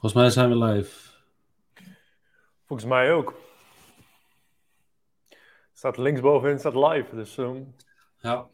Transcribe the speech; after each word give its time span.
Volgens 0.00 0.22
mij 0.22 0.30
zijn 0.30 0.48
we 0.48 0.64
live. 0.64 1.10
Volgens 2.66 2.88
mij 2.88 3.12
ook. 3.12 3.34
Staat 5.72 5.96
linksbovenin, 5.96 6.58
staat 6.58 6.74
live. 6.74 7.14
Dus, 7.14 7.36
um... 7.36 7.74
Ja. 8.18 8.48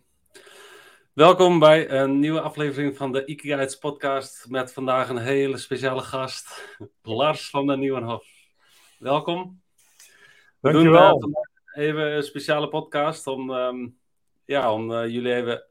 Welkom 1.12 1.58
bij 1.58 1.90
een 1.90 2.18
nieuwe 2.18 2.40
aflevering 2.40 2.96
van 2.96 3.12
de 3.12 3.24
Ikigaits 3.24 3.78
podcast. 3.78 4.46
Met 4.48 4.72
vandaag 4.72 5.08
een 5.08 5.18
hele 5.18 5.56
speciale 5.56 6.00
gast, 6.00 6.76
Lars 7.02 7.50
van 7.50 7.66
der 7.66 7.78
Nieuwenhof. 7.78 8.26
Welkom. 8.98 9.60
We 10.60 10.72
Dankjewel. 10.72 11.18
doen 11.18 11.36
uh, 11.74 11.84
even 11.84 12.16
een 12.16 12.22
speciale 12.22 12.68
podcast 12.68 13.26
om, 13.26 13.50
um, 13.50 13.98
ja, 14.44 14.72
om 14.72 14.90
uh, 14.90 15.08
jullie 15.08 15.34
even 15.34 15.64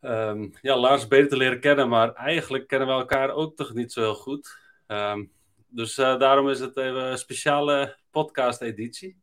um, 0.00 0.52
ja, 0.60 0.76
Lars 0.76 1.06
beter 1.08 1.28
te 1.28 1.36
leren 1.36 1.60
kennen. 1.60 1.88
Maar 1.88 2.12
eigenlijk 2.12 2.66
kennen 2.66 2.88
we 2.88 2.94
elkaar 2.94 3.30
ook 3.30 3.56
toch 3.56 3.74
niet 3.74 3.92
zo 3.92 4.00
heel 4.00 4.14
goed. 4.14 4.64
Um, 4.86 5.32
dus 5.68 5.98
uh, 5.98 6.18
daarom 6.18 6.48
is 6.48 6.60
het 6.60 6.76
even 6.76 7.02
een 7.02 7.18
speciale 7.18 7.98
podcast-editie. 8.10 9.22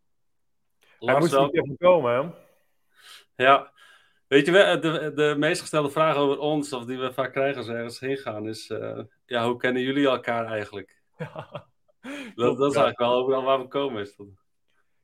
Hij 1.00 1.20
moest 1.20 1.38
niet 1.38 1.54
even 1.54 1.78
komen, 1.78 2.14
hè? 2.14 2.30
Ja. 3.44 3.72
Weet 4.28 4.46
je, 4.46 4.52
de, 4.52 5.12
de 5.16 5.36
meest 5.38 5.62
gestelde 5.62 5.90
vraag 5.90 6.16
over 6.16 6.40
ons, 6.40 6.74
of 6.74 6.86
die 6.86 7.00
we 7.00 7.14
vaak 7.14 7.32
krijgen 7.32 7.58
als 7.58 7.68
we 7.68 7.74
ergens 7.74 8.00
heen 8.00 8.18
gaan, 8.18 8.48
is: 8.48 8.70
uh, 8.70 9.00
ja, 9.26 9.46
hoe 9.46 9.58
kennen 9.58 9.82
jullie 9.82 10.08
elkaar 10.08 10.46
eigenlijk? 10.46 11.02
Ja. 11.18 11.72
Dat, 12.36 12.58
dat 12.58 12.72
is 12.72 12.76
eigenlijk 12.78 13.00
wel 13.00 13.14
overal 13.14 13.44
waar 13.44 13.60
we 13.60 13.68
komen. 13.68 14.02
Is 14.02 14.16
dat... 14.16 14.28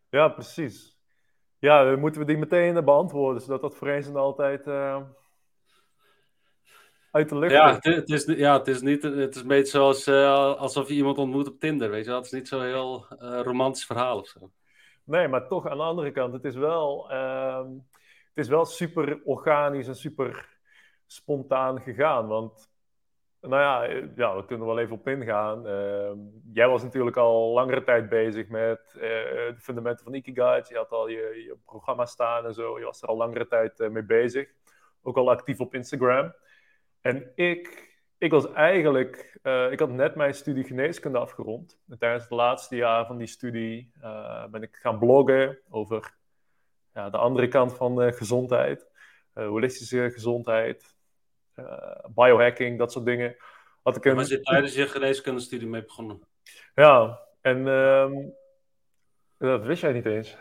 Ja, 0.10 0.28
precies. 0.28 0.98
Ja, 1.60 1.84
dan 1.84 2.00
moeten 2.00 2.22
we 2.22 2.28
die 2.28 2.38
meteen 2.38 2.86
beantwoorden, 2.86 3.42
zodat 3.42 3.62
dat 3.62 3.76
voor 3.76 3.88
eens 3.88 4.08
en 4.08 4.16
altijd. 4.16 4.68
Uh 4.68 5.02
uit 7.12 7.30
de 7.30 7.38
lucht. 7.38 7.52
Ja, 7.52 7.74
het, 7.74 7.84
het, 7.84 8.10
is, 8.10 8.26
ja, 8.26 8.58
het 8.58 8.68
is 8.68 8.82
niet. 8.82 9.04
Het 9.04 9.36
is 9.36 9.42
een 9.42 9.48
beetje 9.48 9.78
zoals 9.78 10.08
uh, 10.08 10.56
alsof 10.56 10.88
je 10.88 10.94
iemand 10.94 11.18
ontmoet 11.18 11.48
op 11.48 11.60
Tinder. 11.60 11.90
Weet 11.90 12.06
je, 12.06 12.12
dat 12.12 12.26
is 12.26 12.32
niet 12.32 12.48
zo'n 12.48 12.64
heel 12.64 13.06
uh, 13.22 13.40
romantisch 13.42 13.86
verhaal 13.86 14.20
of 14.20 14.28
zo. 14.28 14.52
Nee, 15.04 15.28
maar 15.28 15.48
toch 15.48 15.68
aan 15.68 15.78
de 15.78 15.84
andere 15.84 16.12
kant, 16.12 16.34
het 16.34 16.46
is 16.46 16.56
wel, 16.56 17.12
uh, 17.12 17.66
het 18.34 18.46
is 18.46 18.48
wel 18.48 18.66
super 18.66 19.22
organisch 19.24 19.88
en 19.88 19.96
super 19.96 20.58
spontaan 21.06 21.82
gegaan. 21.82 22.28
Want, 22.28 22.72
nou 23.42 23.62
ja, 23.62 24.04
ja 24.16 24.36
we 24.36 24.46
kunnen 24.46 24.68
er 24.68 24.74
wel 24.74 24.84
even 24.84 24.96
op 24.96 25.08
ingaan. 25.08 25.68
Uh, 25.68 26.12
jij 26.54 26.68
was 26.68 26.84
natuurlijk 26.84 27.18
al 27.18 27.54
langere 27.54 27.84
tijd 27.84 28.10
bezig 28.10 28.48
met 28.48 28.82
de 28.94 29.56
fundamenten 29.58 30.06
van 30.06 30.14
Ikigai. 30.14 30.62
Je 30.68 30.76
had 30.76 30.92
al 30.92 31.08
je, 31.08 31.44
je 31.46 31.58
programma 31.66 32.06
staan 32.06 32.46
en 32.46 32.54
zo. 32.54 32.80
Je 32.80 32.86
was 32.86 33.02
er 33.02 33.08
al 33.08 33.18
langere 33.18 33.48
tijd 33.48 33.90
mee 33.92 34.04
bezig. 34.04 34.50
Ook 35.02 35.18
al 35.18 35.30
actief 35.30 35.60
op 35.60 35.74
Instagram. 35.74 36.34
En 37.02 37.32
ik, 37.36 37.94
ik 38.18 38.32
was 38.32 38.52
eigenlijk, 38.52 39.38
uh, 39.44 39.72
ik 39.72 39.80
had 39.80 39.90
net 39.90 40.16
mijn 40.16 40.34
studie 40.34 40.64
geneeskunde 40.64 41.18
afgerond. 41.18 41.80
En 41.90 41.98
tijdens 41.98 42.24
het 42.24 42.32
laatste 42.32 42.76
jaar 42.76 43.06
van 43.06 43.18
die 43.18 43.28
studie 43.28 43.92
uh, 44.02 44.46
ben 44.46 44.62
ik 44.62 44.76
gaan 44.76 45.00
bloggen 45.00 45.60
over 45.70 46.14
ja, 46.94 47.10
de 47.10 47.18
andere 47.18 47.48
kant 47.48 47.74
van 47.74 48.02
uh, 48.04 48.12
gezondheid. 48.12 48.88
holistische 49.34 50.10
gezondheid, 50.12 50.96
biohacking, 52.14 52.78
dat 52.78 52.92
soort 52.92 53.06
dingen. 53.06 53.36
Had 53.84 53.96
ik 53.96 54.06
een... 54.06 54.16
Was 54.16 54.30
je 54.30 54.42
tijdens 54.42 54.76
je 54.76 54.88
geneeskundestudie 54.88 55.68
mee 55.68 55.84
begonnen? 55.84 56.28
Ja, 56.76 57.20
en 57.42 57.68
um, 57.68 58.34
dat 59.38 59.66
wist 59.66 59.82
jij 59.82 59.92
niet 59.92 60.06
eens. 60.06 60.38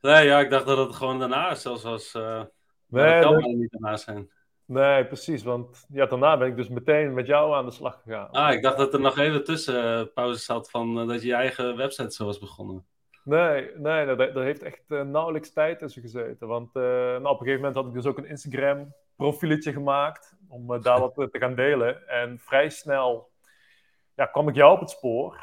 Nee, 0.00 0.26
ja, 0.26 0.40
ik 0.40 0.50
dacht 0.50 0.66
dat 0.66 0.78
het 0.78 0.96
gewoon 0.96 1.18
daarna 1.18 1.54
zelfs 1.54 1.82
was. 1.82 2.12
nee, 2.12 3.20
dat 3.20 3.22
kan 3.22 3.32
dat... 3.32 3.42
niet 3.42 3.70
daarna 3.70 3.96
zijn. 3.96 4.30
Nee, 4.68 5.06
precies. 5.06 5.42
Want 5.42 5.86
ja, 5.88 6.06
daarna 6.06 6.36
ben 6.36 6.48
ik 6.48 6.56
dus 6.56 6.68
meteen 6.68 7.14
met 7.14 7.26
jou 7.26 7.54
aan 7.54 7.64
de 7.64 7.70
slag 7.70 8.00
gegaan. 8.02 8.30
Ah, 8.30 8.52
ik 8.52 8.62
dacht 8.62 8.76
dat 8.76 8.94
er 8.94 9.00
nog 9.00 9.18
even 9.18 9.44
tussen 9.44 10.00
uh, 10.00 10.06
pauze 10.14 10.40
zat 10.40 10.70
van 10.70 11.00
uh, 11.00 11.08
dat 11.08 11.22
je 11.22 11.26
je 11.26 11.34
eigen 11.34 11.76
website 11.76 12.10
zo 12.10 12.24
was 12.24 12.38
begonnen. 12.38 12.86
Nee, 13.24 13.70
nee, 13.76 14.06
dat, 14.06 14.18
dat 14.18 14.42
heeft 14.42 14.62
echt 14.62 14.82
uh, 14.88 15.02
nauwelijks 15.02 15.52
tijd 15.52 15.78
tussen 15.78 16.02
gezeten. 16.02 16.48
Want 16.48 16.74
nou, 16.74 17.24
op 17.24 17.30
een 17.30 17.46
gegeven 17.46 17.56
moment 17.56 17.74
had 17.74 17.86
ik 17.86 17.92
dus 17.92 18.06
ook 18.06 18.18
een 18.18 18.28
Instagram 18.28 18.94
profieletje 19.16 19.72
gemaakt 19.72 20.36
om 20.48 20.80
daar 20.82 21.00
wat 21.00 21.14
te 21.14 21.38
gaan 21.38 21.54
delen. 21.54 22.08
En 22.08 22.38
vrij 22.38 22.68
snel 22.68 23.30
ja, 24.14 24.26
kwam 24.26 24.48
ik 24.48 24.54
jou 24.54 24.72
op 24.72 24.80
het 24.80 24.90
spoor, 24.90 25.40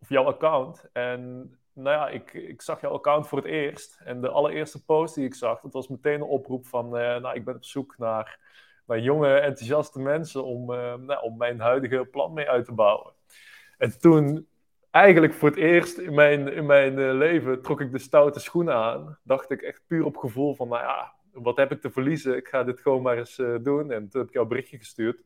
of 0.00 0.08
jouw 0.08 0.24
account. 0.24 0.88
En 0.92 1.52
nou 1.72 1.96
ja, 1.96 2.08
ik, 2.08 2.32
ik 2.32 2.62
zag 2.62 2.80
jouw 2.80 2.92
account 2.92 3.28
voor 3.28 3.38
het 3.38 3.46
eerst. 3.46 4.00
En 4.04 4.20
de 4.20 4.28
allereerste 4.28 4.84
post 4.84 5.14
die 5.14 5.24
ik 5.24 5.34
zag, 5.34 5.60
dat 5.60 5.72
was 5.72 5.88
meteen 5.88 6.14
een 6.14 6.22
oproep 6.22 6.66
van, 6.66 6.88
nou, 6.88 7.34
ik 7.34 7.44
ben 7.44 7.54
op 7.54 7.64
zoek 7.64 7.94
naar 7.98 8.38
naar 8.86 8.98
jonge, 8.98 9.34
enthousiaste 9.34 10.00
mensen 10.00 10.44
om, 10.44 10.70
uh, 10.70 10.94
nou, 10.94 11.22
om 11.22 11.36
mijn 11.36 11.60
huidige 11.60 12.08
plan 12.10 12.32
mee 12.32 12.48
uit 12.48 12.64
te 12.64 12.72
bouwen. 12.72 13.12
En 13.78 13.98
toen, 14.00 14.46
eigenlijk 14.90 15.34
voor 15.34 15.48
het 15.48 15.58
eerst 15.58 15.98
in 15.98 16.14
mijn, 16.14 16.52
in 16.52 16.66
mijn 16.66 16.98
uh, 16.98 17.12
leven, 17.14 17.62
trok 17.62 17.80
ik 17.80 17.92
de 17.92 17.98
stoute 17.98 18.40
schoenen 18.40 18.74
aan. 18.74 19.18
Dacht 19.22 19.50
ik 19.50 19.62
echt 19.62 19.82
puur 19.86 20.04
op 20.04 20.16
gevoel 20.16 20.54
van, 20.54 20.68
nou 20.68 20.82
ja, 20.82 21.14
wat 21.32 21.56
heb 21.56 21.72
ik 21.72 21.80
te 21.80 21.90
verliezen? 21.90 22.36
Ik 22.36 22.48
ga 22.48 22.64
dit 22.64 22.80
gewoon 22.80 23.02
maar 23.02 23.18
eens 23.18 23.38
uh, 23.38 23.56
doen. 23.62 23.90
En 23.90 24.08
toen 24.08 24.20
heb 24.20 24.28
ik 24.28 24.34
jou 24.34 24.44
een 24.44 24.52
berichtje 24.52 24.78
gestuurd. 24.78 25.22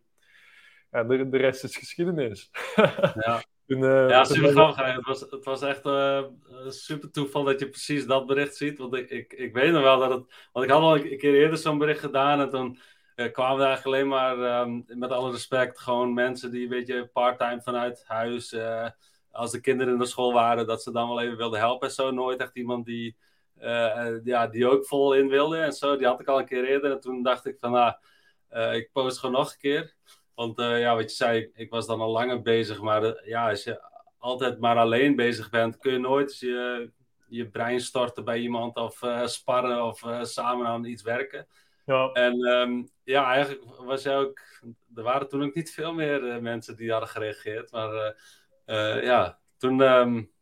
En 0.90 1.08
de, 1.08 1.28
de 1.28 1.36
rest 1.36 1.64
is 1.64 1.76
geschiedenis. 1.76 2.50
ja. 3.26 3.42
Uh, 3.66 4.08
ja, 4.08 4.24
super 4.24 4.50
grappig. 4.50 4.94
Het 4.94 5.06
was, 5.06 5.20
het 5.20 5.44
was 5.44 5.62
echt 5.62 5.86
uh, 5.86 6.22
super 6.68 7.10
toeval 7.10 7.44
dat 7.44 7.60
je 7.60 7.68
precies 7.68 8.06
dat 8.06 8.26
bericht 8.26 8.56
ziet. 8.56 8.78
Want 8.78 8.94
ik, 8.94 9.10
ik, 9.10 9.32
ik 9.32 9.52
weet 9.52 9.72
nog 9.72 9.82
wel 9.82 9.98
dat 9.98 10.10
het. 10.10 10.48
Want 10.52 10.64
ik 10.64 10.70
had 10.70 10.80
al 10.80 10.96
een 10.96 11.18
keer 11.18 11.34
eerder 11.34 11.58
zo'n 11.58 11.78
bericht 11.78 12.00
gedaan. 12.00 12.40
En 12.40 12.50
toen 12.50 12.78
kwamen 13.16 13.60
er 13.60 13.66
eigenlijk 13.66 13.84
alleen 13.84 14.08
maar, 14.08 14.60
um, 14.60 14.84
met 14.86 15.10
alle 15.10 15.30
respect, 15.30 15.80
gewoon 15.80 16.14
mensen 16.14 16.50
die 16.50 16.62
een 16.62 16.68
beetje 16.68 17.06
part-time 17.06 17.62
vanuit 17.62 18.04
huis, 18.06 18.52
uh, 18.52 18.88
als 19.30 19.50
de 19.50 19.60
kinderen 19.60 19.92
in 19.92 19.98
de 19.98 20.06
school 20.06 20.32
waren, 20.32 20.66
dat 20.66 20.82
ze 20.82 20.92
dan 20.92 21.08
wel 21.08 21.20
even 21.20 21.36
wilden 21.36 21.58
helpen 21.58 21.88
en 21.88 21.94
zo. 21.94 22.10
Nooit 22.10 22.40
echt 22.40 22.56
iemand 22.56 22.86
die, 22.86 23.16
uh, 23.60 24.24
ja, 24.24 24.46
die 24.46 24.66
ook 24.66 24.86
vol 24.86 25.14
in 25.14 25.28
wilde 25.28 25.58
en 25.58 25.72
zo. 25.72 25.96
Die 25.96 26.06
had 26.06 26.20
ik 26.20 26.26
al 26.28 26.38
een 26.38 26.46
keer 26.46 26.64
eerder 26.64 26.90
en 26.90 27.00
toen 27.00 27.22
dacht 27.22 27.46
ik 27.46 27.56
van, 27.60 27.70
nou, 27.70 27.94
ik 28.74 28.90
post 28.92 29.18
gewoon 29.18 29.34
nog 29.34 29.50
een 29.52 29.58
keer. 29.58 29.94
Want 30.34 30.60
ja, 30.60 30.94
wat 30.94 31.10
je 31.10 31.16
zei, 31.16 31.50
ik 31.54 31.70
was 31.70 31.86
dan 31.86 32.00
al 32.00 32.10
langer 32.10 32.42
bezig, 32.42 32.80
maar 32.80 33.26
ja, 33.28 33.48
als 33.48 33.64
je 33.64 33.82
altijd 34.18 34.60
maar 34.60 34.76
alleen 34.76 35.16
bezig 35.16 35.50
bent, 35.50 35.78
kun 35.78 35.92
je 35.92 35.98
nooit 35.98 36.38
je, 36.38 36.90
je 37.28 37.48
brein 37.48 37.80
storten 37.80 38.24
bij 38.24 38.38
iemand 38.38 38.76
of 38.76 39.02
sparren 39.24 39.84
of 39.84 40.02
samen 40.22 40.66
aan 40.66 40.84
iets 40.84 41.02
werken. 41.02 41.46
Ja. 41.86 42.10
En 42.12 42.46
um, 42.46 42.88
ja, 43.04 43.32
eigenlijk 43.32 43.64
was 43.78 44.02
jij 44.02 44.16
ook. 44.16 44.40
Er 44.94 45.02
waren 45.02 45.28
toen 45.28 45.42
ook 45.42 45.54
niet 45.54 45.72
veel 45.72 45.92
meer 45.92 46.22
uh, 46.22 46.38
mensen 46.38 46.76
die 46.76 46.90
hadden 46.90 47.08
gereageerd. 47.08 47.70
Maar 47.70 47.94
uh, 47.94 48.10
uh, 48.66 49.04
ja, 49.04 49.38
toen. 49.56 49.80
Um, 49.80 50.34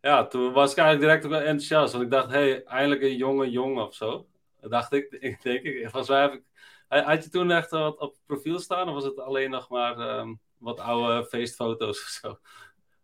ja, 0.00 0.26
toen 0.26 0.52
was 0.52 0.72
ik 0.72 0.78
eigenlijk 0.78 1.08
direct 1.08 1.26
ook 1.26 1.46
enthousiast. 1.46 1.92
Want 1.92 2.04
ik 2.04 2.10
dacht, 2.10 2.30
hé, 2.30 2.50
hey, 2.50 2.64
eindelijk 2.64 3.02
een 3.02 3.16
jonge 3.16 3.50
jongen 3.50 3.86
of 3.86 3.94
zo. 3.94 4.28
Dacht 4.60 4.92
ik, 4.92 5.12
ik 5.20 5.42
denk 5.42 5.62
ik. 5.62 5.80
Volgens 5.80 6.08
mij 6.08 6.20
heb 6.20 6.32
ik. 6.32 6.42
Had 6.88 7.24
je 7.24 7.30
toen 7.30 7.50
echt 7.50 7.70
wat 7.70 7.98
op 7.98 8.16
profiel 8.26 8.58
staan? 8.58 8.88
Of 8.88 8.94
was 8.94 9.04
het 9.04 9.18
alleen 9.18 9.50
nog 9.50 9.68
maar 9.68 10.18
um, 10.18 10.40
wat 10.58 10.80
oude 10.80 11.24
feestfoto's 11.24 12.02
of 12.02 12.08
zo? 12.08 12.38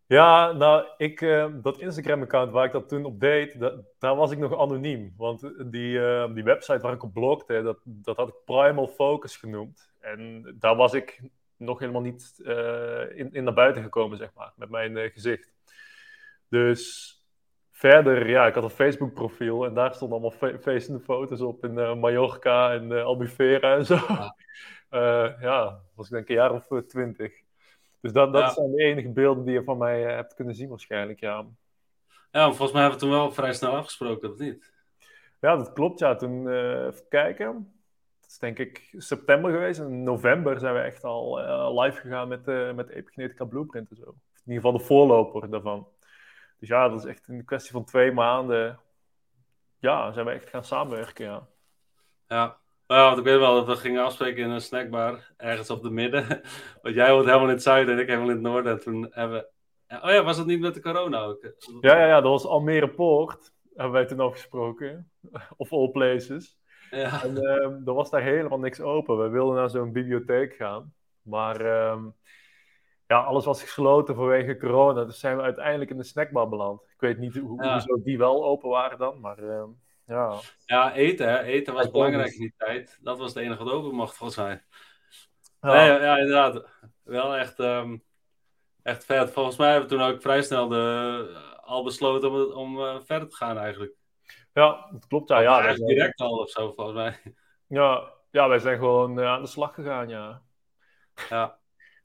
Ja, 0.06 0.52
nou, 0.52 0.86
ik, 0.96 1.20
uh, 1.20 1.46
dat 1.62 1.78
Instagram-account 1.78 2.52
waar 2.52 2.64
ik 2.64 2.72
dat 2.72 2.88
toen 2.88 3.04
op 3.04 3.20
deed, 3.20 3.58
dat, 3.60 3.74
daar 3.98 4.16
was 4.16 4.30
ik 4.30 4.38
nog 4.38 4.58
anoniem. 4.58 5.14
Want 5.16 5.40
die, 5.72 5.98
uh, 5.98 6.34
die 6.34 6.44
website 6.44 6.78
waar 6.78 6.92
ik 6.92 7.02
op 7.02 7.12
blogde, 7.12 7.62
dat, 7.62 7.78
dat 7.84 8.16
had 8.16 8.28
ik 8.28 8.34
Primal 8.44 8.86
Focus 8.86 9.36
genoemd. 9.36 9.92
En 10.00 10.44
daar 10.58 10.76
was 10.76 10.94
ik 10.94 11.22
nog 11.56 11.78
helemaal 11.78 12.02
niet 12.02 12.40
uh, 12.42 13.18
in, 13.18 13.32
in 13.32 13.44
naar 13.44 13.54
buiten 13.54 13.82
gekomen, 13.82 14.18
zeg 14.18 14.30
maar, 14.34 14.52
met 14.56 14.70
mijn 14.70 15.10
gezicht. 15.10 15.52
Dus 16.48 17.16
verder, 17.70 18.28
ja, 18.28 18.46
ik 18.46 18.54
had 18.54 18.64
een 18.64 18.70
Facebook-profiel 18.70 19.64
en 19.64 19.74
daar 19.74 19.94
stonden 19.94 20.18
allemaal 20.20 20.38
fe 20.38 20.58
feestende 20.60 21.00
foto's 21.00 21.40
op 21.40 21.64
in 21.64 21.98
Mallorca 21.98 22.72
en 22.72 23.04
Albufeira 23.04 23.76
en 23.76 23.86
zo. 23.86 23.94
Ja. 23.94 24.34
ja, 25.40 25.80
was 25.94 26.06
ik 26.06 26.12
denk 26.12 26.28
een 26.28 26.34
jaar 26.34 26.52
of 26.52 26.82
twintig. 26.86 27.41
Dus 28.02 28.12
dat, 28.12 28.32
dat 28.32 28.42
ja. 28.42 28.50
zijn 28.50 28.70
de 28.70 28.82
enige 28.82 29.08
beelden 29.08 29.44
die 29.44 29.54
je 29.54 29.64
van 29.64 29.78
mij 29.78 30.06
uh, 30.06 30.14
hebt 30.14 30.34
kunnen 30.34 30.54
zien 30.54 30.68
waarschijnlijk, 30.68 31.20
ja. 31.20 31.46
Ja, 32.30 32.46
volgens 32.46 32.72
mij 32.72 32.80
hebben 32.80 33.00
we 33.00 33.06
toen 33.06 33.14
wel 33.14 33.32
vrij 33.32 33.52
snel 33.52 33.76
afgesproken, 33.76 34.30
of 34.30 34.38
niet? 34.38 34.72
Ja, 35.40 35.56
dat 35.56 35.72
klopt, 35.72 35.98
ja. 35.98 36.14
Toen, 36.14 36.46
uh, 36.46 36.86
even 36.86 37.08
kijken. 37.08 37.72
Dat 38.20 38.30
is 38.30 38.38
denk 38.38 38.58
ik 38.58 38.94
september 38.96 39.50
geweest. 39.50 39.80
In 39.80 40.02
november 40.02 40.58
zijn 40.58 40.74
we 40.74 40.80
echt 40.80 41.04
al 41.04 41.40
uh, 41.40 41.82
live 41.82 42.00
gegaan 42.00 42.28
met, 42.28 42.46
met 42.74 42.88
Epigenetica 42.88 43.44
Blueprint 43.44 43.90
en 43.90 43.96
zo. 43.96 44.04
In 44.44 44.52
ieder 44.52 44.62
geval 44.62 44.78
de 44.78 44.84
voorloper 44.84 45.50
daarvan. 45.50 45.88
Dus 46.58 46.68
ja, 46.68 46.88
dat 46.88 46.98
is 46.98 47.04
echt 47.04 47.28
een 47.28 47.44
kwestie 47.44 47.72
van 47.72 47.84
twee 47.84 48.12
maanden... 48.12 48.80
Ja, 49.78 50.12
zijn 50.12 50.26
we 50.26 50.32
echt 50.32 50.48
gaan 50.48 50.64
samenwerken, 50.64 51.24
ja. 51.24 51.46
Ja, 52.28 52.58
nou, 52.86 53.06
want 53.06 53.18
ik 53.18 53.24
weet 53.24 53.38
wel 53.38 53.54
dat 53.54 53.66
we 53.66 53.76
gingen 53.76 54.04
afspreken 54.04 54.44
in 54.44 54.50
een 54.50 54.60
snackbar, 54.60 55.32
ergens 55.36 55.70
op 55.70 55.82
de 55.82 55.90
midden. 55.90 56.26
Want 56.82 56.94
jij 56.94 57.12
woont 57.12 57.24
helemaal 57.24 57.48
in 57.48 57.54
het 57.54 57.62
zuiden 57.62 57.94
en 57.94 58.00
ik 58.00 58.06
helemaal 58.06 58.28
in 58.28 58.34
het 58.34 58.44
noorden. 58.44 58.72
En 58.72 58.80
toen 58.80 59.06
hebben 59.10 59.38
we... 59.38 59.50
Oh 60.02 60.10
ja, 60.10 60.22
was 60.22 60.36
dat 60.36 60.46
niet 60.46 60.60
met 60.60 60.74
de 60.74 60.80
corona 60.80 61.20
ook? 61.20 61.54
Ja, 61.80 61.96
ja, 61.98 62.06
ja 62.06 62.20
dat 62.20 62.30
was 62.30 62.46
Almere 62.46 62.90
Poort, 62.90 63.52
hebben 63.74 63.92
wij 63.92 64.06
toen 64.06 64.20
afgesproken. 64.20 65.10
Of 65.56 65.72
all 65.72 65.90
places. 65.90 66.58
Ja. 66.90 67.22
En 67.22 67.36
um, 67.36 67.82
er 67.84 67.94
was 67.94 68.10
daar 68.10 68.22
helemaal 68.22 68.58
niks 68.58 68.80
open. 68.80 69.18
We 69.18 69.28
wilden 69.28 69.54
naar 69.54 69.70
zo'n 69.70 69.92
bibliotheek 69.92 70.54
gaan. 70.54 70.94
Maar 71.22 71.90
um, 71.90 72.14
ja, 73.06 73.20
alles 73.20 73.44
was 73.44 73.62
gesloten 73.62 74.14
vanwege 74.14 74.56
corona. 74.56 75.04
Dus 75.04 75.20
zijn 75.20 75.36
we 75.36 75.42
uiteindelijk 75.42 75.90
in 75.90 75.96
de 75.96 76.02
snackbar 76.02 76.48
beland. 76.48 76.82
Ik 76.82 77.00
weet 77.00 77.18
niet 77.18 77.36
hoe, 77.36 77.64
ja. 77.64 77.72
hoezo 77.72 78.02
die 78.02 78.18
wel 78.18 78.44
open 78.44 78.68
waren 78.68 78.98
dan, 78.98 79.20
maar 79.20 79.42
uh, 79.42 79.64
ja. 80.06 80.40
Ja, 80.66 80.94
eten, 80.94 81.28
hè. 81.28 81.42
eten 81.42 81.74
was 81.74 81.90
belangrijk 81.90 82.32
in 82.32 82.40
die 82.40 82.54
tijd. 82.56 82.98
Dat 83.02 83.18
was 83.18 83.34
het 83.34 83.44
enige 83.44 83.64
wat 83.64 84.16
volgens 84.16 84.36
mij. 84.36 84.62
Ja, 85.60 85.72
nee, 85.72 86.00
ja 86.00 86.16
inderdaad. 86.16 86.64
Wel 87.02 87.36
echt, 87.36 87.58
um, 87.58 88.02
echt 88.82 89.04
vet. 89.04 89.30
Volgens 89.30 89.56
mij 89.56 89.70
hebben 89.70 89.88
we 89.88 89.96
toen 89.96 90.04
ook 90.04 90.22
vrij 90.22 90.42
snel 90.42 90.68
de, 90.68 91.50
al 91.62 91.82
besloten 91.82 92.30
om, 92.30 92.52
om 92.52 92.78
uh, 92.78 92.96
verder 93.00 93.28
te 93.28 93.36
gaan 93.36 93.58
eigenlijk. 93.58 93.94
Ja, 94.52 94.88
dat 94.92 95.06
klopt. 95.06 95.28
Ja, 95.28 95.40
ja, 95.40 95.68
ja 95.68 95.74
direct 95.74 96.20
al 96.20 96.38
of 96.38 96.50
zo, 96.50 96.72
volgens 96.72 96.96
mij. 96.96 97.34
Ja, 97.66 98.12
ja 98.30 98.48
wij 98.48 98.58
zijn 98.58 98.78
gewoon 98.78 99.18
uh, 99.18 99.26
aan 99.26 99.42
de 99.42 99.48
slag 99.48 99.74
gegaan, 99.74 100.08
ja. 100.08 100.42
Ja. 101.28 101.58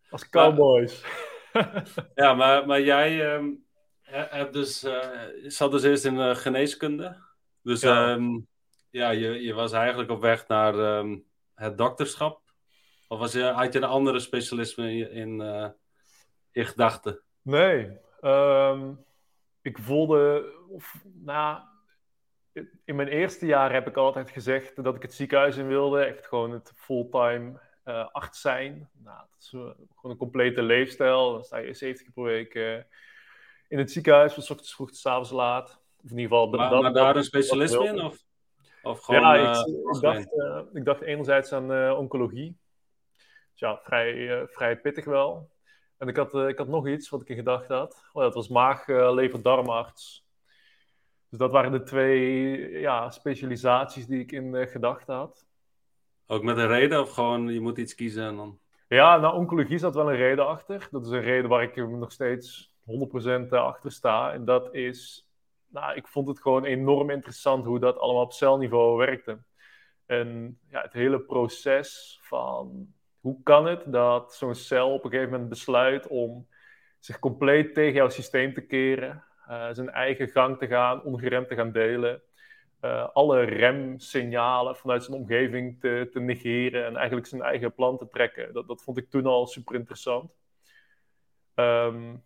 Als 0.09 0.29
cowboys. 0.29 1.03
ja, 2.15 2.33
maar, 2.33 2.65
maar 2.65 2.81
jij 2.81 3.35
um, 3.35 3.65
hebt 4.01 4.53
dus, 4.53 4.83
uh, 4.83 5.25
zat 5.44 5.71
dus 5.71 5.83
eerst 5.83 6.05
in 6.05 6.35
geneeskunde. 6.35 7.25
Dus 7.68 7.81
ja, 7.81 8.12
um, 8.12 8.48
ja 8.90 9.10
je, 9.10 9.44
je 9.44 9.54
was 9.54 9.72
eigenlijk 9.72 10.10
op 10.10 10.22
weg 10.22 10.48
naar 10.48 10.98
um, 10.98 11.25
het 11.54 11.78
dokterschap. 11.78 12.42
Of 13.08 13.19
was 13.19 13.31
je, 13.31 13.44
had 13.44 13.74
je 13.74 13.80
een 13.80 13.86
andere 13.86 14.19
specialisme 14.19 14.92
in, 14.94 15.12
in, 15.12 15.40
uh, 15.42 15.68
in 16.52 16.66
gedachten? 16.66 17.22
Nee. 17.42 18.00
ik 19.62 19.78
voelde, 19.78 20.54
of, 20.69 21.04
nou, 21.14 21.62
in 22.86 22.96
mijn 22.96 23.08
eerste 23.08 23.46
jaar 23.46 23.74
heb 23.74 23.88
ik 23.88 23.98
altijd 23.98 24.31
gezegd 24.31 24.84
dat 24.84 24.96
ik 24.96 25.02
het 25.02 25.14
ziekenhuis 25.14 25.58
in 25.58 25.68
wilde. 25.68 26.04
Echt 26.04 26.25
gewoon 26.25 26.52
het 26.52 26.74
fulltime 26.75 27.60
uh, 27.86 28.08
arts 28.12 28.42
zijn. 28.42 28.90
Nou, 29.04 29.18
dat 29.18 29.40
is 29.40 29.52
uh, 29.54 29.62
gewoon 29.96 30.12
een 30.12 30.18
complete 30.18 30.62
leefstijl. 30.62 31.31
Dan 31.31 31.44
sta 31.44 31.58
je 31.58 31.74
70 31.74 32.06
keer 32.06 32.14
per 32.14 32.24
week 32.24 32.54
in 33.68 33.78
het 33.78 33.92
ziekenhuis, 33.92 34.34
van 34.34 34.44
ochtends 34.44 34.74
vroeg 34.74 34.92
tot 34.92 35.06
avonds 35.06 35.31
laat. 35.31 35.86
Of 36.07 36.13
in 36.13 36.19
ieder 36.19 36.38
geval... 36.38 36.50
Maar, 36.50 36.69
dat, 36.69 36.81
maar 36.81 36.94
daar 36.94 37.15
een 37.15 37.24
specialisme 37.24 37.86
in? 37.86 38.01
Of, 38.01 38.18
of 38.83 39.01
gewoon... 39.01 39.21
Ja, 39.21 39.51
ik, 39.51 39.68
ik 39.95 40.01
dacht, 40.01 40.27
ik 40.74 40.86
dacht 40.86 41.01
enerzijds 41.01 41.54
aan 41.54 41.92
oncologie. 41.92 42.57
Dus 43.51 43.59
ja, 43.59 43.80
vrij, 43.83 44.48
vrij 44.48 44.77
pittig 44.77 45.06
wel. 45.06 45.50
En 45.98 46.07
ik 46.07 46.15
had, 46.15 46.36
ik 46.36 46.57
had 46.57 46.68
nog 46.68 46.88
iets 46.88 47.09
wat 47.09 47.21
ik 47.21 47.30
in 47.30 47.36
gedachten 47.36 47.75
had. 47.75 48.04
Oh, 48.13 48.21
dat 48.21 48.33
was 48.33 48.48
maag, 48.48 48.88
lever, 48.88 49.42
darmarts. 49.42 50.25
Dus 51.30 51.39
dat 51.39 51.51
waren 51.51 51.71
de 51.71 51.83
twee 51.83 52.69
ja, 52.80 53.09
specialisaties 53.09 54.07
die 54.07 54.19
ik 54.19 54.31
in 54.31 54.68
gedachten 54.68 55.15
had. 55.15 55.45
Ook 56.27 56.44
met 56.44 56.57
een 56.57 56.68
reden 56.68 57.01
of 57.01 57.12
gewoon 57.12 57.48
je 57.48 57.62
moet 57.62 57.77
iets 57.77 57.95
kiezen 57.95 58.24
en 58.24 58.36
dan... 58.36 58.59
Ja, 58.88 59.18
nou, 59.18 59.36
oncologie 59.36 59.77
zat 59.77 59.95
wel 59.95 60.09
een 60.09 60.18
reden 60.18 60.48
achter. 60.48 60.88
Dat 60.92 61.06
is 61.06 61.12
een 61.12 61.21
reden 61.21 61.50
waar 61.50 61.63
ik 61.63 61.75
nog 61.75 62.12
steeds 62.12 62.71
100% 63.45 63.50
achter 63.50 63.92
sta. 63.92 64.33
En 64.33 64.45
dat 64.45 64.74
is, 64.74 65.26
nou, 65.68 65.96
ik 65.96 66.08
vond 66.08 66.28
het 66.28 66.42
gewoon 66.42 66.64
enorm 66.64 67.10
interessant 67.10 67.66
hoe 67.66 67.80
dat 67.80 67.98
allemaal 68.00 68.24
op 68.24 68.34
celniveau 68.34 68.98
werkte. 68.98 69.40
En 70.06 70.60
ja, 70.69 70.81
het 70.81 70.94
hele 70.94 71.19
proces 71.19 72.19
van 72.22 72.88
hoe 73.19 73.44
kan 73.44 73.66
het 73.66 73.84
dat 73.86 74.34
zo'n 74.34 74.56
cel 74.56 74.94
op 74.94 75.04
een 75.04 75.10
gegeven 75.10 75.31
moment 75.31 75.50
besluit 75.50 76.08
om 76.08 76.48
zich 77.00 77.19
compleet 77.19 77.74
tegen 77.74 77.94
jouw 77.94 78.10
systeem 78.10 78.54
te 78.54 78.62
keren, 78.62 79.24
uh, 79.50 79.68
zijn 79.72 79.90
eigen 79.90 80.28
gang 80.28 80.58
te 80.58 80.68
gaan, 80.68 81.04
ongeremd 81.04 81.48
te 81.48 81.56
gaan 81.56 81.72
delen 81.72 82.22
uh, 82.81 83.08
alle 83.14 83.42
remsignalen 83.44 84.75
vanuit 84.75 85.04
zijn 85.04 85.18
omgeving 85.18 85.80
te, 85.80 86.08
te, 86.12 86.19
negeren 86.19 86.86
en 86.86 86.96
eigenlijk 86.96 87.28
zijn 87.28 87.42
eigen 87.42 87.74
plan 87.74 87.98
te 87.98 88.08
trekken. 88.08 88.54
Dat, 88.54 88.68
dat 88.68 88.84
vond 88.84 88.98
ik 88.98 89.10
toen 89.10 89.25
al 89.25 89.48
super 89.48 89.75
interessant. 89.75 90.31
Um, 91.56 92.24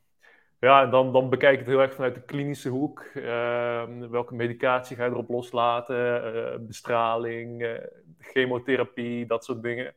ja, 0.62 0.84
en 0.84 0.90
dan, 0.90 1.14
dan 1.14 1.30
bekijk 1.30 1.54
ik 1.54 1.60
het 1.60 1.68
heel 1.68 1.82
erg 1.82 1.94
vanuit 1.94 2.16
de 2.16 2.26
klinische 2.26 2.70
hoek. 2.70 3.04
Uh, 3.14 3.84
welke 4.10 4.36
medicatie 4.36 4.96
ga 4.96 5.06
je 5.06 5.12
erop 5.12 5.30
loslaten? 5.30 6.36
Uh, 6.36 6.60
bestraling, 6.60 7.62
uh, 7.62 7.74
chemotherapie, 8.20 9.26
dat 9.26 9.46
soort 9.46 9.62
dingen 9.62 9.96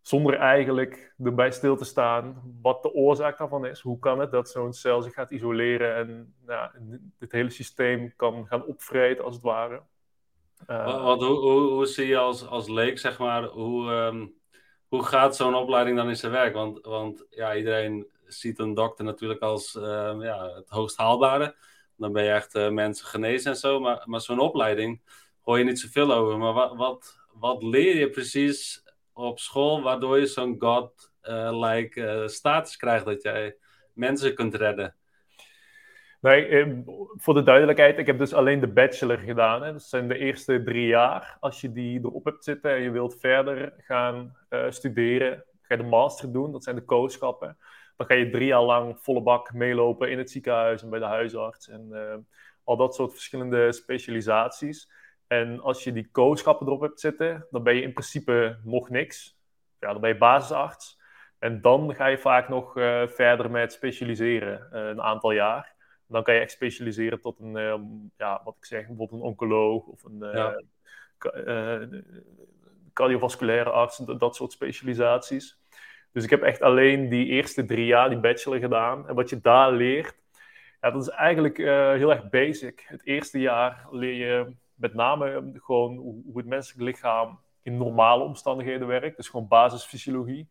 zonder 0.00 0.34
eigenlijk 0.34 1.14
erbij 1.24 1.50
stil 1.50 1.76
te 1.76 1.84
staan 1.84 2.42
wat 2.62 2.82
de 2.82 2.92
oorzaak 2.92 3.38
daarvan 3.38 3.66
is. 3.66 3.80
Hoe 3.80 3.98
kan 3.98 4.18
het 4.18 4.30
dat 4.30 4.50
zo'n 4.50 4.72
cel 4.72 5.02
zich 5.02 5.14
gaat 5.14 5.30
isoleren 5.30 5.96
en 5.96 6.34
nou, 6.46 6.70
het 7.18 7.32
hele 7.32 7.50
systeem 7.50 8.12
kan 8.16 8.46
gaan 8.46 8.66
opvreten, 8.66 9.24
als 9.24 9.34
het 9.34 9.44
ware. 9.44 9.82
Uh, 10.70 11.02
wat, 11.02 11.20
hoe, 11.20 11.36
hoe, 11.36 11.70
hoe, 11.70 11.86
zie 11.86 12.06
je 12.06 12.16
als, 12.16 12.46
als 12.46 12.68
leek, 12.68 12.98
zeg 12.98 13.18
maar, 13.18 13.44
hoe, 13.44 13.90
um, 13.90 14.34
hoe 14.88 15.02
gaat 15.02 15.36
zo'n 15.36 15.54
opleiding 15.54 15.96
dan 15.96 16.08
in 16.08 16.16
zijn 16.16 16.32
werk? 16.32 16.54
Want, 16.54 16.80
want 16.80 17.26
ja, 17.30 17.54
iedereen 17.54 18.12
ziet 18.26 18.58
een 18.58 18.74
dokter 18.74 19.04
natuurlijk 19.04 19.40
als 19.40 19.74
uh, 19.74 19.82
ja, 20.20 20.54
het 20.54 20.68
hoogst 20.68 20.96
haalbare. 20.96 21.54
Dan 21.96 22.12
ben 22.12 22.24
je 22.24 22.30
echt 22.30 22.54
uh, 22.54 22.68
mensen 22.68 23.06
genezen 23.06 23.50
en 23.50 23.56
zo. 23.56 23.80
Maar, 23.80 24.02
maar 24.04 24.20
zo'n 24.20 24.38
opleiding 24.38 25.00
hoor 25.40 25.58
je 25.58 25.64
niet 25.64 25.80
zoveel 25.80 26.12
over. 26.12 26.38
Maar 26.38 26.52
wat, 26.52 26.76
wat, 26.76 27.18
wat 27.32 27.62
leer 27.62 27.96
je 27.96 28.10
precies 28.10 28.84
op 29.12 29.38
school, 29.38 29.82
waardoor 29.82 30.18
je 30.18 30.26
zo'n 30.26 30.56
god-like 30.58 32.00
uh, 32.00 32.26
status 32.26 32.76
krijgt 32.76 33.04
dat 33.04 33.22
jij 33.22 33.56
mensen 33.92 34.34
kunt 34.34 34.54
redden. 34.54 34.94
Nee, 36.20 36.46
ehm, 36.46 36.82
voor 37.16 37.34
de 37.34 37.42
duidelijkheid, 37.42 37.98
ik 37.98 38.06
heb 38.06 38.18
dus 38.18 38.34
alleen 38.34 38.60
de 38.60 38.72
bachelor 38.72 39.18
gedaan. 39.18 39.62
Hè. 39.62 39.72
Dat 39.72 39.82
zijn 39.82 40.08
de 40.08 40.18
eerste 40.18 40.62
drie 40.62 40.86
jaar. 40.86 41.36
Als 41.40 41.60
je 41.60 41.72
die 41.72 41.98
erop 41.98 42.24
hebt 42.24 42.44
zitten 42.44 42.70
en 42.70 42.82
je 42.82 42.90
wilt 42.90 43.20
verder 43.20 43.72
gaan 43.78 44.36
studeren, 44.68 45.44
ga 45.62 45.74
je 45.74 45.82
de 45.82 45.88
master 45.88 46.32
doen, 46.32 46.52
dat 46.52 46.64
zijn 46.64 46.76
de 46.76 46.84
kooschappen. 46.84 47.56
Dan 47.96 48.06
ga 48.06 48.14
je 48.14 48.30
drie 48.30 48.46
jaar 48.46 48.62
lang 48.62 48.98
volle 49.00 49.22
bak 49.22 49.52
meelopen 49.52 50.10
in 50.10 50.18
het 50.18 50.30
ziekenhuis 50.30 50.82
en 50.82 50.90
bij 50.90 50.98
de 50.98 51.04
huisarts 51.04 51.68
en 51.68 51.88
uh, 51.92 52.14
al 52.64 52.76
dat 52.76 52.94
soort 52.94 53.12
verschillende 53.12 53.72
specialisaties. 53.72 54.90
En 55.26 55.60
als 55.60 55.84
je 55.84 55.92
die 55.92 56.10
coachschappen 56.10 56.66
erop 56.66 56.80
hebt 56.80 57.00
zitten, 57.00 57.46
dan 57.50 57.62
ben 57.62 57.74
je 57.74 57.82
in 57.82 57.92
principe 57.92 58.58
nog 58.64 58.88
niks. 58.88 59.38
Ja, 59.80 59.92
dan 59.92 60.00
ben 60.00 60.10
je 60.10 60.18
basisarts. 60.18 61.00
En 61.38 61.60
dan 61.60 61.94
ga 61.94 62.06
je 62.06 62.18
vaak 62.18 62.48
nog 62.48 62.76
uh, 62.76 63.06
verder 63.06 63.50
met 63.50 63.72
specialiseren, 63.72 64.68
uh, 64.72 64.86
een 64.88 65.02
aantal 65.02 65.30
jaar. 65.30 65.74
Dan 66.06 66.22
kan 66.22 66.34
je 66.34 66.40
echt 66.40 66.50
specialiseren 66.50 67.20
tot 67.20 67.40
een, 67.40 68.10
ja, 68.16 68.40
wat 68.44 68.56
ik 68.56 68.64
zeg, 68.64 68.86
bijvoorbeeld 68.86 69.20
een 69.20 69.26
oncoloog 69.26 69.86
of 69.86 70.04
een 70.04 70.18
ja. 70.18 70.62
cardiovasculaire 72.92 73.70
arts, 73.70 73.96
dat 73.96 74.36
soort 74.36 74.52
specialisaties. 74.52 75.58
Dus 76.14 76.24
ik 76.24 76.30
heb 76.30 76.42
echt 76.42 76.62
alleen 76.62 77.08
die 77.08 77.26
eerste 77.26 77.64
drie 77.64 77.86
jaar, 77.86 78.08
die 78.08 78.18
bachelor 78.18 78.58
gedaan. 78.58 79.08
En 79.08 79.14
wat 79.14 79.30
je 79.30 79.40
daar 79.40 79.72
leert, 79.72 80.14
ja, 80.80 80.90
dat 80.90 81.02
is 81.02 81.08
eigenlijk 81.08 81.56
heel 81.96 82.10
erg 82.10 82.28
basic. 82.28 82.84
Het 82.86 83.06
eerste 83.06 83.40
jaar 83.40 83.86
leer 83.90 84.14
je 84.14 84.54
met 84.74 84.94
name 84.94 85.52
gewoon 85.54 85.96
hoe, 85.96 86.22
het 86.34 86.46
menselijk 86.46 86.82
lichaam 86.82 87.40
in 87.62 87.76
normale 87.76 88.24
omstandigheden 88.24 88.86
werkt. 88.86 89.16
Dus 89.16 89.28
gewoon 89.28 89.48
basisfysiologie. 89.48 90.48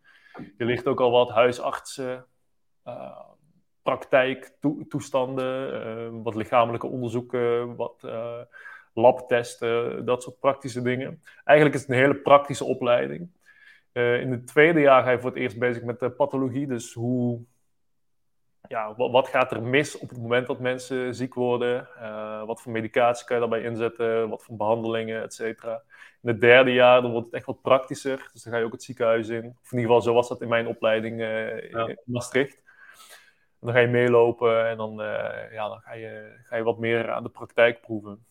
Je 0.58 0.66
ligt 0.66 0.88
ook 0.88 1.00
al 1.00 1.12
wat 1.12 1.30
huisartsen, 1.30 2.26
uh, 2.88 3.20
praktijktoestanden, 3.82 5.74
uh, 6.14 6.24
wat 6.24 6.36
lichamelijke 6.36 6.88
onderzoeken, 6.88 7.76
wat 7.76 8.02
uh, 8.06 8.42
labtesten, 8.94 10.06
dat 10.06 10.24
soort 10.24 10.40
praktische 10.40 10.82
dingen. 10.82 11.24
Eigenlijk 11.44 11.78
is 11.78 11.82
het 11.82 11.92
een 11.92 12.04
hele 12.04 12.16
praktische 12.16 12.64
opleiding. 12.64 13.30
In 13.94 14.32
het 14.32 14.48
tweede 14.48 14.80
jaar 14.80 15.04
ga 15.04 15.12
je 15.12 15.20
voor 15.20 15.30
het 15.30 15.40
eerst 15.40 15.60
bezig 15.60 15.84
met 15.84 16.00
de 16.00 16.10
pathologie. 16.10 16.68
Dus 16.68 16.94
hoe 16.94 17.42
ja, 18.68 18.96
wat, 18.96 19.12
wat, 19.12 19.28
gaat 19.28 19.52
er 19.52 19.64
mis 19.64 19.98
op 19.98 20.10
het 20.10 20.18
moment 20.18 20.48
dat 20.48 20.60
mensen 20.60 21.16
ziek 21.16 21.34
worden? 21.34 21.88
Uh, 21.98 22.44
wat 22.46 22.62
voor 22.62 22.72
medicatie 22.72 23.26
kan 23.26 23.36
je 23.36 23.42
daarbij 23.42 23.70
inzetten? 23.70 24.30
Wat 24.30 24.44
voor 24.44 24.56
behandelingen, 24.56 25.22
et 25.22 25.34
cetera. 25.34 25.82
In 26.22 26.30
het 26.30 26.42
derde 26.42 26.74
jaar 26.74 27.02
dan 27.02 27.12
wordt 27.12 27.26
het 27.26 27.36
echt 27.36 27.46
wat 27.46 27.62
praktischer. 27.62 28.30
Dus 28.34 28.44
dan 28.44 28.54
ga 28.54 28.60
je 28.60 28.66
ook 28.66 28.72
het 28.72 28.84
ziekenhuis 28.84 29.28
in. 29.28 29.46
Of 29.46 29.72
in 29.72 29.78
ieder 29.78 29.82
geval, 29.82 30.02
zo 30.02 30.14
was 30.14 30.28
dat 30.28 30.42
in 30.42 30.48
mijn 30.48 30.68
opleiding 30.68 31.20
uh, 31.20 31.70
ja. 31.70 31.88
in 31.88 31.98
Maastricht. 32.06 32.62
En 33.60 33.70
dan 33.70 33.74
ga 33.74 33.80
je 33.80 33.88
meelopen 33.88 34.68
en 34.68 34.78
dan, 34.78 34.96
ja, 35.52 35.68
dan 35.68 35.80
ga, 35.80 35.94
je, 35.94 36.40
ga 36.44 36.56
je 36.56 36.64
wat 36.64 36.80
meer 36.80 37.12
aan 37.12 37.24
de 37.24 37.30
praktijk 37.30 37.82
proeven. 37.82 38.26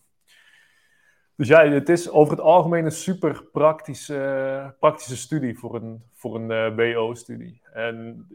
Dus 1.43 1.51
ja, 1.51 1.67
het 1.67 1.89
is 1.89 2.09
over 2.09 2.33
het 2.33 2.41
algemeen 2.41 2.85
een 2.85 2.91
super 2.91 3.43
praktische, 3.43 4.75
praktische 4.79 5.17
studie 5.17 5.57
voor 5.57 5.75
een, 5.75 6.03
voor 6.13 6.35
een 6.35 6.75
BO-studie. 6.75 7.61
En 7.73 8.27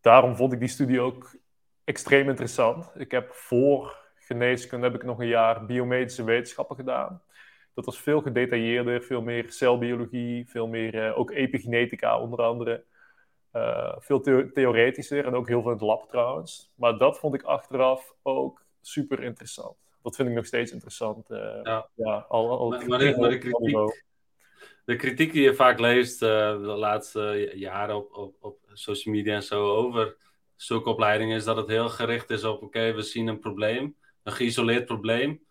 daarom 0.00 0.36
vond 0.36 0.52
ik 0.52 0.58
die 0.58 0.68
studie 0.68 1.00
ook 1.00 1.36
extreem 1.84 2.28
interessant. 2.28 2.92
Ik 2.94 3.10
heb 3.10 3.32
voor 3.32 3.96
geneeskunde 4.14 4.86
heb 4.86 4.94
ik 4.94 5.04
nog 5.04 5.18
een 5.18 5.26
jaar 5.26 5.66
biomedische 5.66 6.24
wetenschappen 6.24 6.76
gedaan. 6.76 7.22
Dat 7.74 7.84
was 7.84 8.00
veel 8.00 8.20
gedetailleerder, 8.20 9.02
veel 9.02 9.22
meer 9.22 9.50
celbiologie, 9.50 10.48
veel 10.48 10.66
meer 10.66 10.94
uh, 10.94 11.18
ook 11.18 11.30
epigenetica 11.30 12.20
onder 12.20 12.42
andere. 12.42 12.84
Uh, 13.52 13.94
veel 13.98 14.20
the 14.20 14.50
theoretischer 14.54 15.26
en 15.26 15.34
ook 15.34 15.48
heel 15.48 15.62
veel 15.62 15.70
in 15.70 15.76
het 15.76 15.86
lab 15.86 16.08
trouwens. 16.08 16.72
Maar 16.74 16.98
dat 16.98 17.18
vond 17.18 17.34
ik 17.34 17.42
achteraf 17.42 18.14
ook 18.22 18.64
super 18.80 19.22
interessant. 19.22 19.76
Dat 20.02 20.16
vind 20.16 20.28
ik 20.28 20.34
nog 20.34 20.46
steeds 20.46 20.72
interessant. 20.72 21.30
Uh, 21.30 21.38
ja. 21.62 21.88
ja. 21.94 22.24
al, 22.28 22.58
al 22.58 22.68
maar, 22.68 22.88
maar, 22.88 22.98
de, 22.98 23.16
maar 23.18 23.30
de 23.30 23.38
kritiek, 23.38 24.04
de 24.84 24.96
kritiek 24.96 25.32
die 25.32 25.42
je 25.42 25.54
vaak 25.54 25.78
leest 25.78 26.22
uh, 26.22 26.28
de 26.50 26.66
laatste 26.66 27.52
jaren 27.54 27.96
op, 27.96 28.16
op, 28.16 28.34
op 28.40 28.58
social 28.72 29.14
media 29.14 29.34
en 29.34 29.42
zo 29.42 29.74
over 29.74 30.16
zulke 30.56 30.90
opleidingen, 30.90 31.36
is 31.36 31.44
dat 31.44 31.56
het 31.56 31.68
heel 31.68 31.88
gericht 31.88 32.30
is 32.30 32.44
op: 32.44 32.62
oké, 32.62 32.92
we 32.92 33.02
zien 33.02 33.26
een 33.26 33.38
probleem, 33.38 33.96
een 34.22 34.32
geïsoleerd 34.32 34.84
probleem, 34.84 35.42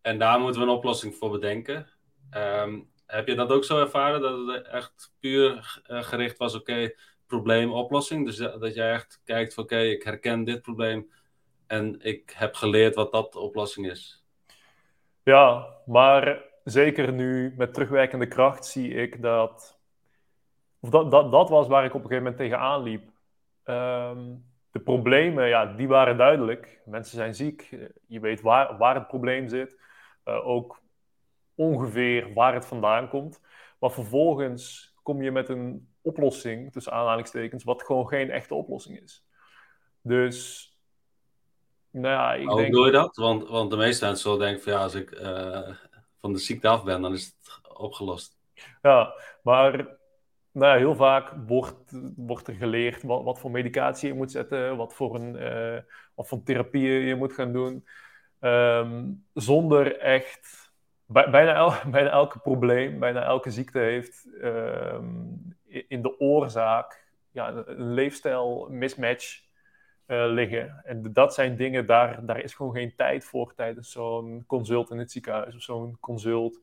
en 0.00 0.18
daar 0.18 0.40
moeten 0.40 0.60
we 0.60 0.66
een 0.66 0.72
oplossing 0.72 1.14
voor 1.14 1.30
bedenken. 1.30 1.88
Ehm, 2.30 2.80
heb 3.06 3.28
je 3.28 3.34
dat 3.34 3.50
ook 3.50 3.64
zo 3.64 3.80
ervaren, 3.80 4.20
dat 4.20 4.46
het 4.46 4.66
echt 4.66 5.14
puur 5.20 5.80
eh, 5.82 6.02
gericht 6.02 6.38
was: 6.38 6.54
oké, 6.54 6.90
probleem, 7.26 7.72
oplossing? 7.72 8.26
Dus 8.26 8.36
dat 8.36 8.74
jij 8.74 8.92
echt 8.92 9.20
kijkt 9.24 9.54
van: 9.54 9.64
oké, 9.64 9.78
ik 9.78 10.02
herken 10.02 10.44
dit 10.44 10.62
probleem 10.62 11.10
en 11.66 12.00
ik 12.00 12.34
heb 12.36 12.54
geleerd 12.54 12.94
wat 12.94 13.12
dat 13.12 13.32
de 13.32 13.38
oplossing 13.38 13.90
is. 13.90 14.24
Ja, 15.22 15.66
maar 15.86 16.44
zeker 16.64 17.12
nu 17.12 17.54
met 17.56 17.74
terugwerkende 17.74 18.28
kracht 18.28 18.66
zie 18.66 18.94
ik 18.94 19.22
dat. 19.22 19.78
Of 20.80 20.90
dat, 20.90 21.10
dat, 21.10 21.32
dat 21.32 21.48
was 21.48 21.68
waar 21.68 21.84
ik 21.84 21.94
op 21.94 22.02
een 22.02 22.08
gegeven 22.08 22.22
moment 22.22 22.42
tegenaan 22.42 22.82
liep. 22.82 23.10
Ehm, 23.64 24.34
de 24.70 24.80
problemen, 24.80 25.48
ja, 25.48 25.66
die 25.66 25.88
waren 25.88 26.16
duidelijk. 26.16 26.80
Mensen 26.84 27.16
zijn 27.16 27.34
ziek. 27.34 27.76
Je 28.06 28.20
weet 28.20 28.40
waar, 28.40 28.76
waar 28.76 28.94
het 28.94 29.06
probleem 29.06 29.48
zit. 29.48 29.76
Uh, 30.24 30.46
ook 30.46 30.82
ongeveer 31.54 32.32
waar 32.32 32.54
het 32.54 32.66
vandaan 32.66 33.08
komt. 33.08 33.40
Maar 33.78 33.90
vervolgens 33.90 34.94
kom 35.02 35.22
je 35.22 35.30
met 35.30 35.48
een 35.48 35.88
oplossing, 36.00 36.72
tussen 36.72 36.92
aanhalingstekens, 36.92 37.64
wat 37.64 37.82
gewoon 37.82 38.08
geen 38.08 38.30
echte 38.30 38.54
oplossing 38.54 39.00
is. 39.00 39.26
Dus 40.00 40.70
nou 42.00 42.14
ja, 42.14 42.34
ik 42.34 42.48
Hoe 42.48 42.60
denk... 42.60 42.72
doe 42.72 42.86
je 42.86 42.92
dat? 42.92 43.16
Want, 43.16 43.48
want 43.48 43.70
de 43.70 43.76
meeste 43.76 44.04
mensen 44.04 44.22
zullen 44.22 44.46
denken 44.46 44.62
van 44.62 44.72
ja, 44.72 44.78
als 44.78 44.94
ik 44.94 45.10
uh, 45.10 45.68
van 46.20 46.32
de 46.32 46.38
ziekte 46.38 46.68
af 46.68 46.84
ben, 46.84 47.02
dan 47.02 47.12
is 47.12 47.24
het 47.24 47.60
opgelost. 47.78 48.36
Ja, 48.82 49.14
maar 49.42 49.72
nou 50.52 50.72
ja, 50.72 50.76
heel 50.76 50.94
vaak 50.94 51.32
wordt, 51.46 51.92
wordt 52.16 52.48
er 52.48 52.54
geleerd 52.54 53.02
wat, 53.02 53.22
wat 53.22 53.38
voor 53.38 53.50
medicatie 53.50 54.08
je 54.08 54.14
moet 54.14 54.30
zetten, 54.30 54.76
wat 54.76 54.94
voor, 54.94 55.14
een, 55.14 55.34
uh, 55.36 55.80
wat 56.14 56.28
voor 56.28 56.42
therapieën 56.42 57.06
je 57.06 57.14
moet 57.14 57.32
gaan 57.32 57.52
doen. 57.52 57.86
Um, 58.40 59.24
zonder 59.34 59.98
echt. 59.98 60.72
Bijna, 61.06 61.54
el, 61.54 61.72
bijna 61.90 62.10
elke 62.10 62.38
probleem, 62.38 62.98
bijna 62.98 63.22
elke 63.22 63.50
ziekte 63.50 63.78
heeft 63.78 64.26
um, 64.42 65.56
in 65.88 66.02
de 66.02 66.20
oorzaak 66.20 67.04
ja, 67.30 67.64
een 67.66 67.92
leefstijl 67.92 68.68
mismatch 68.70 69.45
liggen. 70.06 70.80
En 70.84 71.12
dat 71.12 71.34
zijn 71.34 71.56
dingen, 71.56 71.86
daar, 71.86 72.26
daar 72.26 72.40
is 72.40 72.54
gewoon 72.54 72.74
geen 72.74 72.94
tijd 72.94 73.24
voor 73.24 73.54
tijdens 73.54 73.90
zo'n 73.90 74.44
consult 74.46 74.90
in 74.90 74.98
het 74.98 75.10
ziekenhuis 75.10 75.54
of 75.54 75.62
zo'n 75.62 75.96
consult 76.00 76.60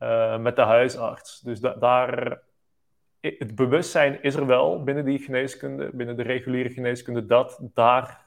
uh, 0.00 0.38
met 0.38 0.56
de 0.56 0.62
huisarts. 0.62 1.40
Dus 1.40 1.60
da 1.60 1.72
daar, 1.74 2.40
het 3.20 3.54
bewustzijn 3.54 4.22
is 4.22 4.34
er 4.34 4.46
wel 4.46 4.82
binnen 4.82 5.04
die 5.04 5.18
geneeskunde, 5.18 5.90
binnen 5.92 6.16
de 6.16 6.22
reguliere 6.22 6.70
geneeskunde, 6.70 7.26
dat 7.26 7.60
daar 7.74 8.26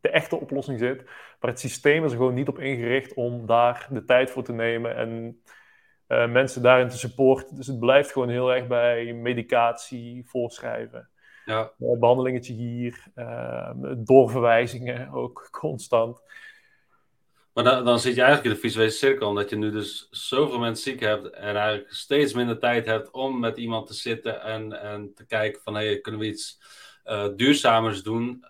de 0.00 0.10
echte 0.10 0.36
oplossing 0.36 0.78
zit. 0.78 1.04
Maar 1.40 1.50
het 1.50 1.60
systeem 1.60 2.04
is 2.04 2.10
er 2.10 2.16
gewoon 2.16 2.34
niet 2.34 2.48
op 2.48 2.58
ingericht 2.58 3.14
om 3.14 3.46
daar 3.46 3.86
de 3.90 4.04
tijd 4.04 4.30
voor 4.30 4.42
te 4.42 4.52
nemen 4.52 4.96
en 4.96 5.42
uh, 6.08 6.30
mensen 6.30 6.62
daarin 6.62 6.88
te 6.88 6.98
supporten. 6.98 7.56
Dus 7.56 7.66
het 7.66 7.78
blijft 7.78 8.12
gewoon 8.12 8.28
heel 8.28 8.54
erg 8.54 8.66
bij 8.66 9.12
medicatie 9.12 10.24
voorschrijven. 10.26 11.08
Ja. 11.48 11.72
Uh, 11.78 11.98
behandelingetje 11.98 12.52
hier, 12.52 13.04
uh, 13.16 13.70
doorverwijzingen 13.96 15.10
ook 15.12 15.48
constant. 15.60 16.22
Maar 17.52 17.64
dan, 17.64 17.84
dan 17.84 17.98
zit 17.98 18.14
je 18.14 18.22
eigenlijk 18.22 18.50
in 18.50 18.60
de 18.60 18.68
visuele 18.68 18.90
cirkel, 18.90 19.28
omdat 19.28 19.50
je 19.50 19.56
nu 19.56 19.70
dus 19.70 20.08
zoveel 20.10 20.58
mensen 20.58 20.92
ziek 20.92 21.00
hebt 21.00 21.30
en 21.30 21.56
eigenlijk 21.56 21.92
steeds 21.92 22.32
minder 22.32 22.58
tijd 22.58 22.86
hebt 22.86 23.10
om 23.10 23.38
met 23.40 23.58
iemand 23.58 23.86
te 23.86 23.94
zitten 23.94 24.42
en, 24.42 24.80
en 24.80 25.14
te 25.14 25.26
kijken 25.26 25.62
van, 25.62 25.74
hé, 25.74 25.86
hey, 25.86 26.00
kunnen 26.00 26.20
we 26.20 26.26
iets 26.26 26.60
uh, 27.06 27.28
duurzamers 27.36 28.02
doen? 28.02 28.44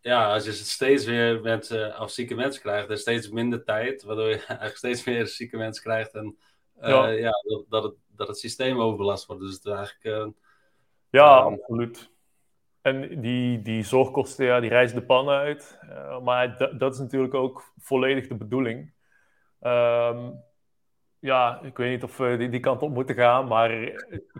Ja, 0.00 0.32
als 0.32 0.44
je 0.44 0.52
steeds 0.52 1.04
weer 1.04 1.40
mensen, 1.40 2.00
of 2.00 2.10
zieke 2.10 2.34
mensen 2.34 2.62
krijgt, 2.62 2.90
er 2.90 2.98
steeds 2.98 3.28
minder 3.28 3.64
tijd, 3.64 4.02
waardoor 4.02 4.28
je 4.28 4.44
eigenlijk 4.46 4.76
steeds 4.76 5.04
meer 5.04 5.26
zieke 5.26 5.56
mensen 5.56 5.82
krijgt 5.82 6.14
en 6.14 6.36
ja. 6.80 7.08
ja 7.08 7.32
dat, 7.42 7.64
dat, 7.68 7.82
het, 7.82 7.94
dat 8.08 8.28
het 8.28 8.38
systeem 8.38 8.80
overbelast 8.80 9.26
wordt. 9.26 9.42
Dus 9.42 9.54
het 9.54 9.64
is 9.64 9.72
eigenlijk... 9.72 10.34
ja, 11.10 11.36
absoluut. 11.38 12.14
En 12.86 13.20
die, 13.20 13.62
die 13.62 13.82
zorgkosten, 13.82 14.46
ja, 14.46 14.60
die 14.60 14.70
reizen 14.70 14.98
de 14.98 15.06
pan 15.06 15.28
uit. 15.28 15.78
Uh, 15.84 16.20
maar 16.20 16.74
dat 16.78 16.94
is 16.94 16.98
natuurlijk 16.98 17.34
ook 17.34 17.72
volledig 17.78 18.26
de 18.26 18.34
bedoeling. 18.34 18.92
Um, 19.60 20.42
ja, 21.18 21.60
ik 21.62 21.76
weet 21.76 21.90
niet 21.90 22.02
of 22.02 22.16
we 22.16 22.36
die, 22.36 22.48
die 22.48 22.60
kant 22.60 22.82
op 22.82 22.90
moeten 22.90 23.14
gaan. 23.14 23.46
Maar 23.46 23.70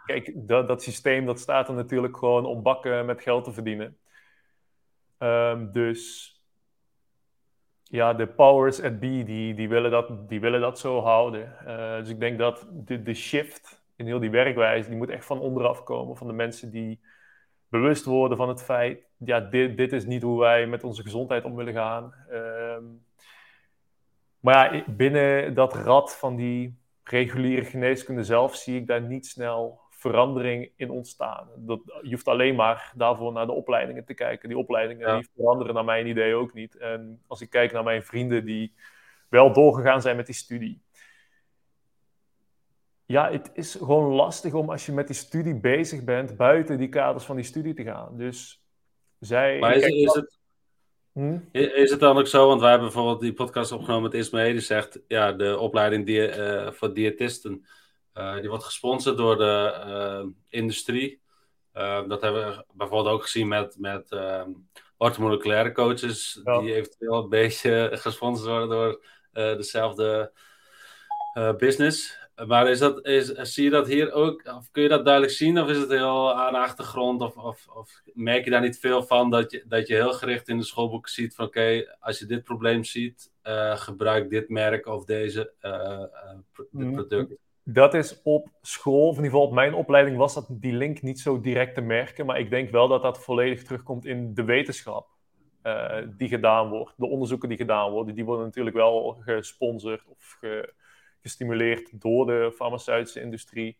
kijk, 0.06 0.32
dat, 0.34 0.68
dat 0.68 0.82
systeem 0.82 1.26
dat 1.26 1.38
staat 1.38 1.68
er 1.68 1.74
natuurlijk 1.74 2.16
gewoon 2.16 2.44
om 2.44 2.62
bakken 2.62 3.06
met 3.06 3.22
geld 3.22 3.44
te 3.44 3.52
verdienen. 3.52 3.96
Um, 5.18 5.72
dus 5.72 6.32
ja, 7.82 8.14
de 8.14 8.26
powers 8.26 8.82
at 8.82 8.98
B, 8.98 9.00
die, 9.00 9.54
die, 9.54 9.68
willen, 9.68 9.90
dat, 9.90 10.28
die 10.28 10.40
willen 10.40 10.60
dat 10.60 10.78
zo 10.78 11.00
houden. 11.00 11.52
Uh, 11.66 11.96
dus 11.96 12.08
ik 12.08 12.20
denk 12.20 12.38
dat 12.38 12.66
de, 12.72 13.02
de 13.02 13.14
shift 13.14 13.82
in 13.96 14.06
heel 14.06 14.20
die 14.20 14.30
werkwijze, 14.30 14.88
die 14.88 14.98
moet 14.98 15.10
echt 15.10 15.24
van 15.24 15.40
onderaf 15.40 15.82
komen. 15.82 16.16
Van 16.16 16.26
de 16.26 16.32
mensen 16.32 16.70
die 16.70 17.00
bewust 17.68 18.04
worden 18.04 18.36
van 18.36 18.48
het 18.48 18.62
feit, 18.62 19.04
ja, 19.16 19.40
dit, 19.40 19.76
dit 19.76 19.92
is 19.92 20.04
niet 20.04 20.22
hoe 20.22 20.40
wij 20.40 20.66
met 20.66 20.84
onze 20.84 21.02
gezondheid 21.02 21.44
om 21.44 21.54
willen 21.54 21.74
gaan. 21.74 22.14
Um, 22.30 23.04
maar 24.40 24.74
ja, 24.76 24.84
binnen 24.86 25.54
dat 25.54 25.74
rad 25.74 26.16
van 26.16 26.36
die 26.36 26.78
reguliere 27.04 27.64
geneeskunde 27.64 28.24
zelf 28.24 28.54
zie 28.54 28.76
ik 28.76 28.86
daar 28.86 29.02
niet 29.02 29.26
snel 29.26 29.80
verandering 29.90 30.70
in 30.76 30.90
ontstaan. 30.90 31.48
Dat, 31.56 31.80
je 32.02 32.10
hoeft 32.10 32.28
alleen 32.28 32.54
maar 32.54 32.92
daarvoor 32.96 33.32
naar 33.32 33.46
de 33.46 33.52
opleidingen 33.52 34.04
te 34.04 34.14
kijken. 34.14 34.48
Die 34.48 34.58
opleidingen 34.58 35.18
die 35.18 35.28
veranderen 35.34 35.74
naar 35.74 35.84
mijn 35.84 36.06
idee 36.06 36.34
ook 36.34 36.54
niet. 36.54 36.76
En 36.76 37.22
als 37.26 37.40
ik 37.40 37.50
kijk 37.50 37.72
naar 37.72 37.84
mijn 37.84 38.02
vrienden 38.02 38.44
die 38.44 38.74
wel 39.28 39.52
doorgegaan 39.52 40.02
zijn 40.02 40.16
met 40.16 40.26
die 40.26 40.34
studie, 40.34 40.80
ja, 43.06 43.30
het 43.30 43.50
is 43.54 43.74
gewoon 43.74 44.14
lastig 44.14 44.52
om 44.52 44.70
als 44.70 44.86
je 44.86 44.92
met 44.92 45.06
die 45.06 45.16
studie 45.16 45.54
bezig 45.54 46.04
bent, 46.04 46.36
buiten 46.36 46.78
die 46.78 46.88
kaders 46.88 47.24
van 47.24 47.36
die 47.36 47.44
studie 47.44 47.74
te 47.74 47.82
gaan. 47.82 48.16
Dus 48.16 48.62
zij. 49.18 49.58
Maar 49.58 49.74
is, 49.74 49.84
is 49.84 50.14
het, 50.14 50.38
hm? 51.12 51.38
is 51.52 51.90
het 51.90 52.00
dan 52.00 52.18
ook 52.18 52.26
zo, 52.26 52.46
want 52.46 52.60
wij 52.60 52.70
hebben 52.70 52.88
bijvoorbeeld 52.88 53.20
die 53.20 53.32
podcast 53.32 53.72
opgenomen 53.72 54.02
met 54.02 54.14
Ismaël, 54.14 54.52
die 54.52 54.60
zegt, 54.60 55.00
ja, 55.08 55.32
de 55.32 55.58
opleiding 55.58 56.06
die, 56.06 56.36
uh, 56.36 56.70
voor 56.70 56.94
diëtisten, 56.94 57.66
uh, 58.14 58.40
die 58.40 58.48
wordt 58.48 58.64
gesponsord 58.64 59.16
door 59.16 59.36
de 59.36 59.74
uh, 59.86 60.26
industrie. 60.48 61.20
dat 62.08 62.20
hebben 62.20 62.46
we 62.46 62.64
bijvoorbeeld 62.72 63.14
ook 63.14 63.22
gezien 63.22 63.48
met, 63.48 63.76
met 63.78 64.16
orthomoleculaire 64.96 65.72
coaches, 65.72 66.40
ja. 66.44 66.60
die 66.60 66.74
eventueel 66.74 67.22
een 67.22 67.28
beetje 67.28 67.90
gesponsord 67.92 68.46
worden 68.46 68.68
door 68.68 69.04
dezelfde 69.56 70.32
business. 71.58 72.25
Maar 72.44 72.70
is 72.70 72.78
dat, 72.78 73.06
is, 73.06 73.26
zie 73.26 73.64
je 73.64 73.70
dat 73.70 73.86
hier 73.86 74.12
ook, 74.12 74.42
of 74.56 74.70
kun 74.70 74.82
je 74.82 74.88
dat 74.88 75.04
duidelijk 75.04 75.34
zien, 75.34 75.60
of 75.60 75.68
is 75.68 75.78
het 75.78 75.90
heel 75.90 76.34
aan 76.34 76.52
de 76.52 76.58
achtergrond, 76.58 77.20
of, 77.20 77.36
of, 77.36 77.66
of 77.74 78.02
merk 78.14 78.44
je 78.44 78.50
daar 78.50 78.60
niet 78.60 78.78
veel 78.78 79.02
van 79.02 79.30
dat 79.30 79.50
je, 79.50 79.64
dat 79.68 79.86
je 79.86 79.94
heel 79.94 80.12
gericht 80.12 80.48
in 80.48 80.56
de 80.56 80.64
schoolboeken 80.64 81.10
ziet 81.10 81.34
van 81.34 81.46
oké, 81.46 81.96
als 82.00 82.18
je 82.18 82.26
dit 82.26 82.44
probleem 82.44 82.84
ziet, 82.84 83.32
uh, 83.44 83.76
gebruik 83.76 84.30
dit 84.30 84.48
merk 84.48 84.86
of 84.86 85.04
deze 85.04 85.52
uh, 85.62 85.72
uh, 85.72 86.86
product. 86.94 87.34
Dat 87.62 87.94
is 87.94 88.22
op 88.22 88.48
school, 88.62 89.08
of 89.08 89.16
in 89.16 89.24
ieder 89.24 89.30
geval 89.30 89.46
op 89.46 89.54
mijn 89.54 89.74
opleiding, 89.74 90.16
was 90.16 90.34
dat 90.34 90.46
die 90.50 90.72
link 90.72 91.02
niet 91.02 91.20
zo 91.20 91.40
direct 91.40 91.74
te 91.74 91.80
merken, 91.80 92.26
maar 92.26 92.38
ik 92.38 92.50
denk 92.50 92.70
wel 92.70 92.88
dat 92.88 93.02
dat 93.02 93.24
volledig 93.24 93.62
terugkomt 93.62 94.04
in 94.04 94.34
de 94.34 94.44
wetenschap. 94.44 95.08
die 96.16 96.28
gedaan 96.28 96.68
wordt, 96.68 96.92
de 96.96 97.06
onderzoeken 97.06 97.48
die 97.48 97.58
gedaan 97.58 97.90
worden, 97.90 98.14
die 98.14 98.24
worden 98.24 98.44
natuurlijk 98.44 98.76
wel 98.76 99.16
gesponsord 99.20 100.04
of 100.06 100.36
ge, 100.40 100.74
gestimuleerd 101.26 102.00
door 102.00 102.26
de 102.26 102.52
farmaceutische 102.54 103.20
industrie, 103.20 103.78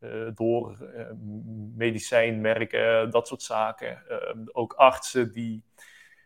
uh, 0.00 0.28
door 0.34 0.76
uh, 0.80 1.10
medicijnmerken, 1.74 3.10
dat 3.10 3.28
soort 3.28 3.42
zaken. 3.42 4.02
Ook 4.52 4.72
artsen 4.72 5.32
die 5.32 5.64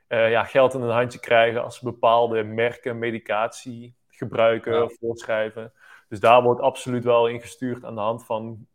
ja, 0.09 0.45
geld 0.45 0.75
in 0.75 0.81
een 0.81 0.91
handje 0.91 1.21
krijgen 1.21 1.63
als 1.63 1.79
ze 1.79 1.85
bepaalde 1.85 2.43
merken 2.43 2.99
medicatie 2.99 3.95
gebruiken 4.09 4.75
ja. 4.75 4.83
of 4.83 4.97
voorschrijven. 5.01 5.73
Dus 6.09 6.21
daar 6.21 6.43
wordt 6.43 6.61
absoluut 6.61 7.05
wel 7.05 7.29
ingestuurd 7.29 7.85
aan 7.85 7.95
de 7.95 8.01
hand 8.01 8.25
van 8.25 8.67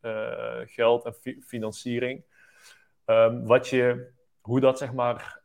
geld 0.65 1.05
en 1.05 1.13
fi 1.13 1.41
financiering. 1.41 2.23
Um, 3.05 3.45
wat 3.45 3.67
je, 3.67 4.11
hoe 4.41 4.59
dat 4.59 4.77
zeg 4.77 4.93
maar 4.93 5.41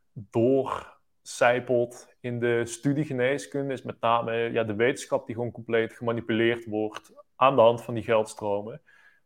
doorcijpelt 1.31 2.15
in 2.19 2.39
de 2.39 2.65
studiegeneeskunde 2.65 3.73
is 3.73 3.81
met 3.81 3.99
name 3.99 4.51
ja, 4.51 4.63
de 4.63 4.75
wetenschap 4.75 5.25
die 5.25 5.35
gewoon 5.35 5.51
compleet 5.51 5.93
gemanipuleerd 5.93 6.65
wordt 6.65 7.13
aan 7.35 7.55
de 7.55 7.61
hand 7.61 7.83
van 7.83 7.93
die 7.93 8.03
geldstromen. 8.03 8.81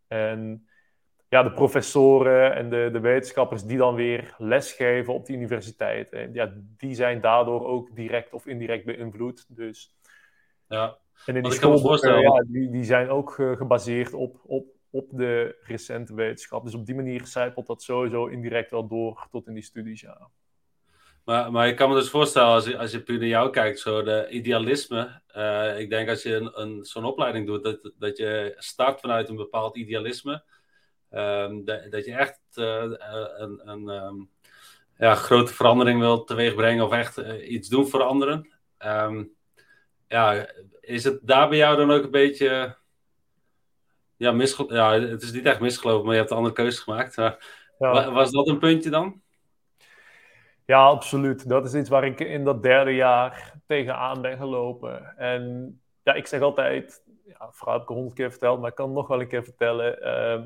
En 0.08 0.68
ja, 1.30 1.44
de 1.44 1.52
professoren 1.52 2.56
en 2.56 2.70
de, 2.70 2.90
de 2.92 3.00
wetenschappers 3.00 3.64
die 3.64 3.78
dan 3.78 3.96
weer 3.96 4.36
lesgeven 4.38 5.14
op 5.14 5.26
de 5.26 5.34
universiteiten, 5.34 6.34
ja, 6.34 6.54
die 6.56 6.94
zijn 6.94 7.22
daardoor 7.22 7.66
ook 7.66 7.96
direct 7.96 8.34
of 8.34 8.46
indirect 8.46 8.86
beïnvloed. 8.86 9.46
Dus 9.48 9.96
ja. 10.68 10.98
En 11.26 11.36
in 11.36 11.44
die 11.44 11.52
schoolboeken, 11.52 12.20
ja, 12.20 12.44
die, 12.48 12.70
die 12.70 12.84
zijn 12.84 13.10
ook 13.10 13.32
gebaseerd 13.32 14.14
op, 14.14 14.40
op, 14.44 14.66
op 14.90 15.10
de 15.12 15.58
recente 15.62 16.14
wetenschap. 16.14 16.64
Dus 16.64 16.76
op 16.76 16.86
die 16.86 16.96
manier 16.96 17.26
zijpelt 17.26 17.68
dat 17.68 17.82
sowieso 17.84 18.26
indirect 18.26 18.72
wel 18.72 18.88
door 18.88 19.28
tot 19.32 19.48
in 19.48 19.54
die 19.54 19.64
studies, 19.64 20.02
ja. 20.02 20.30
Maar, 21.26 21.52
maar 21.52 21.68
ik 21.68 21.76
kan 21.76 21.90
me 21.90 21.96
dus 21.96 22.10
voorstellen, 22.10 22.50
als 22.50 22.66
je, 22.66 22.78
als 22.78 22.92
je 22.92 23.04
puur 23.04 23.20
naar 23.20 23.28
jou 23.28 23.50
kijkt, 23.50 23.80
zo 23.80 24.04
de 24.04 24.28
idealisme. 24.30 25.22
Uh, 25.36 25.80
ik 25.80 25.90
denk 25.90 26.10
als 26.10 26.24
je 26.24 26.36
een, 26.36 26.62
een, 26.62 26.86
zo'n 26.86 27.06
opleiding 27.06 27.48
doet, 27.48 27.64
dat, 27.64 27.92
dat 27.98 28.18
je 28.18 28.54
start 28.58 29.00
vanuit 29.00 29.30
een 29.30 29.36
bepaald 29.36 29.76
idealisme. 29.78 30.44
Um, 31.12 31.66
dat, 31.66 31.92
dat 31.92 32.06
je 32.06 32.14
echt 32.14 32.40
uh, 32.56 32.84
een, 33.38 33.70
een 33.70 33.88
um, 33.88 34.30
ja, 34.98 35.16
grote 35.16 35.54
verandering 35.54 36.00
wilt 36.00 36.28
teweegbrengen 36.28 36.86
of 36.86 36.92
echt 36.92 37.18
uh, 37.18 37.52
iets 37.52 37.70
doen 37.70 37.88
veranderen. 37.88 38.54
Um, 38.86 39.34
ja, 40.08 40.48
is 40.82 41.04
het 41.04 41.20
daar 41.22 41.50
bij 41.50 41.58
jou 41.58 41.78
dan 41.78 41.92
ook 41.92 42.04
een 42.04 42.12
beetje. 42.12 42.76
Ja, 44.18 44.32
ja, 44.68 45.00
het 45.00 45.22
is 45.22 45.32
niet 45.32 45.46
echt 45.46 45.60
misgelopen, 45.60 46.06
maar 46.06 46.14
je 46.14 46.20
hebt 46.20 46.32
een 46.32 46.38
andere 46.38 46.56
keuze 46.56 46.82
gemaakt. 46.82 47.18
Maar, 47.18 47.38
ja. 47.80 48.12
Was 48.12 48.32
dat 48.32 48.48
een 48.48 48.60
puntje 48.60 48.90
dan? 48.90 49.24
Ja, 50.66 50.86
absoluut. 50.86 51.50
Dat 51.50 51.66
is 51.66 51.74
iets 51.74 51.90
waar 51.90 52.06
ik 52.06 52.20
in 52.20 52.44
dat 52.44 52.64
derde 52.64 52.92
jaar 52.92 53.54
tegenaan 53.68 54.22
ben 54.22 54.38
gelopen. 54.38 55.18
En 55.18 55.82
ja, 56.04 56.14
ik 56.14 56.28
zeg 56.28 56.42
altijd, 56.42 57.04
ja, 57.26 57.52
vooral 57.52 57.74
heb 57.74 57.84
ik 57.84 57.96
honderd 57.96 58.16
keer 58.16 58.32
verteld, 58.32 58.60
maar 58.60 58.70
ik 58.70 58.76
kan 58.76 58.86
het 58.86 58.96
nog 58.96 59.08
wel 59.08 59.22
een 59.22 59.28
keer 59.28 59.44
vertellen. 59.44 59.98
Uh, 60.08 60.46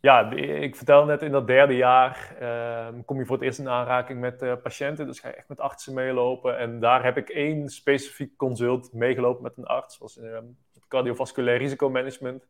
ja, 0.00 0.30
ik 0.30 0.76
vertel 0.76 1.04
net 1.04 1.22
in 1.22 1.32
dat 1.32 1.46
derde 1.46 1.76
jaar 1.76 2.36
uh, 2.40 2.88
kom 3.04 3.18
je 3.18 3.26
voor 3.26 3.36
het 3.36 3.44
eerst 3.44 3.58
in 3.58 3.68
aanraking 3.68 4.20
met 4.20 4.42
uh, 4.42 4.52
patiënten. 4.62 5.06
Dus 5.06 5.20
ga 5.20 5.28
je 5.28 5.34
echt 5.34 5.48
met 5.48 5.60
artsen 5.60 5.94
meelopen. 5.94 6.58
En 6.58 6.80
daar 6.80 7.04
heb 7.04 7.16
ik 7.16 7.28
één 7.28 7.68
specifiek 7.68 8.36
consult 8.36 8.92
meegelopen 8.92 9.42
met 9.42 9.56
een 9.56 9.66
arts. 9.66 9.98
Was 9.98 10.14
het 10.14 10.86
cardiovasculair 10.88 11.58
risicomanagement. 11.58 12.48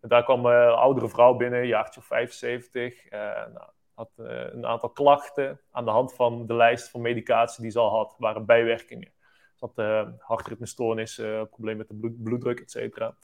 En 0.00 0.08
daar 0.08 0.24
kwam 0.24 0.46
een 0.46 0.68
oudere 0.68 1.08
vrouw 1.08 1.34
binnen, 1.34 1.60
een 1.60 1.66
jaartje 1.66 2.00
of 2.00 2.06
75. 2.06 3.10
Nou, 3.10 3.68
had 3.94 4.10
uh, 4.16 4.26
een 4.52 4.66
aantal 4.66 4.90
klachten 4.90 5.60
aan 5.70 5.84
de 5.84 5.90
hand 5.90 6.14
van 6.14 6.46
de 6.46 6.54
lijst 6.54 6.90
van 6.90 7.00
medicatie 7.00 7.62
die 7.62 7.70
ze 7.70 7.78
al 7.78 7.90
had, 7.90 8.14
waren 8.18 8.46
bijwerkingen. 8.46 9.12
Ze 9.54 9.66
had 9.66 9.78
uh, 9.78 10.08
hartritmestoornis, 10.18 11.18
uh, 11.18 11.42
probleem 11.50 11.76
met 11.76 11.88
de 11.88 11.94
bloed, 11.94 12.22
bloeddruk, 12.22 12.60
et 12.60 12.70
cetera. 12.70 13.16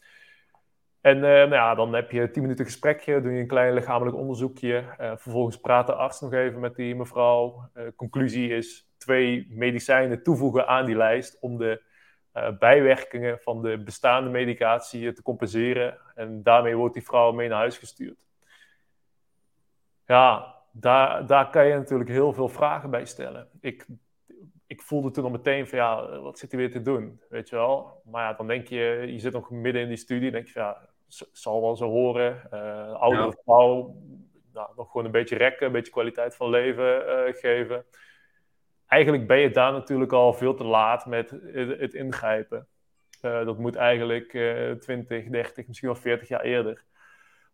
En 1.01 1.21
nou 1.21 1.55
ja, 1.55 1.75
dan 1.75 1.95
heb 1.95 2.11
je 2.11 2.31
tien 2.31 2.43
minuten 2.43 2.65
gesprekje, 2.65 3.21
doe 3.21 3.33
je 3.33 3.41
een 3.41 3.47
klein 3.47 3.75
lichamelijk 3.75 4.17
onderzoekje. 4.17 4.85
vervolgens 4.97 5.61
praat 5.61 5.87
de 5.87 5.95
arts 5.95 6.21
nog 6.21 6.33
even 6.33 6.61
met 6.61 6.77
die 6.77 6.95
mevrouw. 6.95 7.71
conclusie 7.97 8.55
is 8.55 8.91
twee 8.97 9.47
medicijnen 9.51 10.23
toevoegen 10.23 10.67
aan 10.67 10.87
die 10.87 10.97
lijst 10.97 11.39
om 11.41 11.59
de 11.59 11.83
bijwerkingen 12.59 13.39
van 13.39 13.63
de 13.63 13.83
bestaande 13.83 14.31
medicatie 14.31 15.13
te 15.13 15.23
compenseren. 15.23 15.99
En 16.15 16.43
daarmee 16.43 16.77
wordt 16.77 16.95
die 16.95 17.05
vrouw 17.05 17.33
mee 17.33 17.49
naar 17.49 17.59
huis 17.59 17.79
gestuurd. 17.79 18.27
Ja, 20.07 20.60
daar, 20.73 21.27
daar 21.27 21.51
kan 21.51 21.67
je 21.67 21.75
natuurlijk 21.75 22.11
heel 22.11 22.33
veel 22.33 22.49
vragen 22.49 22.91
bij 22.91 23.05
stellen. 23.05 23.49
Ik, 23.61 23.87
ik 24.67 24.83
voelde 24.83 25.11
toen 25.11 25.25
al 25.25 25.31
meteen 25.31 25.67
van 25.69 25.79
ja, 25.79 26.21
wat 26.21 26.39
zit 26.39 26.51
hij 26.51 26.61
weer 26.61 26.71
te 26.71 26.83
doen, 26.83 27.21
weet 27.29 27.49
je 27.49 27.57
wel. 27.57 28.03
Maar 28.05 28.23
ja, 28.23 28.33
dan 28.33 28.47
denk 28.47 28.67
je, 28.67 29.05
je 29.07 29.19
zit 29.19 29.33
nog 29.33 29.51
midden 29.51 29.83
in 29.83 29.89
die 29.89 29.97
studie, 29.97 30.31
denk 30.31 30.47
je 30.47 30.53
van 30.53 30.63
ja, 30.63 30.89
zal 31.33 31.61
wel 31.61 31.77
zo 31.77 31.89
horen. 31.89 32.43
Uh, 32.55 32.93
oudere 32.93 33.37
vrouw, 33.45 33.97
nou, 34.53 34.69
nog 34.77 34.91
gewoon 34.91 35.07
een 35.07 35.13
beetje 35.13 35.37
rekken, 35.37 35.67
een 35.67 35.73
beetje 35.73 35.93
kwaliteit 35.93 36.37
van 36.37 36.51
leven 36.51 37.03
uh, 37.07 37.35
geven. 37.35 37.85
Eigenlijk 38.87 39.27
ben 39.27 39.39
je 39.39 39.51
daar 39.51 39.73
natuurlijk 39.73 40.13
al 40.13 40.33
veel 40.33 40.55
te 40.55 40.65
laat 40.65 41.07
met 41.07 41.31
het, 41.53 41.95
ingrijpen. 41.95 42.67
Uh, 43.23 43.45
dat 43.45 43.59
moet 43.59 43.77
eigenlijk 43.77 44.29
20, 44.81 45.29
30, 45.29 45.67
misschien 45.67 45.89
wel 45.89 45.99
40 45.99 46.29
jaar 46.29 46.41
eerder. 46.41 46.85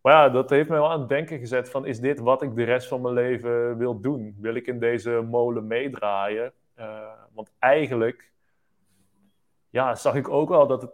Maar 0.07 0.15
ja, 0.15 0.29
dat 0.29 0.51
heeft 0.51 0.69
mij 0.69 0.79
wel 0.79 0.91
aan 0.91 1.01
het 1.01 1.09
denken 1.09 1.39
gezet 1.39 1.71
van, 1.71 1.87
is 1.87 2.01
dit 2.01 2.19
wat 2.19 2.43
ik 2.43 2.55
de 2.55 2.65
rest 2.65 2.89
van 2.89 3.01
mijn 3.01 3.15
leven 3.15 3.79
wil 3.79 4.01
doen? 4.01 4.37
Wil 4.41 4.55
ik 4.55 4.67
in 4.67 4.79
deze 4.79 5.11
molen 5.11 5.67
meedraaien? 5.67 6.53
Uh, 6.79 7.11
want 7.33 7.53
eigenlijk, 7.59 8.31
ja, 9.71 9.95
zag 9.95 10.15
ik 10.15 10.29
ook 10.29 10.49
wel 10.49 10.67
dat 10.67 10.83
het, 10.83 10.91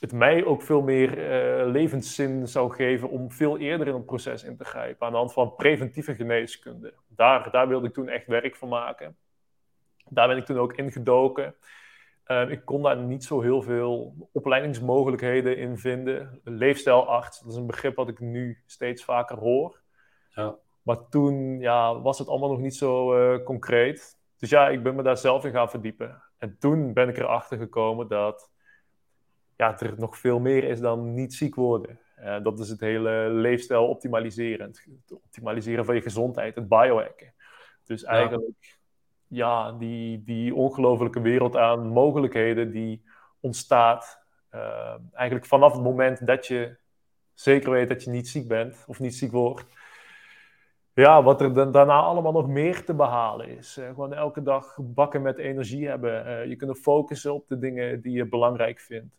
het 0.00 0.12
mij 0.12 0.44
ook 0.44 0.62
veel 0.62 0.82
meer 0.82 1.18
uh, 1.18 1.70
levenszin 1.70 2.48
zou 2.48 2.72
geven 2.72 3.08
om 3.08 3.30
veel 3.30 3.58
eerder 3.58 3.86
in 3.86 3.94
het 3.94 4.06
proces 4.06 4.44
in 4.44 4.56
te 4.56 4.64
grijpen. 4.64 5.06
Aan 5.06 5.12
de 5.12 5.18
hand 5.18 5.32
van 5.32 5.54
preventieve 5.54 6.14
geneeskunde. 6.14 6.94
Daar, 7.08 7.50
daar 7.50 7.68
wilde 7.68 7.86
ik 7.86 7.94
toen 7.94 8.08
echt 8.08 8.26
werk 8.26 8.56
van 8.56 8.68
maken. 8.68 9.16
Daar 10.08 10.28
ben 10.28 10.36
ik 10.36 10.44
toen 10.44 10.58
ook 10.58 10.72
ingedoken. 10.72 11.54
Ehm, 12.30 12.48
ik 12.48 12.64
kon 12.64 12.82
daar 12.82 12.96
niet 12.96 13.24
zo 13.24 13.40
heel 13.40 13.62
veel 13.62 14.14
opleidingsmogelijkheden 14.32 15.56
in 15.56 15.78
vinden. 15.78 16.40
Leefstijlarts, 16.44 17.40
dat 17.40 17.50
is 17.50 17.56
een 17.56 17.66
begrip 17.66 17.96
wat 17.96 18.08
ik 18.08 18.20
nu 18.20 18.62
steeds 18.66 19.04
vaker 19.04 19.38
hoor. 19.38 19.80
Ja. 20.34 20.56
Maar 20.82 21.08
toen 21.08 21.60
ja, 21.60 22.00
was 22.00 22.18
het 22.18 22.28
allemaal 22.28 22.50
nog 22.50 22.60
niet 22.60 22.74
zo 22.74 23.16
uh, 23.16 23.44
concreet. 23.44 24.18
Dus 24.36 24.50
ja, 24.50 24.68
ik 24.68 24.82
ben 24.82 24.94
me 24.94 25.02
daar 25.02 25.16
zelf 25.16 25.44
in 25.44 25.52
gaan 25.52 25.70
verdiepen. 25.70 26.22
En 26.38 26.56
toen 26.58 26.92
ben 26.92 27.08
ik 27.08 27.18
erachter 27.18 27.58
gekomen 27.58 28.08
dat 28.08 28.50
ja, 29.56 29.78
er 29.78 29.94
nog 29.98 30.18
veel 30.18 30.38
meer 30.38 30.64
is 30.64 30.80
dan 30.80 31.14
niet 31.14 31.34
ziek 31.34 31.54
worden. 31.54 32.00
Uh, 32.18 32.42
dat 32.42 32.58
is 32.58 32.68
het 32.68 32.80
hele 32.80 33.28
leefstijl 33.30 33.88
optimaliseren. 33.88 34.66
Het 34.66 35.12
optimaliseren 35.12 35.84
van 35.84 35.94
je 35.94 36.02
gezondheid, 36.02 36.54
het 36.54 36.68
biohacken. 36.68 37.34
Dus 37.84 38.04
eigenlijk 38.04 38.79
ja, 39.30 39.72
die, 39.72 40.24
die 40.24 40.54
ongelofelijke 40.54 41.20
wereld 41.20 41.56
aan 41.56 41.86
mogelijkheden 41.86 42.70
die 42.70 43.02
ontstaat. 43.40 44.22
Uh, 44.54 44.94
eigenlijk 45.12 45.46
vanaf 45.46 45.72
het 45.72 45.82
moment 45.82 46.26
dat 46.26 46.46
je 46.46 46.76
zeker 47.34 47.70
weet 47.70 47.88
dat 47.88 48.04
je 48.04 48.10
niet 48.10 48.28
ziek 48.28 48.48
bent 48.48 48.84
of 48.86 49.00
niet 49.00 49.14
ziek 49.14 49.32
wordt. 49.32 49.64
Ja, 50.94 51.22
wat 51.22 51.40
er 51.40 51.54
dan, 51.54 51.72
daarna 51.72 52.00
allemaal 52.00 52.32
nog 52.32 52.48
meer 52.48 52.84
te 52.84 52.94
behalen 52.94 53.48
is. 53.48 53.78
Gewoon 53.80 54.14
elke 54.14 54.42
dag 54.42 54.76
bakken 54.80 55.22
met 55.22 55.38
energie 55.38 55.88
hebben. 55.88 56.26
Uh, 56.26 56.46
je 56.46 56.56
kunt 56.56 56.78
focussen 56.78 57.34
op 57.34 57.48
de 57.48 57.58
dingen 57.58 58.00
die 58.00 58.12
je 58.12 58.28
belangrijk 58.28 58.80
vindt. 58.80 59.18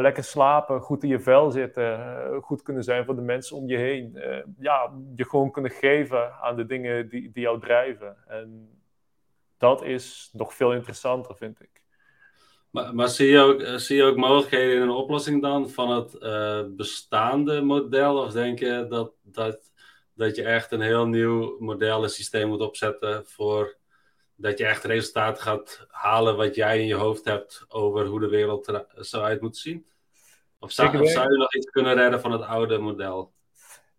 lekker 0.00 0.24
slapen, 0.24 0.80
goed 0.80 1.02
in 1.02 1.08
je 1.08 1.20
vel 1.20 1.50
zitten, 1.50 1.98
goed 2.42 2.62
kunnen 2.62 2.84
zijn 2.84 3.04
voor 3.04 3.16
de 3.16 3.22
mensen 3.22 3.56
om 3.56 3.68
je 3.68 3.76
heen. 3.76 4.18
ja, 4.58 4.92
je 5.16 5.24
gewoon 5.24 5.50
kunnen 5.50 5.70
geven 5.70 6.32
aan 6.40 6.56
de 6.56 6.66
dingen 6.66 7.08
die, 7.08 7.30
die 7.32 7.42
jou 7.42 7.60
drijven. 7.60 8.16
En 8.26 8.76
dat 9.58 9.82
is 9.82 10.28
nog 10.32 10.54
veel 10.54 10.72
interessanter, 10.72 11.36
vind 11.36 11.60
ik. 11.60 11.84
Maar, 12.70 12.94
maar 12.94 13.08
zie, 13.08 13.28
je 13.28 13.38
ook, 13.38 13.60
eh, 13.60 13.74
zie 13.74 13.96
je 13.96 14.02
ook 14.02 14.16
mogelijkheden 14.16 14.76
in 14.76 14.82
een 14.82 14.90
oplossing 14.90 15.42
dan 15.42 15.70
van 15.70 15.90
het 15.90 16.16
uh, 16.20 16.62
bestaande 16.68 17.60
model? 17.60 18.18
Of 18.18 18.32
denk 18.32 18.58
je 18.58 18.86
dat, 18.88 19.12
dat, 19.22 19.72
dat 20.14 20.36
je 20.36 20.42
echt 20.42 20.72
een 20.72 20.80
heel 20.80 21.06
nieuw 21.06 21.56
model 21.58 22.02
en 22.02 22.10
systeem 22.10 22.48
moet 22.48 22.60
opzetten 22.60 23.26
voor 23.26 23.76
dat 24.34 24.58
je 24.58 24.66
echt 24.66 24.84
resultaten 24.84 25.42
gaat 25.42 25.86
halen 25.88 26.36
wat 26.36 26.54
jij 26.54 26.80
in 26.80 26.86
je 26.86 26.94
hoofd 26.94 27.24
hebt 27.24 27.64
over 27.68 28.06
hoe 28.06 28.20
de 28.20 28.28
wereld 28.28 28.66
er 28.66 28.86
zo 29.04 29.20
uit 29.20 29.40
moet 29.40 29.56
zien? 29.56 29.86
Of 30.58 30.72
zou, 30.72 31.00
of 31.00 31.10
zou 31.10 31.32
je 31.32 31.38
nog 31.38 31.54
iets 31.54 31.70
kunnen 31.70 31.94
redden 31.94 32.20
van 32.20 32.32
het 32.32 32.42
oude 32.42 32.78
model? 32.78 33.32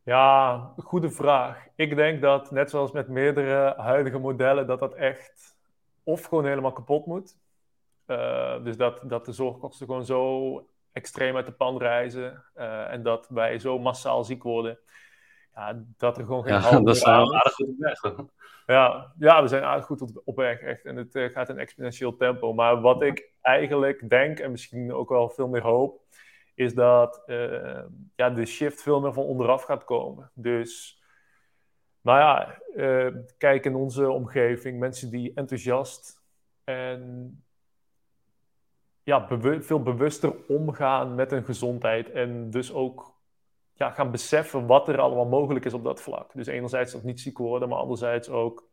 Ja, 0.07 0.73
goede 0.77 1.09
vraag. 1.09 1.67
Ik 1.75 1.95
denk 1.95 2.21
dat, 2.21 2.51
net 2.51 2.69
zoals 2.69 2.91
met 2.91 3.07
meerdere 3.07 3.73
huidige 3.77 4.17
modellen, 4.17 4.67
dat 4.67 4.79
dat 4.79 4.93
echt 4.93 5.57
of 6.03 6.23
gewoon 6.23 6.45
helemaal 6.45 6.71
kapot 6.71 7.05
moet. 7.05 7.37
Uh, 8.07 8.63
dus 8.63 8.77
dat, 8.77 9.01
dat 9.03 9.25
de 9.25 9.31
zorgkosten 9.31 9.85
gewoon 9.85 10.05
zo 10.05 10.67
extreem 10.91 11.35
uit 11.35 11.45
de 11.45 11.51
pan 11.51 11.77
reizen 11.77 12.43
uh, 12.55 12.91
en 12.91 13.03
dat 13.03 13.27
wij 13.29 13.59
zo 13.59 13.79
massaal 13.79 14.23
ziek 14.23 14.43
worden, 14.43 14.79
ja, 15.55 15.83
dat 15.97 16.17
er 16.17 16.25
gewoon 16.25 16.43
geen 16.43 16.53
ja, 16.53 16.79
dat 16.79 16.97
zijn 16.97 17.21
we 17.21 17.33
aardig 17.33 17.53
goed 17.53 17.67
op 17.67 17.77
weg. 17.77 18.01
Ja, 18.65 19.13
ja, 19.19 19.41
we 19.41 19.47
zijn 19.47 19.63
aardig 19.63 19.85
goed 19.85 20.21
op, 20.23 20.35
weg, 20.35 20.59
echt. 20.59 20.85
En 20.85 20.95
het 20.95 21.15
uh, 21.15 21.29
gaat 21.29 21.49
in 21.49 21.57
exponentieel 21.57 22.15
tempo. 22.15 22.53
Maar 22.53 22.81
wat 22.81 23.01
ik 23.01 23.31
eigenlijk 23.41 24.09
denk, 24.09 24.39
en 24.39 24.51
misschien 24.51 24.93
ook 24.93 25.09
wel 25.09 25.29
veel 25.29 25.47
meer 25.47 25.61
hoop, 25.63 26.01
is 26.57 26.73
dat 26.73 27.23
uh, 27.25 27.83
ja, 28.15 28.29
de 28.29 28.45
shift 28.45 28.81
veel 28.81 29.01
meer 29.01 29.13
van 29.13 29.23
onderaf 29.23 29.63
gaat 29.63 29.83
komen. 29.83 30.31
Dus, 30.33 31.01
nou 32.01 32.19
ja, 32.19 32.61
uh, 32.75 33.15
kijk 33.37 33.65
in 33.65 33.75
onze 33.75 34.09
omgeving, 34.09 34.79
mensen 34.79 35.09
die 35.09 35.31
enthousiast 35.33 36.21
en 36.63 37.43
ja, 39.03 39.27
veel 39.61 39.83
bewuster 39.83 40.35
omgaan 40.47 41.15
met 41.15 41.31
hun 41.31 41.43
gezondheid 41.43 42.11
en 42.11 42.49
dus 42.49 42.73
ook 42.73 43.15
ja, 43.73 43.91
gaan 43.91 44.11
beseffen 44.11 44.65
wat 44.65 44.87
er 44.87 44.99
allemaal 44.99 45.27
mogelijk 45.27 45.65
is 45.65 45.73
op 45.73 45.83
dat 45.83 46.01
vlak. 46.01 46.33
Dus 46.33 46.47
enerzijds 46.47 46.91
dat 46.91 47.03
niet 47.03 47.19
ziek 47.19 47.37
worden, 47.37 47.69
maar 47.69 47.79
anderzijds 47.79 48.29
ook 48.29 48.69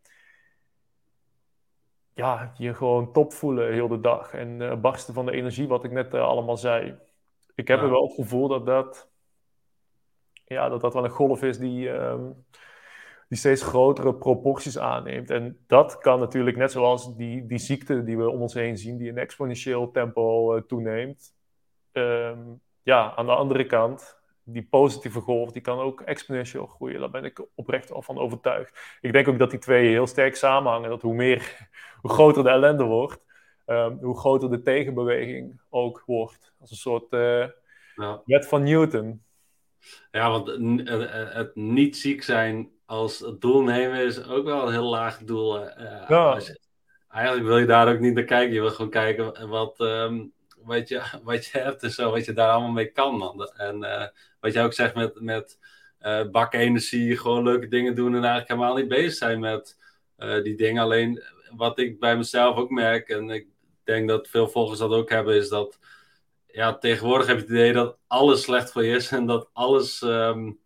ja, 2.14 2.52
je 2.56 2.74
gewoon 2.74 3.12
top 3.12 3.32
voelen 3.32 3.72
heel 3.72 3.88
de 3.88 4.00
dag 4.00 4.34
en 4.34 4.60
uh, 4.60 4.80
barsten 4.80 5.14
van 5.14 5.26
de 5.26 5.32
energie, 5.32 5.68
wat 5.68 5.84
ik 5.84 5.90
net 5.90 6.14
allemaal 6.14 6.56
zei 6.56 6.98
ik 7.54 7.68
heb 7.68 7.80
er 7.80 7.90
wel 7.90 8.02
het 8.02 8.14
gevoel 8.14 8.48
dat 8.48 8.66
dat, 8.66 9.10
ja, 10.44 10.68
dat 10.68 10.80
dat 10.80 10.94
wel 10.94 11.04
een 11.04 11.10
golf 11.10 11.42
is 11.42 11.58
die, 11.58 11.88
um, 11.88 12.44
die 13.28 13.38
steeds 13.38 13.62
grotere 13.62 14.14
proporties 14.14 14.78
aanneemt. 14.78 15.30
En 15.30 15.58
dat 15.66 15.98
kan 15.98 16.18
natuurlijk, 16.18 16.56
net 16.56 16.72
zoals 16.72 17.16
die, 17.16 17.46
die 17.46 17.58
ziekte 17.58 18.04
die 18.04 18.16
we 18.16 18.30
om 18.30 18.40
ons 18.40 18.54
heen 18.54 18.78
zien, 18.78 18.96
die 18.96 19.08
in 19.08 19.18
exponentieel 19.18 19.90
tempo 19.90 20.66
toeneemt. 20.66 21.34
Ehm, 21.92 22.40
ja, 22.82 23.14
aan 23.16 23.26
de 23.26 23.34
andere 23.34 23.66
kant 23.66 24.22
die 24.44 24.66
positieve 24.70 25.20
golf, 25.20 25.52
die 25.52 25.62
kan 25.62 25.78
ook 25.78 26.00
exponentieel 26.00 26.66
groeien. 26.66 27.00
Daar 27.00 27.10
ben 27.10 27.24
ik 27.24 27.46
oprecht 27.54 27.92
al 27.92 28.02
van 28.02 28.18
overtuigd. 28.18 28.98
Ik 29.00 29.12
denk 29.12 29.28
ook 29.28 29.38
dat 29.38 29.50
die 29.50 29.58
twee 29.58 29.88
heel 29.88 30.06
sterk 30.06 30.36
samenhangen. 30.36 30.90
Dat 30.90 31.02
hoe 31.02 31.14
meer, 31.14 31.68
hoe 32.02 32.10
groter 32.10 32.42
de 32.42 32.48
ellende 32.48 32.84
wordt, 32.84 33.23
um, 33.66 33.98
hoe 34.00 34.18
groter 34.18 34.50
de 34.50 34.62
tegenbeweging 34.62 35.60
ook 35.70 36.02
wordt. 36.06 36.52
Als 36.60 36.70
een 36.70 36.76
soort 36.76 37.12
uh, 37.12 37.46
ja. 37.96 38.22
wet 38.24 38.46
van 38.46 38.62
Newton. 38.62 39.22
Ja, 40.10 40.30
want 40.30 40.46
het 41.34 41.54
niet 41.54 41.96
ziek 41.96 42.22
zijn 42.22 42.72
als 42.86 43.24
doel 43.38 43.62
nemen 43.62 43.98
is 43.98 44.24
ook 44.24 44.44
wel 44.44 44.66
een 44.66 44.72
heel 44.72 44.88
laag 44.88 45.18
doel. 45.18 45.60
Uh, 45.60 46.04
ja. 46.08 46.40
eigenlijk 47.08 47.46
wil 47.46 47.58
je 47.58 47.66
daar 47.66 47.92
ook 47.92 48.00
niet 48.00 48.14
naar 48.14 48.24
kijken. 48.24 48.54
Je 48.54 48.60
wil 48.60 48.70
gewoon 48.70 48.90
kijken 48.90 49.48
wat, 49.48 49.80
um, 49.80 50.32
wat, 50.58 50.88
je, 50.88 51.02
wat 51.22 51.46
je 51.46 51.58
hebt 51.58 51.82
en 51.82 51.90
zo, 51.90 52.10
wat 52.10 52.24
je 52.24 52.32
daar 52.32 52.50
allemaal 52.50 52.70
mee 52.70 52.92
kan. 52.92 53.16
Man. 53.16 53.50
En 53.56 53.82
uh, 53.82 54.06
wat 54.40 54.52
jij 54.52 54.64
ook 54.64 54.72
zegt 54.72 54.94
met, 54.94 55.20
met 55.20 55.58
uh, 56.00 56.30
bakenergie, 56.30 57.16
gewoon 57.16 57.44
leuke 57.44 57.68
dingen 57.68 57.94
doen 57.94 58.14
en 58.14 58.24
eigenlijk 58.24 58.48
helemaal 58.48 58.76
niet 58.76 58.88
bezig 58.88 59.14
zijn 59.14 59.40
met 59.40 59.82
die 60.42 60.56
dingen. 60.56 60.82
Alleen 60.82 61.22
wat 61.56 61.78
ik 61.78 62.00
bij 62.00 62.16
mezelf 62.16 62.56
ook 62.56 62.70
merk, 62.70 63.08
en 63.08 63.30
ik 63.30 63.46
denk 63.84 64.08
dat 64.08 64.28
veel 64.28 64.48
volgers 64.48 64.78
dat 64.78 64.90
ook 64.90 65.10
hebben, 65.10 65.36
is 65.36 65.48
dat 65.48 65.78
ja, 66.46 66.78
tegenwoordig 66.78 67.26
heb 67.26 67.36
je 67.36 67.42
het 67.42 67.50
idee 67.50 67.72
dat 67.72 67.98
alles 68.06 68.42
slecht 68.42 68.72
voor 68.72 68.84
je 68.84 68.94
is 68.94 69.10
en 69.10 69.26
dat 69.26 69.50
alles 69.52 70.02
um, 70.02 70.58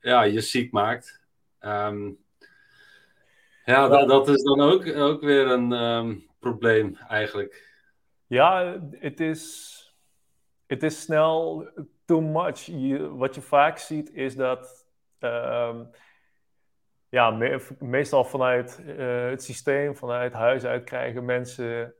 ja, 0.00 0.22
je 0.22 0.40
ziek 0.40 0.72
maakt. 0.72 1.20
Um, 1.60 2.18
ja, 3.64 3.88
dat, 3.88 4.08
dat 4.08 4.28
is 4.28 4.42
dan 4.42 4.60
ook, 4.60 4.96
ook 4.96 5.20
weer 5.20 5.46
een 5.46 5.72
um, 5.72 6.26
probleem 6.38 6.96
eigenlijk. 7.08 7.68
Ja, 8.26 8.80
het 8.90 9.20
is, 9.20 9.76
het 10.66 10.82
is 10.82 11.00
snel 11.00 11.68
too 12.04 12.20
much. 12.20 12.58
Je, 12.60 13.16
wat 13.16 13.34
je 13.34 13.40
vaak 13.40 13.78
ziet 13.78 14.12
is 14.12 14.36
dat, 14.36 14.86
ja, 17.08 17.30
me, 17.30 17.66
meestal 17.78 18.24
vanuit 18.24 18.80
uh, 18.86 19.28
het 19.28 19.42
systeem, 19.42 19.96
vanuit 19.96 20.32
huis 20.32 20.64
uit 20.64 20.84
krijgen 20.84 21.24
mensen 21.24 21.94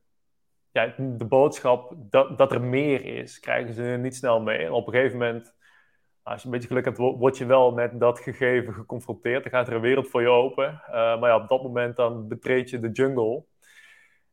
ja, 0.72 0.94
de 0.96 1.24
boodschap 1.24 1.94
dat, 1.96 2.38
dat 2.38 2.52
er 2.52 2.62
meer 2.62 3.04
is, 3.04 3.40
krijgen 3.40 3.74
ze 3.74 3.83
niet 3.83 4.16
snel 4.16 4.40
mee. 4.40 4.59
En 4.59 4.72
op 4.72 4.87
een 4.87 4.92
gegeven 4.92 5.18
moment, 5.18 5.54
als 6.22 6.40
je 6.40 6.46
een 6.46 6.52
beetje 6.52 6.68
geluk 6.68 6.85
hebt, 6.85 6.98
word 6.98 7.38
je 7.38 7.46
wel 7.46 7.72
met 7.72 8.00
dat 8.00 8.20
gegeven 8.20 8.74
geconfronteerd. 8.74 9.42
Dan 9.42 9.52
gaat 9.52 9.68
er 9.68 9.74
een 9.74 9.80
wereld 9.80 10.09
voor 10.09 10.20
je 10.20 10.28
open. 10.28 10.83
Uh, 10.87 10.92
maar 10.92 11.28
ja, 11.30 11.37
op 11.37 11.48
dat 11.48 11.62
moment 11.62 11.96
dan 11.96 12.28
betreed 12.28 12.70
je 12.70 12.80
de 12.80 12.90
jungle. 12.90 13.44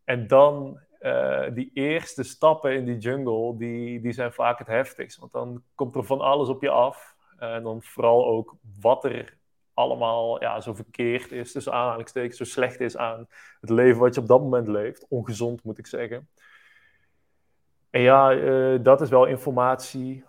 En 0.03 0.27
dan 0.27 0.79
uh, 1.01 1.45
die 1.53 1.71
eerste 1.73 2.23
stappen 2.23 2.73
in 2.73 2.85
die 2.85 2.97
jungle, 2.97 3.57
die, 3.57 4.01
die 4.01 4.11
zijn 4.11 4.33
vaak 4.33 4.57
het 4.59 4.67
heftigst. 4.67 5.19
Want 5.19 5.31
dan 5.31 5.63
komt 5.75 5.95
er 5.95 6.03
van 6.03 6.19
alles 6.19 6.49
op 6.49 6.61
je 6.61 6.69
af. 6.69 7.15
En 7.37 7.63
dan 7.63 7.81
vooral 7.81 8.25
ook 8.25 8.55
wat 8.79 9.03
er 9.03 9.37
allemaal 9.77 10.41
ja, 10.41 10.61
zo 10.61 10.73
verkeerd 10.73 11.31
is, 11.31 11.51
tussen 11.51 11.73
aanhalingstekens, 11.73 12.37
zo 12.37 12.43
slecht 12.43 12.79
is 12.79 12.97
aan 12.97 13.27
het 13.61 13.69
leven 13.69 13.99
wat 13.99 14.15
je 14.15 14.21
op 14.21 14.27
dat 14.27 14.41
moment 14.41 14.67
leeft. 14.67 15.05
Ongezond, 15.09 15.63
moet 15.63 15.77
ik 15.77 15.87
zeggen. 15.87 16.29
En 17.89 18.01
ja, 18.01 18.33
uh, 18.33 18.79
dat 18.81 19.01
is 19.01 19.09
wel 19.09 19.25
informatie 19.25 20.23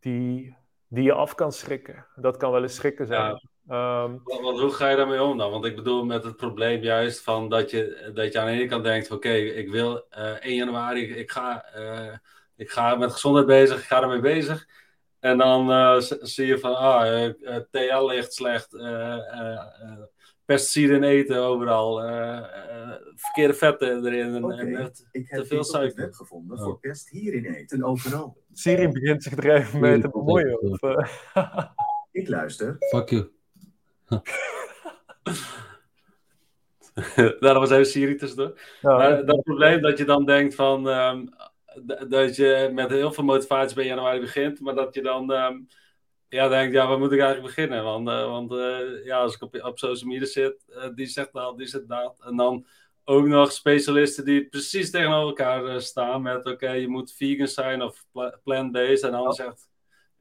die, 0.00 0.56
die 0.88 1.02
je 1.02 1.12
af 1.12 1.34
kan 1.34 1.52
schrikken. 1.52 2.06
Dat 2.16 2.36
kan 2.36 2.52
wel 2.52 2.62
eens 2.62 2.74
schrikken 2.74 3.06
zijn. 3.06 3.30
Um, 3.70 4.20
want, 4.24 4.60
hoe 4.60 4.72
ga 4.72 4.88
je 4.88 4.96
daarmee 4.96 5.22
om 5.22 5.38
dan? 5.38 5.50
Want 5.50 5.64
ik 5.64 5.76
bedoel 5.76 6.04
met 6.04 6.24
het 6.24 6.36
probleem 6.36 6.82
juist 6.82 7.22
van 7.22 7.48
dat 7.48 7.70
je, 7.70 8.10
dat 8.14 8.32
je 8.32 8.40
aan 8.40 8.46
de 8.46 8.52
ene 8.52 8.66
kant 8.66 8.84
denkt: 8.84 9.10
oké, 9.10 9.32
ik 9.32 9.70
wil 9.70 10.06
uh, 10.18 10.30
eh, 10.30 10.42
1 10.42 10.54
januari, 10.54 11.14
ik 11.14 11.30
ga, 11.30 11.64
uh, 11.76 12.16
ik 12.56 12.70
ga 12.70 12.94
met 12.94 13.12
gezondheid 13.12 13.46
bezig, 13.46 13.78
ik 13.78 13.84
ga 13.84 14.02
ermee 14.02 14.20
bezig. 14.20 14.66
En 15.20 15.38
dan 15.38 15.70
uh, 15.70 16.00
zie 16.20 16.46
je 16.46 16.58
van, 16.58 16.76
ah, 16.76 17.30
TL 17.70 18.06
ligt 18.06 18.32
slecht, 18.32 18.76
pesticiden 20.44 20.96
in 20.96 21.02
eten 21.02 21.36
overal, 21.36 22.00
verkeerde 23.14 23.54
vetten 23.54 24.06
erin 24.06 24.34
en, 24.34 24.44
okay. 24.44 24.58
en 24.58 24.92
ik 25.10 25.28
heb 25.28 25.40
te 25.40 25.46
veel 25.46 25.64
suiker. 25.64 26.00
web 26.04 26.14
gevonden 26.14 26.58
oh. 26.58 26.64
voor 26.64 26.78
pest 26.78 27.08
hierin 27.08 27.44
eten 27.44 27.84
overal. 27.84 28.36
Siri 28.52 28.88
begint 28.88 29.22
zich 29.22 29.36
er 29.36 29.54
even 29.54 29.80
mee 29.80 30.00
te 30.00 30.08
bemoeien. 30.08 30.60
Of, 30.60 30.80
ik 32.12 32.28
luister. 32.28 32.76
Fuck 32.78 33.08
you. 33.08 33.30
nou, 37.16 37.38
dat 37.38 37.56
was 37.56 37.70
even 37.70 37.86
Siri 37.86 38.14
tussendoor. 38.14 38.60
Ja, 38.80 38.96
maar 38.96 39.26
dat 39.26 39.42
probleem 39.42 39.82
dat 39.82 39.98
je 39.98 40.04
dan 40.04 40.24
denkt 40.24 40.54
van... 40.54 40.86
Um, 40.86 41.28
dat 42.08 42.36
je 42.36 42.70
met 42.72 42.90
heel 42.90 43.12
veel 43.12 43.24
motivatie 43.24 43.74
bij 43.74 43.86
januari 43.86 44.20
begint, 44.20 44.60
maar 44.60 44.74
dat 44.74 44.94
je 44.94 45.02
dan 45.02 45.30
um, 45.30 45.68
ja, 46.28 46.48
denkt, 46.48 46.74
ja, 46.74 46.88
waar 46.88 46.98
moet 46.98 47.12
ik 47.12 47.20
eigenlijk 47.20 47.54
beginnen? 47.54 47.84
Want, 47.84 48.08
uh, 48.08 48.24
want 48.24 48.52
uh, 48.52 49.04
ja, 49.04 49.18
als 49.18 49.34
ik 49.34 49.42
op, 49.42 49.62
op 49.62 49.78
social 49.78 50.10
media 50.10 50.26
zit, 50.26 50.64
uh, 50.68 50.84
die 50.94 51.06
zegt 51.06 51.32
dat, 51.32 51.58
die 51.58 51.66
zegt 51.66 51.88
dat. 51.88 52.16
En 52.20 52.36
dan 52.36 52.66
ook 53.04 53.26
nog 53.26 53.52
specialisten 53.52 54.24
die 54.24 54.48
precies 54.48 54.90
tegenover 54.90 55.28
elkaar 55.28 55.80
staan 55.80 56.22
met, 56.22 56.46
oké, 56.46 56.70
je 56.70 56.88
moet 56.88 57.12
vegan 57.12 57.46
zijn 57.46 57.82
of 57.82 58.04
plant-based. 58.42 59.02
En 59.02 59.10
dan 59.10 59.32
zegt 59.32 59.68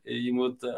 je 0.02 0.34
moet 0.34 0.74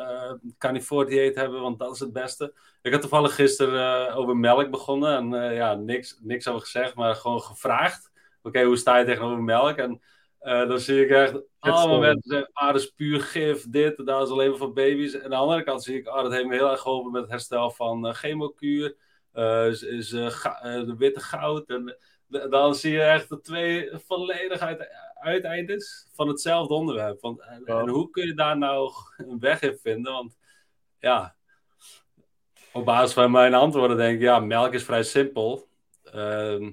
carnivore 0.58 1.06
dieet 1.06 1.36
hebben, 1.36 1.62
want 1.62 1.80
dat 1.80 1.94
is 1.94 2.00
het 2.00 2.14
beste. 2.14 2.54
Ik 2.82 2.92
had 2.92 3.02
toevallig 3.02 3.36
gisteren 3.36 4.14
over 4.14 4.38
melk 4.38 4.70
begonnen. 4.70 5.34
En 5.34 5.54
ja, 5.54 5.74
niks, 5.74 6.20
niks 6.22 6.48
over 6.48 6.62
gezegd, 6.62 6.96
maar 6.96 7.16
gewoon 7.16 7.42
gevraagd. 7.42 8.12
Oké, 8.42 8.64
hoe 8.64 8.78
sta 8.78 8.98
je 8.98 9.06
tegenover 9.06 9.44
melk? 9.44 9.78
En 9.78 10.02
dan 10.40 10.80
zie 10.80 11.04
ik 11.04 11.10
echt 11.10 11.42
allemaal 11.60 12.00
mensen 12.00 12.32
zeggen, 12.32 12.50
ah, 12.54 12.72
dat 12.72 12.82
is 12.82 12.90
puur 12.90 13.22
gif, 13.22 13.70
dit, 13.70 14.06
dat 14.06 14.26
is 14.26 14.32
alleen 14.32 14.50
maar 14.50 14.58
voor 14.58 14.74
baby's. 14.74 15.14
En 15.14 15.24
aan 15.24 15.30
de 15.30 15.36
andere 15.36 15.64
kant 15.64 15.84
zie 15.84 15.98
ik, 15.98 16.08
ah, 16.08 16.24
dat 16.24 16.32
heeft 16.32 16.46
me 16.46 16.56
heel 16.56 16.72
erg 16.72 16.82
geholpen 16.82 17.12
met 17.12 17.22
het 17.22 17.32
herstel 17.32 17.72
van 17.72 18.14
chemokuur. 18.14 18.96
is, 19.70 19.82
is 19.82 20.10
de 20.10 20.96
witte 20.98 21.20
goud. 21.20 21.70
En 21.70 21.98
dan 22.50 22.76
zie 22.76 22.92
je 22.92 23.02
echt 23.02 23.30
de 23.30 23.42
twee 23.42 23.90
volledig 24.08 24.60
uit 24.60 25.08
uiteindes 25.20 26.08
van 26.14 26.28
hetzelfde 26.28 26.74
onderwerp. 26.74 27.22
Want, 27.22 27.42
en, 27.66 27.90
hoe 27.90 28.10
kun 28.10 28.26
je 28.26 28.34
daar 28.34 28.58
nou 28.58 28.92
een 29.18 29.40
weg 29.40 29.62
in 29.62 29.78
vinden? 29.82 30.14
Want 30.14 30.38
ja, 31.00 31.36
op 32.74 32.86
basis 32.86 33.14
van 33.14 33.32
mijn 33.32 33.54
antwoorden 33.54 33.98
denk 33.98 34.16
ik, 34.16 34.22
ja, 34.22 34.40
melk 34.40 34.74
is 34.74 34.84
vrij 34.84 35.04
simpel. 35.04 35.68
Uh, 36.16 36.70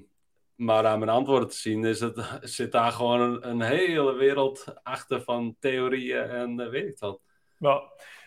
maar 0.57 0.85
aan 0.85 0.99
mijn 0.99 1.11
antwoorden 1.11 1.49
te 1.49 1.55
zien 1.55 1.85
is 1.85 1.99
het, 1.99 2.39
zit 2.57 2.71
daar 2.71 2.91
gewoon 2.91 3.43
een, 3.43 3.61
hele 3.61 4.13
wereld 4.13 4.73
achter 4.83 5.21
van 5.21 5.55
theorieën 5.59 6.29
en 6.29 6.59
uh, 6.59 6.69
weet 6.69 6.87
ik 6.87 6.99
wat. 6.99 7.21
Nou, 7.57 7.83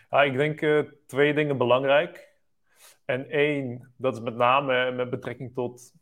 ja, 0.09 0.23
ik 0.23 0.37
denk 0.37 0.61
uh, 0.61 0.83
twee 1.07 1.33
dingen 1.33 1.57
belangrijk. 1.57 2.29
En 3.05 3.29
één, 3.29 3.93
dat 3.97 4.13
is 4.13 4.21
met 4.21 4.35
name 4.35 4.91
met 4.91 5.09
betrekking 5.09 5.53
tot 5.53 5.93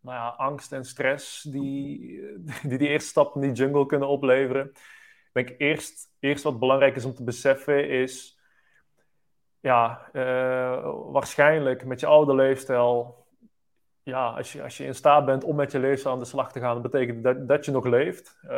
nou 0.00 0.16
ja, 0.16 0.28
angst 0.28 0.72
en 0.72 0.84
stress 0.84 1.42
die, 1.42 2.20
die 2.68 2.78
die 2.78 2.88
eerste 2.88 3.08
stap 3.08 3.34
in 3.34 3.40
die 3.40 3.52
jungle 3.52 3.86
kunnen 3.86 4.08
opleveren. 4.08 4.66
Ik 5.32 5.46
denk 5.46 5.60
eerst, 5.60 6.12
eerst 6.18 6.44
wat 6.44 6.58
belangrijk 6.58 6.96
is 6.96 7.04
om 7.04 7.14
te 7.14 7.24
beseffen 7.24 7.88
is, 7.88 8.40
ja, 9.60 10.10
uh, 10.12 10.94
waarschijnlijk 11.12 11.84
met 11.84 12.00
je 12.00 12.06
oude 12.06 12.34
leefstijl, 12.34 13.21
ja, 14.02 14.28
als 14.28 14.52
je, 14.52 14.62
als 14.62 14.76
je 14.76 14.84
in 14.84 14.94
staat 14.94 15.24
bent 15.24 15.44
om 15.44 15.56
met 15.56 15.72
je 15.72 15.78
leefstijl 15.78 16.14
aan 16.14 16.20
de 16.20 16.26
slag 16.26 16.52
te 16.52 16.60
gaan, 16.60 16.82
betekent 16.82 17.24
dat, 17.24 17.48
dat 17.48 17.64
je 17.64 17.70
nog 17.70 17.84
leeft. 17.84 18.38
Uh, 18.44 18.50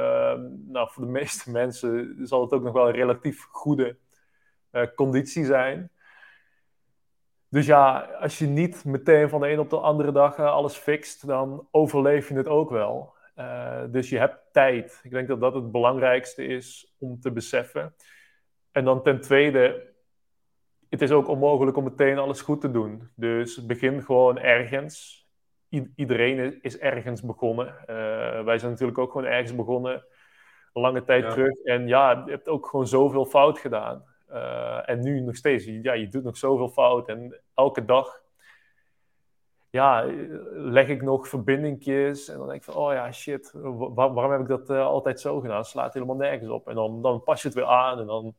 nou, 0.66 0.90
voor 0.90 1.04
de 1.04 1.10
meeste 1.20 1.50
mensen 1.50 2.16
zal 2.22 2.40
het 2.40 2.52
ook 2.52 2.62
nog 2.62 2.72
wel 2.72 2.88
een 2.88 2.94
relatief 2.94 3.42
goede 3.42 3.96
uh, 4.72 4.86
conditie 4.94 5.44
zijn. 5.44 5.90
Dus 7.48 7.66
ja, 7.66 7.98
als 8.00 8.38
je 8.38 8.46
niet 8.46 8.84
meteen 8.84 9.28
van 9.28 9.40
de 9.40 9.50
een 9.50 9.58
op 9.58 9.70
de 9.70 9.78
andere 9.78 10.12
dag 10.12 10.36
eh, 10.36 10.44
alles 10.44 10.76
fixt, 10.76 11.26
dan 11.26 11.68
overleef 11.70 12.28
je 12.28 12.34
het 12.34 12.48
ook 12.48 12.70
wel. 12.70 13.14
Uh, 13.38 13.82
dus 13.88 14.08
je 14.08 14.18
hebt 14.18 14.38
tijd. 14.52 15.00
Ik 15.02 15.10
denk 15.10 15.28
dat 15.28 15.40
dat 15.40 15.54
het 15.54 15.70
belangrijkste 15.72 16.44
is 16.46 16.94
om 16.98 17.20
te 17.20 17.32
beseffen. 17.32 17.94
En 18.72 18.84
dan 18.84 19.02
ten 19.02 19.20
tweede, 19.20 19.92
het 20.88 21.02
is 21.02 21.10
ook 21.10 21.28
onmogelijk 21.28 21.76
om 21.76 21.84
meteen 21.84 22.18
alles 22.18 22.40
goed 22.40 22.60
te 22.60 22.70
doen. 22.70 23.10
Dus 23.16 23.66
begin 23.66 24.02
gewoon 24.02 24.38
ergens. 24.38 25.23
Iedereen 25.96 26.62
is 26.62 26.78
ergens 26.78 27.22
begonnen. 27.22 27.66
Uh, 27.66 28.44
wij 28.44 28.58
zijn 28.58 28.70
natuurlijk 28.70 28.98
ook 28.98 29.12
gewoon 29.12 29.26
ergens 29.26 29.54
begonnen, 29.54 30.04
lange 30.72 31.04
tijd 31.04 31.30
terug. 31.30 31.62
En 31.64 31.88
ja, 31.88 32.22
je 32.24 32.30
hebt 32.30 32.48
ook 32.48 32.66
gewoon 32.66 32.86
zoveel 32.86 33.24
fout 33.24 33.58
gedaan. 33.58 34.04
Uh, 34.30 34.88
en 34.88 35.00
nu 35.00 35.20
nog 35.20 35.36
steeds, 35.36 35.64
ja, 35.64 35.92
je 35.92 36.08
doet 36.08 36.24
nog 36.24 36.36
zoveel 36.36 36.68
fout. 36.68 37.08
En 37.08 37.40
elke 37.54 37.84
dag 37.84 38.22
ja, 39.70 40.04
leg 40.52 40.88
ik 40.88 41.02
nog 41.02 41.28
verbindingjes. 41.28 42.28
En 42.28 42.38
dan 42.38 42.46
denk 42.46 42.58
ik 42.58 42.72
van, 42.72 42.82
oh 42.82 42.92
ja, 42.92 43.12
shit, 43.12 43.50
waarom 43.94 44.30
heb 44.30 44.40
ik 44.40 44.48
dat 44.48 44.70
uh, 44.70 44.86
altijd 44.86 45.20
zo 45.20 45.40
gedaan? 45.40 45.64
Slaat 45.64 45.94
helemaal 45.94 46.16
nergens 46.16 46.50
op. 46.50 46.68
En 46.68 46.74
dan, 46.74 47.02
dan 47.02 47.22
pas 47.22 47.42
je 47.42 47.48
het 47.48 47.56
weer 47.56 47.66
aan 47.66 47.98
en 47.98 48.06
dan 48.06 48.34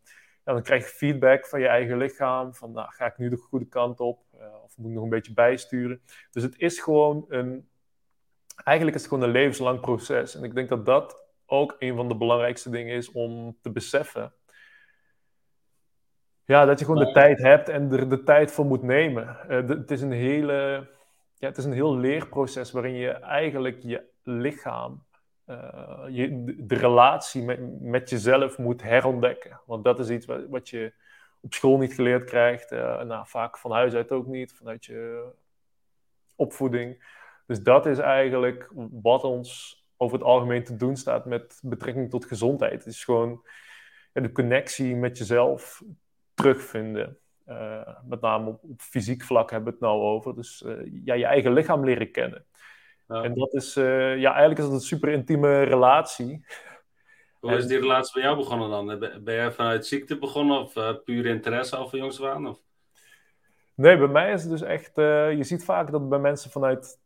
ja, 0.45 0.53
dan 0.53 0.61
krijg 0.61 0.83
je 0.83 0.95
feedback 0.95 1.47
van 1.47 1.59
je 1.59 1.67
eigen 1.67 1.97
lichaam. 1.97 2.53
Van 2.53 2.71
nou, 2.71 2.87
ga 2.91 3.05
ik 3.05 3.17
nu 3.17 3.29
de 3.29 3.37
goede 3.37 3.65
kant 3.65 3.99
op? 3.99 4.24
Of 4.63 4.77
moet 4.77 4.87
ik 4.87 4.93
nog 4.93 5.03
een 5.03 5.09
beetje 5.09 5.33
bijsturen? 5.33 6.01
Dus 6.31 6.43
het 6.43 6.59
is 6.59 6.79
gewoon 6.79 7.25
een. 7.29 7.67
Eigenlijk 8.63 8.97
is 8.97 9.03
het 9.03 9.11
gewoon 9.11 9.27
een 9.27 9.35
levenslang 9.35 9.79
proces. 9.79 10.35
En 10.35 10.43
ik 10.43 10.55
denk 10.55 10.69
dat 10.69 10.85
dat 10.85 11.25
ook 11.45 11.75
een 11.79 11.95
van 11.95 12.07
de 12.07 12.15
belangrijkste 12.15 12.69
dingen 12.69 12.95
is 12.95 13.11
om 13.11 13.57
te 13.61 13.71
beseffen. 13.71 14.33
Ja, 16.45 16.65
dat 16.65 16.79
je 16.79 16.85
gewoon 16.85 17.05
de 17.05 17.11
tijd 17.11 17.39
hebt 17.39 17.69
en 17.69 17.91
er 17.91 18.09
de 18.09 18.23
tijd 18.23 18.51
voor 18.51 18.65
moet 18.65 18.81
nemen. 18.81 19.37
Uh, 19.49 19.67
het, 19.67 19.91
is 19.91 20.01
een 20.01 20.11
hele, 20.11 20.87
ja, 21.37 21.47
het 21.47 21.57
is 21.57 21.65
een 21.65 21.73
heel 21.73 21.97
leerproces 21.97 22.71
waarin 22.71 22.93
je 22.93 23.09
eigenlijk 23.09 23.77
je 23.81 24.03
lichaam, 24.23 25.05
uh, 25.49 26.03
je, 26.09 26.43
de, 26.57 26.75
relatie 26.75 27.43
met, 27.43 27.81
met 27.81 28.09
jezelf 28.09 28.57
moet 28.57 28.81
herontdekken. 28.81 29.61
Want 29.65 29.83
dat 29.83 29.99
is 29.99 30.09
iets 30.09 30.25
wat, 30.25 30.47
wat 30.49 30.69
je 30.69 30.93
op 31.45 31.53
school 31.53 31.77
niet 31.77 31.93
geleerd 31.93 32.23
krijgt. 32.23 32.71
Uh, 32.71 33.01
nou, 33.01 33.27
vaak 33.27 33.57
van 33.57 33.71
huis 33.71 33.93
uit 33.93 34.11
ook 34.11 34.27
niet, 34.27 34.53
vanuit 34.53 34.85
je 34.85 35.25
opvoeding. 36.35 37.13
Dus 37.45 37.63
dat 37.63 37.85
is 37.85 37.97
eigenlijk 37.97 38.71
wat 38.91 39.23
ons 39.23 39.79
over 39.97 40.17
het 40.17 40.27
algemeen 40.27 40.63
te 40.63 40.75
doen 40.75 40.95
staat 40.95 41.25
met 41.25 41.59
betrekking 41.63 42.09
tot 42.09 42.25
gezondheid. 42.25 42.83
Het 42.83 42.93
is 42.93 43.03
gewoon 43.03 43.45
ja, 44.13 44.21
de 44.21 44.31
connectie 44.31 44.95
met 44.95 45.17
jezelf 45.17 45.83
terugvinden. 46.33 47.17
Uh, 47.47 47.87
met 48.05 48.21
name 48.21 48.49
op, 48.49 48.63
op, 48.63 48.81
fysiek 48.81 49.23
vlak 49.23 49.51
hebben 49.51 49.69
we 49.69 49.75
het 49.75 49.87
nou 49.87 50.01
over. 50.01 50.35
Dus 50.35 50.63
uh, 50.65 51.01
ja, 51.03 51.13
je 51.13 51.25
eigen 51.25 51.53
lichaam 51.53 51.85
leren 51.85 52.11
kennen. 52.11 52.45
Ja. 53.07 53.23
En 53.23 53.33
dat 53.33 53.53
is, 53.53 53.77
uh, 53.77 54.17
ja, 54.17 54.29
eigenlijk 54.29 54.59
is 54.59 54.65
dat 54.65 54.73
een 54.73 54.79
super 54.79 55.09
intieme 55.09 55.63
relatie. 55.63 56.45
Hoe 57.47 57.57
is 57.57 57.67
die 57.67 57.79
relatie 57.79 58.13
bij 58.13 58.23
jou 58.23 58.37
begonnen 58.37 58.69
dan? 58.69 58.99
Ben 59.23 59.35
jij 59.35 59.51
vanuit 59.51 59.85
ziekte 59.85 60.17
begonnen 60.17 60.59
of 60.59 61.03
puur 61.03 61.25
interesse 61.25 61.75
al 61.75 61.89
van 61.89 61.99
jongs 61.99 62.23
aan? 62.23 62.47
Of? 62.47 62.59
Nee, 63.75 63.97
bij 63.97 64.07
mij 64.07 64.33
is 64.33 64.41
het 64.41 64.51
dus 64.51 64.61
echt... 64.61 64.91
je 64.95 65.43
ziet 65.43 65.65
vaak 65.65 65.91
dat 65.91 66.09
bij 66.09 66.19
mensen 66.19 66.51
vanuit 66.51 66.99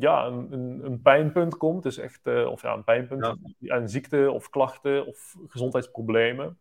ja, 0.00 0.26
een, 0.26 0.52
een, 0.52 0.80
een, 0.84 1.02
pijnpunt 1.02 1.56
komt. 1.56 1.82
Dus 1.82 1.98
echt, 1.98 2.26
uh, 2.26 2.50
of 2.50 2.62
ja, 2.62 2.72
een 2.72 2.84
pijnpunt, 2.84 3.34
ja. 3.58 3.76
een 3.76 3.88
ziekte 3.88 4.30
of 4.30 4.50
klachten 4.50 5.06
of 5.06 5.36
gezondheidsproblemen. 5.46 6.58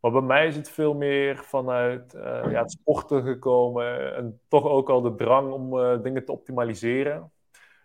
Maar 0.00 0.12
bij 0.12 0.20
mij 0.20 0.46
is 0.46 0.56
het 0.56 0.70
veel 0.70 0.94
meer 0.94 1.36
vanuit 1.36 2.14
uh, 2.14 2.22
ja, 2.22 2.62
het 2.62 2.70
sporten 2.70 3.22
gekomen 3.22 4.16
en 4.16 4.40
toch 4.48 4.64
ook 4.64 4.90
al 4.90 5.00
de 5.00 5.14
drang 5.14 5.52
om 5.52 5.78
uh, 5.78 6.02
dingen 6.02 6.24
te 6.24 6.32
optimaliseren. 6.32 7.32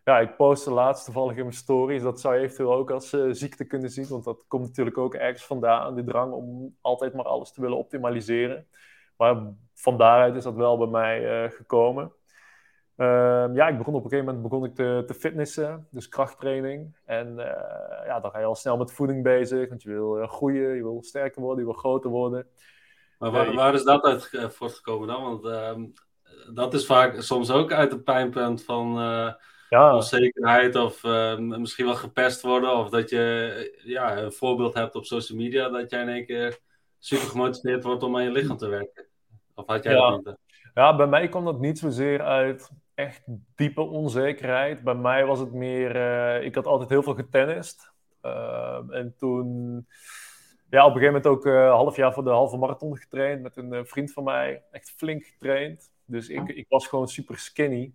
Ja, 0.03 0.19
ik 0.19 0.35
postte 0.35 0.71
laatst 0.71 1.05
toevallig 1.05 1.35
in 1.35 1.43
mijn 1.43 1.53
stories. 1.53 2.01
Dat 2.01 2.19
zou 2.19 2.35
je 2.35 2.41
eventueel 2.41 2.73
ook 2.73 2.91
als 2.91 3.09
ziekte 3.31 3.65
kunnen 3.65 3.89
zien, 3.89 4.07
want 4.07 4.23
dat 4.23 4.45
komt 4.47 4.67
natuurlijk 4.67 4.97
ook 4.97 5.13
ergens 5.13 5.45
vandaan, 5.45 5.95
die 5.95 6.03
drang 6.03 6.33
om 6.33 6.75
altijd 6.81 7.13
maar 7.13 7.25
alles 7.25 7.51
te 7.51 7.61
willen 7.61 7.77
optimaliseren. 7.77 8.67
Maar 9.17 9.53
van 9.73 9.97
daaruit 9.97 10.35
is 10.35 10.43
dat 10.43 10.55
wel 10.55 10.77
bij 10.77 10.87
mij 10.87 11.49
gekomen. 11.49 12.11
Uh, 12.97 13.45
ja, 13.53 13.67
ik 13.67 13.77
begon 13.77 13.93
op 13.93 14.03
een 14.03 14.09
gegeven 14.09 14.25
moment 14.25 14.43
begon 14.43 14.65
ik 14.65 14.75
te, 14.75 15.03
te 15.07 15.13
fitnessen, 15.13 15.87
dus 15.91 16.09
krachttraining. 16.09 16.95
En 17.05 17.27
uh, 17.27 17.45
ja, 18.05 18.19
dan 18.19 18.31
ga 18.31 18.39
je 18.39 18.45
al 18.45 18.55
snel 18.55 18.77
met 18.77 18.91
voeding 18.91 19.23
bezig, 19.23 19.69
want 19.69 19.81
je 19.81 19.89
wil 19.89 20.27
groeien, 20.27 20.75
je 20.75 20.83
wil 20.83 21.03
sterker 21.03 21.41
worden, 21.41 21.59
je 21.59 21.71
wil 21.71 21.79
groter 21.79 22.09
worden. 22.09 22.47
Maar 23.19 23.31
waar, 23.31 23.53
waar 23.53 23.73
is 23.73 23.83
dat 23.83 24.03
uit 24.03 24.29
eh, 24.31 24.49
voortgekomen 24.49 25.07
dan? 25.07 25.23
Want 25.23 25.45
ehm, 25.45 25.85
dat 26.53 26.73
is 26.73 26.85
vaak 26.85 27.21
soms 27.21 27.51
ook 27.51 27.71
uit 27.71 27.91
een 27.91 28.03
pijnpunt 28.03 28.63
van 28.63 28.97
ja. 29.73 29.95
onzekerheid 29.95 30.75
of 30.75 31.03
ehm, 31.03 31.47
misschien 31.61 31.85
wel 31.85 31.95
gepest 31.95 32.41
worden. 32.41 32.77
Of 32.77 32.89
dat 32.89 33.09
je 33.09 33.79
ja, 33.83 34.17
een 34.17 34.31
voorbeeld 34.31 34.73
hebt 34.73 34.95
op 34.95 35.05
social 35.05 35.37
media 35.37 35.69
dat 35.69 35.89
jij 35.89 36.01
in 36.01 36.09
één 36.09 36.25
keer 36.25 36.59
super 36.99 37.27
gemotiveerd 37.27 37.83
wordt 37.83 38.03
om 38.03 38.15
aan 38.15 38.23
je 38.23 38.31
lichaam 38.31 38.57
te 38.57 38.67
werken. 38.67 39.05
Of 39.55 39.67
had 39.67 39.83
jij 39.83 39.93
ja. 39.93 40.09
dat 40.09 40.25
niet? 40.25 40.37
Ja, 40.73 40.95
bij 40.95 41.07
mij 41.07 41.27
kwam 41.27 41.45
dat 41.45 41.59
niet 41.59 41.79
zozeer 41.79 42.21
uit 42.21 42.69
echt 42.93 43.23
diepe 43.55 43.81
onzekerheid. 43.81 44.83
Bij 44.83 44.95
mij 44.95 45.25
was 45.25 45.39
het 45.39 45.53
meer, 45.53 45.95
uh, 45.95 46.45
ik 46.45 46.55
had 46.55 46.65
altijd 46.65 46.89
heel 46.89 47.03
veel 47.03 47.15
getennist. 47.15 47.91
Uh, 48.23 48.79
en 48.89 49.15
toen, 49.17 49.47
ja, 50.69 50.85
op 50.85 50.95
een 50.95 51.01
gegeven 51.01 51.05
moment 51.05 51.27
ook 51.27 51.45
uh, 51.45 51.53
een 51.53 51.69
half 51.69 51.95
jaar 51.95 52.13
voor 52.13 52.23
de 52.23 52.29
halve 52.29 52.57
marathon 52.57 52.97
getraind 52.97 53.41
met 53.41 53.57
een 53.57 53.85
vriend 53.85 54.11
van 54.11 54.23
mij. 54.23 54.63
Echt 54.71 54.93
flink 54.97 55.23
getraind. 55.23 55.91
Dus 56.05 56.29
ik, 56.29 56.47
ik 56.49 56.65
was 56.69 56.87
gewoon 56.87 57.07
super 57.07 57.37
skinny. 57.37 57.93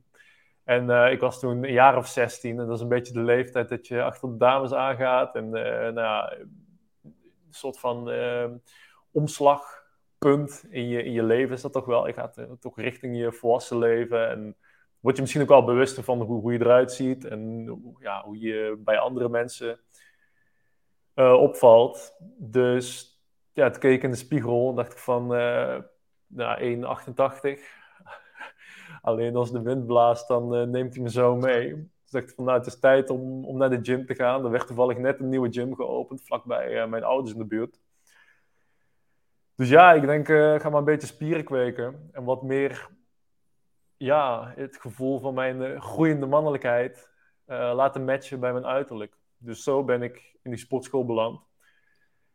En 0.69 1.11
ik 1.13 1.21
was 1.21 1.41
toen 1.41 1.65
een 1.65 1.73
jaar 1.73 1.97
of 1.97 2.07
16 2.07 2.51
en 2.51 2.67
dat 2.67 2.77
is 2.77 2.81
een 2.81 2.89
beetje 2.89 3.13
de 3.13 3.23
leeftijd 3.23 3.69
dat 3.69 3.87
je 3.87 4.03
achter 4.03 4.29
de 4.29 4.37
dames 4.37 4.73
aangaat. 4.73 5.35
En 5.35 5.51
nou 5.51 5.95
ja, 5.95 6.33
een 6.33 7.51
soort 7.51 7.79
van 7.79 8.11
omslagpunt 9.11 10.65
in 10.71 10.89
je, 10.89 11.03
in 11.03 11.13
je 11.13 11.23
leven 11.23 11.55
is 11.55 11.63
dat 11.63 11.73
toch 11.73 11.85
wel. 11.85 12.07
Je 12.07 12.13
gaat 12.13 12.47
toch 12.61 12.77
richting 12.77 13.19
je 13.19 13.33
volwassen 13.33 13.79
leven 13.79 14.29
en 14.29 14.57
word 15.01 15.15
je 15.17 15.21
misschien 15.21 15.43
ook 15.43 15.49
wel 15.49 15.65
bewuster 15.65 16.05
van 16.05 16.21
hoe, 16.21 16.41
hoe 16.41 16.53
je 16.53 16.61
eruit 16.61 16.93
ziet 16.93 17.25
en 17.25 17.65
ja, 17.99 18.23
hoe 18.25 18.39
je 18.39 18.81
bij 18.85 18.99
andere 18.99 19.29
mensen 19.29 19.81
opvalt. 21.15 22.17
Dus 22.39 23.19
ja, 23.53 23.71
toen 23.71 23.81
keek 23.81 24.03
in 24.03 24.11
de 24.11 24.17
spiegel 24.17 24.69
en 24.69 24.75
dacht 24.75 24.93
ik 24.93 24.99
van, 24.99 25.27
nou, 26.27 26.77
1,88. 27.57 27.77
Alleen 29.09 29.37
als 29.37 29.53
de 29.53 29.63
wind 29.63 29.87
blaast, 29.87 30.29
dan 30.29 30.55
uh, 30.55 30.63
neemt 30.63 30.95
hij 30.95 31.03
me 31.03 31.11
zo 31.11 31.37
mee. 31.37 31.75
Dus 32.03 32.11
dacht 32.11 32.35
van, 32.35 32.45
nou, 32.45 32.59
het 32.59 32.67
is 32.67 32.79
tijd 32.79 33.11
om, 33.11 33.45
om 33.45 33.57
naar 33.57 33.71
de 33.71 33.79
gym 33.83 34.07
te 34.07 34.15
gaan. 34.15 34.45
Er 34.45 34.51
werd 34.51 34.67
toevallig 34.67 34.99
net 34.99 35.21
een 35.21 35.29
nieuwe 35.29 35.53
gym 35.53 35.75
geopend, 35.75 36.23
vlakbij 36.23 36.87
mijn 36.87 37.05
ouders 37.05 37.33
in 37.33 37.39
de 37.39 37.45
buurt. 37.45 37.81
Dus 39.55 39.69
ja, 39.69 39.93
ik 39.93 40.07
denk, 40.07 40.27
ga 40.63 40.69
maar 40.69 40.79
een 40.79 40.85
beetje 40.85 41.07
spieren 41.07 41.45
kweken. 41.45 42.09
En 42.13 42.25
wat 42.25 42.43
meer 42.43 42.89
ja, 43.99 44.53
het 44.57 44.77
gevoel 44.77 45.19
van 45.19 45.35
mijn 45.35 45.61
uh, 45.61 45.81
groeiende 45.81 46.27
mannelijkheid 46.27 47.11
uh, 47.47 47.73
laten 47.75 48.05
matchen 48.05 48.41
bij 48.41 48.53
mijn 48.53 48.67
uiterlijk. 48.67 49.17
Dus 49.37 49.63
zo 49.63 49.85
ben 49.85 50.03
ik 50.03 50.37
in 50.43 50.51
die 50.51 50.61
sportschool 50.61 51.05
beland. 51.05 51.41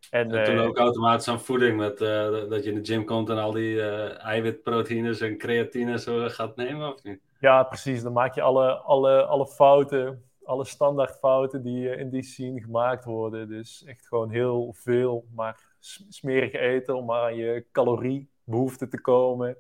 En, 0.10 0.32
en 0.32 0.44
toen 0.44 0.56
uh, 0.56 0.66
ook 0.66 0.78
automatisch 0.78 1.28
aan 1.28 1.42
voeding, 1.42 1.78
met, 1.78 1.98
dat 2.50 2.64
je 2.64 2.72
in 2.72 2.76
de 2.76 2.86
gym 2.86 3.06
komt 3.06 3.30
en 3.30 3.38
al 3.38 3.52
die 3.52 3.82
eiwitproteïnes 4.18 5.22
en 5.22 5.38
creatines 5.38 6.04
zo 6.04 6.30
gaat 6.30 6.56
nemen, 6.56 6.94
of 6.94 7.04
niet? 7.04 7.20
Ja, 7.40 7.64
precies. 7.64 8.04
Dan 8.04 8.14
maak 8.14 8.36
je 8.36 8.42
alle, 8.42 8.74
alle, 8.74 9.24
alle 9.26 9.48
fouten, 9.48 10.24
alle 10.44 10.66
standaardfouten 10.66 11.64
die 11.64 11.96
in 11.96 12.10
die 12.10 12.24
scene 12.24 12.62
gemaakt 12.62 13.06
worden. 13.06 13.48
Dus 13.48 13.84
echt 13.86 14.08
gewoon 14.08 14.30
heel 14.30 14.74
veel, 14.78 15.26
maar 15.36 15.60
smerig 16.10 16.54
eten 16.54 16.96
om 16.96 17.06
maar 17.06 17.22
aan 17.22 17.36
je 17.36 17.66
caloriebehoefte 17.72 18.88
te 18.88 19.02
komen. 19.02 19.58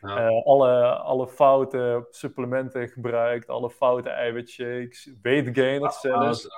Ja. 0.00 0.30
Uh, 0.30 0.44
alle, 0.44 0.88
alle 0.88 1.28
foute 1.28 2.06
supplementen 2.10 2.88
gebruikt, 2.88 3.48
alle 3.48 3.70
foute 3.70 4.08
eiwitshakes, 4.08 5.12
weight 5.22 5.58
gainers 5.58 6.00
zelfs. 6.00 6.26
Als, 6.26 6.48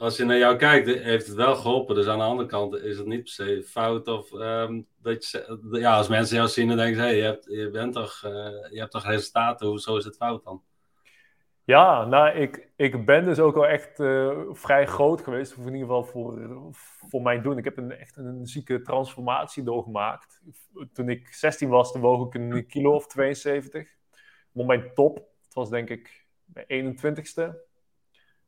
als, 0.00 0.16
je 0.16 0.24
naar 0.24 0.38
jou 0.38 0.56
kijkt, 0.56 0.86
heeft 0.86 1.26
het 1.26 1.36
wel 1.36 1.54
geholpen. 1.54 1.94
Dus 1.94 2.06
aan 2.06 2.18
de 2.18 2.24
andere 2.24 2.48
kant 2.48 2.74
is 2.74 2.98
het 2.98 3.06
niet 3.06 3.22
per 3.22 3.32
se 3.32 3.62
fout. 3.66 4.08
Of 4.08 4.32
um, 4.32 4.86
dat 5.02 5.30
je, 5.30 5.68
ja, 5.70 5.96
als 5.96 6.08
mensen 6.08 6.36
jou 6.36 6.48
zien, 6.48 6.68
dan 6.68 6.76
denken 6.76 6.96
ze: 6.96 7.02
hey, 7.02 7.16
je, 7.16 7.22
hebt, 7.22 7.44
je, 7.44 7.70
bent 7.70 7.92
toch, 7.92 8.22
uh, 8.24 8.30
je 8.70 8.78
hebt 8.78 8.90
toch 8.90 9.06
resultaten, 9.06 9.66
hoezo 9.66 9.96
is 9.96 10.04
het 10.04 10.16
fout 10.16 10.44
dan? 10.44 10.62
Ja, 11.64 12.04
nou, 12.04 12.30
ik, 12.36 12.72
ik 12.76 13.04
ben 13.04 13.24
dus 13.24 13.38
ook 13.38 13.54
wel 13.54 13.66
echt 13.66 13.98
uh, 13.98 14.38
vrij 14.50 14.86
groot 14.86 15.20
geweest, 15.20 15.52
of 15.52 15.58
in 15.58 15.64
ieder 15.64 15.80
geval 15.80 16.04
voor, 16.04 16.38
voor 17.08 17.22
mijn 17.22 17.42
doen. 17.42 17.58
Ik 17.58 17.64
heb 17.64 17.76
een, 17.76 17.92
echt 17.92 18.16
een 18.16 18.46
zieke 18.46 18.82
transformatie 18.82 19.62
doorgemaakt. 19.62 20.40
Toen 20.92 21.08
ik 21.08 21.28
16 21.28 21.68
was, 21.68 21.92
toen 21.92 22.00
woog 22.00 22.26
ik 22.26 22.34
een 22.34 22.66
kilo 22.66 22.94
of 22.94 23.06
72. 23.06 23.96
Op 24.52 24.66
mijn 24.66 24.90
top, 24.94 25.28
was 25.52 25.70
denk 25.70 25.88
ik 25.90 26.26
mijn 26.44 26.98
21ste, 26.98 27.54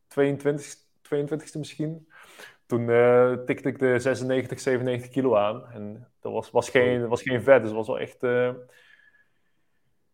22, 0.06 0.81
22ste 1.14 1.58
misschien. 1.58 2.08
Toen 2.66 2.88
uh, 2.88 3.32
tikte 3.32 3.68
ik 3.68 3.78
de 3.78 3.98
96, 3.98 4.60
97 4.60 5.10
kilo 5.10 5.36
aan. 5.36 5.66
En 5.72 6.08
dat 6.20 6.32
was, 6.32 6.50
was, 6.50 6.68
geen, 6.68 7.08
was 7.08 7.22
geen 7.22 7.42
vet, 7.42 7.60
dus 7.60 7.68
dat 7.68 7.78
was 7.78 7.86
wel 7.86 7.98
echt... 7.98 8.22
Uh, 8.22 8.50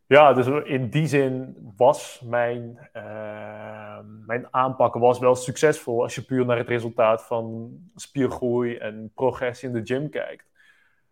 ja, 0.06 0.32
dus 0.32 0.46
in 0.64 0.90
die 0.90 1.06
zin 1.06 1.56
was 1.76 2.20
mijn, 2.24 2.90
uh, 2.96 3.98
mijn 4.26 4.46
aanpak 4.50 4.94
was 4.94 5.18
wel 5.18 5.34
succesvol 5.34 6.02
als 6.02 6.14
je 6.14 6.24
puur 6.24 6.46
naar 6.46 6.56
het 6.56 6.68
resultaat 6.68 7.26
van 7.26 7.76
spiergroei 7.94 8.76
en 8.76 9.10
progressie 9.14 9.68
in 9.68 9.74
de 9.74 9.94
gym 9.94 10.10
kijkt. 10.10 10.46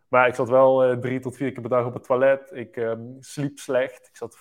Maar 0.08 0.28
ik 0.28 0.34
zat 0.34 0.48
wel 0.48 0.90
uh, 0.90 0.96
drie 0.96 1.20
tot 1.20 1.36
vier 1.36 1.52
keer 1.52 1.60
per 1.60 1.70
dag 1.70 1.86
op 1.86 1.94
het 1.94 2.04
toilet. 2.04 2.50
Ik 2.54 2.76
um, 2.76 3.16
sliep 3.20 3.58
slecht. 3.58 4.06
Ik 4.08 4.16
zat 4.16 4.38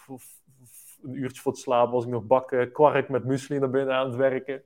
een 1.04 1.14
uurtje 1.14 1.42
voor 1.42 1.52
het 1.52 1.62
slapen, 1.62 1.94
was 1.94 2.04
ik 2.04 2.10
nog 2.10 2.24
bakken 2.24 2.72
kwark 2.72 3.10
met 3.10 3.26
muesli 3.26 3.60
naar 3.60 3.70
binnen 3.70 3.96
aan 3.96 4.08
het 4.08 4.16
werken. 4.16 4.64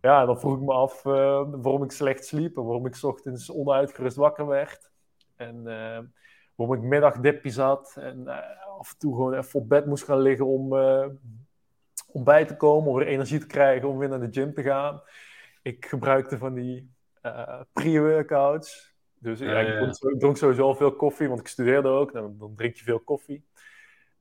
Ja, 0.00 0.26
dan 0.26 0.40
vroeg 0.40 0.56
ik 0.56 0.62
me 0.62 0.72
af 0.72 1.04
uh, 1.04 1.12
waarom 1.50 1.82
ik 1.82 1.90
slecht 1.90 2.24
sliep 2.24 2.56
en 2.56 2.64
waarom 2.64 2.86
ik 2.86 3.02
ochtends 3.02 3.52
onuitgerust 3.52 4.16
wakker 4.16 4.46
werd. 4.46 4.90
En 5.36 5.62
waarom 6.54 6.76
ik 6.76 6.82
middagdipjes 6.82 7.56
had 7.56 7.96
en 8.00 8.28
af 8.78 8.92
en 8.92 8.98
toe 8.98 9.14
gewoon 9.14 9.34
even 9.34 9.60
op 9.60 9.68
bed 9.68 9.86
moest 9.86 10.04
gaan 10.04 10.20
liggen 10.20 10.46
om, 10.46 10.72
om 12.06 12.24
bij 12.24 12.44
te 12.44 12.56
komen, 12.56 12.90
om 12.90 12.96
weer 12.96 13.06
energie 13.06 13.38
te 13.38 13.46
krijgen 13.46 13.88
om 13.88 13.98
weer 13.98 14.08
naar 14.08 14.20
de 14.20 14.28
gym 14.30 14.54
te 14.54 14.62
gaan. 14.62 15.02
Ik 15.62 15.86
gebruikte 15.86 16.38
van 16.38 16.54
die 16.54 16.92
pre-workouts. 17.72 18.96
Dus 19.18 19.38
ja, 19.38 19.58
ik 19.58 19.92
dronk, 20.18 20.36
sowieso 20.36 20.62
al 20.62 20.74
veel 20.74 20.96
koffie, 20.96 21.28
want 21.28 21.40
ik 21.40 21.48
studeerde 21.48 21.88
ook. 21.88 22.12
Dan, 22.12 22.38
dan 22.38 22.54
drink 22.54 22.74
je 22.74 22.84
veel 22.84 23.00
koffie. 23.00 23.46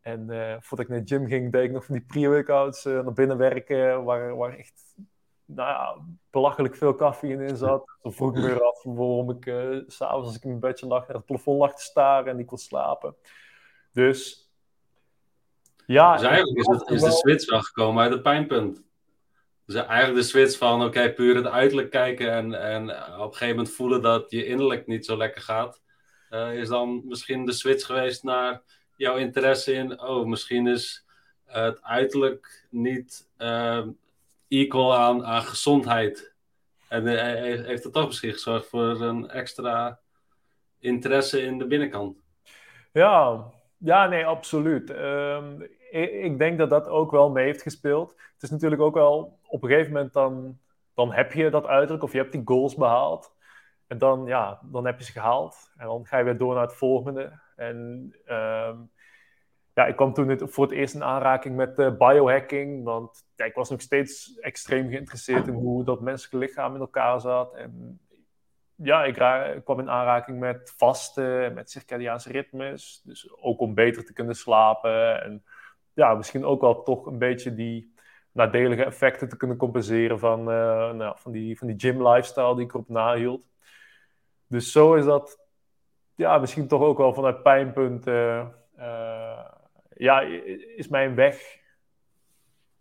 En 0.01 0.25
voordat 0.61 0.85
ik 0.85 0.87
naar 0.87 1.03
de 1.03 1.15
gym 1.15 1.27
ging, 1.27 1.51
deed 1.51 1.63
ik 1.63 1.71
nog 1.71 1.85
van 1.85 1.95
die 1.95 2.05
pre-workouts 2.05 2.83
naar 2.83 3.13
binnen 3.13 3.37
werken, 3.37 4.03
waar, 4.03 4.35
waar 4.35 4.57
echt 4.57 4.86
nou 5.47 5.69
ja, 5.69 5.97
belachelijk 6.29 6.75
veel 6.75 6.95
koffie 6.95 7.43
in 7.43 7.57
zat. 7.57 7.97
Dan 8.01 8.13
vroeg 8.13 8.29
ik 8.29 8.35
me 8.35 8.47
weer 8.47 8.63
af 8.63 8.83
waarom 8.83 9.29
ik 9.29 9.45
uh, 9.45 9.81
s'avonds 9.87 10.27
als 10.27 10.35
ik 10.35 10.43
in 10.43 10.49
mijn 10.49 10.61
bedje 10.61 10.87
lag 10.87 11.07
naar 11.07 11.15
het 11.15 11.25
plafond 11.25 11.59
lag 11.59 11.75
te 11.75 11.81
staren 11.81 12.31
en 12.31 12.39
ik 12.39 12.45
kon 12.45 12.57
slapen. 12.57 13.15
Dus 13.91 14.49
ja. 15.85 16.13
Dus 16.13 16.25
eigenlijk 16.25 16.59
is, 16.59 16.67
het, 16.67 16.89
is 16.89 17.01
de 17.01 17.11
switch 17.11 17.49
wel 17.49 17.61
gekomen 17.61 18.03
uit 18.03 18.11
het 18.11 18.21
pijnpunt. 18.21 18.85
Dus 19.65 19.75
eigenlijk 19.75 20.19
de 20.19 20.27
switch 20.27 20.57
van, 20.57 20.83
oké, 20.83 21.13
puur 21.13 21.35
het 21.35 21.45
uiterlijk 21.45 21.89
kijken 21.89 22.31
en, 22.31 22.53
en 22.53 22.89
op 23.19 23.27
een 23.27 23.31
gegeven 23.31 23.55
moment 23.55 23.69
voelen 23.69 24.01
dat 24.01 24.31
je 24.31 24.45
innerlijk 24.45 24.87
niet 24.87 25.05
zo 25.05 25.17
lekker 25.17 25.41
gaat, 25.41 25.81
uh, 26.29 26.53
is 26.53 26.67
dan 26.67 27.01
misschien 27.05 27.45
de 27.45 27.51
switch 27.51 27.85
geweest 27.85 28.23
naar 28.23 28.61
jouw 28.95 29.15
interesse 29.15 29.73
in, 29.73 30.01
oh, 30.01 30.25
misschien 30.25 30.67
is 30.67 31.05
het 31.45 31.81
uiterlijk 31.81 32.67
niet 32.69 33.29
uh, 33.37 33.87
equal 34.47 34.95
aan, 34.95 35.25
aan 35.25 35.41
gezondheid. 35.41 36.35
En 36.87 37.05
uh, 37.05 37.21
heeft 37.65 37.83
het 37.83 37.93
toch 37.93 38.05
misschien 38.05 38.33
gezorgd 38.33 38.67
voor 38.67 39.01
een 39.01 39.29
extra 39.29 39.99
interesse 40.79 41.41
in 41.41 41.57
de 41.57 41.67
binnenkant? 41.67 42.17
Ja, 42.91 43.45
ja 43.77 44.07
nee, 44.07 44.25
absoluut. 44.25 44.89
Um, 44.89 45.67
ik 45.91 46.37
denk 46.37 46.57
dat 46.57 46.69
dat 46.69 46.87
ook 46.87 47.11
wel 47.11 47.29
mee 47.29 47.45
heeft 47.45 47.61
gespeeld. 47.61 48.09
Het 48.09 48.43
is 48.43 48.49
natuurlijk 48.49 48.81
ook 48.81 48.93
wel 48.93 49.39
op 49.47 49.63
een 49.63 49.69
gegeven 49.69 49.93
moment 49.93 50.13
dan, 50.13 50.59
dan 50.93 51.13
heb 51.13 51.33
je 51.33 51.49
dat 51.49 51.65
uiterlijk 51.65 52.03
of 52.03 52.11
je 52.11 52.17
hebt 52.17 52.31
die 52.31 52.41
goals 52.45 52.75
behaald. 52.75 53.35
En 53.87 53.97
dan, 53.97 54.25
ja, 54.25 54.59
dan 54.63 54.85
heb 54.85 54.99
je 54.99 55.05
ze 55.05 55.11
gehaald. 55.11 55.71
En 55.77 55.85
dan 55.85 56.05
ga 56.05 56.17
je 56.17 56.23
weer 56.23 56.37
door 56.37 56.53
naar 56.53 56.63
het 56.63 56.75
volgende. 56.75 57.39
En 57.55 58.13
ehm, 58.25 58.77
ja, 59.77 59.85
ik 59.85 59.95
kwam 59.95 60.13
toen 60.13 60.49
voor 60.49 60.63
het 60.63 60.73
eerst 60.73 60.93
in 60.93 61.03
aanraking 61.03 61.55
met 61.55 61.79
uh, 61.79 61.97
biohacking. 61.97 62.83
Want 62.83 63.25
ja, 63.35 63.45
ik 63.45 63.55
was 63.55 63.69
nog 63.69 63.81
steeds 63.81 64.39
extreem 64.39 64.89
geïnteresseerd 64.89 65.47
in 65.47 65.53
hoe 65.53 65.83
dat 65.83 66.01
menselijke 66.01 66.37
lichaam 66.37 66.73
in 66.73 66.79
elkaar 66.79 67.21
zat. 67.21 67.53
En 67.53 67.99
ja, 68.75 69.03
ik, 69.03 69.13
kwam 69.63 69.79
in 69.79 69.89
aanraking 69.89 70.39
met 70.39 70.73
vasten, 70.77 71.53
met 71.53 71.71
circadiaanse 71.71 72.31
ritmes. 72.31 73.01
Dus 73.03 73.29
ook 73.41 73.59
om 73.59 73.73
beter 73.73 74.05
te 74.05 74.13
kunnen 74.13 74.35
slapen. 74.35 75.23
En 75.23 75.43
ja, 75.93 76.13
misschien 76.13 76.45
ook 76.45 76.61
wel 76.61 76.83
toch 76.83 77.05
een 77.05 77.17
beetje 77.17 77.53
die 77.53 77.93
nadelige 78.31 78.83
effecten 78.83 79.29
te 79.29 79.37
kunnen 79.37 79.57
compenseren 79.57 80.19
van, 80.19 80.39
uh, 80.39 80.91
nou, 80.91 81.15
van, 81.17 81.31
die, 81.31 81.57
van 81.57 81.67
die 81.67 81.79
gym 81.79 82.07
lifestyle 82.07 82.55
die 82.55 82.65
ik 82.65 82.73
erop 82.73 82.89
nahield. 82.89 83.45
Dus 84.47 84.71
zo 84.71 84.93
is 84.93 85.05
dat 85.05 85.39
ja, 86.15 86.37
misschien 86.37 86.67
toch 86.67 86.81
ook 86.81 86.97
wel 86.97 87.13
vanuit 87.13 87.43
pijnpunten. 87.43 88.53
Uh, 88.79 89.55
ja, 89.97 90.21
is 90.75 90.87
mijn 90.87 91.15
weg 91.15 91.59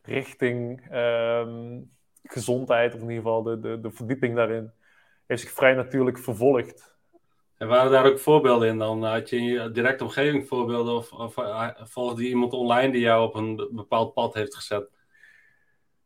richting 0.02 0.94
um, 0.94 1.90
gezondheid, 2.22 2.94
of 2.94 3.00
in 3.00 3.08
ieder 3.08 3.22
geval 3.22 3.42
de, 3.42 3.60
de, 3.60 3.80
de 3.80 3.90
verdieping 3.90 4.36
daarin, 4.36 4.72
heeft 5.26 5.42
zich 5.42 5.50
vrij 5.50 5.74
natuurlijk 5.74 6.18
vervolgd. 6.18 6.94
En 7.58 7.68
waren 7.68 7.90
daar 7.90 8.06
ook 8.06 8.18
voorbeelden 8.18 8.68
in 8.68 8.78
dan? 8.78 9.04
Had 9.04 9.30
je 9.30 9.36
in 9.36 9.44
je 9.44 9.70
directe 9.70 10.04
omgeving 10.04 10.48
voorbeelden 10.48 10.94
of, 10.94 11.12
of 11.12 11.36
uh, 11.36 11.68
volgde 11.74 12.22
iemand 12.22 12.52
online 12.52 12.92
die 12.92 13.00
jou 13.00 13.26
op 13.26 13.34
een 13.34 13.68
bepaald 13.72 14.14
pad 14.14 14.34
heeft 14.34 14.54
gezet? 14.54 14.90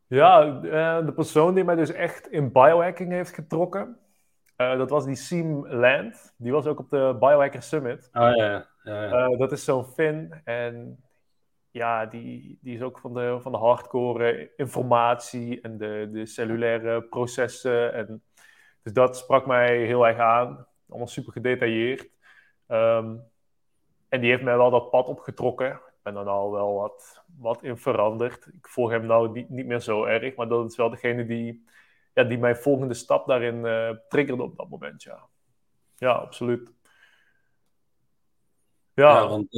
Ja, 0.07 0.45
uh, 0.45 1.05
de 1.05 1.13
persoon 1.13 1.55
die 1.55 1.63
mij 1.63 1.75
dus 1.75 1.91
echt 1.91 2.27
in 2.27 2.51
biohacking 2.51 3.11
heeft 3.11 3.33
getrokken, 3.33 3.97
uh, 4.57 4.77
dat 4.77 4.89
was 4.89 5.05
die 5.05 5.15
Seam 5.15 5.67
Land. 5.67 6.33
Die 6.37 6.51
was 6.51 6.65
ook 6.65 6.79
op 6.79 6.89
de 6.89 7.15
Biohacker 7.19 7.61
Summit. 7.61 8.09
Oh 8.13 8.35
ja, 8.35 8.67
ja. 8.83 9.35
dat 9.37 9.51
is 9.51 9.63
zo'n 9.63 9.85
Fin 9.85 10.41
en 10.43 11.03
ja, 11.71 12.05
die, 12.05 12.59
die 12.61 12.75
is 12.75 12.81
ook 12.81 12.99
van 12.99 13.13
de, 13.13 13.37
van 13.41 13.51
de 13.51 13.57
hardcore 13.57 14.51
informatie 14.55 15.61
en 15.61 15.77
de, 15.77 16.09
de 16.11 16.25
cellulaire 16.25 17.01
processen. 17.01 17.93
En, 17.93 18.23
dus 18.83 18.93
dat 18.93 19.17
sprak 19.17 19.45
mij 19.45 19.85
heel 19.85 20.07
erg 20.07 20.17
aan 20.17 20.67
allemaal 20.91 21.07
super 21.07 21.31
gedetailleerd. 21.31 22.09
Ehm, 22.67 23.15
en 24.09 24.21
die 24.21 24.29
heeft 24.29 24.43
mij 24.43 24.57
wel 24.57 24.71
dat 24.71 24.89
pad 24.89 25.07
opgetrokken. 25.07 25.71
Ik 25.71 26.01
ben 26.01 26.15
er 26.15 26.23
nou 26.23 26.51
wel 26.51 26.73
wat, 26.73 27.23
wat 27.37 27.63
in 27.63 27.77
veranderd. 27.77 28.45
Ik 28.45 28.67
volg 28.67 28.89
hem 28.89 29.05
nou 29.05 29.31
niet, 29.31 29.49
niet 29.49 29.65
meer 29.65 29.79
zo 29.79 30.03
erg, 30.03 30.35
maar 30.35 30.47
dat 30.47 30.69
is 30.71 30.77
wel 30.77 30.89
degene 30.89 31.25
die, 31.25 31.65
ja, 32.13 32.23
die 32.23 32.37
mijn 32.37 32.55
volgende 32.55 32.93
stap 32.93 33.27
daarin 33.27 33.65
uh, 33.65 33.89
triggerde 34.07 34.43
op 34.43 34.57
dat 34.57 34.69
moment. 34.69 35.03
Ja, 35.03 35.27
ja 35.95 36.11
absoluut. 36.11 36.73
Ja, 39.01 39.21
ja 39.21 39.27
want, 39.27 39.53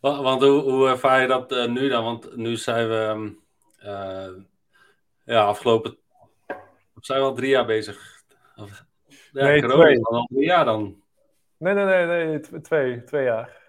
uh, 0.00 0.20
want 0.20 0.42
hoe, 0.42 0.60
hoe 0.60 0.88
ervaar 0.88 1.20
je 1.20 1.26
dat 1.26 1.52
uh, 1.52 1.66
nu 1.66 1.88
dan? 1.88 2.04
Want 2.04 2.36
nu 2.36 2.56
zijn 2.56 2.88
we 2.88 3.32
uh, 3.84 4.28
ja, 5.24 5.44
afgelopen 5.44 5.96
zijn 7.06 7.20
we 7.20 7.26
al 7.26 7.34
drie 7.34 7.50
jaar 7.50 7.66
bezig. 7.66 8.22
Ja, 8.54 8.64
nee, 9.32 9.60
corona 9.60 9.82
twee. 9.82 10.04
al 10.04 10.28
een 10.34 10.42
jaar 10.42 10.64
dan. 10.64 11.02
Nee, 11.56 11.74
nee, 11.74 11.84
nee, 11.84 12.06
nee 12.26 12.60
twee, 12.60 13.04
twee 13.04 13.24
jaar. 13.24 13.60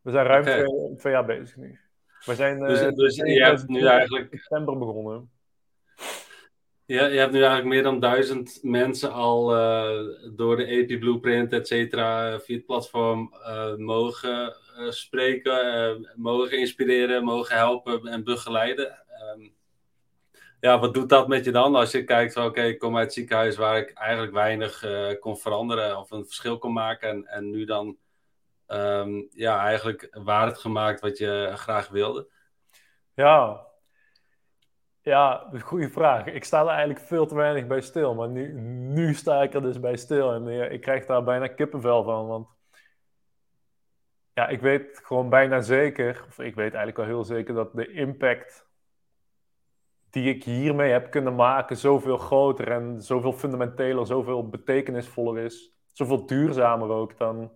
We 0.00 0.10
zijn 0.10 0.26
ruim 0.26 0.42
okay. 0.42 0.64
twee, 0.64 0.96
twee, 0.96 1.12
jaar 1.12 1.24
bezig 1.24 1.56
nu. 1.56 1.80
We 2.24 2.34
zijn 2.34 2.58
dus, 2.58 2.94
dus 2.94 3.16
je 3.16 3.44
hebt 3.44 3.68
nu 3.68 3.86
eigenlijk... 3.86 4.28
september 4.30 4.78
begonnen. 4.78 5.30
Ja, 6.86 7.06
je 7.06 7.18
hebt 7.18 7.32
nu 7.32 7.38
eigenlijk 7.38 7.68
meer 7.68 7.82
dan 7.82 8.00
duizend 8.00 8.58
mensen 8.62 9.12
al 9.12 9.56
uh, 9.56 10.14
door 10.36 10.56
de 10.56 10.66
AP 10.66 11.00
Blueprint, 11.00 11.52
et 11.52 11.66
cetera, 11.66 12.40
via 12.40 12.56
het 12.56 12.66
platform 12.66 13.34
uh, 13.34 13.74
mogen 13.74 14.56
spreken, 14.88 16.12
mogen 16.14 16.58
inspireren, 16.58 17.24
mogen 17.24 17.56
helpen 17.56 18.06
en 18.06 18.24
begeleiden. 18.24 19.04
Um, 19.34 19.54
ja, 20.60 20.78
wat 20.78 20.94
doet 20.94 21.08
dat 21.08 21.28
met 21.28 21.44
je 21.44 21.50
dan 21.50 21.74
als 21.74 21.90
je 21.90 22.04
kijkt 22.04 22.32
van 22.32 22.46
oké, 22.46 22.62
ik 22.62 22.78
kom 22.78 22.96
uit 22.96 23.04
het 23.04 23.14
ziekenhuis 23.14 23.56
waar 23.56 23.78
ik 23.78 23.92
eigenlijk 23.92 24.32
weinig 24.32 24.84
kon 25.20 25.36
veranderen 25.36 25.98
of 25.98 26.10
een 26.10 26.24
verschil 26.24 26.58
kon 26.58 26.72
maken 26.72 27.08
en, 27.08 27.26
en 27.26 27.50
nu 27.50 27.64
dan 27.64 27.96
um, 28.68 29.28
ja, 29.30 29.64
eigenlijk 29.64 30.08
waar 30.22 30.46
het 30.46 30.58
gemaakt 30.58 31.00
wat 31.00 31.18
je 31.18 31.52
graag 31.54 31.88
wilde? 31.88 32.28
Ja, 33.14 33.65
ja, 35.06 35.50
goede 35.62 35.90
vraag. 35.90 36.26
Ik 36.26 36.44
sta 36.44 36.60
er 36.60 36.68
eigenlijk 36.68 37.00
veel 37.00 37.26
te 37.26 37.34
weinig 37.34 37.66
bij 37.66 37.80
stil, 37.80 38.14
maar 38.14 38.28
nu, 38.28 38.52
nu 38.92 39.14
sta 39.14 39.42
ik 39.42 39.54
er 39.54 39.62
dus 39.62 39.80
bij 39.80 39.96
stil 39.96 40.32
en 40.32 40.44
ja, 40.44 40.64
ik 40.64 40.80
krijg 40.80 41.06
daar 41.06 41.24
bijna 41.24 41.46
kippenvel 41.46 42.02
van, 42.04 42.26
want 42.26 42.48
ja, 44.32 44.48
ik 44.48 44.60
weet 44.60 45.00
gewoon 45.02 45.28
bijna 45.28 45.60
zeker, 45.60 46.24
of 46.28 46.38
ik 46.38 46.54
weet 46.54 46.74
eigenlijk 46.74 46.96
wel 46.96 47.06
heel 47.06 47.24
zeker 47.24 47.54
dat 47.54 47.74
de 47.74 47.92
impact 47.92 48.68
die 50.10 50.34
ik 50.34 50.44
hiermee 50.44 50.92
heb 50.92 51.10
kunnen 51.10 51.34
maken 51.34 51.76
zoveel 51.76 52.18
groter 52.18 52.70
en 52.70 53.02
zoveel 53.02 53.32
fundamenteler, 53.32 54.06
zoveel 54.06 54.48
betekenisvoller 54.48 55.44
is. 55.44 55.74
Zoveel 55.92 56.26
duurzamer 56.26 56.88
ook 56.88 57.18
dan 57.18 57.52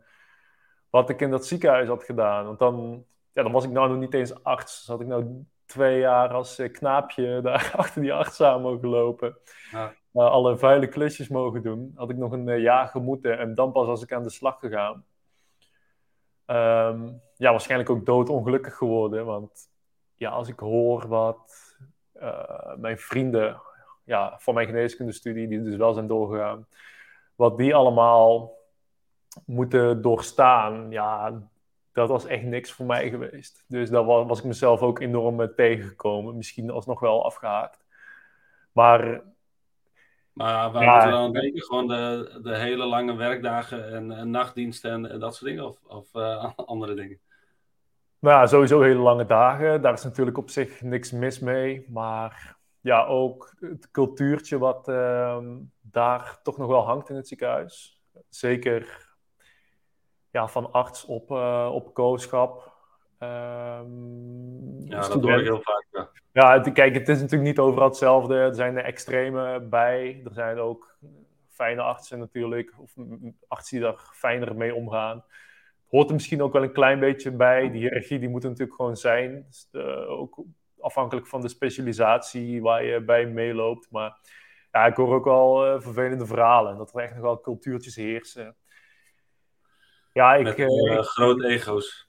wat 0.90 1.10
ik 1.10 1.20
in 1.20 1.30
dat 1.30 1.46
ziekenhuis 1.46 1.88
had 1.88 2.04
gedaan. 2.04 2.46
Want 2.46 2.58
dan, 2.58 3.04
ja, 3.32 3.42
dan 3.42 3.52
was 3.52 3.64
ik 3.64 3.70
nou 3.70 3.88
nog 3.88 3.98
niet 3.98 4.14
eens 4.14 4.42
arts. 4.42 4.86
Dan 4.86 4.96
had 4.96 5.04
ik 5.04 5.12
nou 5.12 5.46
twee 5.70 5.98
jaar 5.98 6.28
als 6.28 6.58
eh, 6.58 6.72
knaapje 6.72 7.40
daar 7.42 7.72
achter 7.76 8.02
die 8.02 8.12
arts 8.12 8.40
aan 8.40 8.62
mogen 8.62 8.88
lopen. 8.88 9.36
Ja. 9.70 9.94
alle 10.12 10.58
vuile 10.58 10.88
klusjes 10.88 11.28
mogen 11.28 11.62
doen. 11.62 11.92
Had 11.94 12.10
ik 12.10 12.16
nog 12.16 12.32
een 12.32 12.46
uh, 12.46 12.58
jaar 12.58 12.88
gemoeten 12.88 13.38
en 13.38 13.54
dan 13.54 13.72
pas 13.72 13.86
was 13.86 14.02
ik 14.02 14.12
aan 14.12 14.22
de 14.22 14.30
slag 14.30 14.58
gegaan. 14.58 15.04
Um, 16.46 17.20
ja, 17.36 17.50
waarschijnlijk 17.50 17.90
ook 17.90 18.06
doodongelukkig 18.06 18.76
geworden. 18.76 19.24
Want 19.24 19.68
ja, 20.14 20.30
als 20.30 20.48
ik 20.48 20.58
hoor 20.58 21.08
wat 21.08 21.76
uh, 22.14 22.76
mijn 22.76 22.98
vrienden 22.98 23.60
ja, 24.04 24.34
van 24.38 24.54
mijn 24.54 24.66
geneeskundestudie, 24.66 25.48
die 25.48 25.62
dus 25.62 25.76
wel 25.76 25.92
zijn 25.92 26.06
doorgegaan, 26.06 26.66
wat 27.34 27.56
die 27.56 27.74
allemaal 27.74 28.58
moeten 29.46 30.02
doorstaan, 30.02 30.90
ja, 30.90 31.42
dat 31.92 32.08
was 32.08 32.26
echt 32.26 32.42
niks 32.42 32.72
voor 32.72 32.86
mij 32.86 33.10
geweest. 33.10 33.64
Dus 33.68 33.90
daar 33.90 34.04
was, 34.04 34.26
was 34.26 34.38
ik 34.38 34.44
mezelf 34.44 34.80
ook 34.80 35.00
enorm 35.00 35.54
tegengekomen. 35.54 36.36
Misschien 36.36 36.70
alsnog 36.70 37.00
wel 37.00 37.24
afgehaakt. 37.24 37.84
Maar 38.72 39.22
maar 40.32 40.72
waar 40.72 40.82
ja, 40.82 41.04
we 41.04 41.10
dan 41.10 41.32
denken? 41.32 41.62
Gewoon 41.62 41.86
de, 41.86 42.38
de 42.42 42.56
hele 42.56 42.84
lange 42.86 43.14
werkdagen 43.16 43.92
en, 43.92 44.10
en 44.10 44.30
nachtdiensten 44.30 45.10
en, 45.10 45.20
dat 45.20 45.34
soort 45.34 45.50
dingen? 45.50 45.66
Of, 45.66 45.78
of 45.86 46.14
uh, 46.14 46.50
andere 46.66 46.94
dingen? 46.94 47.18
Nou 48.18 48.40
ja, 48.40 48.46
sowieso 48.46 48.80
hele 48.80 49.00
lange 49.00 49.26
dagen. 49.26 49.82
Daar 49.82 49.92
is 49.92 50.04
natuurlijk 50.04 50.38
op 50.38 50.50
zich 50.50 50.82
niks 50.82 51.10
mis 51.10 51.38
mee. 51.38 51.86
Maar 51.88 52.56
ja, 52.80 53.04
ook 53.04 53.54
het 53.60 53.90
cultuurtje 53.90 54.58
wat 54.58 54.88
uh, 54.88 55.38
daar 55.80 56.38
toch 56.42 56.58
nog 56.58 56.68
wel 56.68 56.84
hangt 56.84 57.08
in 57.08 57.16
het 57.16 57.28
ziekenhuis. 57.28 58.02
Zeker 58.28 59.09
ja, 60.30 60.48
van 60.48 60.72
arts 60.72 61.04
op, 61.04 61.30
uh, 61.30 61.70
op 61.72 61.94
kooschap. 61.94 62.72
Um, 63.22 64.80
ja, 64.84 65.00
dat 65.00 65.22
hoor 65.22 65.38
ik 65.38 65.44
heel 65.44 65.62
vaak. 65.62 65.86
Ja. 65.92 66.10
ja, 66.32 66.70
kijk, 66.70 66.94
het 66.94 67.08
is 67.08 67.20
natuurlijk 67.20 67.48
niet 67.48 67.58
overal 67.58 67.88
hetzelfde. 67.88 68.34
Er 68.34 68.54
zijn 68.54 68.74
de 68.74 68.80
extreme 68.80 69.60
bij. 69.60 70.22
Er 70.24 70.32
zijn 70.32 70.58
ook 70.58 70.96
fijne 71.48 71.82
artsen 71.82 72.18
natuurlijk, 72.18 72.74
of 72.78 72.94
artsen 73.48 73.76
die 73.76 73.86
daar 73.86 74.10
fijner 74.12 74.56
mee 74.56 74.74
omgaan. 74.74 75.24
Hoort 75.88 76.08
er 76.08 76.14
misschien 76.14 76.42
ook 76.42 76.52
wel 76.52 76.62
een 76.62 76.72
klein 76.72 77.00
beetje 77.00 77.30
bij. 77.30 77.70
Die 77.70 77.80
hiërarchie 77.80 78.18
die 78.18 78.28
moet 78.28 78.42
natuurlijk 78.42 78.74
gewoon 78.74 78.96
zijn. 78.96 79.46
Dus, 79.46 79.68
ook 80.08 80.42
afhankelijk 80.80 81.26
van 81.26 81.40
de 81.40 81.48
specialisatie 81.48 82.62
waar 82.62 82.84
je 82.84 83.00
bij 83.00 83.26
meeloopt. 83.26 83.90
Maar 83.90 84.18
ja, 84.72 84.86
ik 84.86 84.96
hoor 84.96 85.14
ook 85.14 85.24
wel 85.24 85.80
vervelende 85.80 86.26
verhalen. 86.26 86.76
Dat 86.76 86.94
er 86.94 87.00
echt 87.00 87.12
nog 87.12 87.22
wel 87.22 87.40
cultuurtjes 87.40 87.96
heersen. 87.96 88.56
Ja, 90.12 90.34
ik, 90.34 90.44
Met 90.44 90.58
uh, 90.58 91.02
grote 91.02 91.46
ego's. 91.46 92.08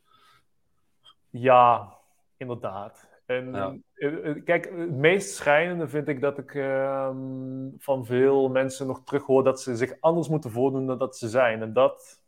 Ja, 1.29 1.97
inderdaad. 2.37 3.09
En 3.25 3.55
eh, 3.55 4.29
eh, 4.29 4.43
kijk, 4.43 4.65
het 4.65 4.91
meest 4.91 5.35
schrijnende 5.35 5.87
vind 5.87 6.07
ik 6.07 6.21
dat 6.21 6.37
ik 6.37 6.55
ehm, 6.55 7.69
van 7.77 8.05
veel 8.05 8.49
mensen 8.49 8.87
nog 8.87 9.03
terug 9.03 9.25
hoor 9.25 9.43
dat 9.43 9.61
ze 9.61 9.75
zich 9.75 9.93
anders 9.99 10.27
moeten 10.27 10.51
voordoen 10.51 10.87
dan 10.87 10.97
dat 10.97 11.17
ze 11.17 11.29
zijn. 11.29 11.61
En 11.61 11.73
dat, 11.73 12.23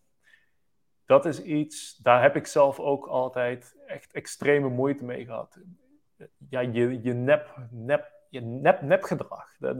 dat 1.05 1.25
is 1.25 1.41
iets, 1.41 1.97
daar 1.97 2.21
heb 2.21 2.35
ik 2.35 2.47
zelf 2.47 2.79
ook 2.79 3.07
altijd 3.07 3.75
echt 3.85 4.13
extreme 4.13 4.69
moeite 4.69 5.05
mee 5.05 5.25
gehad. 5.25 5.59
Ja, 6.49 6.59
je, 6.59 7.01
je 7.01 7.13
nep, 7.13 7.55
nep, 7.71 8.11
je 8.29 8.41
nep, 8.41 8.81
nep 8.81 9.03
gedrag. 9.03 9.55
Daar, 9.59 9.77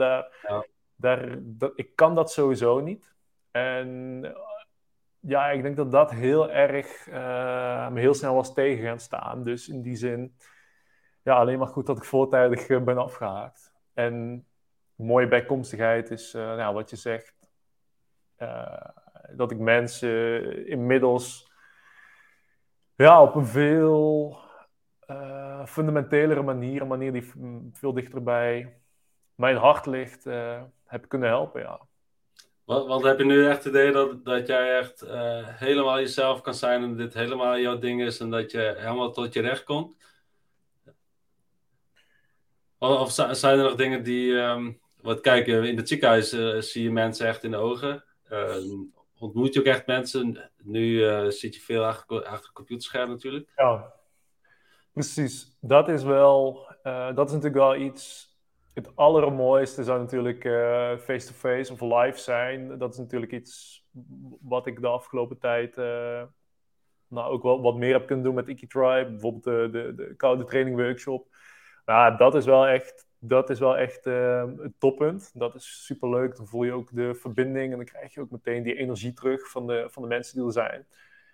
daar, 0.96 1.38
daar, 1.42 1.72
ik 1.76 1.96
kan 1.96 2.16
dat 2.16 2.32
sowieso 2.32 2.80
niet. 2.80 3.14
En 3.52 4.22
ja, 5.28 5.50
ik 5.50 5.62
denk 5.62 5.76
dat 5.76 5.92
dat 5.92 6.12
heel 6.12 6.52
erg 6.52 7.08
me 7.92 8.00
heel 8.00 8.14
snel 8.14 8.36
was 8.36 8.54
tegen 8.54 8.86
gaan 8.86 9.00
staan. 9.00 9.44
Dus 9.44 9.68
in 9.68 9.82
die 9.82 9.96
zin, 9.96 10.38
ja, 11.22 11.36
alleen 11.36 11.60
maar 11.60 11.68
goed 11.68 11.86
dat 11.86 11.98
ik 11.98 12.04
voortijdig 12.04 12.70
uh, 12.70 12.82
ben 12.82 12.98
afgehaakt. 12.98 13.74
En 13.94 14.46
mooie 14.96 15.28
bijkomstigheid 15.28 16.12
is, 16.12 16.34
uh, 16.34 16.56
nou, 16.56 16.74
wat 16.74 16.90
je 16.90 16.96
zegt, 16.96 17.36
dat 19.36 19.52
ik 19.52 19.58
mensen 19.58 20.68
inmiddels 20.68 21.52
ja, 22.96 23.22
op 23.22 23.36
een 23.36 23.46
veel 23.46 24.38
fundamentelere 25.66 26.42
manier, 26.42 26.82
een 26.82 26.88
manier 26.88 27.12
die 27.12 27.32
veel 27.72 27.94
dichter 27.94 28.24
bij 28.24 28.82
mijn 29.36 29.58
hart 29.58 29.86
ligt, 29.86 30.24
heb 30.86 31.08
kunnen 31.08 31.30
helpen, 31.30 31.62
ja. 31.62 31.80
Want, 32.66 32.88
want, 32.88 33.04
heb 33.04 33.18
je 33.18 33.26
nu 33.26 33.48
echt 33.48 33.64
het 33.64 33.74
idee 33.74 33.92
dat, 33.92 34.26
dat 34.26 34.48
jij 34.48 34.78
echt 34.78 35.04
uh, 35.04 35.48
helemaal 35.48 36.00
jezelf 36.00 36.42
kan 36.42 36.54
zijn 36.54 36.84
en 36.84 36.96
dit 36.96 37.14
helemaal 37.14 37.58
jouw 37.58 37.78
ding 37.78 38.02
is 38.02 38.20
en 38.20 38.30
dat 38.30 38.52
je 38.52 38.76
helemaal 38.78 39.12
tot 39.12 39.34
je 39.34 39.42
recht 39.42 39.64
komt? 39.64 39.96
Of, 42.78 43.20
of 43.20 43.38
zijn 43.38 43.58
er 43.58 43.64
nog 43.64 43.76
dingen 43.76 44.04
die. 44.04 44.32
Um, 44.32 44.82
wat 45.02 45.22
kijk, 45.22 45.48
in 45.48 45.78
het 45.78 45.88
ziekenhuis 45.88 46.34
uh, 46.34 46.62
zie 46.62 46.84
je 46.84 46.92
mensen 46.92 47.28
echt 47.28 47.44
in 47.44 47.52
de 47.52 47.58
ogen. 47.58 48.04
Uh, 48.32 48.56
ontmoet 49.20 49.54
je 49.54 49.60
ook 49.60 49.66
echt 49.66 49.86
mensen. 49.86 50.52
Nu 50.58 51.00
zit 51.32 51.56
je 51.56 51.62
veel 51.62 51.86
achter, 51.86 52.26
achter 52.26 52.54
computerscherm 52.54 53.10
natuurlijk. 53.10 53.52
Ja, 53.56 53.94
precies. 54.94 55.58
Dat 55.62 55.90
is 55.90 56.04
wel. 56.04 56.68
dat 56.84 57.28
is 57.28 57.34
natuurlijk 57.34 57.54
wel 57.54 57.76
iets 57.76 58.33
het 58.74 58.96
allermooiste 58.96 59.84
zou 59.84 60.00
natuurlijk 60.00 60.46
eh, 60.46 60.98
face-to-face 60.98 61.74
of 61.74 61.82
live 61.82 62.20
zijn. 62.20 62.78
Dat 62.78 62.92
is 62.92 62.98
natuurlijk 62.98 63.32
iets 63.32 63.86
wat 64.42 64.68
ik 64.68 64.82
de 64.82 64.88
afgelopen 64.88 65.40
tijd 65.40 65.78
uh, 65.78 66.24
nou, 67.08 67.32
ook 67.32 67.44
wel 67.44 67.62
wat 67.62 67.76
meer 67.76 67.94
heb 67.94 68.08
kunnen 68.08 68.26
doen 68.26 68.36
met 68.36 68.48
Ikitribe. 68.48 69.10
Bijvoorbeeld 69.10 69.44
de, 69.44 69.70
de, 69.72 69.94
de 69.96 70.16
koude 70.16 70.44
training 70.44 70.76
workshop. 70.76 71.28
Nou, 71.86 72.18
dat 72.18 72.36
is 72.36 72.46
wel 72.46 72.68
echt, 72.68 73.08
dat 73.20 73.50
is 73.50 73.60
wel 73.60 73.78
echt 73.78 74.06
uh, 74.06 74.46
het 74.58 74.80
toppunt. 74.80 75.32
Dat 75.34 75.56
is 75.56 75.86
super 75.86 76.10
leuk. 76.10 76.36
Dan 76.36 76.48
voel 76.48 76.64
je 76.64 76.72
ook 76.72 76.90
de 76.96 77.16
verbinding 77.16 77.72
en 77.72 77.78
dan 77.78 77.86
krijg 77.86 78.14
je 78.14 78.22
ook 78.22 78.32
meteen 78.32 78.64
die 78.64 78.76
energie 78.76 79.14
terug 79.14 79.50
van 79.50 79.68
de, 79.68 79.88
van 79.90 80.02
de 80.02 80.08
mensen 80.08 80.38
die 80.38 80.46
er 80.46 80.52
zijn. 80.52 80.86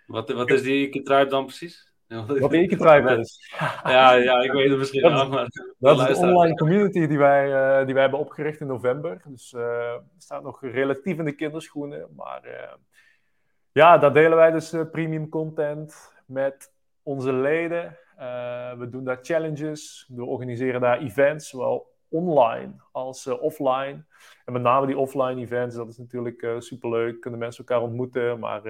Wat, 0.08 0.32
wat 0.32 0.50
is 0.50 0.62
die 0.62 0.88
Ikitribe 0.88 1.30
dan 1.30 1.46
precies? 1.46 1.89
Wat 2.16 2.54
Ekentribe 2.54 3.18
is. 3.18 3.54
Ja, 3.84 4.14
ja, 4.14 4.40
ik 4.42 4.52
weet 4.52 4.70
het 4.70 4.78
misschien 4.78 5.02
dat, 5.02 5.12
wel. 5.12 5.30
Maar 5.30 5.96
dat 5.96 6.10
is 6.10 6.20
de 6.20 6.26
online 6.26 6.56
community 6.56 7.08
die 7.08 7.18
wij, 7.18 7.48
uh, 7.48 7.86
die 7.86 7.94
wij 7.94 8.02
hebben 8.02 8.20
opgericht 8.20 8.60
in 8.60 8.68
november. 8.68 9.22
Dus 9.26 9.54
uh, 9.54 9.96
staat 10.18 10.44
nog 10.44 10.62
relatief 10.62 11.18
in 11.18 11.26
de 11.26 11.36
kinderschoenen. 11.36 12.08
Maar 12.16 12.42
uh, 12.46 12.74
ja, 13.72 13.98
daar 13.98 14.14
delen 14.14 14.38
wij 14.38 14.52
dus 14.52 14.76
premium 14.92 15.30
content 15.30 16.14
met 16.26 16.74
onze 17.04 17.34
leden. 17.34 17.98
we 18.78 18.88
doen 18.90 19.04
daar 19.04 19.20
challenges. 19.22 20.10
We 20.16 20.26
organiseren 20.26 20.82
daar 20.82 21.00
events, 21.00 21.50
zowel 21.50 21.94
online 22.10 22.72
als 22.92 23.28
offline. 23.28 24.04
En 24.46 24.54
met 24.54 24.62
name 24.62 24.86
die 24.86 24.98
offline 24.98 25.42
events, 25.42 25.76
dat 25.76 25.90
is 25.90 25.98
natuurlijk 25.98 26.48
superleuk. 26.60 27.22
Kunnen 27.22 27.40
mensen 27.40 27.66
elkaar 27.66 27.84
ontmoeten, 27.84 28.40
maar 28.40 28.62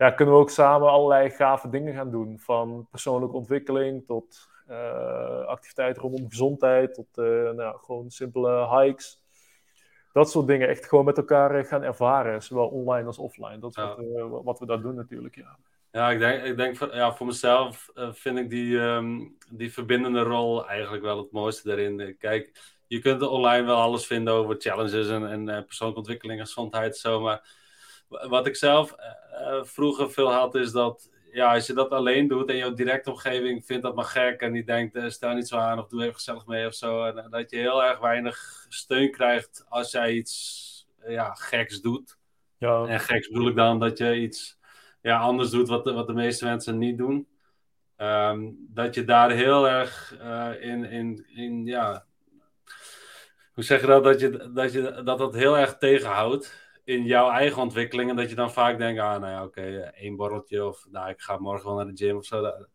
ja, 0.00 0.10
kunnen 0.10 0.34
we 0.34 0.40
ook 0.40 0.50
samen 0.50 0.90
allerlei 0.90 1.30
gave 1.30 1.68
dingen 1.68 1.94
gaan 1.94 2.10
doen. 2.10 2.38
Van 2.38 2.86
persoonlijke 2.90 3.36
ontwikkeling 3.36 4.06
tot 4.06 4.48
uh, 4.70 5.44
activiteiten 5.46 6.02
rondom 6.02 6.28
gezondheid, 6.28 6.94
tot 6.94 7.06
uh, 7.14 7.50
nou, 7.50 7.78
gewoon 7.78 8.10
simpele 8.10 8.80
hikes. 8.80 9.22
Dat 10.12 10.30
soort 10.30 10.46
dingen 10.46 10.68
echt 10.68 10.86
gewoon 10.86 11.04
met 11.04 11.16
elkaar 11.16 11.54
eh, 11.54 11.64
gaan 11.64 11.82
ervaren, 11.82 12.42
zowel 12.42 12.66
online 12.66 13.06
als 13.06 13.18
offline. 13.18 13.58
Dat 13.58 13.76
is 13.76 13.82
wat, 14.28 14.44
wat, 14.44 14.58
we 14.58 14.66
daar 14.66 14.82
doen 14.82 14.94
natuurlijk, 14.94 15.36
ja. 15.36 15.58
Ja, 15.92 16.10
ik 16.10 16.18
denk, 16.18 16.42
ik 16.42 16.56
denk 16.56 16.76
voor, 16.76 16.94
ja, 16.94 17.14
voor 17.14 17.26
mezelf 17.26 17.88
vind 17.94 18.38
ik 18.38 18.50
die, 18.50 18.78
um, 18.78 19.36
die 19.50 19.72
verbindende 19.72 20.22
rol 20.22 20.66
eigenlijk 20.66 21.02
wel 21.02 21.18
het 21.18 21.32
mooiste 21.32 21.68
daarin. 21.68 22.16
Kijk, 22.18 22.76
je 22.86 22.98
kunt 22.98 23.22
online 23.22 23.66
wel 23.66 23.80
alles 23.80 24.06
vinden 24.06 24.34
over 24.34 24.56
challenges 24.58 25.08
en, 25.08 25.28
en 25.28 25.64
persoonlijke 25.64 26.00
ontwikkeling 26.00 26.40
en 26.40 26.46
gezondheid, 26.46 26.96
zo, 26.96 27.20
maar 27.20 27.58
wat 28.10 28.46
ik 28.46 28.56
zelf 28.56 28.94
uh, 28.98 29.64
vroeger 29.64 30.10
veel 30.10 30.32
had, 30.32 30.54
is 30.54 30.72
dat 30.72 31.10
ja, 31.32 31.54
als 31.54 31.66
je 31.66 31.72
dat 31.72 31.90
alleen 31.90 32.28
doet 32.28 32.48
en 32.48 32.56
je 32.56 32.72
directe 32.72 33.10
omgeving 33.10 33.64
vindt 33.66 33.82
dat 33.82 33.94
maar 33.94 34.04
gek 34.04 34.40
en 34.40 34.52
die 34.52 34.64
denkt, 34.64 34.96
uh, 34.96 35.08
stel 35.08 35.34
niet 35.34 35.48
zo 35.48 35.56
aan 35.56 35.78
of 35.78 35.88
doe 35.88 36.02
even 36.02 36.14
gezellig 36.14 36.46
mee 36.46 36.66
of 36.66 36.74
zo. 36.74 37.04
En 37.04 37.30
dat 37.30 37.50
je 37.50 37.56
heel 37.56 37.84
erg 37.84 37.98
weinig 37.98 38.66
steun 38.68 39.10
krijgt 39.10 39.64
als 39.68 39.90
jij 39.90 40.12
iets 40.12 40.88
ja, 41.06 41.34
geks 41.34 41.80
doet. 41.80 42.18
Ja. 42.58 42.86
En 42.86 43.00
geks 43.00 43.28
bedoel 43.28 43.48
ik 43.48 43.56
dan 43.56 43.78
dat 43.78 43.98
je 43.98 44.16
iets 44.16 44.58
ja, 45.02 45.18
anders 45.18 45.50
doet 45.50 45.68
wat 45.68 45.84
de, 45.84 45.92
wat 45.92 46.06
de 46.06 46.12
meeste 46.12 46.44
mensen 46.44 46.78
niet 46.78 46.98
doen. 46.98 47.28
Um, 47.96 48.66
dat 48.68 48.94
je 48.94 49.04
daar 49.04 49.30
heel 49.30 49.68
erg 49.68 50.16
in, 50.60 50.84
in, 50.84 51.26
in, 51.34 51.64
ja, 51.64 52.06
hoe 53.52 53.64
zeg 53.64 53.80
je 53.80 53.86
dat, 53.86 54.04
dat 54.04 54.20
je 54.20 54.50
dat, 54.52 54.72
je, 54.72 55.02
dat, 55.04 55.18
dat 55.18 55.34
heel 55.34 55.58
erg 55.58 55.78
tegenhoudt 55.78 56.69
in 56.90 57.04
jouw 57.04 57.30
eigen 57.30 57.62
ontwikkeling. 57.62 58.10
En 58.10 58.16
dat 58.16 58.28
je 58.28 58.34
dan 58.34 58.52
vaak 58.52 58.78
denkt, 58.78 59.00
ah, 59.00 59.20
nou 59.20 59.32
ja, 59.32 59.44
oké, 59.44 59.92
één 59.94 60.16
borreltje 60.16 60.66
of 60.66 60.86
nou, 60.90 61.10
ik 61.10 61.20
ga 61.20 61.36
morgen 61.38 61.66
wel 61.66 61.76
naar 61.76 61.86
de 61.86 62.04
gym 62.04 62.16
of 62.16 62.24
zo. 62.24 62.40
Dat, 62.40 62.68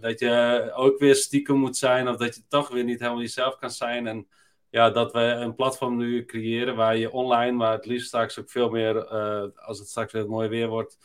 dat 0.00 0.18
je 0.18 0.70
ook 0.74 0.98
weer 0.98 1.14
stiekem 1.14 1.56
moet 1.56 1.76
zijn 1.76 2.08
of 2.08 2.16
dat 2.16 2.34
je 2.34 2.42
toch 2.48 2.68
weer 2.68 2.84
niet 2.84 3.00
helemaal 3.00 3.20
jezelf 3.20 3.56
kan 3.56 3.70
zijn. 3.70 4.06
En 4.06 4.28
ja, 4.70 4.90
dat 4.90 5.12
we 5.12 5.20
een 5.20 5.54
platform 5.54 5.96
nu 5.96 6.24
creëren 6.24 6.76
waar 6.76 6.96
je 6.96 7.12
online, 7.12 7.56
maar 7.56 7.72
het 7.72 7.86
liefst 7.86 8.06
straks 8.06 8.38
ook 8.38 8.50
veel 8.50 8.70
meer, 8.70 8.96
uh, 8.96 9.44
als 9.54 9.78
het 9.78 9.88
straks 9.88 10.12
weer 10.12 10.22
het 10.22 10.30
mooie 10.30 10.48
weer 10.48 10.68
wordt, 10.68 10.98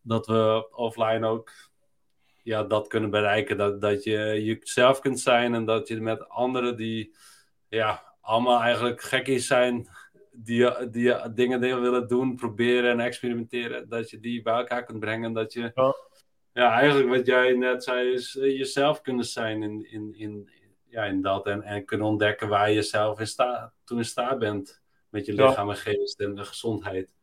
dat 0.00 0.26
we 0.26 0.68
offline 0.70 1.26
ook 1.26 1.52
ja, 2.42 2.62
dat 2.62 2.88
kunnen 2.88 3.10
bereiken. 3.10 3.56
Dat, 3.56 3.80
dat 3.80 4.04
je 4.04 4.44
jezelf 4.44 5.00
kunt 5.00 5.20
zijn 5.20 5.54
en 5.54 5.64
dat 5.64 5.88
je 5.88 6.00
met 6.00 6.28
anderen 6.28 6.76
die 6.76 7.14
ja, 7.68 8.14
allemaal 8.20 8.60
eigenlijk 8.60 9.00
gekkies 9.00 9.46
zijn, 9.46 9.88
die, 10.36 10.90
die 10.90 11.32
dingen 11.32 11.60
die 11.60 11.68
je 11.68 11.78
willen 11.78 12.08
doen, 12.08 12.36
proberen 12.36 12.90
en 12.90 13.00
experimenteren, 13.00 13.88
dat 13.88 14.10
je 14.10 14.20
die 14.20 14.42
bij 14.42 14.54
elkaar 14.54 14.84
kunt 14.84 15.00
brengen. 15.00 15.32
Dat 15.32 15.52
je, 15.52 15.72
ja, 15.74 15.94
ja 16.52 16.72
eigenlijk 16.72 17.08
wat 17.08 17.26
jij 17.26 17.52
net 17.52 17.84
zei, 17.84 18.12
is 18.12 18.36
eh, 18.36 18.56
jezelf 18.58 19.00
kunnen 19.00 19.24
zijn 19.24 19.62
in, 19.62 19.90
in, 19.90 20.14
in, 20.16 20.50
ja, 20.88 21.04
in 21.04 21.22
dat. 21.22 21.46
En, 21.46 21.62
en 21.62 21.84
kunnen 21.84 22.06
ontdekken 22.06 22.48
waar 22.48 22.70
je 22.70 22.82
zelf 22.82 23.20
in 23.20 23.26
staat, 23.26 23.72
toen 23.84 23.98
in 23.98 24.04
staat 24.04 24.38
bent 24.38 24.82
met 25.08 25.26
je 25.26 25.32
lichaam 25.32 25.70
en 25.70 25.76
geest 25.76 26.20
en 26.20 26.34
de 26.34 26.44
gezondheid. 26.44 27.14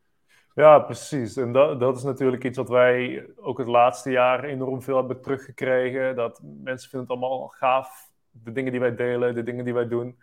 Ja, 0.56 0.80
precies. 0.80 1.38
En 1.38 1.52
dat, 1.52 1.80
dat 1.80 1.98
is 1.98 2.04
natuurlijk 2.04 2.44
iets 2.44 2.58
wat 2.58 2.70
wij 2.70 3.28
ook 3.36 3.58
het 3.58 3.68
laatste 3.68 4.12
jaar 4.12 4.44
enorm 4.44 4.82
veel 4.82 4.98
hebben 4.98 5.22
teruggekregen. 5.22 6.16
Dat 6.16 6.42
mensen 6.44 6.90
vinden 6.90 7.10
het 7.10 7.18
allemaal 7.18 7.48
gaaf, 7.48 8.12
de 8.32 8.52
dingen 8.52 8.72
die 8.72 8.82
wij 8.82 8.96
delen, 8.96 9.36
de 9.36 9.44
dingen 9.44 9.66
die 9.66 9.74
wij 9.74 9.88
doen 9.88 10.18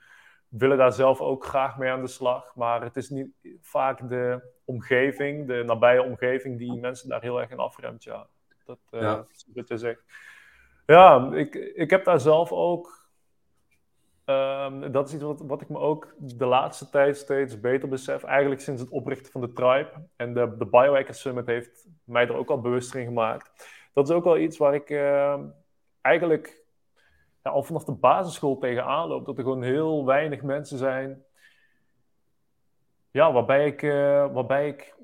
willen 0.51 0.79
daar 0.79 0.93
zelf 0.93 1.21
ook 1.21 1.45
graag 1.45 1.79
mee 1.79 1.91
aan 1.91 2.01
de 2.01 2.07
slag. 2.07 2.55
Maar 2.55 2.83
het 2.83 2.97
is 2.97 3.09
niet 3.09 3.29
vaak 3.61 4.09
de 4.09 4.53
omgeving, 4.65 5.47
de 5.47 5.63
nabije 5.67 6.03
omgeving, 6.03 6.59
die 6.59 6.81
mensen 6.81 7.09
daar 7.09 7.21
heel 7.21 7.41
erg 7.41 7.51
in 7.51 7.59
afremt. 7.59 8.05
Ja, 8.05 8.27
dat 8.65 8.79
uh, 8.91 9.01
ja. 9.01 9.27
is 9.33 9.47
wat 9.55 9.69
je 9.69 9.77
zegt. 9.77 10.05
Ja, 10.87 11.31
ik, 11.33 11.55
ik 11.55 11.91
heb 11.91 12.05
daar 12.05 12.21
zelf 12.21 12.53
ook. 12.53 12.99
Um, 14.25 14.93
dat 14.93 15.09
is 15.09 15.15
iets 15.15 15.23
wat, 15.23 15.41
wat 15.41 15.61
ik 15.61 15.69
me 15.69 15.79
ook 15.79 16.15
de 16.19 16.47
laatste 16.47 16.91
tijd 16.91 17.17
steeds 17.17 17.61
beter 17.61 17.89
besef. 17.89 18.23
Eigenlijk 18.23 18.61
sinds 18.61 18.81
het 18.81 18.91
oprichten 18.91 19.33
van 19.33 19.41
de 19.41 19.53
Tribe. 19.53 19.91
En 20.17 20.35
de, 20.35 20.57
de 20.59 20.67
Biohacker 20.67 21.15
Summit 21.15 21.47
heeft 21.47 21.89
mij 22.05 22.29
er 22.29 22.37
ook 22.37 22.51
al 22.51 22.61
bewust 22.61 22.95
in 22.95 23.05
gemaakt. 23.05 23.69
Dat 23.93 24.09
is 24.09 24.15
ook 24.15 24.25
wel 24.25 24.39
iets 24.39 24.57
waar 24.57 24.75
ik 24.75 24.91
uh, 24.91 25.41
eigenlijk 26.01 26.60
ja, 27.43 27.51
al 27.51 27.63
vanaf 27.63 27.85
de 27.85 27.93
basisschool 27.93 28.59
tegenaan 28.59 29.09
loopt. 29.09 29.27
Dat 29.27 29.39
er 29.39 29.43
gewoon 29.43 29.63
heel 29.63 30.05
weinig 30.05 30.43
mensen 30.43 30.79
zijn 30.79 31.25
ja, 33.11 33.33
waarbij 33.33 33.67
ik, 33.67 33.81
waarbij 34.33 34.69
ik 34.69 34.95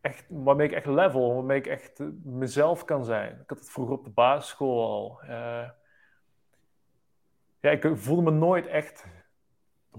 echt, 0.00 0.26
waarmee 0.28 0.66
ik 0.66 0.74
echt 0.74 0.86
level, 0.86 1.34
waarmee 1.34 1.58
ik 1.58 1.66
echt 1.66 2.02
mezelf 2.22 2.84
kan 2.84 3.04
zijn. 3.04 3.32
Ik 3.32 3.48
had 3.48 3.58
het 3.58 3.70
vroeger 3.70 3.94
op 3.94 4.04
de 4.04 4.10
basisschool 4.10 4.84
al. 4.84 5.20
ja, 7.60 7.70
ik 7.70 7.90
voelde 7.94 8.22
me 8.22 8.30
nooit 8.30 8.66
echt 8.66 9.06
100% 9.90 9.98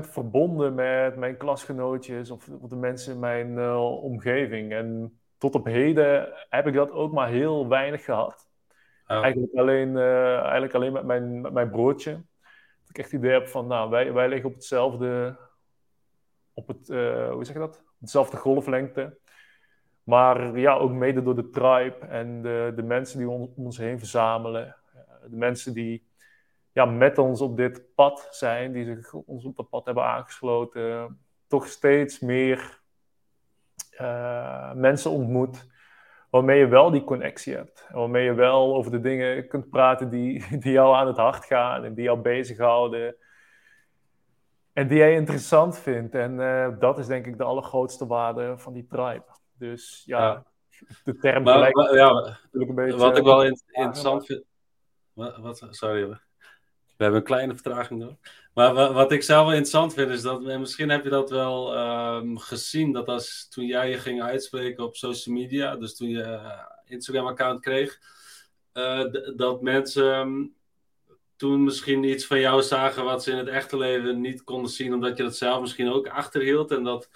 verbonden 0.00 0.74
met 0.74 1.16
mijn 1.16 1.36
klasgenootjes 1.36 2.30
of, 2.30 2.44
de 2.44 2.76
mensen 2.76 3.12
in 3.12 3.20
mijn 3.20 3.60
omgeving. 3.78 4.72
En 4.72 5.20
tot 5.38 5.54
op 5.54 5.64
heden 5.64 6.32
heb 6.48 6.66
ik 6.66 6.74
dat 6.74 6.90
ook 6.90 7.12
maar 7.12 7.28
heel 7.28 7.68
weinig 7.68 8.04
gehad. 8.04 8.49
Eigenlijk, 9.18 9.54
alleen, 9.54 9.88
uh, 9.88 10.38
eigenlijk 10.38 10.74
alleen 10.74 10.92
met 10.92 11.04
mijn, 11.04 11.40
met 11.40 11.52
mijn 11.52 11.70
broertje. 11.70 12.10
Dat 12.80 12.88
ik 12.88 12.98
echt 12.98 13.10
het 13.10 13.20
idee 13.20 13.32
heb 13.32 13.48
van, 13.48 13.66
nou, 13.66 13.90
wij, 13.90 14.12
wij 14.12 14.28
liggen 14.28 14.48
op 14.48 14.54
hetzelfde, 14.54 15.38
op 16.54 16.68
het, 16.68 16.88
uh, 16.88 17.30
hoe 17.30 17.44
zeg 17.44 17.54
je 17.54 17.60
dat? 17.60 17.82
Hetzelfde 18.00 18.36
golflengte. 18.36 19.18
Maar 20.02 20.58
ja, 20.58 20.74
ook 20.74 20.90
mede 20.90 21.22
door 21.22 21.36
de 21.36 21.50
tribe 21.50 21.96
en 22.06 22.42
de, 22.42 22.72
de 22.76 22.82
mensen 22.82 23.18
die 23.18 23.28
om 23.28 23.52
ons 23.56 23.78
heen 23.78 23.98
verzamelen. 23.98 24.76
De 25.22 25.36
mensen 25.36 25.74
die 25.74 26.08
ja, 26.72 26.84
met 26.84 27.18
ons 27.18 27.40
op 27.40 27.56
dit 27.56 27.94
pad 27.94 28.26
zijn, 28.30 28.72
die 28.72 28.84
zich 28.84 29.12
ons 29.12 29.44
op 29.44 29.56
dat 29.56 29.68
pad 29.68 29.84
hebben 29.84 30.04
aangesloten, 30.04 31.18
toch 31.46 31.66
steeds 31.66 32.20
meer 32.20 32.80
mensen 34.74 35.10
ontmoet 35.10 35.68
waarmee 36.30 36.58
je 36.58 36.66
wel 36.66 36.90
die 36.90 37.04
connectie 37.04 37.54
hebt. 37.54 37.86
En 37.88 37.98
waarmee 37.98 38.24
je 38.24 38.34
wel 38.34 38.74
over 38.74 38.90
de 38.90 39.00
dingen 39.00 39.48
kunt 39.48 39.70
praten 39.70 40.10
die, 40.10 40.44
die 40.62 40.72
jou 40.72 40.94
aan 40.94 41.06
het 41.06 41.16
hart 41.16 41.44
gaan 41.44 41.84
en 41.84 41.94
die 41.94 42.04
jou 42.04 42.20
bezighouden. 42.20 43.16
En 44.72 44.88
die 44.88 44.98
jij 44.98 45.14
interessant 45.14 45.78
vindt. 45.78 46.14
En 46.14 46.32
uh, 46.32 46.68
dat 46.78 46.98
is 46.98 47.06
denk 47.06 47.26
ik 47.26 47.36
de 47.36 47.44
allergrootste 47.44 48.06
waarde 48.06 48.58
van 48.58 48.72
die 48.72 48.86
tribe. 48.86 49.24
Dus 49.58 50.02
ja, 50.06 50.18
ja. 50.18 50.44
de 51.04 51.16
term 51.16 51.42
maar, 51.42 51.70
maar, 51.72 51.94
ja, 51.94 52.12
natuurlijk 52.12 52.70
een 52.70 52.74
beetje... 52.74 52.98
Wat 52.98 53.18
ik 53.18 53.24
wel 53.24 53.44
interessant 53.44 54.26
vind... 54.26 54.44
Wat, 55.12 55.36
wat, 55.36 55.66
sorry, 55.70 56.18
we 57.00 57.06
hebben 57.06 57.24
een 57.24 57.34
kleine 57.34 57.54
vertraging 57.54 58.00
nog. 58.00 58.14
Maar 58.54 58.92
wat 58.92 59.12
ik 59.12 59.22
zelf 59.22 59.42
wel 59.46 59.56
interessant 59.56 59.94
vind 59.94 60.10
is 60.10 60.22
dat, 60.22 60.44
en 60.44 60.60
misschien 60.60 60.88
heb 60.88 61.04
je 61.04 61.10
dat 61.10 61.30
wel 61.30 61.78
um, 61.78 62.38
gezien, 62.38 62.92
dat 62.92 63.08
als 63.08 63.48
toen 63.48 63.66
jij 63.66 63.90
je 63.90 63.98
ging 63.98 64.22
uitspreken 64.22 64.84
op 64.84 64.96
social 64.96 65.34
media, 65.34 65.76
dus 65.76 65.96
toen 65.96 66.08
je 66.08 66.22
uh, 66.22 66.58
Instagram-account 66.84 67.60
kreeg, 67.60 67.98
uh, 68.74 69.04
dat 69.36 69.62
mensen 69.62 70.18
um, 70.18 70.54
toen 71.36 71.64
misschien 71.64 72.04
iets 72.04 72.26
van 72.26 72.40
jou 72.40 72.62
zagen 72.62 73.04
wat 73.04 73.22
ze 73.22 73.30
in 73.30 73.38
het 73.38 73.48
echte 73.48 73.76
leven 73.76 74.20
niet 74.20 74.44
konden 74.44 74.70
zien, 74.70 74.94
omdat 74.94 75.16
je 75.16 75.22
dat 75.22 75.36
zelf 75.36 75.60
misschien 75.60 75.90
ook 75.90 76.08
achterhield. 76.08 76.70
En 76.70 76.84
dat 76.84 77.08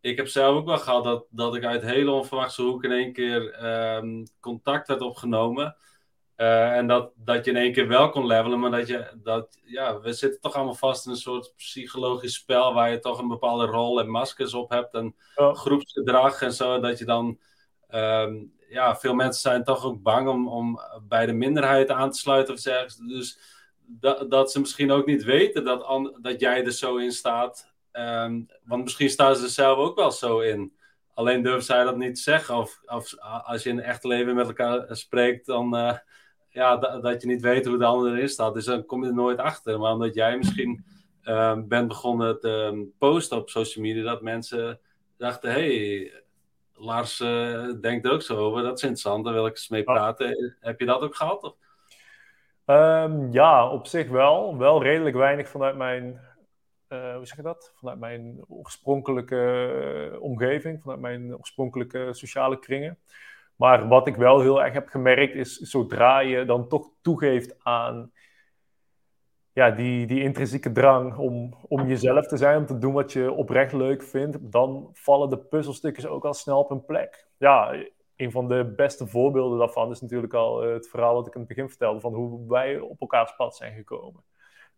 ik 0.00 0.16
heb 0.16 0.28
zelf 0.28 0.56
ook 0.56 0.66
wel 0.66 0.78
gehad 0.78 1.04
dat, 1.04 1.26
dat 1.30 1.54
ik 1.54 1.64
uit 1.64 1.82
hele 1.82 2.10
onverwachte 2.10 2.62
hoek 2.62 2.84
in 2.84 2.92
één 2.92 3.12
keer 3.12 3.66
um, 3.96 4.26
contact 4.40 4.88
werd 4.88 5.00
opgenomen. 5.00 5.76
Uh, 6.40 6.76
en 6.76 6.86
dat, 6.86 7.12
dat 7.16 7.44
je 7.44 7.50
in 7.50 7.56
één 7.56 7.72
keer 7.72 7.88
wel 7.88 8.08
kon 8.08 8.26
levelen, 8.26 8.60
maar 8.60 8.70
dat 8.70 8.86
je, 8.86 9.10
dat, 9.22 9.58
ja, 9.64 10.00
we 10.00 10.12
zitten 10.12 10.40
toch 10.40 10.54
allemaal 10.54 10.74
vast 10.74 11.06
in 11.06 11.10
een 11.10 11.16
soort 11.16 11.52
psychologisch 11.56 12.34
spel 12.34 12.74
waar 12.74 12.90
je 12.90 12.98
toch 12.98 13.18
een 13.18 13.28
bepaalde 13.28 13.64
rol 13.66 14.00
en 14.00 14.10
maskers 14.10 14.54
op 14.54 14.70
hebt 14.70 14.94
en 14.94 15.14
oh. 15.34 15.54
groepsgedrag 15.54 16.42
en 16.42 16.52
zo, 16.52 16.80
dat 16.80 16.98
je 16.98 17.04
dan, 17.04 17.38
um, 17.90 18.52
ja, 18.68 18.96
veel 18.96 19.14
mensen 19.14 19.40
zijn 19.40 19.64
toch 19.64 19.84
ook 19.84 20.02
bang 20.02 20.28
om, 20.28 20.48
om 20.48 20.80
bij 21.08 21.26
de 21.26 21.32
minderheid 21.32 21.90
aan 21.90 22.10
te 22.10 22.18
sluiten 22.18 22.54
of 22.54 22.60
zeggen, 22.60 23.08
dus 23.08 23.38
dat, 23.86 24.30
dat 24.30 24.52
ze 24.52 24.60
misschien 24.60 24.90
ook 24.90 25.06
niet 25.06 25.24
weten 25.24 25.64
dat, 25.64 25.82
an, 25.82 26.18
dat 26.20 26.40
jij 26.40 26.64
er 26.64 26.72
zo 26.72 26.96
in 26.96 27.12
staat, 27.12 27.72
um, 27.92 28.46
want 28.64 28.82
misschien 28.82 29.10
staan 29.10 29.36
ze 29.36 29.42
er 29.42 29.48
zelf 29.48 29.78
ook 29.78 29.96
wel 29.96 30.12
zo 30.12 30.40
in. 30.40 30.76
Alleen 31.14 31.42
durven 31.42 31.64
zij 31.64 31.84
dat 31.84 31.96
niet 31.96 32.14
te 32.14 32.20
zeggen. 32.20 32.56
Of, 32.56 32.80
of 32.86 33.14
als 33.44 33.62
je 33.62 33.68
in 33.68 33.76
het 33.76 33.84
echte 33.84 34.08
leven 34.08 34.34
met 34.34 34.46
elkaar 34.46 34.96
spreekt, 34.96 35.46
dan, 35.46 35.76
uh, 35.76 35.96
ja, 36.58 36.76
dat 36.76 37.22
je 37.22 37.28
niet 37.28 37.42
weet 37.42 37.66
hoe 37.66 37.78
de 37.78 37.84
ander 37.84 38.12
erin 38.12 38.28
staat. 38.28 38.54
Dus 38.54 38.64
dan 38.64 38.86
kom 38.86 39.02
je 39.02 39.08
er 39.08 39.14
nooit 39.14 39.38
achter. 39.38 39.78
Maar 39.78 39.92
omdat 39.92 40.14
jij 40.14 40.36
misschien 40.36 40.84
uh, 41.24 41.58
bent 41.64 41.88
begonnen 41.88 42.40
te 42.40 42.70
ehm, 42.72 42.84
posten 42.98 43.36
op 43.36 43.50
social 43.50 43.84
media, 43.84 44.02
dat 44.02 44.22
mensen 44.22 44.80
dachten: 45.16 45.50
hey, 45.50 46.12
Lars 46.74 47.20
uh, 47.20 47.72
denkt 47.80 48.08
ook 48.08 48.22
zo 48.22 48.36
over. 48.36 48.62
Dat 48.62 48.76
is 48.76 48.82
interessant, 48.82 49.24
daar 49.24 49.34
wil 49.34 49.46
ik 49.46 49.52
eens 49.52 49.68
mee 49.68 49.82
praten. 49.82 50.56
Heb 50.60 50.80
je 50.80 50.86
dat 50.86 51.00
ook 51.00 51.16
gehad? 51.16 51.42
Of? 51.42 51.54
Um, 52.66 53.32
ja, 53.32 53.68
op 53.70 53.86
zich 53.86 54.08
wel. 54.08 54.58
Wel 54.58 54.82
redelijk 54.82 55.16
weinig 55.16 55.48
vanuit 55.48 55.76
mijn, 55.76 56.20
uh, 56.88 57.14
hoe 57.16 57.26
zeg 57.26 57.36
je 57.36 57.42
dat? 57.42 57.72
Vanuit 57.74 57.98
mijn 57.98 58.44
oorspronkelijke 58.48 60.16
omgeving, 60.20 60.82
vanuit 60.82 61.00
mijn 61.00 61.36
oorspronkelijke 61.36 62.08
sociale 62.12 62.58
kringen. 62.58 62.98
Maar 63.58 63.88
wat 63.88 64.06
ik 64.06 64.16
wel 64.16 64.40
heel 64.40 64.62
erg 64.62 64.72
heb 64.72 64.88
gemerkt 64.88 65.34
is, 65.34 65.56
zodra 65.56 66.18
je 66.18 66.44
dan 66.44 66.68
toch 66.68 66.90
toegeeft 67.00 67.64
aan 67.64 68.12
ja, 69.52 69.70
die, 69.70 70.06
die 70.06 70.22
intrinsieke 70.22 70.72
drang 70.72 71.16
om, 71.16 71.54
om 71.68 71.86
jezelf 71.86 72.26
te 72.26 72.36
zijn, 72.36 72.58
om 72.58 72.66
te 72.66 72.78
doen 72.78 72.92
wat 72.92 73.12
je 73.12 73.32
oprecht 73.32 73.72
leuk 73.72 74.02
vindt, 74.02 74.52
dan 74.52 74.88
vallen 74.92 75.28
de 75.28 75.38
puzzelstukjes 75.38 76.06
ook 76.06 76.24
al 76.24 76.34
snel 76.34 76.58
op 76.58 76.68
hun 76.68 76.84
plek. 76.84 77.28
Ja, 77.38 77.84
een 78.16 78.30
van 78.30 78.48
de 78.48 78.72
beste 78.76 79.06
voorbeelden 79.06 79.58
daarvan 79.58 79.90
is 79.90 80.00
natuurlijk 80.00 80.34
al 80.34 80.62
eh, 80.62 80.72
het 80.72 80.88
verhaal 80.88 81.14
wat 81.14 81.26
ik 81.26 81.34
in 81.34 81.40
het 81.40 81.48
begin 81.48 81.68
vertelde, 81.68 82.00
van 82.00 82.14
hoe 82.14 82.48
wij 82.48 82.78
op 82.78 83.00
elkaars 83.00 83.36
pad 83.36 83.56
zijn 83.56 83.74
gekomen. 83.74 84.24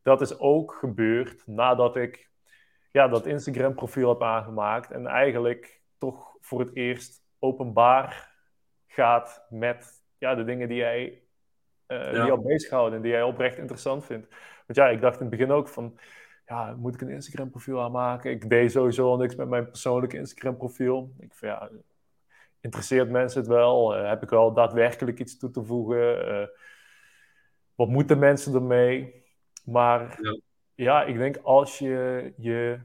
Dat 0.02 0.20
is 0.20 0.38
ook 0.38 0.74
gebeurd 0.74 1.46
nadat 1.46 1.96
ik 1.96 2.30
ja, 2.92 3.08
dat 3.08 3.26
Instagram 3.26 3.74
profiel 3.74 4.08
heb 4.08 4.22
aangemaakt 4.22 4.90
en 4.90 5.06
eigenlijk 5.06 5.82
toch 5.98 6.36
voor 6.40 6.60
het 6.60 6.76
eerst 6.76 7.22
openbaar 7.38 8.29
gaat 8.92 9.46
met 9.50 10.02
ja, 10.18 10.34
de 10.34 10.44
dingen 10.44 10.68
die 10.68 10.76
jij, 10.76 11.22
uh, 11.88 12.12
die 12.12 12.24
jou 12.24 12.40
bezighouden 12.40 12.96
en 12.96 13.02
die 13.02 13.12
jij 13.12 13.22
oprecht 13.22 13.58
interessant 13.58 14.04
vindt. 14.04 14.28
Want 14.66 14.78
ja, 14.78 14.88
ik 14.88 15.00
dacht 15.00 15.20
in 15.20 15.26
het 15.26 15.36
begin 15.36 15.50
ook 15.50 15.68
van, 15.68 15.98
ja, 16.46 16.74
moet 16.76 16.94
ik 16.94 17.00
een 17.00 17.10
Instagram 17.10 17.50
profiel 17.50 17.80
aanmaken? 17.80 18.30
Ik 18.30 18.48
deed 18.48 18.72
sowieso 18.72 19.10
al 19.10 19.16
niks 19.16 19.34
met 19.34 19.48
mijn 19.48 19.66
persoonlijke 19.66 20.16
Instagram 20.16 20.56
profiel. 20.56 21.14
Ik 21.18 21.34
vind, 21.34 21.52
ja, 21.52 21.70
interesseert 22.60 23.10
mensen 23.10 23.40
het 23.40 23.48
wel? 23.48 23.98
Uh, 23.98 24.08
heb 24.08 24.22
ik 24.22 24.30
wel 24.30 24.52
daadwerkelijk 24.52 25.18
iets 25.18 25.38
toe 25.38 25.50
te 25.50 25.64
voegen? 25.64 26.28
Uh, 26.28 26.46
wat 27.74 27.88
moeten 27.88 28.18
mensen 28.18 28.54
ermee? 28.54 29.24
Maar 29.64 30.18
ja. 30.20 30.38
ja, 30.74 31.04
ik 31.04 31.18
denk 31.18 31.36
als 31.42 31.78
je 31.78 32.32
je 32.36 32.80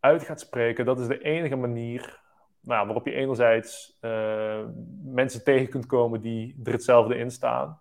uit 0.00 0.22
gaat 0.22 0.40
spreken, 0.40 0.84
dat 0.84 1.00
is 1.00 1.06
de 1.06 1.22
enige 1.22 1.56
manier 1.56 2.22
nou, 2.64 2.86
waarop 2.86 3.06
je 3.06 3.12
enerzijds 3.12 3.98
uh, 4.00 4.64
mensen 5.04 5.44
tegen 5.44 5.68
kunt 5.68 5.86
komen 5.86 6.20
die 6.20 6.60
er 6.64 6.72
hetzelfde 6.72 7.16
in 7.16 7.30
staan. 7.30 7.80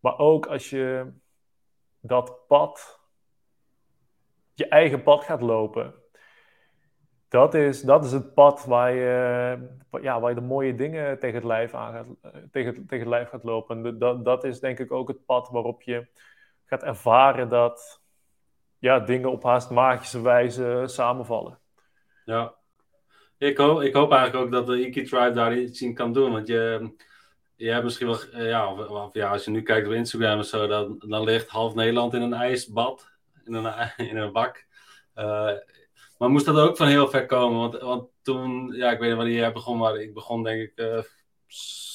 Maar 0.00 0.18
ook 0.18 0.46
als 0.46 0.70
je 0.70 1.12
dat 2.00 2.46
pad, 2.46 3.00
je 4.54 4.68
eigen 4.68 5.02
pad 5.02 5.24
gaat 5.24 5.40
lopen. 5.40 5.94
Dat 7.28 7.54
is, 7.54 7.82
dat 7.82 8.04
is 8.04 8.12
het 8.12 8.34
pad 8.34 8.64
waar 8.64 8.92
je, 8.92 9.58
ja, 10.00 10.20
waar 10.20 10.30
je 10.30 10.40
de 10.40 10.46
mooie 10.46 10.74
dingen 10.74 11.18
tegen 11.18 11.36
het 11.36 11.44
lijf, 11.44 11.74
aan 11.74 11.92
gaat, 11.92 12.06
tegen, 12.50 12.74
tegen 12.74 12.98
het 12.98 13.08
lijf 13.08 13.28
gaat 13.28 13.44
lopen. 13.44 13.98
Dat, 13.98 14.24
dat 14.24 14.44
is 14.44 14.60
denk 14.60 14.78
ik 14.78 14.92
ook 14.92 15.08
het 15.08 15.24
pad 15.24 15.48
waarop 15.48 15.82
je 15.82 16.06
gaat 16.64 16.82
ervaren 16.82 17.48
dat 17.48 18.02
ja, 18.78 18.98
dingen 18.98 19.30
op 19.30 19.42
haast 19.42 19.70
magische 19.70 20.20
wijze 20.20 20.82
samenvallen. 20.86 21.58
Ja, 22.24 22.54
ik 23.38 23.56
hoop, 23.56 23.82
ik 23.82 23.94
hoop 23.94 24.12
eigenlijk 24.12 24.44
ook 24.44 24.52
dat 24.52 24.66
de 24.66 24.86
Iki 24.86 25.02
Tribe 25.02 25.32
daar 25.32 25.58
iets 25.58 25.82
in 25.82 25.94
kan 25.94 26.12
doen. 26.12 26.32
Want 26.32 26.46
je, 26.46 26.90
je 27.56 27.70
hebt 27.70 27.84
misschien 27.84 28.06
wel, 28.06 28.22
eh, 28.32 28.48
ja, 28.48 28.74
of, 28.74 29.14
ja, 29.14 29.30
als 29.30 29.44
je 29.44 29.50
nu 29.50 29.62
kijkt 29.62 29.86
op 29.86 29.92
Instagram 29.92 30.38
of 30.38 30.46
zo, 30.46 30.66
dan, 30.66 31.02
dan 31.06 31.24
ligt 31.24 31.48
half 31.48 31.74
Nederland 31.74 32.14
in 32.14 32.22
een 32.22 32.32
ijsbad, 32.32 33.08
in 33.44 33.54
een, 33.54 33.92
in 34.10 34.16
een 34.16 34.32
bak. 34.32 34.66
Uh, 35.16 35.50
maar 36.18 36.30
moest 36.30 36.46
dat 36.46 36.58
ook 36.58 36.76
van 36.76 36.86
heel 36.86 37.08
ver 37.08 37.26
komen? 37.26 37.58
Want, 37.58 37.78
want 37.78 38.08
toen, 38.22 38.72
ja, 38.72 38.90
ik 38.90 38.98
weet 38.98 39.08
niet 39.08 39.18
wanneer 39.18 39.36
jij 39.36 39.52
begon, 39.52 39.78
maar 39.78 39.96
ik 39.96 40.14
begon 40.14 40.42
denk 40.42 40.60
ik 40.60 40.72
uh, 40.76 41.02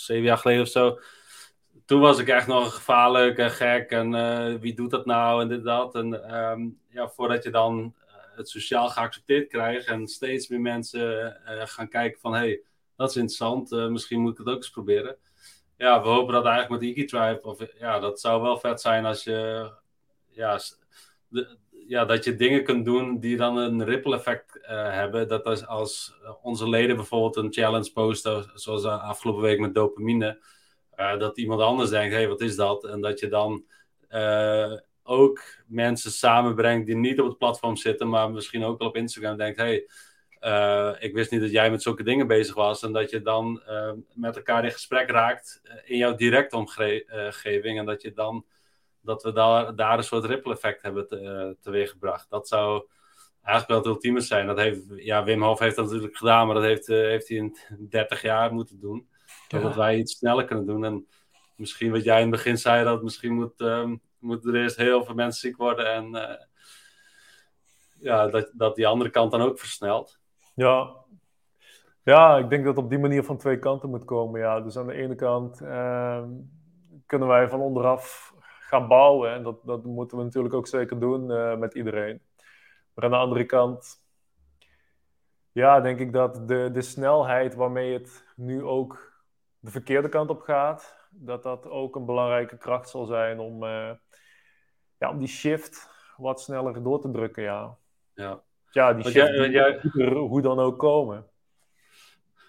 zeven 0.04 0.24
jaar 0.24 0.38
geleden 0.38 0.62
of 0.62 0.68
zo. 0.68 1.00
Toen 1.86 2.00
was 2.00 2.20
ik 2.20 2.28
echt 2.28 2.48
nog 2.48 2.76
gevaarlijk 2.76 3.38
en 3.38 3.52
gek 3.52 3.90
en 3.92 4.60
wie 4.60 4.74
doet 4.74 4.92
dat 4.92 5.06
nou 5.06 5.42
en 5.42 5.48
dit 5.48 5.64
dat. 5.64 5.96
En 5.96 6.36
um, 6.36 6.80
ja, 6.90 7.10
voordat 7.10 7.44
je 7.44 7.50
dan 7.50 7.96
het 8.36 8.50
sociaal 8.50 8.90
geaccepteerd 8.90 9.48
krijgen 9.48 9.94
en 9.94 10.08
steeds 10.08 10.48
meer 10.48 10.62
mensen 10.62 11.42
uh, 11.46 11.62
gaan 11.66 11.90
kijken 11.90 12.20
van 12.20 12.34
hey, 12.34 12.62
dat 12.96 13.10
is 13.10 13.16
interessant, 13.16 13.72
uh, 13.72 13.88
misschien 13.88 14.22
moet 14.22 14.32
ik 14.32 14.38
het 14.38 14.48
ook 14.48 14.56
eens 14.56 14.70
proberen. 14.70 15.18
Ja, 15.78 16.02
we 16.02 16.08
hopen 16.08 16.34
dat 16.34 16.46
eigenlijk 16.46 16.82
met 16.82 17.08
Tribe, 17.08 17.40
of 17.42 17.60
ja, 17.80 18.00
dat 18.00 18.20
zou 18.20 18.42
wel 18.42 18.58
vet 18.58 18.82
zijn 18.82 19.06
als 19.06 19.24
je, 19.24 19.72
ja, 20.30 20.60
ja, 21.88 22.06
dat 22.06 22.24
je 22.24 22.36
dingen 22.36 22.64
kunt 22.64 22.86
doen 22.86 23.20
die 23.20 23.38
dan 23.38 23.58
een 23.58 23.86
ripple 23.86 24.16
effect 24.16 24.58
uh, 24.58 24.68
hebben. 24.70 25.28
Dat 25.28 25.68
als, 25.68 26.14
onze 26.42 26.70
leden 26.70 26.96
bijvoorbeeld 26.96 27.36
een 27.36 27.54
challenge 27.54 27.92
posten, 27.92 28.52
zoals 28.54 28.86
afgelopen 28.86 29.42
week 29.42 29.60
met 29.60 29.74
dopamine, 29.74 30.44
dat 30.96 31.38
iemand 31.38 31.62
anders 31.62 31.90
denkt, 31.90 32.14
hey, 32.14 32.28
wat 32.28 32.42
is 32.42 32.56
dat? 32.56 32.84
En 32.84 33.02
dat 33.02 33.20
je 33.20 33.28
dan 33.28 33.66
ook 35.04 35.42
mensen 35.68 36.12
samenbrengt 36.12 36.86
die 36.86 36.96
niet 36.96 37.20
op 37.20 37.28
het 37.28 37.38
platform 37.38 37.76
zitten, 37.76 38.10
maar 38.10 38.32
misschien 38.32 38.64
ook 38.64 38.80
wel 38.80 38.88
op 38.88 38.96
Instagram 38.96 39.38
denkt: 39.38 39.58
hey, 39.58 39.76
ik 41.00 41.14
wist 41.14 41.32
niet 41.32 41.42
dat 41.42 41.52
jij 41.52 41.72
met 41.72 41.82
zulke 41.82 42.04
dingen 42.04 42.28
bezig 42.28 42.56
was 42.56 42.84
en 42.84 42.92
dat 42.92 43.10
je 43.10 43.22
dan 43.22 43.64
met 44.14 44.36
elkaar 44.36 44.64
in 44.64 44.72
gesprek 44.72 45.10
raakt 45.10 45.62
in 45.86 45.98
jouw 45.98 46.16
directe 46.16 46.58
omgeving 46.58 47.80
en 47.80 47.86
dat 47.86 48.02
je 48.02 48.14
dan 48.14 48.46
dat 49.04 49.24
we 49.24 49.32
daar, 49.32 49.76
daar 49.76 49.98
een 49.98 50.04
soort 50.04 50.26
ripple 50.26 50.54
effect 50.54 50.82
hebben 50.82 51.08
te, 51.08 51.58
teweeggebracht. 51.62 52.30
Dat 52.30 52.48
zou 52.48 52.86
eigenlijk 53.44 53.68
wel 53.68 53.78
het 53.78 53.86
ultieme 53.86 54.22
zijn. 54.22 54.48
Dat 54.48 54.58
heeft, 54.58 54.82
ja, 54.96 55.24
Wim 55.24 55.44
Hof 55.44 55.60
heeft 55.60 55.76
dat 55.76 55.86
natuurlijk 55.86 56.18
gedaan, 56.18 56.46
maar 56.46 56.56
dat 56.56 56.64
heeft, 56.64 56.88
heeft 56.88 57.28
hij 57.28 57.38
in 57.38 57.58
30 57.90 58.22
jaar 58.22 58.54
moeten 58.54 58.80
doen. 58.80 59.08
Zodat 59.48 59.76
wij 59.76 59.98
iets 59.98 60.18
sneller 60.18 60.46
kunnen 60.46 60.66
doen. 60.66 60.86
En 60.86 61.08
misschien 61.56 61.92
wat 61.92 62.04
jij 62.04 62.16
in 62.16 62.28
het 62.28 62.36
begin 62.36 62.58
zei, 62.58 62.84
dat 62.84 63.04
misschien 63.04 63.34
moet, 63.34 63.62
um, 63.62 64.02
moeten 64.24 64.54
er 64.54 64.62
eerst 64.62 64.78
heel 64.78 65.04
veel 65.04 65.16
mensen 65.16 65.40
ziek 65.40 65.58
worden 65.58 65.94
en 65.94 66.16
uh, 66.16 66.36
ja, 68.00 68.28
dat, 68.28 68.52
dat 68.54 68.76
die 68.76 68.88
andere 68.88 69.10
kant 69.10 69.32
dan 69.32 69.42
ook 69.42 69.60
versnelt. 69.60 70.20
Ja. 70.56 70.96
ja, 72.04 72.38
ik 72.38 72.50
denk 72.50 72.66
dat 72.66 72.76
het 72.76 72.84
op 72.84 72.90
die 72.90 73.00
manier 73.00 73.24
van 73.24 73.38
twee 73.38 73.60
kanten 73.60 73.90
moet 73.90 74.06
komen. 74.06 74.40
Ja. 74.40 74.62
Dus 74.62 74.78
aan 74.78 74.88
de 74.88 74.94
ene 74.94 75.16
kant 75.16 75.62
uh, 75.62 76.24
kunnen 77.06 77.28
wij 77.28 77.50
van 77.50 77.62
onderaf 77.62 78.34
gaan 78.60 78.88
bouwen 78.88 79.34
en 79.34 79.44
dat, 79.44 79.66
dat 79.66 79.84
moeten 79.84 80.18
we 80.18 80.24
natuurlijk 80.24 80.54
ook 80.54 80.68
zeker 80.68 81.00
doen 81.00 81.32
uh, 81.32 81.58
met 81.58 81.74
iedereen. 81.74 82.22
Maar 82.94 83.06
aan 83.06 83.12
de 83.12 83.18
andere 83.18 83.46
kant 83.46 84.02
ja, 85.52 85.82
denk 85.82 86.00
ik 86.00 86.14
dat 86.14 86.48
de, 86.48 86.70
de 86.72 86.82
snelheid 86.82 87.56
waarmee 87.56 87.94
het 87.94 88.34
nu 88.36 88.64
ook 88.64 89.22
de 89.60 89.72
verkeerde 89.72 90.10
kant 90.10 90.30
op 90.30 90.42
gaat, 90.42 91.08
dat 91.10 91.44
dat 91.44 91.70
ook 91.70 91.96
een 91.96 92.06
belangrijke 92.06 92.58
kracht 92.58 92.90
zal 92.90 93.06
zijn 93.06 93.40
om, 93.40 93.64
uh, 93.64 93.92
ja, 95.04 95.10
om 95.10 95.20
die 95.20 95.28
shift 95.28 95.90
wat 96.18 96.42
sneller 96.42 96.84
door 96.84 97.02
te 97.02 97.12
drukken. 97.12 97.44
Ja, 97.44 97.78
ja. 98.14 98.44
ja 98.72 98.94
die 98.94 99.04
shift 99.04 99.16
jij, 99.16 99.50
jij... 99.50 99.82
hoe 100.12 100.42
dan 100.42 100.60
ook 100.60 100.80
komen. 100.80 101.28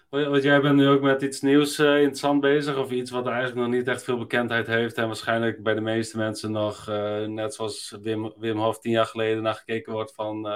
Want 0.09 0.43
jij 0.43 0.61
bent 0.61 0.75
nu 0.75 0.87
ook 0.87 1.01
met 1.01 1.21
iets 1.21 1.41
nieuws 1.41 1.79
uh, 1.79 1.97
interessant 1.97 2.41
bezig, 2.41 2.77
of 2.77 2.91
iets 2.91 3.11
wat 3.11 3.27
eigenlijk 3.27 3.57
nog 3.57 3.67
niet 3.67 3.87
echt 3.87 4.03
veel 4.03 4.17
bekendheid 4.17 4.67
heeft 4.67 4.97
en 4.97 5.07
waarschijnlijk 5.07 5.63
bij 5.63 5.73
de 5.73 5.81
meeste 5.81 6.17
mensen 6.17 6.51
nog, 6.51 6.89
uh, 6.89 7.25
net 7.25 7.53
zoals 7.53 7.97
Wim, 8.01 8.33
Wim 8.37 8.57
Hof 8.57 8.79
tien 8.79 8.91
jaar 8.91 9.05
geleden, 9.05 9.43
naar 9.43 9.53
gekeken 9.53 9.93
wordt 9.93 10.13
van, 10.13 10.47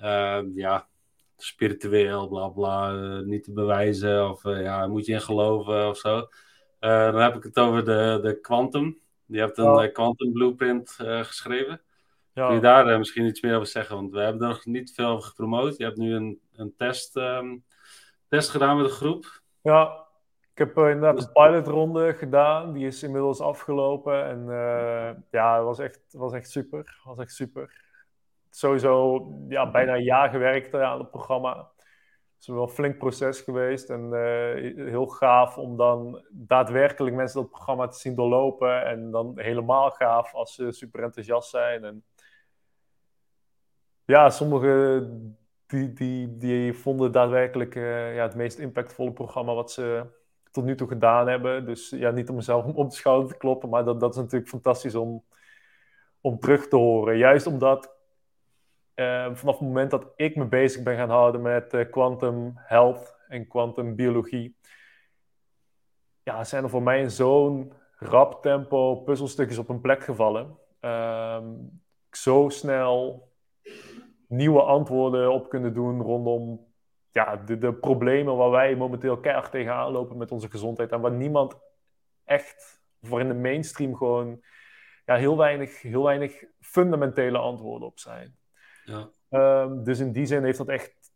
uh, 0.00 0.40
ja, 0.54 0.88
spiritueel, 1.36 2.28
bla 2.28 2.48
bla, 2.48 2.92
niet 3.20 3.44
te 3.44 3.52
bewijzen 3.52 4.30
of 4.30 4.42
ja, 4.42 4.86
moet 4.86 5.06
je 5.06 5.12
in 5.12 5.20
geloven 5.20 5.88
of 5.88 5.96
zo. 5.96 6.26
Dan 6.78 7.20
heb 7.20 7.34
ik 7.34 7.42
het 7.42 7.58
over 7.58 7.84
de, 7.84 8.18
de 8.22 8.40
Je 9.28 9.38
hebt 9.38 9.58
een 9.58 9.64
oh. 9.64 9.92
Quantum 9.92 10.32
Blueprint 10.32 10.90
geschreven. 11.00 11.80
Ja. 12.32 12.46
Kun 12.46 12.54
je 12.54 12.60
daar 12.62 12.98
misschien 12.98 13.26
iets 13.26 13.40
meer 13.40 13.54
over 13.54 13.66
zeggen? 13.66 13.96
Want 13.96 14.12
we 14.12 14.20
hebben 14.20 14.42
er 14.42 14.48
nog 14.48 14.64
niet 14.64 14.92
veel 14.94 15.06
over 15.06 15.28
gepromoot. 15.28 15.76
Je 15.76 15.84
hebt 15.84 15.96
nu 15.96 16.14
een, 16.14 16.40
een 16.52 16.74
test, 16.76 17.16
um, 17.16 17.64
test 18.28 18.50
gedaan 18.50 18.76
met 18.76 18.86
de 18.86 18.92
groep. 18.92 19.42
Ja, 19.62 20.06
ik 20.52 20.58
heb 20.58 20.76
inderdaad 20.76 21.16
dus- 21.16 21.24
een 21.24 21.32
pilotronde 21.32 22.14
gedaan. 22.14 22.72
Die 22.72 22.86
is 22.86 23.02
inmiddels 23.02 23.40
afgelopen. 23.40 24.24
En 24.24 24.46
ja, 25.30 25.54
het 25.54 25.64
was 25.64 25.78
echt, 25.78 26.00
was 26.10 26.32
echt 26.32 26.50
super. 26.50 27.00
Was 27.04 27.18
echt 27.18 27.32
super 27.32 27.86
sowieso 28.50 29.26
ja, 29.48 29.70
bijna 29.70 29.94
een 29.94 30.02
jaar 30.02 30.30
gewerkt 30.30 30.74
aan 30.74 30.98
het 30.98 31.10
programma. 31.10 31.70
Is 32.40 32.46
wel 32.46 32.62
een 32.62 32.68
flink 32.68 32.98
proces 32.98 33.40
geweest 33.40 33.90
en 33.90 34.04
uh, 34.12 34.86
heel 34.90 35.06
gaaf 35.06 35.58
om 35.58 35.76
dan 35.76 36.24
daadwerkelijk 36.30 37.16
mensen 37.16 37.40
dat 37.40 37.50
programma 37.50 37.86
te 37.86 37.98
zien 37.98 38.14
doorlopen. 38.14 38.84
En 38.84 39.10
dan 39.10 39.32
helemaal 39.36 39.90
gaaf 39.90 40.34
als 40.34 40.54
ze 40.54 40.72
super 40.72 41.02
enthousiast 41.02 41.50
zijn. 41.50 41.84
En 41.84 42.04
ja, 44.04 44.30
sommigen 44.30 45.38
die, 45.66 45.92
die, 45.92 46.36
die 46.36 46.72
vonden 46.72 47.12
daadwerkelijk 47.12 47.74
uh, 47.74 48.14
ja, 48.14 48.22
het 48.22 48.34
meest 48.34 48.58
impactvolle 48.58 49.12
programma 49.12 49.54
wat 49.54 49.72
ze 49.72 50.06
tot 50.50 50.64
nu 50.64 50.74
toe 50.74 50.88
gedaan 50.88 51.28
hebben. 51.28 51.66
Dus 51.66 51.90
ja, 51.90 52.10
niet 52.10 52.28
om 52.28 52.34
mezelf 52.34 52.64
op 52.64 52.90
de 52.90 52.96
schouder 52.96 53.28
te 53.28 53.36
kloppen, 53.36 53.68
maar 53.68 53.84
dat, 53.84 54.00
dat 54.00 54.10
is 54.10 54.16
natuurlijk 54.16 54.50
fantastisch 54.50 54.94
om, 54.94 55.24
om 56.20 56.38
terug 56.38 56.68
te 56.68 56.76
horen. 56.76 57.16
Juist 57.16 57.46
omdat 57.46 57.97
vanaf 59.32 59.58
het 59.58 59.60
moment 59.60 59.90
dat 59.90 60.12
ik 60.16 60.36
me 60.36 60.44
bezig 60.44 60.82
ben 60.82 60.96
gaan 60.96 61.10
houden 61.10 61.42
met 61.42 61.74
uh, 61.74 61.90
quantum 61.90 62.52
health 62.56 63.16
en 63.28 63.46
quantum 63.46 63.94
biologie, 63.94 64.56
ja, 66.22 66.44
zijn 66.44 66.64
er 66.64 66.70
voor 66.70 66.82
mij 66.82 67.08
zo'n 67.08 67.72
rap 67.96 68.42
tempo 68.42 68.96
puzzelstukjes 68.96 69.58
op 69.58 69.68
een 69.68 69.80
plek 69.80 70.02
gevallen. 70.02 70.58
Uh, 70.80 71.42
zo 72.10 72.48
snel 72.48 73.28
nieuwe 74.26 74.62
antwoorden 74.62 75.32
op 75.32 75.48
kunnen 75.48 75.74
doen 75.74 76.02
rondom 76.02 76.66
ja, 77.10 77.36
de, 77.36 77.58
de 77.58 77.74
problemen 77.74 78.36
waar 78.36 78.50
wij 78.50 78.76
momenteel 78.76 79.20
keihard 79.20 79.50
tegenaan 79.50 79.92
lopen 79.92 80.16
met 80.16 80.32
onze 80.32 80.50
gezondheid. 80.50 80.92
En 80.92 81.00
waar 81.00 81.12
niemand 81.12 81.58
echt, 82.24 82.82
voor 83.02 83.20
in 83.20 83.28
de 83.28 83.34
mainstream 83.34 83.96
gewoon 83.96 84.44
ja, 85.04 85.14
heel, 85.14 85.36
weinig, 85.36 85.82
heel 85.82 86.02
weinig 86.02 86.44
fundamentele 86.60 87.38
antwoorden 87.38 87.88
op 87.88 87.98
zijn. 87.98 88.37
Ja. 88.88 89.10
Um, 89.62 89.84
dus 89.84 89.98
in 89.98 90.12
die 90.12 90.26
zin 90.26 90.44
heeft 90.44 90.58
dat 90.58 90.68
echt 90.68 91.12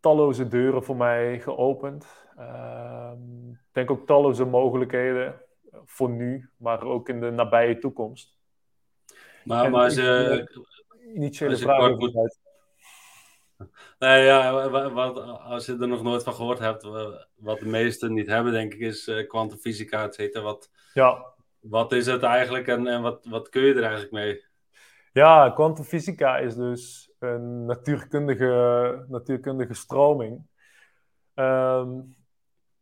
talloze 0.00 0.48
deuren 0.48 0.84
voor 0.84 0.96
mij 0.96 1.40
geopend. 1.40 2.06
Um, 2.38 3.50
ik 3.50 3.68
denk 3.72 3.90
ook 3.90 4.06
talloze 4.06 4.44
mogelijkheden 4.44 5.40
voor 5.84 6.10
nu, 6.10 6.50
maar 6.56 6.82
ook 6.82 7.08
in 7.08 7.20
de 7.20 7.30
nabije 7.30 7.78
toekomst. 7.78 8.38
Maar, 9.44 9.70
maar 9.70 9.84
als 9.84 9.94
je... 9.94 10.60
Initiële 11.14 11.56
vragen 11.56 11.96
moet... 11.96 12.38
Nee, 13.98 14.24
ja, 14.24 14.68
wat, 14.90 15.16
als 15.40 15.66
je 15.66 15.76
er 15.80 15.88
nog 15.88 16.02
nooit 16.02 16.22
van 16.22 16.34
gehoord 16.34 16.58
hebt, 16.58 16.82
wat 17.34 17.58
de 17.58 17.66
meesten 17.66 18.12
niet 18.12 18.26
hebben, 18.26 18.52
denk 18.52 18.74
ik, 18.74 18.80
is 18.80 19.08
uh, 19.08 19.28
kwantumfysica, 19.28 20.04
et 20.04 20.14
cetera. 20.14 20.44
Wat, 20.44 20.70
ja. 20.94 21.24
wat 21.60 21.92
is 21.92 22.06
het 22.06 22.22
eigenlijk 22.22 22.66
en, 22.68 22.86
en 22.86 23.02
wat, 23.02 23.24
wat 23.24 23.48
kun 23.48 23.62
je 23.62 23.74
er 23.74 23.82
eigenlijk 23.82 24.12
mee? 24.12 24.44
Ja, 25.12 25.50
kwantumfysica 25.50 26.38
is 26.38 26.54
dus 26.54 27.12
een 27.18 27.64
natuurkundige, 27.64 29.04
natuurkundige 29.08 29.74
stroming. 29.74 30.46
Um, 31.34 32.16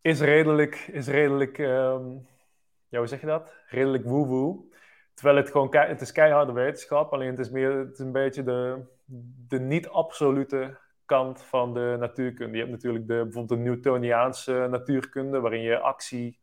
is 0.01 0.21
redelijk, 0.21 0.75
is 0.77 1.09
redelijk 1.09 1.59
um, 1.59 2.29
ja, 2.89 2.99
hoe 2.99 3.07
zeg 3.07 3.21
je 3.21 3.27
dat? 3.27 3.55
Redelijk 3.67 4.05
woe-woe. 4.05 4.69
Terwijl 5.15 5.37
het 5.37 5.51
gewoon 5.51 5.77
het 5.77 6.01
is 6.01 6.13
keiharde 6.13 6.53
wetenschap, 6.53 7.13
alleen 7.13 7.31
het 7.31 7.39
is, 7.39 7.51
meer, 7.51 7.73
het 7.79 7.93
is 7.93 7.99
een 7.99 8.13
beetje 8.13 8.43
de, 8.43 8.85
de 9.49 9.61
niet-absolute 9.61 10.79
kant 11.05 11.43
van 11.43 11.75
de 11.75 11.97
natuurkunde. 11.99 12.53
Je 12.53 12.59
hebt 12.59 12.71
natuurlijk 12.71 13.07
de, 13.07 13.15
bijvoorbeeld 13.15 13.49
de 13.49 13.71
Newtoniaanse 13.71 14.67
natuurkunde, 14.71 15.41
waarin 15.41 15.63
je 15.63 15.79
actie 15.79 16.39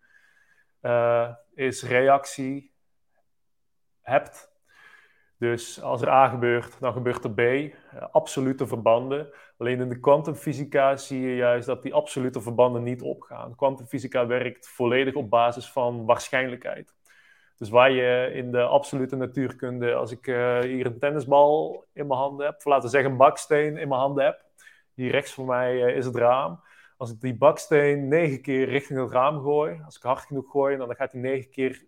uh, 0.81 1.33
is 1.53 1.83
reactie 1.83 2.73
hebt. 4.01 4.55
Dus 5.37 5.81
als 5.81 6.01
er 6.01 6.09
A 6.09 6.27
gebeurt, 6.27 6.79
dan 6.79 6.93
gebeurt 6.93 7.23
er 7.23 7.31
B. 7.31 7.39
Uh, 7.39 7.71
absolute 8.11 8.67
verbanden. 8.67 9.29
Alleen 9.57 9.79
in 9.79 9.89
de 9.89 9.99
kwantumfysica 9.99 10.95
zie 10.95 11.21
je 11.21 11.35
juist 11.35 11.67
dat 11.67 11.83
die 11.83 11.93
absolute 11.93 12.41
verbanden 12.41 12.83
niet 12.83 13.01
opgaan. 13.01 13.55
Kwantumfysica 13.55 14.27
werkt 14.27 14.69
volledig 14.69 15.13
op 15.13 15.29
basis 15.29 15.71
van 15.71 16.05
waarschijnlijkheid. 16.05 16.95
Dus 17.57 17.69
waar 17.69 17.91
je 17.91 18.31
in 18.33 18.51
de 18.51 18.61
absolute 18.61 19.15
natuurkunde, 19.15 19.93
als 19.93 20.11
ik 20.11 20.27
uh, 20.27 20.59
hier 20.59 20.85
een 20.85 20.99
tennisbal 20.99 21.85
in 21.93 22.07
mijn 22.07 22.19
handen 22.19 22.45
heb, 22.45 22.55
of 22.55 22.65
laten 22.65 22.83
we 22.83 22.89
zeggen 22.89 23.11
een 23.11 23.17
baksteen 23.17 23.77
in 23.77 23.87
mijn 23.87 24.01
handen 24.01 24.25
heb, 24.25 24.45
hier 24.93 25.11
rechts 25.11 25.33
voor 25.33 25.45
mij 25.45 25.73
uh, 25.73 25.95
is 25.95 26.05
het 26.05 26.15
raam. 26.15 26.61
Als 26.97 27.11
ik 27.11 27.21
die 27.21 27.37
baksteen 27.37 28.07
negen 28.07 28.41
keer 28.41 28.69
richting 28.69 28.99
het 28.99 29.11
raam 29.11 29.41
gooi, 29.41 29.81
als 29.85 29.97
ik 29.97 30.01
hard 30.01 30.25
genoeg 30.25 30.51
gooi, 30.51 30.77
dan 30.77 30.95
gaat 30.95 31.11
hij 31.11 31.21
negen 31.21 31.49
keer 31.49 31.85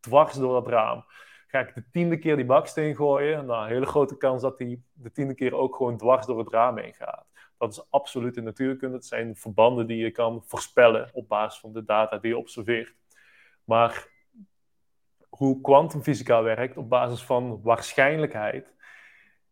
dwars 0.00 0.34
door 0.34 0.52
dat 0.52 0.68
raam. 0.68 1.04
Ga 1.52 1.60
ik 1.60 1.74
de 1.74 1.84
tiende 1.90 2.18
keer 2.18 2.36
die 2.36 2.44
baksteen 2.44 2.96
gooien, 2.96 3.46
nou, 3.46 3.62
een 3.62 3.72
hele 3.72 3.86
grote 3.86 4.16
kans 4.16 4.42
dat 4.42 4.58
hij 4.58 4.80
de 4.92 5.10
tiende 5.10 5.34
keer 5.34 5.54
ook 5.54 5.76
gewoon 5.76 5.96
dwars 5.96 6.26
door 6.26 6.38
het 6.38 6.52
raam 6.52 6.78
heen 6.78 6.94
gaat. 6.94 7.26
Dat 7.58 7.72
is 7.72 7.90
absoluut 7.90 8.36
in 8.36 8.44
natuurkunde. 8.44 8.96
Het 8.96 9.06
zijn 9.06 9.36
verbanden 9.36 9.86
die 9.86 9.96
je 9.96 10.10
kan 10.10 10.42
voorspellen 10.46 11.10
op 11.12 11.28
basis 11.28 11.60
van 11.60 11.72
de 11.72 11.84
data 11.84 12.18
die 12.18 12.30
je 12.30 12.38
observeert. 12.38 12.94
Maar 13.64 14.08
hoe 15.28 15.60
kwantumfysica 15.60 16.42
werkt 16.42 16.76
op 16.76 16.88
basis 16.88 17.24
van 17.24 17.60
waarschijnlijkheid 17.62 18.74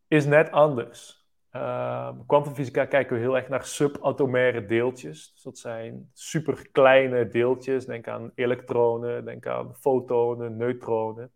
is 0.08 0.24
net 0.24 0.50
anders. 0.50 1.28
Ehm, 1.50 2.14
kwantumfysica 2.26 2.82
uh, 2.82 2.88
kijken 2.88 3.16
we 3.16 3.22
heel 3.22 3.36
erg 3.36 3.48
naar 3.48 3.64
subatomaire 3.64 4.66
deeltjes. 4.66 5.32
Dus 5.32 5.42
dat 5.42 5.58
zijn 5.58 6.10
superkleine 6.12 7.28
deeltjes. 7.28 7.86
Denk 7.86 8.08
aan 8.08 8.32
elektronen, 8.34 9.24
denk 9.24 9.46
aan 9.46 9.76
fotonen, 9.76 10.56
neutronen. 10.56 11.32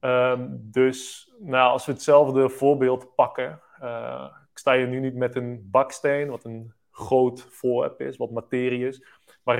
Um, 0.00 0.60
dus 0.62 1.30
nou, 1.38 1.72
als 1.72 1.86
we 1.86 1.92
hetzelfde 1.92 2.48
voorbeeld 2.48 3.14
pakken. 3.14 3.60
Uh, 3.82 4.26
ik 4.52 4.58
sta 4.58 4.76
hier 4.76 4.88
nu 4.88 5.00
niet 5.00 5.14
met 5.14 5.36
een 5.36 5.68
baksteen, 5.70 6.28
wat 6.28 6.44
een 6.44 6.72
groot 6.90 7.46
voorwerp 7.50 8.00
is, 8.00 8.16
wat 8.16 8.30
materie 8.30 8.86
is. 8.86 9.04
Maar 9.44 9.58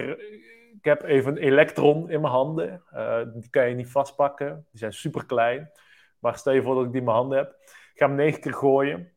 ik 0.76 0.84
heb 0.84 1.02
even 1.02 1.32
een 1.32 1.42
elektron 1.42 2.10
in 2.10 2.20
mijn 2.20 2.32
handen. 2.32 2.82
Uh, 2.94 3.20
die 3.34 3.50
kan 3.50 3.68
je 3.68 3.74
niet 3.74 3.90
vastpakken. 3.90 4.66
Die 4.70 4.78
zijn 4.78 4.92
super 4.92 5.26
klein. 5.26 5.70
Maar 6.18 6.36
stel 6.36 6.52
je 6.52 6.62
voor 6.62 6.74
dat 6.74 6.84
ik 6.84 6.90
die 6.90 6.98
in 6.98 7.06
mijn 7.06 7.16
handen 7.16 7.38
heb. 7.38 7.50
Ik 7.66 7.92
ga 7.94 8.06
hem 8.06 8.14
negen 8.14 8.40
keer 8.40 8.54
gooien. 8.54 9.12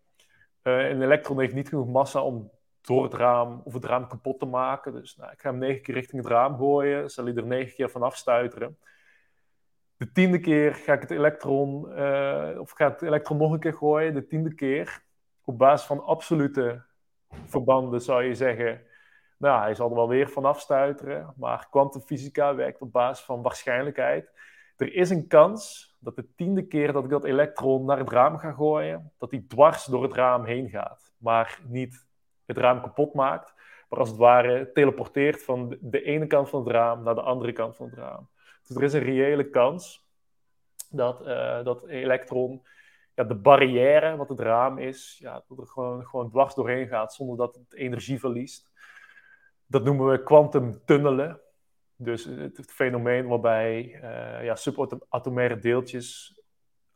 een 0.61 1.01
elektron 1.01 1.39
heeft 1.39 1.53
niet 1.53 1.69
genoeg 1.69 1.88
massa 1.88 2.21
om 2.21 2.51
door 2.82 3.03
het 3.03 3.13
raam 3.13 3.61
of 3.63 3.74
het 3.74 3.86
raam 3.86 4.07
kapot 4.07 4.39
te 4.39 4.45
maken. 4.45 4.93
Dus 4.93 5.15
nou, 5.15 5.32
ik 5.32 5.41
ga 5.41 5.49
hem 5.49 5.59
negen 5.59 5.82
keer 5.82 5.93
richting 5.93 6.21
het 6.21 6.32
raam 6.32 6.57
gooien, 6.57 7.09
zal 7.09 7.26
hij 7.26 7.36
er 7.36 7.45
negen 7.45 7.76
keer 7.76 7.89
vanaf 7.89 8.15
stuiteren. 8.15 8.78
De 10.04 10.12
tiende 10.12 10.39
keer 10.39 10.76
ga 10.76 10.93
ik 10.93 11.01
het 11.01 11.12
elektron, 11.12 11.89
uh, 11.89 12.60
of 12.60 12.72
ga 12.72 12.89
het 12.89 13.01
elektron 13.01 13.38
nog 13.38 13.51
een 13.51 13.60
keer 13.60 13.74
gooien. 13.74 14.14
De 14.14 14.28
tiende 14.28 14.54
keer, 14.54 15.04
op 15.43 15.58
basis 15.58 15.88
van 15.88 16.04
absolute 16.04 16.86
verbanden 17.45 18.01
zou 18.01 18.24
je 18.24 18.36
zeggen, 18.36 18.82
nou, 19.38 19.62
hij 19.62 19.76
zal 19.76 19.89
er 19.89 19.95
wel 19.95 20.08
weer 20.08 20.30
vanaf 20.30 20.60
stuiteren. 20.60 21.34
Maar 21.38 21.68
kwantumfysica 21.70 22.56
werkt 22.56 22.82
op 22.82 22.91
basis 22.91 23.26
van 23.26 23.41
waarschijnlijkheid. 23.41 24.32
Er 24.78 24.93
is 24.93 25.10
een 25.10 25.28
kans 25.28 25.95
dat 25.99 26.16
de 26.16 26.34
tiende 26.36 26.68
keer 26.68 26.91
dat 26.91 27.04
ik 27.04 27.10
dat 27.10 27.26
elektron 27.26 27.86
naar 27.86 27.99
het 27.99 28.10
raam 28.10 28.38
ga 28.38 28.51
gooien, 28.51 29.12
dat 29.18 29.32
hij 29.32 29.45
dwars 29.47 29.86
door 29.86 30.04
het 30.04 30.14
raam 30.14 30.45
heen 30.45 30.70
gaat. 30.70 31.14
Maar 31.18 31.60
niet 31.68 32.08
het 32.45 32.58
raam 32.58 32.82
kapot 32.82 33.14
maakt, 33.14 33.54
maar 33.89 33.99
als 33.99 34.10
het 34.10 34.18
ware 34.18 34.72
teleporteert 34.72 35.43
van 35.43 35.78
de 35.82 36.01
ene 36.01 36.28
kant 36.28 36.49
van 36.49 36.60
het 36.64 36.72
raam 36.72 37.04
naar 37.04 37.16
de 37.16 37.22
andere 37.22 37.54
kant 37.54 37.76
van 37.76 37.86
het 37.86 37.95
raam. 37.95 38.32
Dus 38.68 38.76
er 38.76 38.84
is 38.84 38.93
een 38.93 39.03
reële 39.03 39.49
kans 39.49 40.07
dat 40.89 41.28
uh, 41.28 41.64
dat 41.64 41.88
elektron 41.88 42.66
ja, 43.16 43.24
de 43.24 43.36
barrière 43.36 44.16
wat 44.16 44.30
het 44.30 44.39
raam 44.39 44.78
is, 44.78 45.18
ja, 45.20 45.43
dat 45.47 45.57
er 45.57 45.68
gewoon, 45.68 46.05
gewoon 46.05 46.30
dwars 46.30 46.55
doorheen 46.55 46.88
gaat 46.88 47.14
zonder 47.14 47.38
dat 47.38 47.55
het 47.55 47.74
energie 47.74 48.20
verliest. 48.20 48.72
Dat 49.66 49.84
noemen 49.84 50.09
we 50.09 50.24
kwantumtunnelen. 50.24 51.41
Dus 51.95 52.26
het, 52.26 52.72
fenomeen 52.72 53.28
waarbij 53.28 53.99
uh, 54.03 54.45
ja, 54.45 54.55
subatomaire 54.55 55.59
deeltjes 55.59 56.39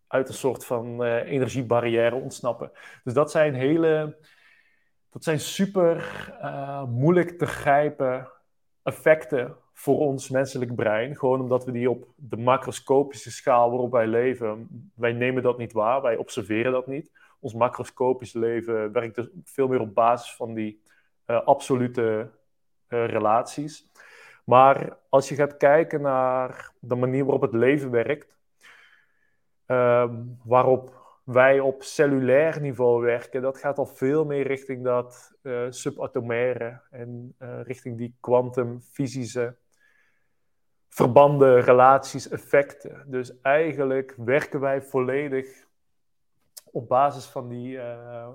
uit 0.07 0.27
een 0.27 0.33
soort 0.33 0.65
van 0.65 1.03
uh, 1.03 1.31
energiebarrière 1.31 2.15
ontsnappen. 2.15 2.71
Dus 3.03 3.13
dat 3.13 3.31
zijn 3.31 3.53
hele, 3.53 4.17
dat 5.09 5.23
zijn 5.23 5.39
super 5.39 6.05
moeilijk 6.87 7.37
te 7.37 7.45
grijpen 7.45 8.31
effecten 8.83 9.57
voor 9.79 9.99
ons 9.99 10.29
menselijk 10.29 10.75
brein. 10.75 11.15
Gewoon 11.15 11.41
omdat 11.41 11.65
we 11.65 11.71
die 11.71 11.89
op 11.89 12.07
de 12.15 12.37
macroscopische 12.37 13.31
schaal 13.31 13.69
waarop 13.69 13.91
wij 13.91 14.07
leven, 14.07 14.67
wij 14.95 15.13
nemen 15.13 15.43
dat 15.43 15.57
niet 15.57 15.73
waar, 15.73 16.01
wij 16.01 16.15
observeren 16.15 16.71
dat 16.71 16.87
niet. 16.87 17.11
Ons 17.39 17.53
macroscopische 17.53 18.39
leven 18.39 18.91
werkt 18.91 19.15
dus 19.15 19.29
veel 19.43 19.67
meer 19.67 19.79
op 19.79 19.93
basis 19.93 20.35
van 20.35 20.53
die 20.53 20.81
uh, 21.27 21.41
absolute 21.45 22.29
uh, 22.89 23.05
relaties. 23.05 23.89
Maar 24.43 24.97
als 25.09 25.29
je 25.29 25.35
gaat 25.35 25.57
kijken 25.57 26.01
naar 26.01 26.71
de 26.79 26.95
manier 26.95 27.23
waarop 27.23 27.41
het 27.41 27.53
leven 27.53 27.91
werkt, 27.91 28.37
uh, 29.67 30.13
waarop 30.43 30.95
wij 31.23 31.59
op 31.59 31.83
cellulair 31.83 32.61
niveau 32.61 33.01
werken, 33.01 33.41
dat 33.41 33.57
gaat 33.57 33.77
al 33.77 33.85
veel 33.85 34.25
meer 34.25 34.47
richting 34.47 34.83
dat 34.83 35.33
uh, 35.41 35.65
subatomaire 35.69 36.81
en 36.91 37.35
richting 37.63 37.97
die 37.97 38.15
kwantumfysische 38.19 39.55
verbanden, 40.97 41.61
relaties, 41.61 42.29
effecten. 42.29 43.03
Dus 43.07 43.41
eigenlijk 43.41 44.13
werken 44.17 44.59
wij 44.59 44.81
volledig 44.81 45.65
op 46.71 46.87
basis 46.87 47.25
van 47.25 47.47
die, 47.47 47.75
uh, 47.75 48.27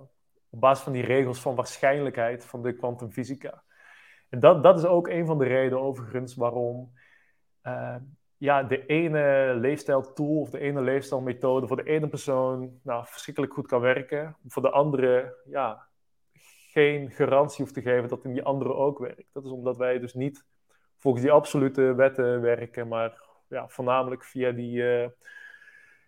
op 0.50 0.60
basis 0.60 0.84
van 0.84 0.92
die 0.92 1.04
regels 1.04 1.40
van 1.40 1.54
waarschijnlijkheid 1.54 2.44
van 2.44 2.62
de 2.62 2.72
kwantumfysica. 2.72 3.62
En 4.28 4.40
dat, 4.40 4.62
dat 4.62 4.78
is 4.78 4.84
ook 4.84 5.08
een 5.08 5.26
van 5.26 5.38
de 5.38 5.44
redenen 5.44 5.80
overigens 5.80 6.34
waarom 6.34 6.92
ja, 8.36 8.62
de 8.62 8.86
ene 8.86 9.54
leefstijltool 9.54 10.40
of 10.40 10.50
de 10.50 10.58
ene 10.58 10.80
leefstijlmethode 10.80 11.66
voor 11.66 11.76
de 11.76 11.90
ene 11.90 12.08
persoon 12.08 12.78
nou, 12.82 13.04
verschrikkelijk 13.06 13.52
goed 13.52 13.66
kan 13.66 13.80
werken. 13.80 14.36
Voor 14.46 14.62
de 14.62 14.70
andere 14.70 15.36
ja, 15.44 15.86
geen 16.70 17.10
garantie 17.10 17.62
hoeft 17.62 17.74
te 17.74 17.82
geven 17.82 18.08
dat 18.08 18.24
in 18.24 18.32
die 18.32 18.42
andere 18.42 18.74
ook 18.74 18.98
werkt. 18.98 19.28
Dat 19.32 19.44
is 19.44 19.50
omdat 19.50 19.76
wij 19.76 19.98
dus 19.98 20.14
niet 20.14 20.44
volgens 21.02 21.22
die 21.22 21.32
absolute 21.32 21.94
wetten 21.94 22.40
werken, 22.40 22.88
maar 22.88 23.20
ja, 23.48 23.68
voornamelijk 23.68 24.24
via 24.24 24.50
die, 24.50 24.82
uh, 24.82 25.08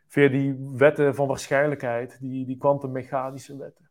via 0.06 0.28
die 0.28 0.70
wetten 0.72 1.14
van 1.14 1.26
waarschijnlijkheid, 1.26 2.18
die, 2.20 2.46
die 2.46 2.58
kwantummechanische 2.58 3.56
wetten. 3.56 3.90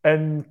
En 0.00 0.46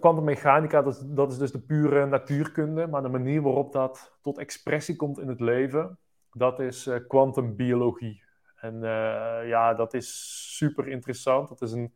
kwantummechanica, 0.00 0.82
dat, 0.82 1.04
dat 1.06 1.32
is 1.32 1.38
dus 1.38 1.52
de 1.52 1.60
pure 1.60 2.06
natuurkunde, 2.06 2.86
maar 2.86 3.02
de 3.02 3.08
manier 3.08 3.42
waarop 3.42 3.72
dat 3.72 4.18
tot 4.22 4.38
expressie 4.38 4.96
komt 4.96 5.18
in 5.18 5.28
het 5.28 5.40
leven, 5.40 5.98
dat 6.32 6.60
is 6.60 6.90
kwantumbiologie. 7.08 8.22
en 8.56 8.74
uh, 8.74 9.48
ja, 9.48 9.74
dat 9.74 9.94
is 9.94 10.08
super 10.56 10.88
interessant. 10.88 11.48
Dat 11.48 11.62
is 11.62 11.72
een 11.72 11.94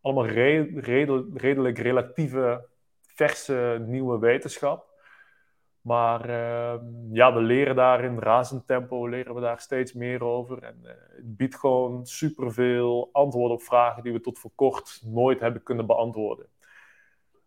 allemaal 0.00 0.26
redelijk 0.26 1.78
relatieve, 1.78 2.66
verse 3.00 3.84
nieuwe 3.86 4.18
wetenschap. 4.18 4.93
Maar 5.84 6.28
uh, 6.28 6.74
ja, 7.12 7.34
we 7.34 7.40
leren 7.40 7.76
daar 7.76 8.04
in 8.04 8.18
razend 8.18 8.66
tempo, 8.66 9.08
leren 9.08 9.34
we 9.34 9.40
daar 9.40 9.60
steeds 9.60 9.92
meer 9.92 10.22
over. 10.22 10.62
En 10.62 10.80
uh, 10.82 10.90
het 10.90 11.36
biedt 11.36 11.56
gewoon 11.56 12.06
superveel 12.06 13.08
antwoorden 13.12 13.56
op 13.56 13.62
vragen 13.62 14.02
die 14.02 14.12
we 14.12 14.20
tot 14.20 14.38
voor 14.38 14.50
kort 14.54 15.00
nooit 15.04 15.40
hebben 15.40 15.62
kunnen 15.62 15.86
beantwoorden. 15.86 16.46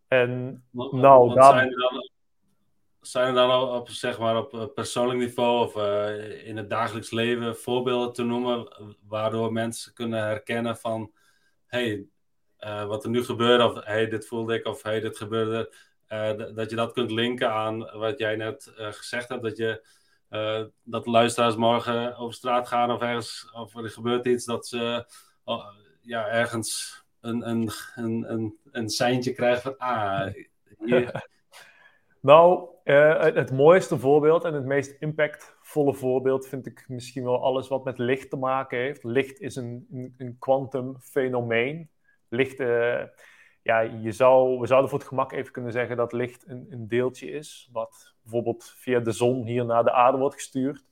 En 0.08 0.64
nou, 0.72 1.34
daar... 1.34 1.54
zijn, 1.54 1.72
er 1.72 1.80
dan, 1.80 2.10
zijn 3.02 3.28
er 3.28 3.34
dan 3.34 3.70
op, 3.70 3.90
zeg 3.90 4.20
maar, 4.20 4.38
op 4.38 4.54
eh, 4.54 4.66
persoonlijk 4.76 5.20
niveau 5.20 5.66
of 5.66 5.76
uh, 5.76 6.48
in 6.48 6.58
het 6.58 6.70
dagelijks 6.70 7.12
leven 7.12 7.56
voorbeelden 7.56 8.14
te 8.14 8.24
noemen 8.24 8.68
waardoor 9.08 9.54
mensen 9.54 9.94
kunnen 9.94 10.24
herkennen 10.24 10.78
van 10.78 11.12
hey, 11.66 12.06
wat 12.88 13.04
er 13.04 13.10
nu 13.10 13.24
gebeurt, 13.24 13.64
of 13.64 13.84
hey, 13.86 14.08
dit 14.08 14.28
voelde 14.28 14.56
ik, 14.56 14.66
of 14.66 14.84
hey, 14.84 15.00
dit 15.00 15.18
gebeurde 15.18 15.74
uh, 16.10 16.56
dat 16.56 16.70
je 16.70 16.76
dat 16.76 16.92
kunt 16.92 17.12
linken 17.12 17.52
aan 17.52 17.80
wat 17.80 18.20
jij 18.20 18.36
net 18.36 18.74
uh, 18.80 18.88
gezegd 18.88 19.30
hebt. 19.30 19.44
Dat, 19.44 19.58
je, 19.58 19.88
uh, 20.30 20.64
dat 20.84 21.04
de 21.04 21.10
luisteraars 21.10 21.56
morgen 21.56 22.16
over 22.16 22.34
straat 22.34 22.68
gaan 22.68 22.92
of 22.92 23.02
ergens 23.02 23.52
of 23.54 23.76
er 23.76 23.90
gebeurt 23.90 24.26
iets 24.26 24.46
dat 24.46 24.68
ze 24.68 25.06
ja, 26.02 26.28
ergens 26.28 27.04
een, 27.22 27.50
een, 27.50 27.72
een, 27.96 28.32
een, 28.32 28.58
een 28.72 28.90
seintje 28.90 29.34
krijgen 29.34 29.62
van 29.62 29.78
ah. 29.78 30.34
Nou, 32.22 32.70
het, 32.84 33.52
mooiste 33.52 34.00
voorbeeld 34.00 34.44
en 34.44 34.54
het 34.54 34.66
meest 34.66 34.96
impactvolle 35.00 35.94
voorbeeld 35.94 36.48
vind 36.48 36.66
ik 36.66 36.86
misschien 36.88 37.24
wel 37.24 37.44
alles 37.44 37.68
wat 37.68 37.84
met 37.84 37.98
licht 37.98 38.30
te 38.30 38.36
maken 38.36 38.78
heeft. 38.80 39.04
Licht 39.04 39.40
is 39.40 39.56
een 39.56 40.36
kwantumfenomeen. 40.40 41.90
Licht 42.30 42.60
ja, 43.68 43.80
je 43.80 44.12
zou, 44.12 44.60
we 44.60 44.68
zouden 44.68 44.90
voor 44.90 45.00
het 45.00 45.08
gemak 45.08 45.32
even 45.32 45.52
kunnen 45.52 45.72
zeggen 45.72 45.98
dat 45.98 46.12
licht 46.12 46.48
een, 46.48 46.68
een 46.70 46.88
deeltje 46.88 47.32
is, 47.32 47.70
wat 47.72 48.14
bijvoorbeeld 48.22 48.74
via 48.76 49.00
de 49.00 49.12
zon 49.12 49.46
hier 49.46 49.66
naar 49.66 49.84
de 49.84 49.92
aarde 49.92 50.18
wordt 50.18 50.36
gestuurd. 50.36 50.86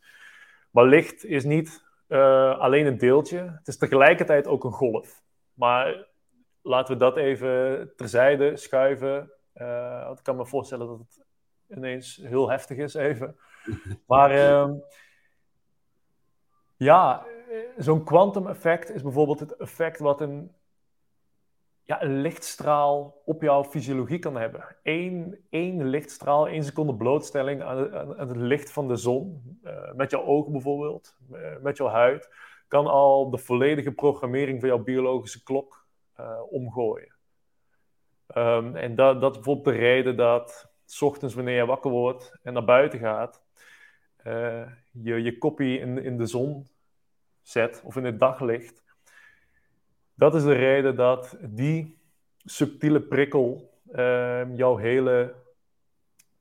Maar 0.72 0.86
licht 0.86 1.26
is 1.26 1.44
niet 1.44 1.84
uh, 2.08 2.60
alleen 2.60 2.86
een 2.86 2.98
deeltje, 2.98 3.38
het 3.38 3.68
is 3.68 3.78
tegelijkertijd 3.78 4.48
ook 4.48 4.64
een 4.64 4.72
golf. 4.72 5.24
Maar 5.54 6.08
laten 6.62 6.94
we 6.94 7.00
dat 7.00 7.18
even 7.18 7.92
terzijde 7.96 8.58
schuiven. 8.58 9.32
Uh, 9.56 10.12
ik 10.18 10.24
kan 10.24 10.36
me 10.36 10.46
voorstellen 10.46 10.88
dat 10.88 11.00
het 11.00 11.26
ineens 11.78 12.16
heel 12.24 12.50
heftig 12.50 12.78
is 12.78 12.94
even. 12.94 13.38
Maar 14.08 14.36
uh, 14.36 14.72
ja, 16.78 17.26
zo'n 17.78 18.04
quantum 18.04 18.48
effect 18.48 18.90
is 18.90 19.02
bijvoorbeeld 19.02 19.40
het 19.40 19.56
effect 19.56 20.00
wat 20.00 20.22
een 20.22 20.55
ja, 21.86 22.04
een 22.04 22.22
lichtstraal 22.22 23.22
op 23.26 23.42
jouw 23.42 23.64
fysiologie 23.64 24.20
kan 24.20 24.36
hebben. 24.36 24.76
Eén, 24.84 25.46
één 25.50 25.88
lichtstraal, 25.88 26.48
één 26.48 26.64
seconde 26.64 26.96
blootstelling 26.96 27.64
aan, 27.64 28.18
het 28.18 28.36
licht 28.36 28.72
van 28.72 28.88
de 28.88 28.96
zon, 28.96 29.60
uh, 29.64 29.94
met 29.94 30.12
jouw 30.12 30.24
ogen 30.24 30.52
bijvoorbeeld, 30.52 31.18
uh, 31.32 31.58
met 31.62 31.78
jouw 31.78 31.88
huid, 31.88 32.30
kan 32.68 32.88
al 32.88 33.30
de 33.30 33.38
volledige 33.38 33.92
programmering 33.92 34.60
van 34.60 34.70
jouw 34.70 34.84
biologische 34.84 35.44
klok 35.44 35.86
uh, 36.20 36.42
omgooien. 36.50 37.14
Um, 38.36 38.76
en 38.76 38.96
dat, 38.96 39.22
dat 39.22 39.32
is 39.32 39.38
bijvoorbeeld 39.38 39.76
de 39.76 39.82
reden 39.82 40.18
dat 40.18 40.72
s 40.86 41.02
ochtends 41.02 41.34
wanneer 41.34 41.56
je 41.56 41.66
wakker 41.66 41.92
wordt 41.92 42.40
en 42.44 42.54
naar 42.54 42.66
buiten 42.66 43.00
gaat, 43.00 43.44
je 44.92 45.22
je 45.22 45.38
kopie 45.38 45.80
in, 45.80 46.04
in 46.04 46.18
de 46.18 46.26
zon 46.26 46.68
zet 47.42 47.82
of 47.86 47.96
in 47.96 48.04
het 48.04 48.20
daglicht 48.20 48.85
dat 50.16 50.36
is 50.36 50.44
de 50.44 50.54
reden 50.54 50.96
dat 50.96 51.38
die 51.42 51.98
subtiele 52.44 53.02
prikkel 53.02 53.74
uh, 53.92 54.56
jouw 54.56 54.78
hele 54.78 55.36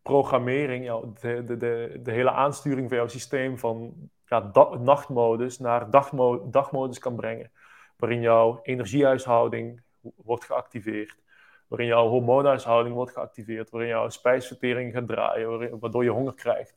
programmering, 0.03 0.85
jouw, 0.85 1.12
de, 1.20 1.45
de, 1.45 2.01
de, 2.03 2.12
hele 2.12 2.31
aansturing 2.31 2.89
van 2.89 2.97
jouw 2.97 3.09
systeem 3.09 3.59
van 3.59 3.95
ja, 4.27 4.51
nachtmodus 4.81 5.59
naar 5.59 5.91
dagmo 5.91 6.51
dagmodus 6.51 6.99
kan 6.99 7.16
brengen. 7.16 7.51
Waarin 7.97 8.20
jouw 8.20 8.61
energiehuishouding 8.62 9.83
wordt 10.01 10.45
geactiveerd. 10.45 11.22
Waarin 11.68 11.89
jouw 11.89 12.09
hormoonhuishouding 12.09 12.95
wordt 12.95 13.12
geactiveerd. 13.12 13.70
Waarin 13.70 13.91
jouw 13.91 14.09
spijsvertering 14.09 14.93
gaat 14.93 15.07
draaien. 15.07 15.79
Waardoor 15.81 16.05
je 16.05 16.11
honger 16.11 16.35
krijgt. 16.35 16.75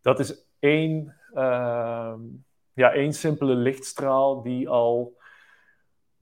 Dat 0.00 0.18
is 0.18 0.46
één, 0.58 1.16
uh, 1.34 2.14
ja, 2.72 2.92
één 2.92 3.12
simpele 3.12 3.54
lichtstraal 3.54 4.42
die 4.42 4.68
al 4.68 5.16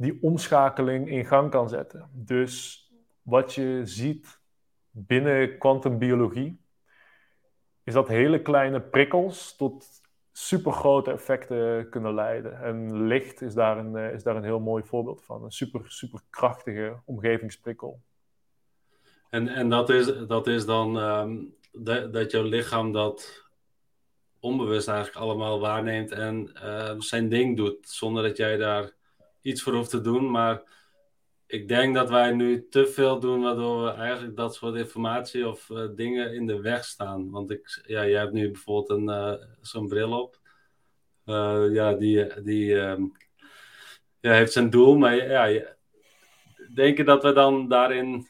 die 0.01 0.19
omschakeling 0.23 1.11
in 1.11 1.25
gang 1.25 1.51
kan 1.51 1.69
zetten. 1.69 2.11
Dus 2.13 2.85
wat 3.23 3.55
je 3.55 3.81
ziet 3.85 4.41
binnen 4.91 5.59
kwantumbiologie, 5.59 6.61
is 7.85 7.93
dat 7.93 8.09
hele 8.09 8.43
kleine 8.43 8.81
prikkels 8.81 9.57
tot 9.57 9.87
supergrote 10.33 11.11
effecten 11.11 11.89
kunnen 11.89 12.15
leiden. 12.15 12.63
En 12.63 13.07
licht 13.07 13.43
is 13.43 13.55
daar 13.55 13.79
een, 13.79 13.97
is 14.13 14.23
daar 14.23 14.37
een 14.37 14.45
heel 14.45 14.61
mooi 14.61 14.85
voorbeeld 14.85 15.25
van. 15.25 15.45
Een 15.45 15.51
super, 15.51 15.81
super 15.87 16.21
krachtige 16.31 17.01
omgevingsprikkel. 17.05 18.01
En, 19.31 19.49
en 19.49 19.69
dat, 19.69 19.91
is, 19.91 20.27
dat 20.27 20.47
is 20.47 20.67
dan 20.67 20.99
ehm, 20.99 21.37
dat, 22.13 22.31
jouw 22.31 22.43
lichaam 22.43 22.93
dat 22.93 23.49
onbewust 24.39 24.89
eigenlijk 24.89 25.19
allemaal 25.19 25.61
waarneemt 25.61 26.11
en 26.11 26.53
uh, 26.55 26.95
zijn 26.99 27.29
ding 27.29 27.57
doet, 27.57 27.89
zonder 27.89 28.23
dat 28.23 28.37
jij 28.37 28.57
daar 28.57 28.99
iets 29.43 29.63
voor 29.63 29.75
hoeft 29.75 29.91
te 29.91 30.01
doen. 30.01 30.31
Maar 30.31 30.63
ik 31.47 31.69
denk 31.69 31.95
dat 31.95 32.11
wij 32.11 32.33
nu 32.33 32.69
te 32.69 32.87
veel 32.87 33.21
doen, 33.21 33.43
waardoor 33.43 33.85
we 33.85 33.91
eigenlijk 33.91 34.37
dat 34.37 34.55
soort 34.55 34.75
informatie 34.75 35.49
of 35.49 35.69
uh, 35.69 35.89
dingen 35.95 36.35
in 36.35 36.47
de 36.47 36.61
weg 36.61 36.85
staan. 36.85 37.31
Want 37.31 37.51
ik, 37.51 37.83
ja, 37.87 38.07
jij 38.07 38.21
hebt 38.21 38.33
nu 38.33 38.51
bijvoorbeeld 38.51 38.91
een, 38.91 39.09
uh, 39.09 39.47
zo'n 39.61 39.89
bril 39.89 40.21
op. 40.21 40.39
ja, 41.73 41.95
die, 41.95 42.43
die 42.43 42.75
ja, 44.21 44.33
heeft 44.33 44.53
zijn 44.53 44.71
doel, 44.71 44.97
maar 44.97 45.17
ja, 45.17 45.63
denk 46.75 46.97
je 46.97 47.05
dat 47.05 47.23
we 47.23 47.33
dan 47.33 47.69
daarin 47.69 48.29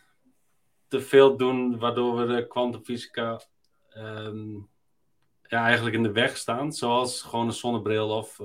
te 0.89 1.01
veel 1.01 1.37
doen, 1.37 1.79
waardoor 1.79 2.17
we 2.17 2.35
de 2.35 2.47
kwantumfysica 2.47 3.41
um, 3.97 4.69
ja, 5.43 5.65
eigenlijk 5.65 5.97
in 5.97 6.03
de 6.03 6.13
weg 6.13 6.37
staan. 6.37 6.73
Zoals 6.73 7.23
gewoon 7.23 7.47
een 7.47 7.53
zonnebril 7.53 8.09
of 8.09 8.41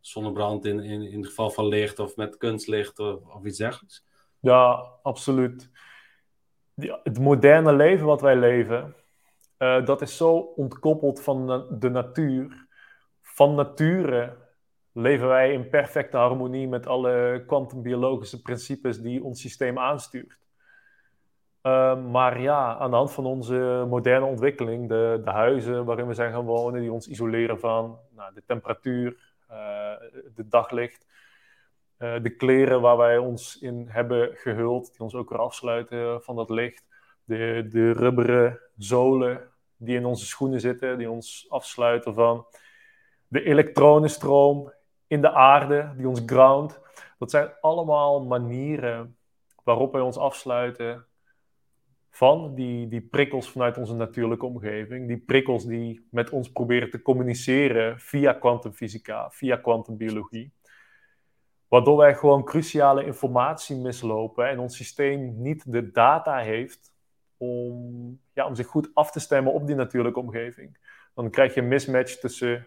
zonnebrand 0.00 0.64
in, 0.64 0.80
in, 0.80 1.02
in 1.02 1.18
het 1.18 1.26
geval 1.26 1.50
van 1.50 1.66
licht 1.66 1.98
of 1.98 2.16
met 2.16 2.36
kunstlicht 2.36 2.98
of, 2.98 3.44
iets 3.44 3.58
dergelijks. 3.58 4.04
Ja, 4.40 4.86
absoluut. 5.02 5.70
het 7.02 7.18
moderne 7.18 7.72
leven 7.72 8.06
wat 8.06 8.20
wij 8.20 8.36
leven, 8.36 8.94
uh, 9.58 9.84
dat 9.84 10.02
is 10.02 10.16
zo 10.16 10.36
ontkoppeld 10.36 11.22
van 11.22 11.66
de 11.78 11.88
natuur. 11.88 12.66
Van 13.22 13.54
nature 13.54 14.36
leven 14.92 15.28
wij 15.28 15.52
in 15.52 15.68
perfecte 15.68 16.16
harmonie 16.16 16.68
met 16.68 16.86
alle 16.86 17.44
kwantumbiologische 17.46 18.42
principes 18.42 19.00
die 19.00 19.24
ons 19.24 19.40
systeem 19.40 19.78
aanstuurt. 19.78 20.38
Ehm, 21.62 22.10
maar 22.10 22.40
ja, 22.40 22.76
aan 22.78 22.90
de 22.90 22.96
hand 22.96 23.12
van 23.12 23.26
onze 23.26 23.86
moderne 23.88 24.26
ontwikkeling, 24.26 24.88
de, 24.88 25.20
de, 25.24 25.30
huizen 25.30 25.84
waarin 25.84 26.06
we 26.06 26.14
zijn 26.14 26.32
gaan 26.32 26.44
wonen, 26.44 26.80
die 26.80 26.92
ons 26.92 27.08
isoleren 27.08 27.60
van 27.60 27.98
nou, 28.16 28.34
de 28.34 28.42
temperatuur, 28.46 29.29
de 30.34 30.48
daglicht, 30.48 31.06
uh, 31.98 32.22
de 32.22 32.36
kleren 32.36 32.80
waar 32.80 32.96
wij 32.96 33.18
ons 33.18 33.58
in 33.58 33.86
hebben 33.88 34.30
gehuld, 34.34 34.92
die 34.92 35.00
ons 35.00 35.14
ook 35.14 35.30
weer 35.30 35.38
afsluiten 35.38 36.22
van 36.22 36.36
dat 36.36 36.50
licht, 36.50 36.84
de, 37.24 37.66
de 37.70 37.92
rubberen 37.92 38.60
zolen 38.76 39.50
die 39.76 39.96
in 39.96 40.04
onze 40.04 40.26
schoenen 40.26 40.60
zitten, 40.60 40.98
die 40.98 41.10
ons 41.10 41.46
afsluiten 41.48 42.14
van 42.14 42.46
de 43.28 43.42
elektronenstroom 43.42 44.72
in 45.06 45.20
de 45.20 45.32
aarde, 45.32 45.92
die 45.96 46.08
ons 46.08 46.22
ground. 46.26 46.80
Dat 47.18 47.30
zijn 47.30 47.52
allemaal 47.60 48.24
manieren 48.24 49.16
waarop 49.64 49.92
wij 49.92 50.00
ons 50.00 50.16
afsluiten 50.16 51.06
van 52.10 52.54
die, 52.54 52.88
die 52.88 53.00
prikkels 53.00 53.50
vanuit 53.50 53.78
onze 53.78 53.94
natuurlijke 53.94 54.46
omgeving. 54.46 55.08
Die 55.08 55.18
prikkels 55.18 55.66
die 55.66 56.06
met 56.10 56.30
ons 56.30 56.52
proberen 56.52 56.90
te 56.90 57.02
communiceren 57.02 58.00
via 58.00 58.32
kwantumfysica, 58.32 59.30
via 59.30 59.56
kwantumbiologie. 59.56 60.52
Waardoor 61.68 61.96
wij 61.96 62.14
gewoon 62.14 62.44
cruciale 62.44 63.04
informatie 63.04 63.76
mislopen 63.76 64.48
en 64.48 64.58
ons 64.58 64.76
systeem 64.76 65.42
niet 65.42 65.72
de 65.72 65.90
data 65.90 66.38
heeft 66.38 66.92
om, 67.36 68.20
ja, 68.32 68.46
om 68.46 68.54
zich 68.54 68.66
goed 68.66 68.90
af 68.94 69.10
te 69.10 69.20
stemmen 69.20 69.52
op 69.52 69.66
die 69.66 69.76
natuurlijke 69.76 70.20
omgeving. 70.20 70.78
Dan 71.14 71.30
krijg 71.30 71.54
je 71.54 71.60
een 71.60 71.68
mismatch 71.68 72.18
tussen 72.18 72.66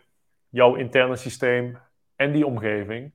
jouw 0.50 0.76
interne 0.76 1.16
systeem 1.16 1.78
en 2.16 2.32
die 2.32 2.46
omgeving. 2.46 3.14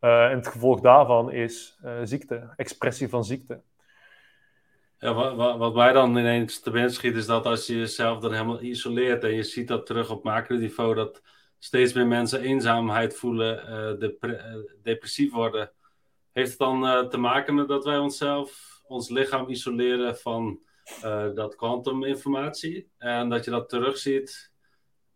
Uh, 0.00 0.24
en 0.24 0.36
het 0.36 0.46
gevolg 0.46 0.80
daarvan 0.80 1.32
is 1.32 1.78
uh, 1.84 1.98
ziekte, 2.02 2.52
expressie 2.56 3.08
van 3.08 3.24
ziekte. 3.24 3.62
Ja, 5.00 5.14
wat, 5.14 5.56
wat, 5.56 5.74
mij 5.74 5.92
dan 5.92 6.16
ineens 6.16 6.60
te 6.60 6.70
binnen 6.70 6.90
schiet, 6.90 7.16
is 7.16 7.26
dat 7.26 7.46
als 7.46 7.66
je 7.66 7.76
jezelf 7.76 8.18
dan 8.18 8.32
helemaal 8.32 8.62
isoleert 8.62 9.24
en 9.24 9.34
je 9.34 9.42
ziet 9.42 9.68
dat 9.68 9.86
terug 9.86 10.10
op 10.10 10.24
macroniveau, 10.24 10.94
dat 10.94 11.22
steeds 11.58 11.92
meer 11.92 12.06
mensen 12.06 12.40
eenzaamheid 12.40 13.16
voelen, 13.16 13.98
uh, 14.00 14.58
depressief 14.82 15.32
worden. 15.32 15.72
Heeft 16.32 16.48
het 16.48 16.58
dan 16.58 16.84
uh, 16.84 17.06
te 17.06 17.18
maken 17.18 17.54
met 17.54 17.68
dat 17.68 17.84
wij 17.84 17.98
onszelf, 17.98 18.80
ons 18.86 19.08
lichaam 19.08 19.48
isoleren 19.48 20.16
van 20.16 20.60
dat 21.34 21.56
kwantuminformatie? 21.56 22.90
En 22.98 23.28
dat 23.28 23.44
je 23.44 23.50
dat 23.50 23.68
terugziet. 23.68 24.52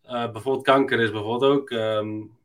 bijvoorbeeld 0.02 0.64
kanker 0.64 1.00
is 1.00 1.10
bijvoorbeeld 1.10 1.52
ook, 1.52 1.70
um, 1.70 2.38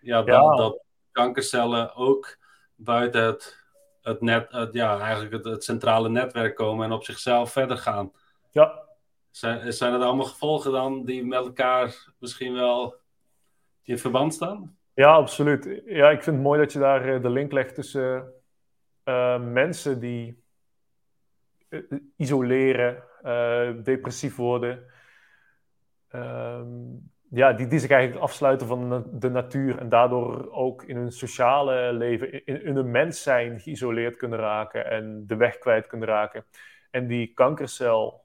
ja, 0.00 0.22
dat, 0.22 0.26
ja. 0.26 0.56
dat 0.56 0.82
kankercellen 1.12 1.94
ook 1.94 2.38
buiten 2.76 3.24
het 3.24 3.63
het 4.04 4.20
net, 4.20 4.52
het, 4.52 4.72
ja, 4.72 4.98
eigenlijk 4.98 5.44
het, 5.44 5.64
centrale 5.64 6.08
netwerk 6.08 6.54
komen 6.54 6.84
en 6.84 6.92
op 6.92 7.04
zichzelf 7.04 7.52
verder 7.52 7.76
gaan. 7.76 8.12
Ja. 8.50 8.82
Zijn, 9.30 9.72
zijn 9.72 9.92
er 9.92 10.00
allemaal 10.00 10.24
gevolgen 10.24 10.72
dan 10.72 11.04
die 11.04 11.24
met 11.26 11.44
elkaar 11.44 12.06
misschien 12.18 12.54
wel 12.54 12.96
in 13.82 13.98
verband 13.98 14.34
staan? 14.34 14.76
Ja, 14.94 15.12
absoluut. 15.12 15.82
Ja, 15.86 16.10
ik 16.10 16.22
vind 16.22 16.36
het 16.36 16.44
mooi 16.44 16.60
dat 16.60 16.72
je 16.72 16.78
daar 16.78 17.14
eh, 17.14 17.22
de 17.22 17.30
link 17.30 17.52
legt 17.52 17.74
tussen 17.74 18.32
uh, 19.04 19.40
mensen 19.40 20.00
die 20.00 20.42
uh, 21.68 21.82
isoleren, 22.16 23.02
uh, 23.24 23.84
depressief 23.84 24.36
worden, 24.36 24.84
ehm, 26.08 26.68
ja, 27.30 27.52
die, 27.52 27.66
die 27.66 27.78
zich 27.78 27.90
eigenlijk 27.90 28.22
afsluiten 28.22 28.66
van 28.66 29.06
de 29.12 29.30
natuur 29.30 29.78
en 29.78 29.88
daardoor 29.88 30.52
ook 30.52 30.82
in 30.82 30.96
hun 30.96 31.12
sociale 31.12 31.92
leven, 31.92 32.44
in, 32.46 32.76
hun 32.76 32.90
mens 32.90 33.22
zijn 33.22 33.60
geïsoleerd 33.60 34.16
kunnen 34.16 34.38
raken 34.38 34.90
en 34.90 35.24
de 35.26 35.36
weg 35.36 35.58
kwijt 35.58 35.86
kunnen 35.86 36.08
raken. 36.08 36.44
En 36.90 37.06
die 37.06 37.32
kankercel, 37.34 38.24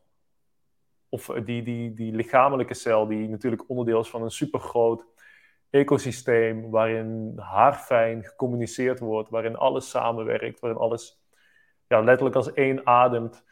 of 1.10 1.26
die, 1.26 1.64
die, 1.64 1.94
die 1.94 2.14
lichamelijke 2.14 2.74
cel, 2.74 3.08
die 3.08 3.30
natuurlijk 3.30 3.70
onderdeel 3.70 4.00
is 4.00 4.10
van 4.10 4.24
een 4.24 4.32
supergroot 4.32 5.06
ecosysteem 5.70 6.70
waarin 6.70 7.34
haarfijn 7.38 8.24
gecommuniceerd 8.24 9.00
wordt, 9.00 9.30
waarin 9.30 9.56
alles 9.56 9.90
samenwerkt, 9.90 10.60
waarin 10.60 10.80
alles 10.80 11.24
ja, 11.88 12.02
letterlijk 12.02 12.36
als 12.36 12.54
één 12.54 12.86
ademt, 12.86 13.44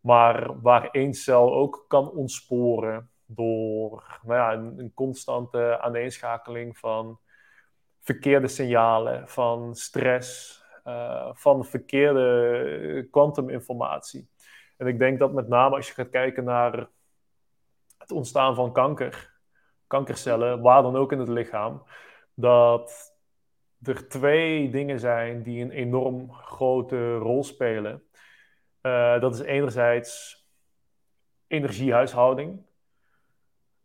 maar 0.00 0.60
waar 0.60 0.88
één 0.90 1.14
cel 1.14 1.54
ook 1.54 1.84
kan 1.88 2.10
ontsporen 2.10 3.10
door 3.26 4.20
nou 4.22 4.38
ja, 4.38 4.52
een, 4.52 4.92
constante 4.94 5.80
aaneenschakeling 5.80 6.78
van 6.78 7.18
verkeerde 8.00 8.48
signalen, 8.48 9.28
van 9.28 9.74
stress, 9.74 10.62
uh, 10.84 11.30
van 11.32 11.64
verkeerde 11.64 13.08
kwantuminformatie. 13.10 14.28
En 14.76 14.86
ik 14.86 14.98
denk 14.98 15.18
dat 15.18 15.32
met 15.32 15.48
name 15.48 15.76
als 15.76 15.88
je 15.88 15.94
gaat 15.94 16.10
kijken 16.10 16.44
naar 16.44 16.88
het 17.98 18.10
ontstaan 18.10 18.54
van 18.54 18.72
kanker, 18.72 19.32
kankercellen, 19.86 20.60
waar 20.60 20.82
dan 20.82 20.96
ook 20.96 21.12
in 21.12 21.18
het 21.18 21.28
lichaam, 21.28 21.82
dat 22.34 23.14
er 23.82 24.08
twee 24.08 24.70
dingen 24.70 25.00
zijn 25.00 25.42
die 25.42 25.62
een 25.62 25.70
enorm 25.70 26.32
grote 26.32 27.16
rol 27.16 27.44
spelen. 27.44 28.02
Uh, 28.82 29.20
dat 29.20 29.34
is 29.34 29.40
enerzijds 29.40 30.42
energiehuishouding. 31.46 32.66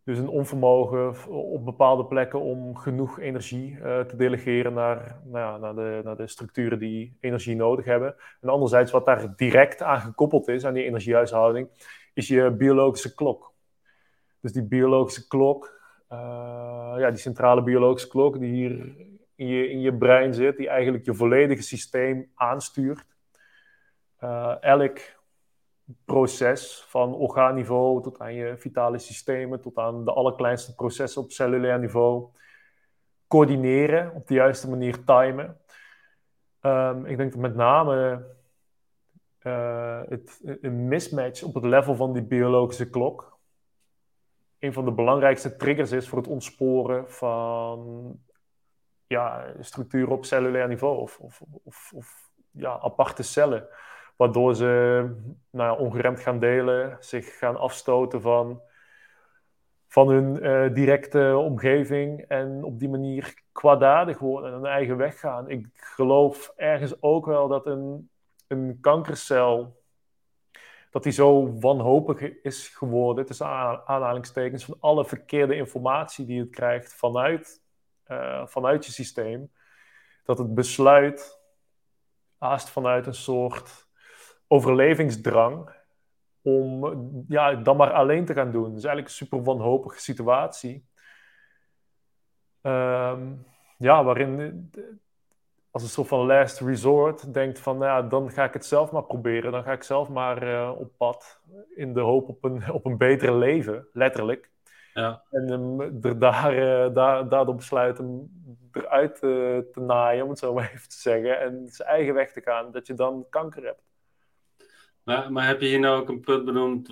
Dus 0.09 0.17
een 0.17 0.27
onvermogen 0.27 1.29
op 1.31 1.65
bepaalde 1.65 2.05
plekken 2.05 2.41
om 2.41 2.75
genoeg 2.75 3.19
energie 3.19 3.71
uh, 3.71 3.99
te 3.99 4.15
delegeren 4.15 4.73
naar, 4.73 5.19
nou 5.23 5.37
ja, 5.37 5.57
naar, 5.57 5.75
de, 5.75 6.01
naar 6.03 6.15
de 6.15 6.27
structuren 6.27 6.79
die 6.79 7.17
energie 7.19 7.55
nodig 7.55 7.85
hebben. 7.85 8.15
En 8.41 8.49
anderzijds, 8.49 8.91
wat 8.91 9.05
daar 9.05 9.35
direct 9.35 9.81
aan 9.81 10.01
gekoppeld 10.01 10.47
is, 10.47 10.65
aan 10.65 10.73
die 10.73 10.83
energiehuishouding, 10.83 11.67
is 12.13 12.27
je 12.27 12.51
biologische 12.51 13.15
klok. 13.15 13.53
Dus 14.41 14.51
die 14.51 14.63
biologische 14.63 15.27
klok, 15.27 15.79
uh, 16.11 16.95
ja, 16.97 17.09
die 17.09 17.19
centrale 17.19 17.63
biologische 17.63 18.07
klok 18.07 18.39
die 18.39 18.51
hier 18.51 18.95
in 19.35 19.47
je, 19.47 19.69
in 19.69 19.79
je 19.79 19.93
brein 19.93 20.33
zit, 20.33 20.57
die 20.57 20.69
eigenlijk 20.69 21.05
je 21.05 21.13
volledige 21.13 21.63
systeem 21.63 22.31
aanstuurt. 22.35 23.05
Uh, 24.23 24.55
elk 24.59 24.99
proces 26.05 26.85
van 26.87 27.13
orgaanniveau 27.13 28.01
tot 28.03 28.19
aan 28.19 28.33
je 28.33 28.57
vitale 28.57 28.97
systemen, 28.97 29.61
tot 29.61 29.77
aan 29.77 30.05
de 30.05 30.11
allerkleinste 30.11 30.75
processen 30.75 31.21
op 31.21 31.31
cellulair 31.31 31.79
niveau. 31.79 32.27
Coördineren, 33.27 34.13
op 34.13 34.27
de 34.27 34.33
juiste 34.33 34.69
manier 34.69 35.03
timen. 35.03 35.57
Um, 36.61 37.05
ik 37.05 37.17
denk 37.17 37.31
dat 37.31 37.41
met 37.41 37.55
name 37.55 38.25
uh, 39.41 40.01
het, 40.05 40.39
een 40.61 40.87
mismatch 40.87 41.43
op 41.43 41.53
het 41.53 41.63
level 41.63 41.95
van 41.95 42.13
die 42.13 42.23
biologische 42.23 42.89
klok 42.89 43.39
een 44.59 44.73
van 44.73 44.85
de 44.85 44.91
belangrijkste 44.91 45.55
triggers 45.55 45.91
is 45.91 46.09
voor 46.09 46.17
het 46.17 46.27
ontsporen 46.27 47.11
van 47.11 48.19
ja, 49.07 49.53
structuren 49.59 50.13
op 50.13 50.25
cellulair 50.25 50.67
niveau 50.67 50.99
of, 50.99 51.19
of, 51.19 51.41
of, 51.63 51.91
of 51.95 52.29
ja, 52.51 52.79
aparte 52.79 53.23
cellen. 53.23 53.67
Waardoor 54.19 54.55
ze 54.55 55.05
nou 55.49 55.79
ongeremd 55.79 56.19
gaan 56.19 56.39
delen, 56.39 56.97
zich 56.99 57.37
gaan 57.37 57.57
afstoten 57.57 58.21
van, 58.21 58.61
van 59.87 60.09
hun 60.09 60.43
uh, 60.43 60.73
directe 60.73 61.37
omgeving 61.37 62.21
en 62.21 62.63
op 62.63 62.79
die 62.79 62.89
manier 62.89 63.33
kwaadaardig 63.51 64.19
worden 64.19 64.49
en 64.49 64.55
hun 64.55 64.65
eigen 64.65 64.97
weg 64.97 65.19
gaan. 65.19 65.49
Ik 65.49 65.67
geloof 65.73 66.53
ergens 66.55 67.01
ook 67.01 67.25
wel 67.25 67.47
dat 67.47 67.65
een, 67.65 68.09
een 68.47 68.77
kankercel 68.81 69.81
dat 70.89 71.03
die 71.03 71.11
zo 71.11 71.59
wanhopig 71.59 72.41
is 72.41 72.67
geworden, 72.67 73.25
tussen 73.25 73.47
aanhalingstekens, 73.87 74.65
van 74.65 74.77
alle 74.79 75.05
verkeerde 75.05 75.55
informatie 75.55 76.25
die 76.25 76.39
het 76.39 76.49
krijgt 76.49 76.93
vanuit, 76.93 77.61
uh, 78.07 78.45
vanuit 78.45 78.85
je 78.85 78.91
systeem, 78.91 79.51
dat 80.23 80.37
het 80.37 80.53
besluit, 80.53 81.41
haast 82.37 82.69
vanuit 82.69 83.05
een 83.07 83.13
soort 83.13 83.87
overlevingsdrang, 84.49 85.69
om 86.41 87.25
ja, 87.27 87.55
dan 87.55 87.77
maar 87.77 87.91
alleen 87.91 88.25
te 88.25 88.33
gaan 88.33 88.51
doen. 88.51 88.65
Is 88.65 88.71
eigenlijk 88.71 89.07
een 89.07 89.13
super 89.13 89.43
wanhopige 89.43 89.99
situatie. 89.99 90.87
Um, 92.61 93.45
ja, 93.77 94.03
waarin 94.03 94.71
als 95.71 95.83
een 95.83 95.89
soort 95.89 96.07
van 96.07 96.25
last 96.25 96.59
resort 96.59 97.33
denkt 97.33 97.59
van, 97.59 97.77
nou 97.77 98.03
ja, 98.03 98.09
dan 98.09 98.31
ga 98.31 98.43
ik 98.43 98.53
het 98.53 98.65
zelf 98.65 98.91
maar 98.91 99.03
proberen. 99.03 99.51
Dan 99.51 99.63
ga 99.63 99.71
ik 99.71 99.83
zelf 99.83 100.09
maar 100.09 100.43
uh, 100.43 100.71
op 100.77 100.91
pad 100.97 101.41
in 101.75 101.93
de 101.93 101.99
hoop 101.99 102.29
op 102.29 102.43
een, 102.43 102.71
op 102.77 102.85
een 102.85 102.97
betere 102.97 103.33
leven, 103.33 103.87
letterlijk. 103.93 104.49
Ja. 104.93 105.23
En 105.29 105.49
um, 105.51 105.81
er 106.01 106.19
daar, 106.19 106.53
uh, 106.53 106.93
daar, 106.93 107.29
daardoor 107.29 107.55
besluiten 107.55 108.31
eruit 108.71 109.13
uh, 109.13 109.57
te 109.57 109.79
naaien, 109.79 110.23
om 110.23 110.29
het 110.29 110.39
zo 110.39 110.53
maar 110.53 110.71
even 110.73 110.89
te 110.89 110.99
zeggen. 110.99 111.39
En 111.39 111.67
zijn 111.67 111.89
eigen 111.89 112.13
weg 112.13 112.31
te 112.31 112.41
gaan, 112.41 112.71
dat 112.71 112.87
je 112.87 112.93
dan 112.93 113.25
kanker 113.29 113.63
hebt. 113.63 113.88
Maar, 115.09 115.31
maar 115.31 115.47
heb 115.47 115.61
je 115.61 115.67
hier 115.67 115.79
nou 115.79 116.01
ook 116.01 116.09
een 116.09 116.19
punt 116.19 116.45
benoemd 116.45 116.87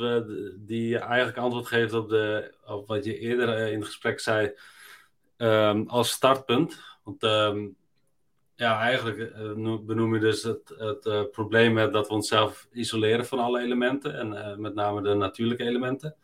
die 0.55 0.97
eigenlijk 0.97 1.37
antwoord 1.37 1.67
geeft 1.67 1.93
op, 1.93 2.09
de, 2.09 2.53
op 2.65 2.87
wat 2.87 3.05
je 3.05 3.19
eerder 3.19 3.67
in 3.67 3.77
het 3.79 3.85
gesprek 3.85 4.19
zei 4.19 4.53
um, 5.37 5.87
als 5.87 6.09
startpunt? 6.09 6.81
Want 7.03 7.23
um, 7.23 7.75
ja, 8.55 8.79
eigenlijk 8.79 9.17
uh, 9.17 9.77
benoem 9.79 10.13
je 10.13 10.19
dus 10.19 10.43
het, 10.43 10.73
het 10.77 11.31
probleem 11.31 11.73
met 11.73 11.93
dat 11.93 12.07
we 12.07 12.13
onszelf 12.13 12.67
isoleren 12.71 13.25
van 13.25 13.39
alle 13.39 13.61
elementen 13.61 14.33
en 14.33 14.61
met 14.61 14.73
name 14.73 15.01
de 15.01 15.13
natuurlijke 15.13 15.63
elementen. 15.63 16.15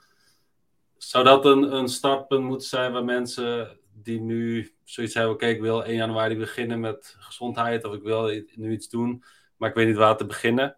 Zou 0.98 1.24
dat 1.24 1.46
een, 1.46 1.76
een 1.76 1.88
startpunt 1.88 2.44
moeten 2.44 2.68
zijn 2.68 2.92
waar 2.92 3.06
mensen 3.06 3.80
die 3.92 4.22
nu 4.22 4.74
zoiets 4.84 5.14
hebben, 5.14 5.34
oké, 5.34 5.46
ik 5.46 5.62
wil 5.62 5.84
1 5.84 5.96
januari 5.96 6.38
beginnen 6.38 6.80
met 6.80 7.16
gezondheid 7.20 7.86
of 7.86 7.94
ik 7.94 8.04
wil 8.04 8.44
nu 8.56 8.72
iets 8.72 8.90
doen, 8.90 9.24
maar 9.58 9.70
ik 9.70 9.76
weet 9.76 9.88
niet 9.88 9.96
waar 9.96 10.18
te 10.18 10.26
beginnen. 10.26 10.78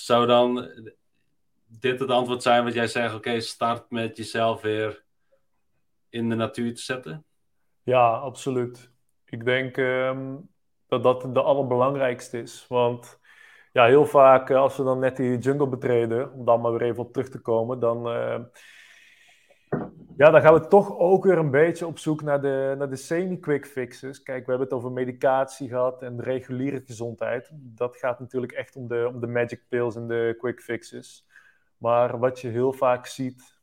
Zou 0.00 0.26
dan 0.26 0.70
dit 1.66 2.00
het 2.00 2.10
antwoord 2.10 2.42
zijn 2.42 2.64
wat 2.64 2.74
jij 2.74 2.86
zegt, 2.86 3.14
oké, 3.14 3.40
start 3.40 3.90
met 3.90 4.16
jezelf 4.16 4.60
weer 4.60 5.04
in 6.08 6.28
de 6.28 6.34
natuur 6.34 6.74
te 6.74 6.82
zetten? 6.82 7.24
Ja, 7.82 8.10
absoluut. 8.10 8.90
Ik 9.24 9.44
denk 9.44 9.76
um 9.76 10.48
dat 10.88 11.02
dat 11.02 11.34
de 11.34 11.42
allerbelangrijkste 11.42 12.38
is. 12.38 12.66
Want 12.68 13.20
ja, 13.72 13.86
heel 13.86 14.06
vaak 14.06 14.50
eh, 14.50 14.56
als 14.56 14.76
we 14.76 14.84
dan 14.84 14.98
net 14.98 15.16
die 15.16 15.38
jungle 15.38 15.68
betreden, 15.68 16.32
om 16.32 16.44
dan 16.44 16.60
maar 16.60 16.72
weer 16.72 16.82
even 16.82 17.02
op 17.02 17.12
terug 17.12 17.28
te 17.28 17.40
komen, 17.40 17.80
dan, 17.80 18.08
uh, 18.16 18.38
ja, 20.16 20.30
dan 20.30 20.40
gaan 20.40 20.54
we 20.54 20.66
toch 20.66 20.98
ook 20.98 21.24
weer 21.24 21.38
een 21.38 21.50
beetje 21.50 21.86
op 21.86 21.98
zoek 21.98 22.22
naar 22.22 22.40
de, 22.40 22.74
naar 22.78 22.90
de 22.90 22.96
semi-quick 22.96 23.66
fixes. 23.66 24.22
Kijk, 24.22 24.44
we 24.44 24.50
hebben 24.50 24.68
het 24.68 24.76
over 24.76 24.92
medicatie 24.92 25.68
gehad 25.68 26.02
en 26.02 26.20
reguliere 26.20 26.82
gezondheid. 26.84 27.50
Dat 27.52 27.96
gaat 27.96 28.20
natuurlijk 28.20 28.52
echt 28.52 28.76
om 28.76 28.88
de, 28.88 29.10
om 29.14 29.20
de 29.20 29.26
magic 29.26 29.62
pills 29.68 29.96
en 29.96 30.08
de 30.08 30.34
quick 30.38 30.60
fixes. 30.60 31.26
Maar 31.76 32.18
wat 32.18 32.40
je 32.40 32.48
heel 32.48 32.72
vaak 32.72 33.06
ziet, 33.06 33.58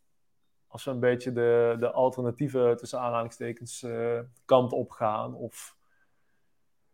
als 0.68 0.84
we 0.84 0.91
een 0.91 0.99
beetje 0.99 1.32
de, 1.32 1.76
de 1.80 1.91
alternatieve, 1.91 2.74
tussen 2.78 2.99
aanhalingstekens, 2.99 3.84
uh, 3.84 4.20
kant 4.45 4.72
op 4.72 4.91
gaan, 4.91 5.34
of 5.34 5.78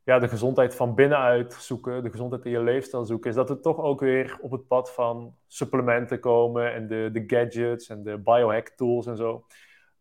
ja, 0.04 0.20
de 0.20 0.28
gezondheid 0.28 0.76
van 0.76 0.95
binnenuit 0.95 1.54
zoeken, 1.54 2.04
de 2.04 2.12
gezondheid 2.12 2.45
in 2.45 2.52
je 2.52 2.64
leefstijl 2.64 3.06
zoeken, 3.06 3.30
is 3.30 3.36
dat 3.36 3.49
we 3.49 3.60
toch 3.60 3.78
ook 3.78 3.99
weer 3.99 4.38
op 4.41 4.52
het 4.52 4.68
pad 4.68 4.93
van 4.93 5.36
supplementen 5.47 6.20
komen 6.20 6.74
en 6.74 6.88
de, 6.88 7.10
de 7.14 7.24
gadgets 7.28 7.89
en 7.89 8.04
de 8.04 8.18
biohack 8.18 8.68
tools 8.68 9.06
en 9.06 9.18
zo. 9.18 9.45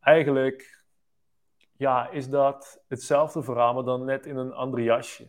Eigenlijk 0.00 0.84
ja, 1.76 2.10
is 2.10 2.28
dat 2.28 2.82
hetzelfde 2.88 3.42
verhaal, 3.42 3.74
maar 3.74 3.84
dan 3.84 4.04
net 4.04 4.26
in 4.26 4.36
een 4.36 4.52
ander 4.52 4.80
jasje. 4.80 5.26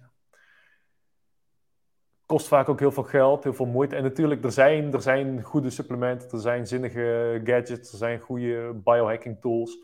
Kost 2.26 2.48
vaak 2.48 2.70
ook 2.70 2.80
heel 2.80 2.92
veel 2.92 3.04
geld, 3.04 3.44
heel 3.44 3.54
veel 3.54 3.66
moeite. 3.66 3.96
En 3.96 4.04
natuurlijk, 4.04 4.44
er 4.44 4.52
zijn, 4.52 4.94
er 4.94 5.02
zijn 5.02 5.44
goede 5.44 5.70
supplementen, 5.70 6.30
er 6.32 6.40
zijn 6.40 6.68
zinnige 6.68 7.42
gadgets, 7.44 7.92
er 7.92 7.98
zijn 7.98 8.20
goede 8.20 8.74
biohacking 8.74 9.42
tools. 9.42 9.78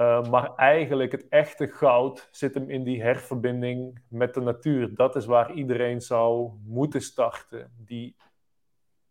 Uh, 0.00 0.30
maar 0.30 0.54
eigenlijk 0.54 1.12
het 1.12 1.28
echte 1.28 1.66
goud 1.66 2.28
zit 2.30 2.54
hem 2.54 2.70
in 2.70 2.84
die 2.84 3.02
herverbinding 3.02 4.00
met 4.08 4.34
de 4.34 4.40
natuur. 4.40 4.94
Dat 4.94 5.16
is 5.16 5.26
waar 5.26 5.52
iedereen 5.52 6.00
zou 6.00 6.50
moeten 6.64 7.00
starten. 7.00 7.72
Die 7.76 8.16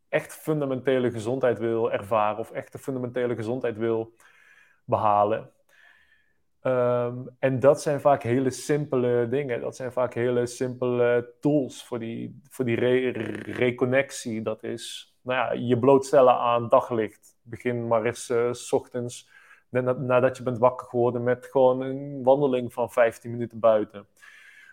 echt 0.09 0.33
fundamentele 0.33 1.11
gezondheid 1.11 1.59
wil 1.59 1.91
ervaren 1.91 2.39
of 2.39 2.51
echte 2.51 2.77
fundamentele 2.77 3.35
gezondheid 3.35 3.77
wil 3.77 4.15
behalen. 4.85 5.51
Um, 6.61 7.35
en 7.39 7.59
dat 7.59 7.81
zijn 7.81 8.01
vaak 8.01 8.23
hele 8.23 8.49
simpele 8.49 9.27
dingen. 9.29 9.61
Dat 9.61 9.75
zijn 9.75 9.91
vaak 9.91 10.13
hele 10.13 10.45
simpele 10.45 11.33
tools 11.39 11.83
voor 11.85 11.99
die, 11.99 12.41
voor 12.49 12.65
die 12.65 12.75
re 12.75 13.09
reconnectie. 13.41 14.41
Dat 14.41 14.63
is 14.63 15.15
nou 15.21 15.39
ja, 15.39 15.67
je 15.67 15.79
blootstellen 15.79 16.37
aan 16.37 16.69
daglicht. 16.69 17.37
Begin 17.41 17.87
maar 17.87 18.05
eens 18.05 18.29
uh, 18.29 18.53
s 18.53 18.71
ochtends 18.71 19.29
nadat 19.69 20.37
je 20.37 20.43
bent 20.43 20.57
wakker 20.57 20.87
geworden 20.87 21.23
met 21.23 21.47
gewoon 21.51 21.81
een 21.81 22.23
wandeling 22.23 22.73
van 22.73 22.91
15 22.91 23.31
minuten 23.31 23.59
buiten. 23.59 24.07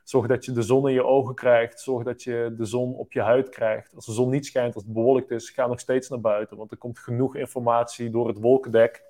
Zorg 0.04 0.26
dat 0.26 0.44
je 0.44 0.52
de 0.52 0.62
zon 0.62 0.88
in 0.88 0.94
je 0.94 1.04
ogen 1.04 1.34
krijgt. 1.34 1.80
Zorg 1.80 2.04
dat 2.04 2.22
je 2.22 2.54
de 2.56 2.64
zon 2.64 2.94
op 2.94 3.12
je 3.12 3.20
huid 3.20 3.48
krijgt. 3.48 3.94
Als 3.94 4.06
de 4.06 4.12
zon 4.12 4.30
niet 4.30 4.46
schijnt, 4.46 4.74
als 4.74 4.84
het 4.84 4.92
bewolkt 4.92 5.30
is, 5.30 5.50
ga 5.50 5.66
nog 5.66 5.80
steeds 5.80 6.08
naar 6.08 6.20
buiten. 6.20 6.56
Want 6.56 6.70
er 6.70 6.76
komt 6.76 6.98
genoeg 6.98 7.36
informatie 7.36 8.10
door 8.10 8.28
het 8.28 8.38
wolkendek 8.38 9.02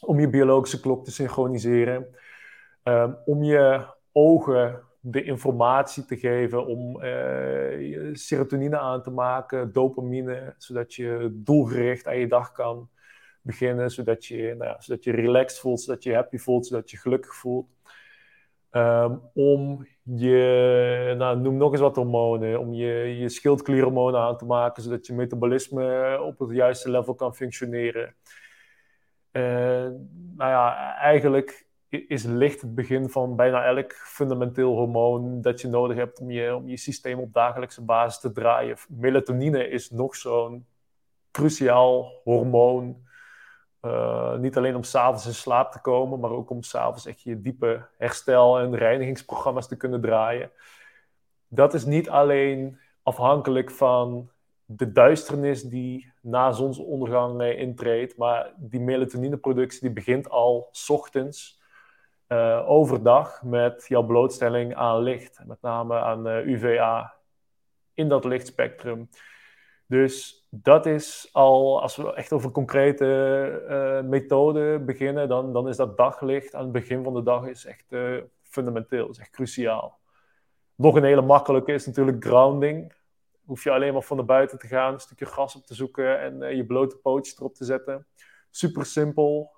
om 0.00 0.20
je 0.20 0.28
biologische 0.28 0.80
klok 0.80 1.04
te 1.04 1.10
synchroniseren. 1.10 2.06
Um, 2.84 3.16
om 3.24 3.42
je 3.42 3.86
ogen 4.12 4.82
de 5.00 5.22
informatie 5.22 6.04
te 6.04 6.16
geven 6.16 6.66
om 6.66 7.02
uh, 7.02 8.14
serotonine 8.14 8.78
aan 8.78 9.02
te 9.02 9.10
maken, 9.10 9.72
dopamine, 9.72 10.54
zodat 10.58 10.94
je 10.94 11.30
doelgericht 11.32 12.06
aan 12.06 12.18
je 12.18 12.26
dag 12.26 12.52
kan 12.52 12.88
beginnen, 13.48 13.90
zodat 13.90 14.26
je, 14.26 14.54
nou 14.58 14.76
zodat 14.78 15.04
je 15.04 15.10
relaxed 15.10 15.58
voelt, 15.58 15.80
zodat 15.80 16.02
je 16.02 16.14
happy 16.14 16.38
voelt, 16.38 16.66
zodat 16.66 16.90
je 16.90 16.96
gelukkig 16.96 17.34
voelt. 17.34 17.76
Ehm, 18.70 19.16
om 19.34 19.86
je, 20.02 21.14
nou, 21.18 21.38
noem 21.38 21.56
nog 21.56 21.72
eens 21.72 21.80
wat 21.80 21.96
hormonen, 21.96 22.60
om 22.60 22.72
je, 22.72 23.18
je 23.18 23.28
schildklierhormonen 23.28 24.20
aan 24.20 24.36
te 24.36 24.44
maken, 24.44 24.82
zodat 24.82 25.06
je 25.06 25.14
metabolisme 25.14 26.18
op 26.22 26.38
het 26.38 26.50
juiste 26.50 26.90
level 26.90 27.14
kan 27.14 27.34
functioneren. 27.34 28.14
Uh, 29.32 29.88
nou 30.36 30.50
ja, 30.50 30.94
eigenlijk 30.96 31.66
is 31.88 32.24
licht 32.24 32.60
het 32.60 32.74
begin 32.74 33.08
van 33.08 33.36
bijna 33.36 33.64
elk 33.64 33.92
fundamenteel 33.92 34.74
hormoon 34.74 35.40
dat 35.40 35.60
je 35.60 35.68
nodig 35.68 35.96
hebt 35.96 36.20
om 36.20 36.30
je, 36.30 36.54
om 36.54 36.68
je 36.68 36.76
systeem 36.76 37.18
op 37.18 37.32
dagelijkse 37.32 37.84
basis 37.84 38.20
te 38.20 38.32
draaien. 38.32 38.76
Melatonine 38.88 39.68
is 39.68 39.90
nog 39.90 40.16
zo'n 40.16 40.66
cruciaal 41.30 42.20
hormoon 42.24 43.07
uh, 43.82 44.36
niet 44.36 44.56
alleen 44.56 44.76
om 44.76 44.82
s'avonds 44.82 45.26
in 45.26 45.34
slaap 45.34 45.72
te 45.72 45.80
komen, 45.80 46.20
maar 46.20 46.30
ook 46.30 46.50
om 46.50 46.62
s'avonds 46.62 47.06
echt 47.06 47.22
je 47.22 47.40
diepe 47.40 47.86
herstel- 47.98 48.58
en 48.58 48.76
reinigingsprogramma's 48.76 49.68
te 49.68 49.76
kunnen 49.76 50.00
draaien. 50.00 50.50
Dat 51.48 51.74
is 51.74 51.84
niet 51.84 52.10
alleen 52.10 52.78
afhankelijk 53.02 53.70
van 53.70 54.30
de 54.64 54.92
duisternis 54.92 55.62
die 55.62 56.12
na 56.20 56.52
zonsondergang 56.52 57.42
intreedt, 57.42 58.16
maar 58.16 58.52
die 58.56 58.80
melatonineproductie 58.80 59.80
die 59.80 59.90
begint 59.90 60.30
al 60.30 60.68
s 60.70 60.90
ochtends 60.90 61.62
uh, 62.28 62.68
overdag 62.68 63.42
met 63.42 63.84
jouw 63.88 64.02
blootstelling 64.02 64.74
aan 64.74 65.02
licht, 65.02 65.40
met 65.46 65.62
name 65.62 66.00
aan 66.00 66.26
UVA 66.26 67.14
in 67.94 68.08
dat 68.08 68.24
lichtspectrum. 68.24 69.08
Dus 69.88 70.46
dat 70.50 70.86
is 70.86 71.28
al, 71.32 71.82
als 71.82 71.96
we 71.96 72.14
echt 72.14 72.32
over 72.32 72.50
concrete 72.50 73.04
uh, 73.68 74.08
methoden 74.08 74.84
beginnen, 74.84 75.28
dan, 75.28 75.52
dan 75.52 75.68
is 75.68 75.76
dat 75.76 75.96
daglicht 75.96 76.54
aan 76.54 76.62
het 76.62 76.72
begin 76.72 77.04
van 77.04 77.14
de 77.14 77.22
dag 77.22 77.46
is 77.46 77.64
echt 77.64 77.92
uh, 77.92 78.22
fundamenteel, 78.42 79.08
is 79.08 79.18
echt 79.18 79.30
cruciaal. 79.30 79.98
Nog 80.74 80.96
een 80.96 81.04
hele 81.04 81.22
makkelijke 81.22 81.72
is 81.72 81.86
natuurlijk 81.86 82.24
grounding. 82.24 82.94
Hoef 83.44 83.64
je 83.64 83.70
alleen 83.70 83.92
maar 83.92 84.02
van 84.02 84.16
naar 84.16 84.26
buiten 84.26 84.58
te 84.58 84.66
gaan, 84.66 84.92
een 84.92 85.00
stukje 85.00 85.26
gras 85.26 85.56
op 85.56 85.66
te 85.66 85.74
zoeken 85.74 86.20
en 86.20 86.42
uh, 86.42 86.52
je 86.52 86.66
blote 86.66 86.96
pootjes 86.96 87.38
erop 87.38 87.54
te 87.54 87.64
zetten. 87.64 88.06
Super 88.50 88.86
simpel, 88.86 89.52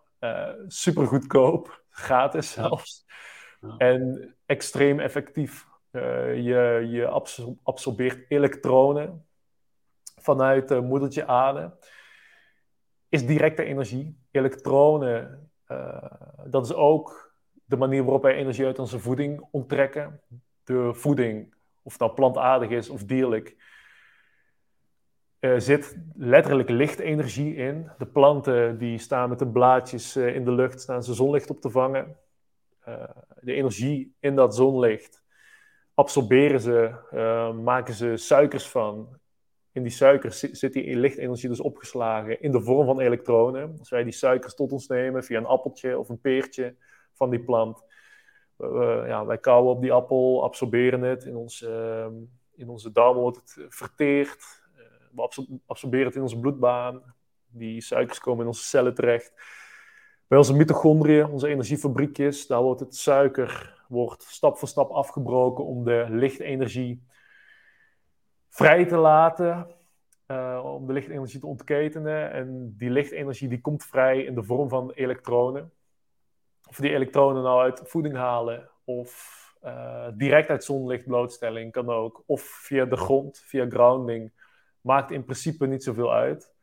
super 0.66 1.06
goedkoop, 1.06 1.82
gratis 1.90 2.52
zelfs. 2.52 3.06
En 3.76 4.34
extreem 4.46 5.00
effectief. 5.00 5.68
Je 5.92 6.86
je 6.90 7.08
absorbeert 7.62 8.24
elektronen 8.28 9.24
vanuit 10.20 10.70
uh, 10.70 10.80
moedertje 10.80 11.26
aarde. 11.26 11.76
Is 13.08 13.26
directe 13.26 13.64
energie. 13.64 14.18
Elektronen, 14.30 15.50
uh, 15.68 16.04
dat 16.44 16.64
is 16.64 16.74
ook 16.74 17.34
de 17.64 17.76
manier 17.76 18.02
waarop 18.02 18.22
wij 18.22 18.34
energie 18.34 18.66
uit 18.66 18.78
onze 18.78 18.98
voeding 18.98 19.48
onttrekken. 19.50 20.20
De 20.64 20.94
voeding, 20.94 21.54
of 21.82 21.96
dat 21.96 22.14
plantaardig 22.14 22.70
is 22.70 22.88
of 22.88 23.04
dierlijk, 23.04 23.56
er 25.38 25.60
zit 25.60 25.96
letterlijk 26.14 26.68
lichtenergie 26.68 27.54
in. 27.54 27.90
De 27.98 28.06
planten 28.06 28.78
die 28.78 28.98
staan 28.98 29.28
met 29.28 29.38
de 29.38 29.48
blaadjes 29.48 30.16
eh, 30.16 30.34
in 30.34 30.44
de 30.44 30.52
lucht, 30.52 30.80
staan 30.80 31.02
ze 31.02 31.14
zonlicht 31.14 31.50
op 31.50 31.60
te 31.60 31.70
vangen. 31.70 32.16
De 33.40 33.52
energie 33.52 34.14
in 34.20 34.34
dat 34.34 34.54
zonlicht 34.54 35.22
absorberen 35.94 36.60
ze, 36.60 36.94
maken 37.62 37.94
ze 37.94 38.16
suikers 38.16 38.68
van. 38.68 39.19
In 39.72 39.82
die 39.82 39.92
suikers 39.92 40.38
zit 40.38 40.72
die 40.72 40.96
lichtenergie 40.96 41.48
dus 41.48 41.60
opgeslagen 41.60 42.40
in 42.40 42.50
de 42.50 42.62
vorm 42.62 42.86
van 42.86 43.00
elektronen. 43.00 43.76
Als 43.78 43.90
wij 43.90 44.04
die 44.04 44.12
suikers 44.12 44.54
tot 44.54 44.72
ons 44.72 44.86
nemen 44.86 45.24
via 45.24 45.38
een 45.38 45.46
appeltje 45.46 45.98
of 45.98 46.08
een 46.08 46.20
peertje 46.20 46.74
van 47.12 47.30
die 47.30 47.40
plant, 47.40 47.84
ja, 49.06 49.26
wij 49.26 49.38
kauwen 49.38 49.74
op 49.74 49.80
die 49.82 49.92
appel, 49.92 50.42
absorberen 50.44 51.02
het. 51.02 51.24
In, 51.24 51.36
ons, 51.36 51.62
ehm, 51.62 52.12
in 52.54 52.68
onze 52.68 52.92
darmen 52.92 53.22
wordt 53.22 53.36
het 53.36 53.66
verteerd 53.68 54.60
we 55.12 55.60
absorberen 55.66 56.06
het 56.06 56.14
in 56.14 56.22
onze 56.22 56.40
bloedbaan. 56.40 57.14
Die 57.48 57.80
suikers 57.80 58.18
komen 58.18 58.40
in 58.40 58.46
onze 58.46 58.64
cellen 58.64 58.94
terecht. 58.94 59.32
Bij 60.26 60.38
onze 60.38 60.54
mitochondriën, 60.54 61.26
onze 61.26 61.48
energiefabriekjes, 61.48 62.46
daar 62.46 62.62
wordt 62.62 62.80
het 62.80 62.96
suiker 62.96 63.78
wordt 63.88 64.22
stap 64.22 64.58
voor 64.58 64.68
stap 64.68 64.90
afgebroken 64.90 65.64
om 65.64 65.84
de 65.84 66.06
lichtenergie 66.08 67.02
vrij 68.50 68.86
te 68.86 68.96
laten. 68.96 69.66
Uh, 70.26 70.60
om 70.64 70.86
de 70.86 70.92
lichtenergie 70.92 71.40
te 71.40 71.46
ontketenen. 71.46 72.32
En 72.32 72.74
die 72.76 72.90
lichtenergie 72.90 73.48
die 73.48 73.60
komt 73.60 73.84
vrij 73.84 74.22
in 74.22 74.34
de 74.34 74.42
vorm 74.42 74.68
van 74.68 74.90
elektronen. 74.90 75.72
Of 76.68 76.76
die 76.76 76.94
elektronen 76.94 77.42
nou 77.42 77.60
uit 77.60 77.82
voeding 77.84 78.14
halen 78.14 78.70
of 78.84 79.38
uh, 79.64 80.08
direct 80.14 80.48
uit 80.48 80.64
zonlichtblootstelling 80.64 81.72
kan 81.72 81.88
ook. 81.88 82.22
Of 82.26 82.42
via 82.42 82.84
de 82.84 82.96
grond, 82.96 83.38
via 83.38 83.66
grounding 83.68 84.32
maakt 84.80 85.10
in 85.10 85.24
principe 85.24 85.66
niet 85.66 85.82
zoveel 85.82 86.12
uit. 86.12 86.54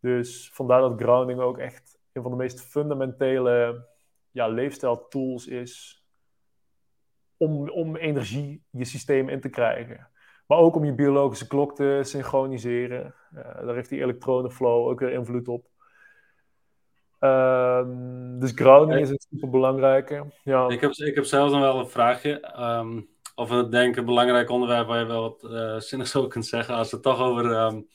Dus 0.00 0.50
vandaar 0.52 0.80
dat 0.80 1.00
grounding 1.00 1.40
ook 1.40 1.58
echt 1.58 2.00
een 2.12 2.22
van 2.22 2.30
de 2.30 2.36
meest 2.36 2.60
fundamentele 2.60 3.86
ja, 4.30 4.48
leefstijl-tools 4.48 5.46
is 5.46 6.04
om, 7.36 7.70
om 7.70 7.96
energie 7.96 8.64
je 8.70 8.84
systeem 8.84 9.28
in 9.28 9.40
te 9.40 9.48
krijgen. 9.48 10.11
Maar 10.52 10.60
ook 10.60 10.76
om 10.76 10.84
je 10.84 10.94
biologische 10.94 11.46
klok 11.46 11.74
te 11.74 12.00
synchroniseren. 12.02 13.14
Daar 13.64 13.74
heeft 13.74 13.88
die 13.88 14.02
elektronenflow 14.02 14.88
ook 14.88 15.00
weer 15.00 15.12
invloed 15.12 15.48
op. 15.48 15.66
Um, 17.20 18.38
dus 18.38 18.52
grounding 18.54 19.00
is 19.00 19.10
een 19.10 19.24
super 19.30 19.50
belangrijke. 19.50 20.24
Ja. 20.44 20.68
Ik, 20.68 20.80
heb, 20.80 20.90
ik 20.90 21.14
heb 21.14 21.24
zelfs 21.24 21.52
nog 21.52 21.60
wel 21.60 21.78
een 21.78 21.88
vraagje. 21.88 22.54
Um, 22.58 23.08
of 23.34 23.48
denken 23.48 23.98
een 23.98 24.04
belangrijk 24.04 24.50
onderwerp 24.50 24.86
waar 24.86 24.98
je 24.98 25.06
wel 25.06 25.22
wat 25.22 25.52
uh, 25.52 25.78
zinnigs 25.78 26.16
over 26.16 26.30
kunt 26.30 26.46
zeggen. 26.46 26.74
Als 26.74 26.90
het 26.90 27.02
toch 27.02 27.20
over 27.20 27.44
um, 27.44 27.88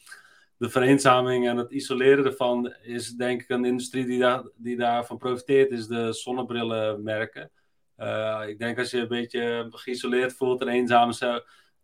de 0.58 0.70
vereenzaming 0.70 1.48
en 1.48 1.58
het 1.58 1.72
isoleren 1.72 2.26
ervan 2.26 2.76
is, 2.82 3.12
denk 3.12 3.42
ik 3.42 3.50
een 3.50 3.66
industrie 3.66 4.06
die, 4.06 4.20
daar, 4.20 4.44
die 4.56 4.78
daarvan 4.78 5.18
profiteert, 5.18 5.72
is 5.72 5.88
de 5.88 6.14
zonnebrillenmerken. 6.14 7.52
Uh, 7.98 8.44
ik 8.48 8.60
denk 8.60 8.80
als 8.80 8.92
je 8.92 9.00
een 9.00 9.08
beetje 9.08 9.68
geïsoleerd 9.70 10.34
voelt 10.34 10.62
en 10.62 10.68
eenzaam 10.68 11.10
is, 11.10 11.24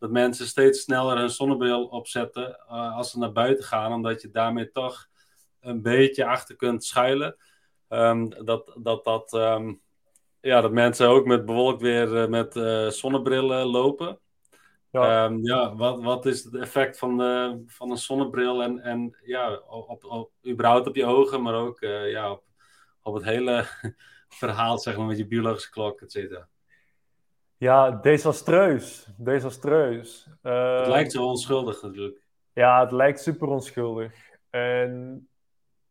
dat 0.04 0.12
mensen 0.12 0.48
steeds 0.48 0.82
sneller 0.82 1.18
hun 1.18 1.30
zonnebril 1.30 1.86
opzetten 1.86 2.60
uh, 2.68 2.96
als 2.96 3.12
ze 3.12 3.20
naar 3.20 3.32
buiten 3.32 3.66
gaan, 3.66 3.94
omdat 3.94 4.22
je 4.22 4.32
daarmee 4.32 4.72
toch 4.72 5.08
een 5.60 5.82
beetje 5.82 6.26
achter 6.26 6.56
kunt 6.56 6.84
schuilen. 6.84 7.36
Um, 7.90 8.46
dat 8.46 8.78
dat, 8.78 9.04
dat 9.04 9.34
um, 9.34 9.82
ja, 10.42 10.62
dat 10.62 10.72
mensen 10.72 11.08
ook 11.08 11.26
met 11.26 11.46
bewolkt 11.46 11.82
weer 11.82 12.24
uh, 12.24 12.28
met 12.28 12.56
uh, 12.56 12.88
zonnebrillen 12.88 13.66
lopen. 13.66 14.20
Ja. 14.92 15.26
Um, 15.26 15.46
ja, 15.46 15.76
wat, 15.76 16.02
wat 16.02 16.26
is 16.26 16.44
het 16.44 16.56
effect 16.56 16.98
van, 16.98 17.18
de, 17.18 17.64
van 17.68 17.92
een 17.92 17.98
zonnebril 17.98 18.64
en, 18.64 18.80
en 18.80 19.18
ja, 19.24 19.62
op, 19.68 20.04
op, 20.04 20.32
überhaupt 20.48 20.88
op 20.88 20.96
je 20.96 21.06
ogen, 21.06 21.42
maar 21.42 21.56
ook 21.56 21.80
ja, 22.06 22.32
op, 22.32 22.44
op 23.02 23.14
het 23.14 23.24
hele 23.24 23.66
verhaal, 24.40 24.78
zeg 24.78 24.98
maar, 24.98 25.06
met 25.06 25.18
je 25.18 25.28
biologische 25.28 25.70
klok, 25.70 26.02
et 26.02 26.12
cetera. 26.12 26.48
Ja, 27.64 27.92
desastreus. 27.92 29.08
Desastreus. 29.18 30.28
het 30.42 30.88
lijkt 30.88 31.12
zo 31.12 31.26
onschuldig 31.26 31.82
natuurlijk. 31.82 32.22
Ja, 32.54 32.82
het 32.82 32.92
lijkt 32.92 33.22
super 33.22 33.48
onschuldig. 33.48 34.14
En 34.50 35.28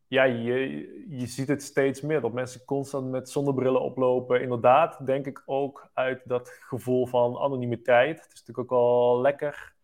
ja, 0.06 0.24
je, 0.24 1.06
je 1.08 1.26
ziet 1.26 1.48
het 1.48 1.62
steeds 1.62 2.00
meer. 2.00 2.20
Dat 2.20 2.32
mensen 2.32 2.64
constant 2.64 3.10
met 3.10 3.30
zonnebrillen 3.30 3.80
oplopen. 3.80 4.42
Inderdaad, 4.42 5.06
denk 5.06 5.26
ik 5.26 5.42
ook 5.46 5.90
uit 5.94 6.20
dat 6.24 6.48
gevoel 6.48 7.06
van 7.06 7.38
anonimiteit. 7.38 8.22
Het 8.22 8.32
is 8.32 8.38
natuurlijk 8.38 8.72
ook 8.72 8.78
wel 8.80 9.20
lekker. 9.20 9.74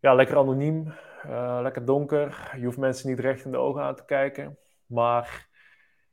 Ja, 0.00 0.14
lekker 0.14 0.36
anoniem. 0.36 0.92
Uh, 1.26 1.58
lekker 1.62 1.84
donker. 1.84 2.52
Je 2.56 2.64
hoeft 2.64 2.78
mensen 2.78 3.08
niet 3.08 3.20
recht 3.20 3.44
in 3.44 3.50
de 3.50 3.58
ogen 3.58 3.82
aan 3.82 3.96
te 3.96 4.04
kijken. 4.04 4.58
Maar 4.86 5.48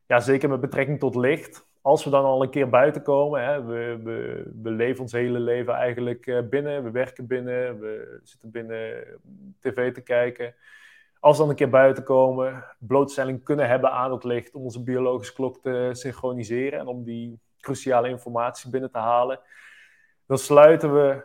ja, 0.06 0.20
zeker 0.20 0.48
met 0.48 0.60
betrekking 0.60 0.98
tot 0.98 1.14
licht. 1.14 1.70
Als 1.82 2.04
we 2.04 2.10
dan 2.10 2.24
al 2.24 2.42
een 2.42 2.50
keer 2.50 2.68
buiten 2.68 3.02
komen, 3.02 3.44
hè, 3.44 3.62
we, 3.62 4.70
leven 4.70 5.00
ons 5.00 5.12
hele 5.12 5.38
leven 5.38 5.74
eigenlijk 5.74 6.26
eh, 6.26 6.40
binnen. 6.48 6.84
We 6.84 6.90
werken 6.90 7.26
binnen, 7.26 7.80
we 7.80 8.20
zitten 8.22 8.50
binnen 8.50 9.04
tv 9.60 9.92
te 9.92 10.00
kijken 10.00 10.54
als 11.22 11.36
we 11.36 11.42
dan 11.42 11.50
een 11.50 11.56
keer 11.56 11.70
buiten 11.70 12.04
komen, 12.04 12.64
blootstelling 12.78 13.44
kunnen 13.44 13.68
hebben 13.68 13.90
aan 13.90 14.12
het 14.12 14.24
licht 14.24 14.54
om 14.54 14.62
onze 14.62 14.82
biologische 14.82 15.34
klok 15.34 15.60
te 15.60 15.90
synchroniseren 15.92 16.78
en 16.78 16.86
om 16.86 17.04
die 17.04 17.40
cruciale 17.60 18.08
informatie 18.08 18.70
binnen 18.70 18.90
te 18.90 18.98
halen, 18.98 19.40
dan 20.26 20.38
sluiten 20.38 20.94
we 20.94 21.24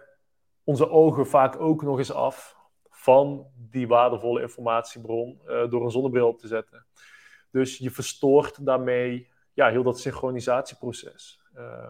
onze 0.64 0.90
ogen 0.90 1.28
vaak 1.28 1.60
ook 1.60 1.82
nog 1.82 1.98
eens 1.98 2.12
af 2.12 2.58
van 2.90 3.48
die 3.56 3.88
waardevolle 3.88 4.42
informatiebron 4.42 5.42
uh, 5.48 5.70
door 5.70 5.84
een 5.84 5.92
zonnebril 5.92 6.28
op 6.28 6.40
te 6.40 6.48
zetten. 6.48 6.86
Dus 7.52 7.78
je 7.78 7.92
verstoort 7.92 8.66
daarmee 8.66 9.30
ja, 9.58 9.70
heel 9.70 9.84
dat 9.84 10.00
synchronisatieproces. 10.00 11.42
Uh, 11.56 11.90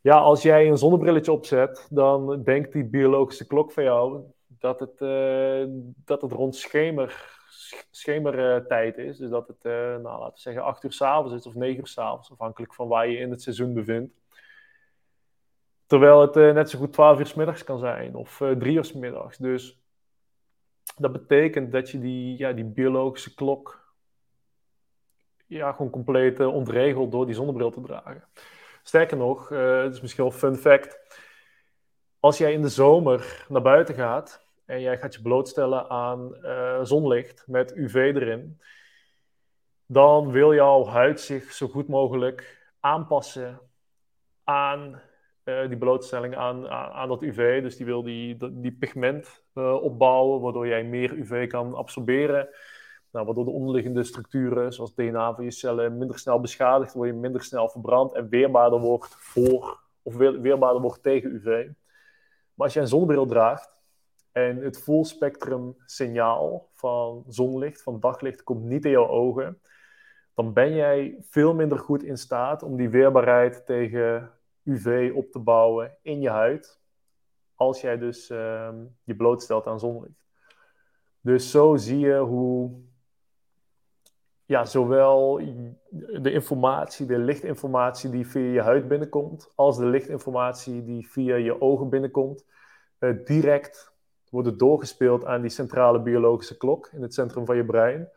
ja, 0.00 0.16
als 0.16 0.42
jij 0.42 0.68
een 0.68 0.78
zonnebrilletje 0.78 1.32
opzet, 1.32 1.86
dan 1.90 2.42
denkt 2.42 2.72
die 2.72 2.84
biologische 2.84 3.46
klok 3.46 3.72
van 3.72 3.84
jou 3.84 4.22
dat 4.46 4.80
het, 4.80 5.00
uh, 5.00 5.64
dat 6.04 6.22
het 6.22 6.32
rond 6.32 6.56
schemer, 6.56 7.38
schemertijd 7.90 8.98
is. 8.98 9.18
Dus 9.18 9.30
dat 9.30 9.48
het, 9.48 9.64
uh, 9.64 9.72
nou, 9.72 10.02
laten 10.02 10.34
we 10.34 10.40
zeggen, 10.40 10.62
8 10.62 10.84
uur 10.84 10.92
s'avonds 10.92 11.34
is 11.34 11.46
of 11.46 11.54
9 11.54 11.78
uur 11.78 11.86
s'avonds, 11.86 12.30
afhankelijk 12.30 12.74
van 12.74 12.88
waar 12.88 13.08
je 13.08 13.18
in 13.18 13.30
het 13.30 13.42
seizoen 13.42 13.74
bevindt. 13.74 14.14
Terwijl 15.86 16.20
het 16.20 16.34
net 16.34 16.70
zo 16.70 16.78
goed 16.78 16.92
12 16.92 17.18
uur 17.18 17.26
s 17.26 17.34
middags 17.34 17.64
kan 17.64 17.78
zijn 17.78 18.14
of 18.14 18.42
3 18.58 18.76
uur 18.76 18.84
s 18.84 18.92
middags. 18.92 19.38
Dus 19.38 19.82
dat 20.96 21.12
betekent 21.12 21.72
dat 21.72 21.90
je 21.90 21.98
die, 21.98 22.38
ja, 22.38 22.52
die 22.52 22.64
biologische 22.64 23.34
klok 23.34 23.83
ja, 25.46 25.72
gewoon 25.72 25.90
compleet 25.90 26.40
ontregelt 26.40 27.12
door 27.12 27.26
die 27.26 27.34
zonnebril 27.34 27.70
te 27.70 27.80
dragen. 27.80 28.24
Sterker 28.82 29.16
nog, 29.16 29.48
het 29.48 29.94
is 29.94 30.00
misschien 30.00 30.24
wel 30.24 30.32
een 30.32 30.38
fun 30.38 30.56
fact. 30.56 30.98
Als 32.20 32.38
jij 32.38 32.52
in 32.52 32.62
de 32.62 32.68
zomer 32.68 33.46
naar 33.48 33.62
buiten 33.62 33.94
gaat 33.94 34.46
en 34.64 34.80
jij 34.80 34.98
gaat 34.98 35.14
je 35.14 35.22
blootstellen 35.22 35.90
aan 35.90 36.36
uh, 36.42 36.78
zonlicht 36.82 37.44
met 37.46 37.76
UV 37.76 37.94
erin, 37.94 38.60
dan 39.86 40.30
wil 40.30 40.54
jouw 40.54 40.86
huid 40.86 41.20
zich 41.20 41.52
zo 41.52 41.68
goed 41.68 41.88
mogelijk 41.88 42.72
aanpassen 42.80 43.60
aan 44.44 45.02
die 45.44 45.78
blootstelling, 45.78 46.36
aan, 46.36 46.68
aan, 46.68 47.08
dat 47.08 47.22
UV. 47.22 47.62
Dus 47.62 47.76
die 47.76 47.86
wil 47.86 48.02
die, 48.02 48.36
die 48.52 48.72
pigment 48.72 49.42
opbouwen, 49.54 50.40
waardoor 50.40 50.66
jij 50.66 50.84
meer 50.84 51.12
UV 51.12 51.48
kan 51.48 51.74
absorberen. 51.74 52.48
Nou, 53.14 53.26
waardoor 53.26 53.44
de 53.44 53.50
onderliggende 53.50 54.04
structuren, 54.04 54.72
zoals 54.72 54.94
DNA 54.94 55.34
van 55.34 55.44
je 55.44 55.50
cellen, 55.50 55.98
minder 55.98 56.18
snel 56.18 56.40
beschadigd 56.40 56.92
worden, 56.92 57.20
minder 57.20 57.42
snel 57.42 57.68
verbrand 57.68 58.14
en 58.14 58.28
weerbaarder 58.28 58.80
wordt 58.80 59.14
voor, 59.18 59.80
of 60.02 60.16
weerbaarder 60.16 60.80
wordt 60.80 61.02
tegen 61.02 61.30
UV. 61.30 61.66
Maar 62.54 62.66
als 62.66 62.74
je 62.74 62.80
een 62.80 62.88
zonnebril 62.88 63.26
draagt, 63.26 63.72
en 64.32 64.56
het 64.56 64.82
full 64.82 65.04
spectrum 65.04 65.74
signaal 65.86 66.70
van 66.72 67.24
zonlicht, 67.28 67.82
van 67.82 68.00
daglicht, 68.00 68.42
komt 68.42 68.64
niet 68.64 68.84
in 68.84 68.90
jouw 68.90 69.08
ogen. 69.08 69.60
Dan 70.34 70.52
ben 70.52 70.74
jij 70.74 71.16
veel 71.20 71.54
minder 71.54 71.78
goed 71.78 72.02
in 72.02 72.18
staat 72.18 72.62
om 72.62 72.76
die 72.76 72.88
weerbaarheid 72.88 73.66
tegen 73.66 74.30
UV 74.62 75.12
op 75.14 75.30
te 75.30 75.38
bouwen 75.38 75.96
in 76.02 76.20
je 76.20 76.30
huid. 76.30 76.80
Als 77.54 77.80
jij 77.80 77.98
dus 77.98 78.30
uh, 78.30 78.68
je 79.04 79.16
blootstelt 79.16 79.66
aan 79.66 79.80
zonlicht. 79.80 80.26
Dus 81.20 81.50
zo 81.50 81.76
zie 81.76 81.98
je 81.98 82.18
hoe 82.18 82.82
ja, 84.46 84.64
zowel 84.64 85.40
de 86.20 86.32
informatie, 86.32 87.06
de 87.06 87.18
lichtinformatie 87.18 88.10
die 88.10 88.26
via 88.26 88.52
je 88.52 88.60
huid 88.60 88.88
binnenkomt, 88.88 89.52
als 89.54 89.76
de 89.76 89.86
lichtinformatie 89.86 90.84
die 90.84 91.08
via 91.08 91.36
je 91.36 91.60
ogen 91.60 91.88
binnenkomt, 91.88 92.44
uh, 92.98 93.24
direct 93.24 93.92
worden 94.30 94.58
doorgespeeld 94.58 95.24
aan 95.24 95.40
die 95.40 95.50
centrale 95.50 96.00
biologische 96.00 96.56
klok 96.56 96.88
in 96.92 97.02
het 97.02 97.14
centrum 97.14 97.46
van 97.46 97.56
je 97.56 97.64
brein. 97.64 98.08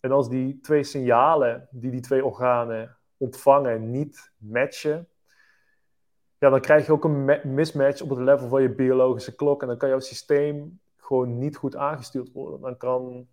En 0.00 0.12
als 0.12 0.28
die 0.28 0.60
twee 0.60 0.82
signalen 0.82 1.68
die 1.70 1.90
die 1.90 2.00
twee 2.00 2.24
organen 2.24 2.96
ontvangen 3.16 3.90
niet 3.90 4.32
matchen, 4.36 5.08
ja, 6.38 6.50
dan 6.50 6.60
krijg 6.60 6.86
je 6.86 6.92
ook 6.92 7.04
een 7.04 7.40
mismatch 7.44 8.02
op 8.02 8.08
het 8.08 8.18
level 8.18 8.48
van 8.48 8.62
je 8.62 8.74
biologische 8.74 9.34
klok. 9.34 9.62
En 9.62 9.68
dan 9.68 9.76
kan 9.76 9.88
jouw 9.88 10.00
systeem 10.00 10.80
gewoon 10.96 11.38
niet 11.38 11.56
goed 11.56 11.76
aangestuurd 11.76 12.32
worden. 12.32 12.60
Dan 12.60 12.76
kan 12.76 13.28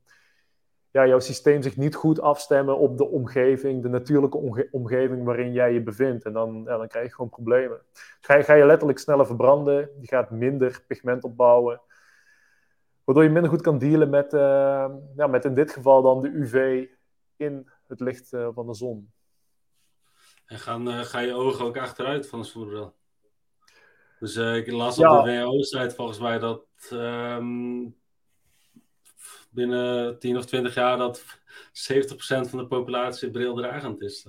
ja, 0.93 1.07
jouw 1.07 1.19
systeem 1.19 1.61
zich 1.61 1.77
niet 1.77 1.95
goed 1.95 2.19
afstemmen 2.19 2.77
op 2.77 2.97
de 2.97 3.07
omgeving, 3.07 3.81
de 3.81 3.89
natuurlijke 3.89 4.67
omgeving 4.71 5.23
waarin 5.23 5.53
jij 5.53 5.73
je 5.73 5.81
bevindt. 5.81 6.25
En 6.25 6.33
dan, 6.33 6.63
ja, 6.65 6.77
dan 6.77 6.87
krijg 6.87 7.05
je 7.05 7.13
gewoon 7.13 7.29
problemen. 7.29 7.81
Ga 8.21 8.35
je, 8.35 8.43
ga 8.43 8.53
je 8.53 8.65
letterlijk 8.65 8.99
sneller 8.99 9.25
verbranden, 9.25 9.89
je 9.99 10.07
gaat 10.07 10.29
minder 10.29 10.83
pigment 10.87 11.23
opbouwen. 11.23 11.81
Waardoor 13.03 13.23
je 13.23 13.29
minder 13.29 13.51
goed 13.51 13.61
kan 13.61 13.77
dealen 13.77 14.09
met, 14.09 14.33
uh, 14.33 14.39
ja, 15.15 15.27
met 15.27 15.45
in 15.45 15.53
dit 15.53 15.71
geval 15.71 16.01
dan 16.01 16.21
de 16.21 16.29
UV 16.29 16.87
in 17.35 17.69
het 17.87 17.99
licht 17.99 18.33
uh, 18.33 18.47
van 18.53 18.65
de 18.65 18.73
zon. 18.73 19.11
En 20.45 20.59
gaan, 20.59 20.87
uh, 20.87 20.99
ga 20.99 21.19
je 21.19 21.33
ogen 21.33 21.65
ook 21.65 21.77
achteruit 21.77 22.27
van 22.27 22.39
de 22.39 22.45
zonnebril? 22.45 22.95
Dus 24.19 24.35
ik 24.35 24.71
las 24.71 24.99
op 24.99 25.25
de 25.25 25.31
WHO-site 25.31 25.95
volgens 25.95 26.19
mij 26.19 26.39
dat 26.39 26.65
um, 26.91 27.95
binnen 29.53 30.19
10 30.19 30.37
of 30.37 30.45
20 30.45 30.73
jaar 30.73 30.97
dat 30.97 31.23
70% 31.71 32.49
van 32.49 32.57
de 32.57 32.67
populatie 32.67 33.31
brildragend 33.31 34.01
is. 34.01 34.23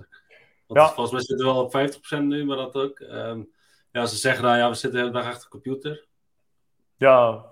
Want 0.67 0.81
ja. 0.81 0.87
Volgens 0.87 1.11
mij 1.11 1.21
zitten 1.21 1.47
we 1.47 1.53
wel 1.53 1.63
op 1.63 2.19
50% 2.19 2.23
nu, 2.23 2.45
maar 2.45 2.57
dat 2.57 2.77
ook. 2.77 2.99
Um, 2.99 3.53
ja, 3.91 4.07
ze 4.07 4.17
zeggen 4.17 4.45
nou 4.45 4.57
ja, 4.57 4.69
we 4.69 4.75
zitten 4.75 5.01
de 5.01 5.07
hele 5.07 5.19
dag 5.19 5.27
achter 5.27 5.43
de 5.43 5.49
computer. 5.49 6.07
Ja, 6.97 7.45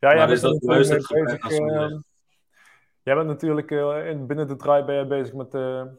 ja, 0.00 0.14
ja 0.14 0.26
is 0.26 0.40
dat 0.40 0.56
juist 0.60 0.90
het 0.90 1.08
bezig, 1.08 1.50
uh, 1.50 1.98
Jij 3.02 3.14
bent 3.14 3.26
natuurlijk 3.26 3.70
uh, 3.70 4.08
in, 4.08 4.26
binnen 4.26 4.48
de 4.48 4.56
draai 4.56 4.84
ben 4.84 4.94
je 4.94 5.06
bezig 5.06 5.34
met 5.34 5.50
de 5.50 5.82
uh, 5.86 5.92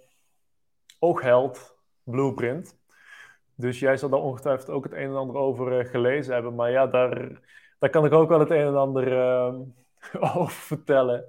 oogheld 1.00 1.76
blueprint. 2.04 2.80
Dus 3.56 3.80
jij 3.80 3.98
zal 3.98 4.10
daar 4.10 4.20
ongetwijfeld 4.20 4.70
ook 4.70 4.84
het 4.84 4.94
een 4.94 5.10
en 5.10 5.16
ander 5.16 5.36
over 5.36 5.86
gelezen 5.86 6.34
hebben. 6.34 6.56
Maar 6.56 6.72
ja, 6.72 6.88
daar, 6.88 7.42
daar 7.80 7.90
kan 7.90 8.06
ik 8.06 8.12
ook 8.12 8.30
wel 8.30 8.40
het 8.40 8.50
een 8.50 8.66
en 8.66 8.76
ander 8.76 9.18
ehm, 9.18 9.60
over 10.36 10.52
vertellen. 10.52 11.26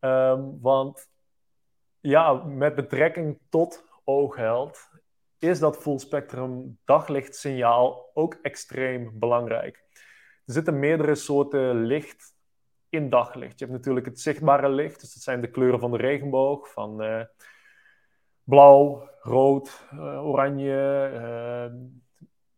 Um, 0.00 0.60
want 0.60 1.10
ja, 2.00 2.32
met 2.32 2.74
betrekking 2.74 3.38
tot 3.48 3.84
oogheld 4.04 4.88
is 5.38 5.58
dat 5.58 5.76
full 5.76 5.98
spectrum 5.98 6.78
daglichtsignaal 6.84 8.10
ook 8.14 8.38
extreem 8.42 9.10
belangrijk. 9.18 9.84
Er 10.44 10.52
zitten 10.52 10.78
meerdere 10.78 11.14
soorten 11.14 11.84
licht 11.84 12.34
in 12.88 13.08
daglicht. 13.10 13.58
Je 13.58 13.64
hebt 13.64 13.76
natuurlijk 13.76 14.06
het 14.06 14.20
zichtbare 14.20 14.68
licht, 14.68 15.00
dus 15.00 15.14
dat 15.14 15.22
zijn 15.22 15.40
de 15.40 15.50
kleuren 15.50 15.80
van 15.80 15.90
de 15.90 15.96
regenboog, 15.96 16.72
van 16.72 17.04
uh, 17.04 17.24
blauw, 18.44 19.08
rood, 19.20 19.84
uh, 19.94 20.26
oranje, 20.26 21.10
uh, 21.14 21.80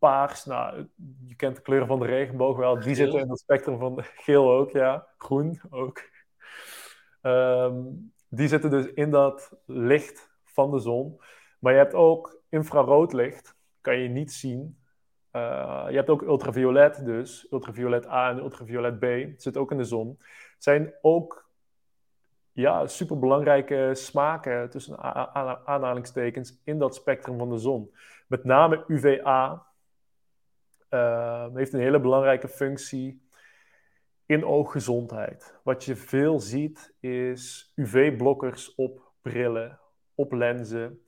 paars. 0.05 0.45
Nou, 0.45 0.87
je 1.25 1.35
kent 1.37 1.57
de 1.57 1.63
kleuren 1.63 1.87
van 1.89 1.99
de 1.99 2.07
regenboog 2.07 2.57
wel. 2.57 2.81
Die 2.81 2.95
zitten 2.95 3.21
in 3.21 3.31
het 3.31 3.39
spectrum 3.39 3.79
van 3.79 3.99
geel 4.03 4.53
ook, 4.53 4.71
ja. 4.71 5.07
Groen 5.19 5.61
ook. 5.71 6.03
Um, 7.23 8.13
die 8.29 8.49
zitten 8.49 8.71
dus 8.71 8.87
in 8.87 9.11
dat 9.11 9.53
licht 9.67 10.31
van 10.45 10.71
de 10.71 10.79
zon. 10.79 11.21
Maar 11.59 11.73
je 11.73 11.79
hebt 11.79 11.95
ook 11.95 12.41
infrarood 12.49 13.13
licht, 13.13 13.57
kan 13.81 13.99
je 13.99 14.09
niet 14.09 14.33
zien. 14.33 14.79
Uh, 15.33 15.87
je 15.89 15.97
hebt 15.97 16.11
ook 16.11 16.23
ultraviolet 16.23 17.05
dus, 17.05 17.47
ultraviolet 17.51 18.07
A 18.07 18.31
en 18.31 18.39
ultraviolet 18.39 18.99
B, 18.99 19.05
zit 19.41 19.57
ook 19.57 19.71
in 19.71 19.77
de 19.77 19.85
zon. 19.85 20.19
Zijn 20.59 20.95
ook 21.03 21.51
ja, 22.53 22.87
superbelangrijke 22.87 23.91
smaken 23.93 24.71
tussen 24.71 24.99
aanhalingstekens 25.67 26.61
in 26.65 26.79
dat 26.79 26.95
spectrum 26.95 27.39
van 27.39 27.51
de 27.51 27.59
zon. 27.59 27.95
Met 28.27 28.45
name 28.45 28.85
UVA, 28.87 29.67
uh, 30.95 31.47
heeft 31.55 31.73
een 31.73 31.81
hele 31.81 32.01
belangrijke 32.01 32.49
functie 32.49 33.29
in 34.27 34.45
ooggezondheid. 34.45 35.61
Wat 35.63 35.85
je 35.85 35.97
veel 35.97 36.41
ziet 36.41 36.95
is 37.01 37.73
UV-blokkers 37.75 38.75
op 38.75 39.13
brillen, 39.23 39.81
op 40.15 40.33
lenzen. 40.33 41.07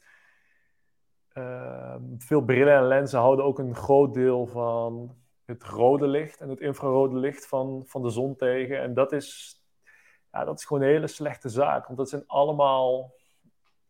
Uh, 1.35 1.97
veel 2.19 2.41
brillen 2.41 2.75
en 2.75 2.87
lenzen 2.87 3.19
houden 3.19 3.45
ook 3.45 3.59
een 3.59 3.75
groot 3.75 4.15
deel 4.15 4.47
van 4.47 5.17
het 5.45 5.65
rode 5.65 6.07
licht 6.07 6.41
en 6.41 6.49
het 6.49 6.61
infrarode 6.61 7.17
licht 7.17 7.47
van, 7.47 7.83
van 7.87 8.03
de 8.03 8.11
zon 8.11 8.37
tegen. 8.37 8.81
En 8.81 8.95
dat 8.95 9.13
is, 9.13 9.57
ja, 10.33 10.45
dat 10.45 10.59
is 10.59 10.65
gewoon 10.65 10.83
een 10.83 10.89
hele 10.89 11.07
slechte 11.07 11.49
zaak, 11.49 11.87
want 11.87 11.99
dat 11.99 12.09
zijn 12.09 12.25
allemaal 12.27 13.15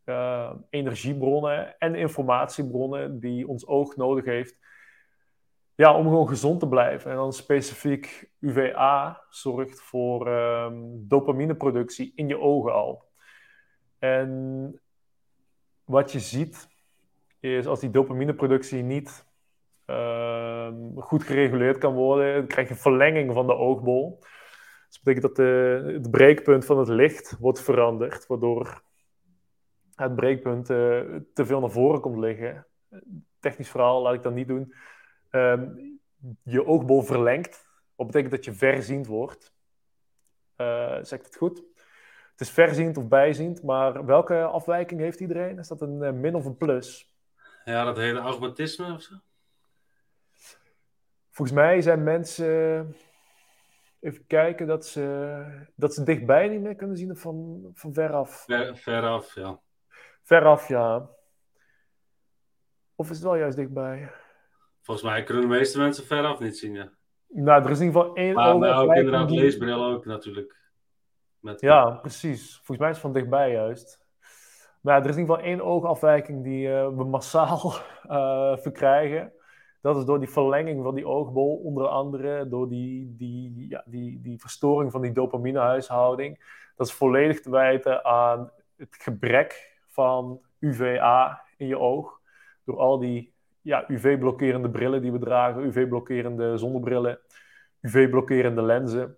uh, 0.04 0.52
energiebronnen 0.70 1.78
en 1.78 1.94
informatiebronnen 1.94 3.20
die 3.20 3.48
ons 3.48 3.66
oog 3.66 3.96
nodig 3.96 4.24
heeft 4.24 4.58
ja, 5.76 5.96
om 5.96 6.04
gewoon 6.04 6.28
gezond 6.28 6.60
te 6.60 6.68
blijven. 6.68 7.10
En 7.10 7.16
dan 7.16 7.32
specifiek 7.32 8.30
UVA 8.40 9.22
zorgt 9.28 9.80
voor 9.80 10.28
um, 10.28 11.08
dopamineproductie 11.08 12.12
in 12.14 12.28
je 12.28 12.40
ogen 12.40 12.72
al. 12.72 13.04
En 13.98 14.80
wat 15.84 16.12
je 16.12 16.20
ziet 16.20 16.68
is 17.40 17.66
als 17.66 17.80
die 17.80 17.90
dopamineproductie 17.90 18.82
niet 18.82 19.26
uh, 19.86 20.68
goed 20.96 21.22
gereguleerd 21.22 21.78
kan 21.78 21.94
worden, 21.94 22.46
krijg 22.46 22.68
je 22.68 22.74
verlenging 22.74 23.32
van 23.32 23.46
de 23.46 23.54
oogbol. 23.54 24.18
Dat 24.88 25.00
betekent 25.02 25.22
dat 25.22 25.36
de, 25.36 25.82
het 25.92 26.10
breekpunt 26.10 26.64
van 26.64 26.78
het 26.78 26.88
licht 26.88 27.36
wordt 27.38 27.60
veranderd, 27.60 28.26
waardoor 28.26 28.82
het 29.94 30.14
breekpunt 30.14 30.70
uh, 30.70 30.76
te 31.34 31.46
veel 31.46 31.60
naar 31.60 31.70
voren 31.70 32.00
komt 32.00 32.18
liggen. 32.18 32.66
Technisch 33.40 33.70
verhaal 33.70 34.02
laat 34.02 34.14
ik 34.14 34.22
dat 34.22 34.34
niet 34.34 34.48
doen. 34.48 34.74
Um, 35.36 36.00
je 36.42 36.66
oogbol 36.66 37.02
verlengt. 37.02 37.68
Wat 37.94 38.06
betekent 38.06 38.32
dat 38.32 38.44
je 38.44 38.52
verziend 38.52 39.06
wordt. 39.06 39.54
Uh, 40.56 40.98
zeg 41.02 41.18
ik 41.18 41.24
het 41.24 41.36
goed? 41.36 41.58
Het 42.30 42.40
is 42.40 42.50
verziend 42.50 42.96
of 42.96 43.08
bijziend, 43.08 43.62
maar 43.62 44.04
welke 44.04 44.42
afwijking 44.42 45.00
heeft 45.00 45.20
iedereen? 45.20 45.58
Is 45.58 45.68
dat 45.68 45.80
een 45.80 46.02
uh, 46.02 46.10
min 46.10 46.34
of 46.34 46.44
een 46.44 46.56
plus? 46.56 47.14
Ja, 47.64 47.84
dat 47.84 47.96
hele 47.96 48.20
automatisme 48.20 48.92
of 48.92 49.02
zo? 49.02 49.14
Volgens 51.30 51.56
mij 51.56 51.80
zijn 51.80 52.02
mensen. 52.02 52.94
Even 54.00 54.26
kijken 54.26 54.66
dat 54.66 54.86
ze, 54.86 55.66
dat 55.74 55.94
ze 55.94 56.02
dichtbij 56.02 56.48
niet 56.48 56.60
meer 56.60 56.74
kunnen 56.74 56.96
zien 56.96 57.16
van, 57.16 57.70
van 57.74 57.92
veraf. 57.92 58.44
Ver, 58.44 58.76
veraf, 58.76 59.34
ja. 59.34 59.60
Veraf, 60.22 60.68
ja. 60.68 61.08
Of 62.94 63.10
is 63.10 63.16
het 63.16 63.24
wel 63.24 63.36
juist 63.36 63.56
dichtbij? 63.56 64.12
Volgens 64.86 65.06
mij 65.06 65.22
kunnen 65.22 65.42
de 65.42 65.48
meeste 65.48 65.78
mensen 65.78 66.04
veraf 66.04 66.40
niet 66.40 66.58
zien, 66.58 66.74
ja. 66.74 66.90
Nou, 67.28 67.64
er 67.64 67.70
is 67.70 67.78
in 67.80 67.86
ieder 67.86 68.00
geval 68.00 68.16
één 68.16 68.34
maar, 68.34 68.58
maar 68.58 68.82
ook 68.82 68.94
inderdaad 68.94 69.28
die... 69.28 69.40
leesbril 69.40 69.84
ook 69.84 70.04
natuurlijk. 70.04 70.56
Met... 71.40 71.60
Ja, 71.60 71.90
precies. 71.90 72.54
Volgens 72.54 72.78
mij 72.78 72.88
is 72.88 72.94
het 72.94 73.04
van 73.04 73.12
dichtbij 73.12 73.52
juist. 73.52 74.04
Maar 74.80 75.02
er 75.02 75.08
is 75.08 75.14
in 75.14 75.20
ieder 75.20 75.34
geval 75.34 75.50
één 75.50 75.64
oogafwijking 75.64 76.44
die 76.44 76.68
uh, 76.68 76.88
we 76.88 77.04
massaal 77.04 77.74
uh, 78.10 78.56
verkrijgen. 78.66 79.32
Dat 79.80 79.96
is 79.96 80.04
door 80.04 80.18
die 80.18 80.30
verlenging 80.30 80.82
van 80.82 80.94
die 80.94 81.06
oogbol, 81.06 81.56
onder 81.56 81.86
andere 81.86 82.48
door 82.48 82.68
die, 82.68 83.14
die, 83.16 83.68
ja, 83.68 83.82
die, 83.86 84.20
die 84.20 84.40
verstoring 84.40 84.92
van 84.92 85.00
die 85.00 85.12
dopaminehuishouding. 85.12 86.38
Dat 86.76 86.86
is 86.86 86.92
volledig 86.92 87.40
te 87.40 87.50
wijten 87.50 88.04
aan 88.04 88.50
het 88.76 88.96
gebrek 88.98 89.78
van 89.86 90.40
UVA 90.58 91.42
in 91.56 91.66
je 91.66 91.78
oog. 91.78 92.20
Door 92.64 92.78
al 92.78 92.98
die 92.98 93.34
ja, 93.66 93.84
UV-blokkerende 93.88 94.70
brillen 94.70 95.02
die 95.02 95.12
we 95.12 95.18
dragen, 95.18 95.62
UV-blokkerende 95.62 96.58
zonnebrillen, 96.58 97.18
UV-blokkerende 97.80 98.62
lenzen. 98.62 99.16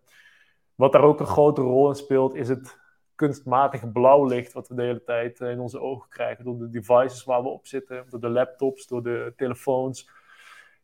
Wat 0.74 0.92
daar 0.92 1.02
ook 1.02 1.20
een 1.20 1.26
grote 1.26 1.60
rol 1.60 1.88
in 1.88 1.94
speelt, 1.94 2.34
is 2.34 2.48
het 2.48 2.78
kunstmatig 3.14 3.92
blauw 3.92 4.26
licht 4.26 4.52
wat 4.52 4.68
we 4.68 4.74
de 4.74 4.82
hele 4.82 5.04
tijd 5.04 5.40
eh, 5.40 5.50
in 5.50 5.60
onze 5.60 5.80
ogen 5.80 6.08
krijgen. 6.08 6.44
Door 6.44 6.58
de 6.58 6.70
devices 6.70 7.24
waar 7.24 7.42
we 7.42 7.48
op 7.48 7.66
zitten, 7.66 8.06
door 8.10 8.20
de 8.20 8.28
laptops, 8.28 8.86
door 8.86 9.02
de 9.02 9.32
telefoons. 9.36 10.10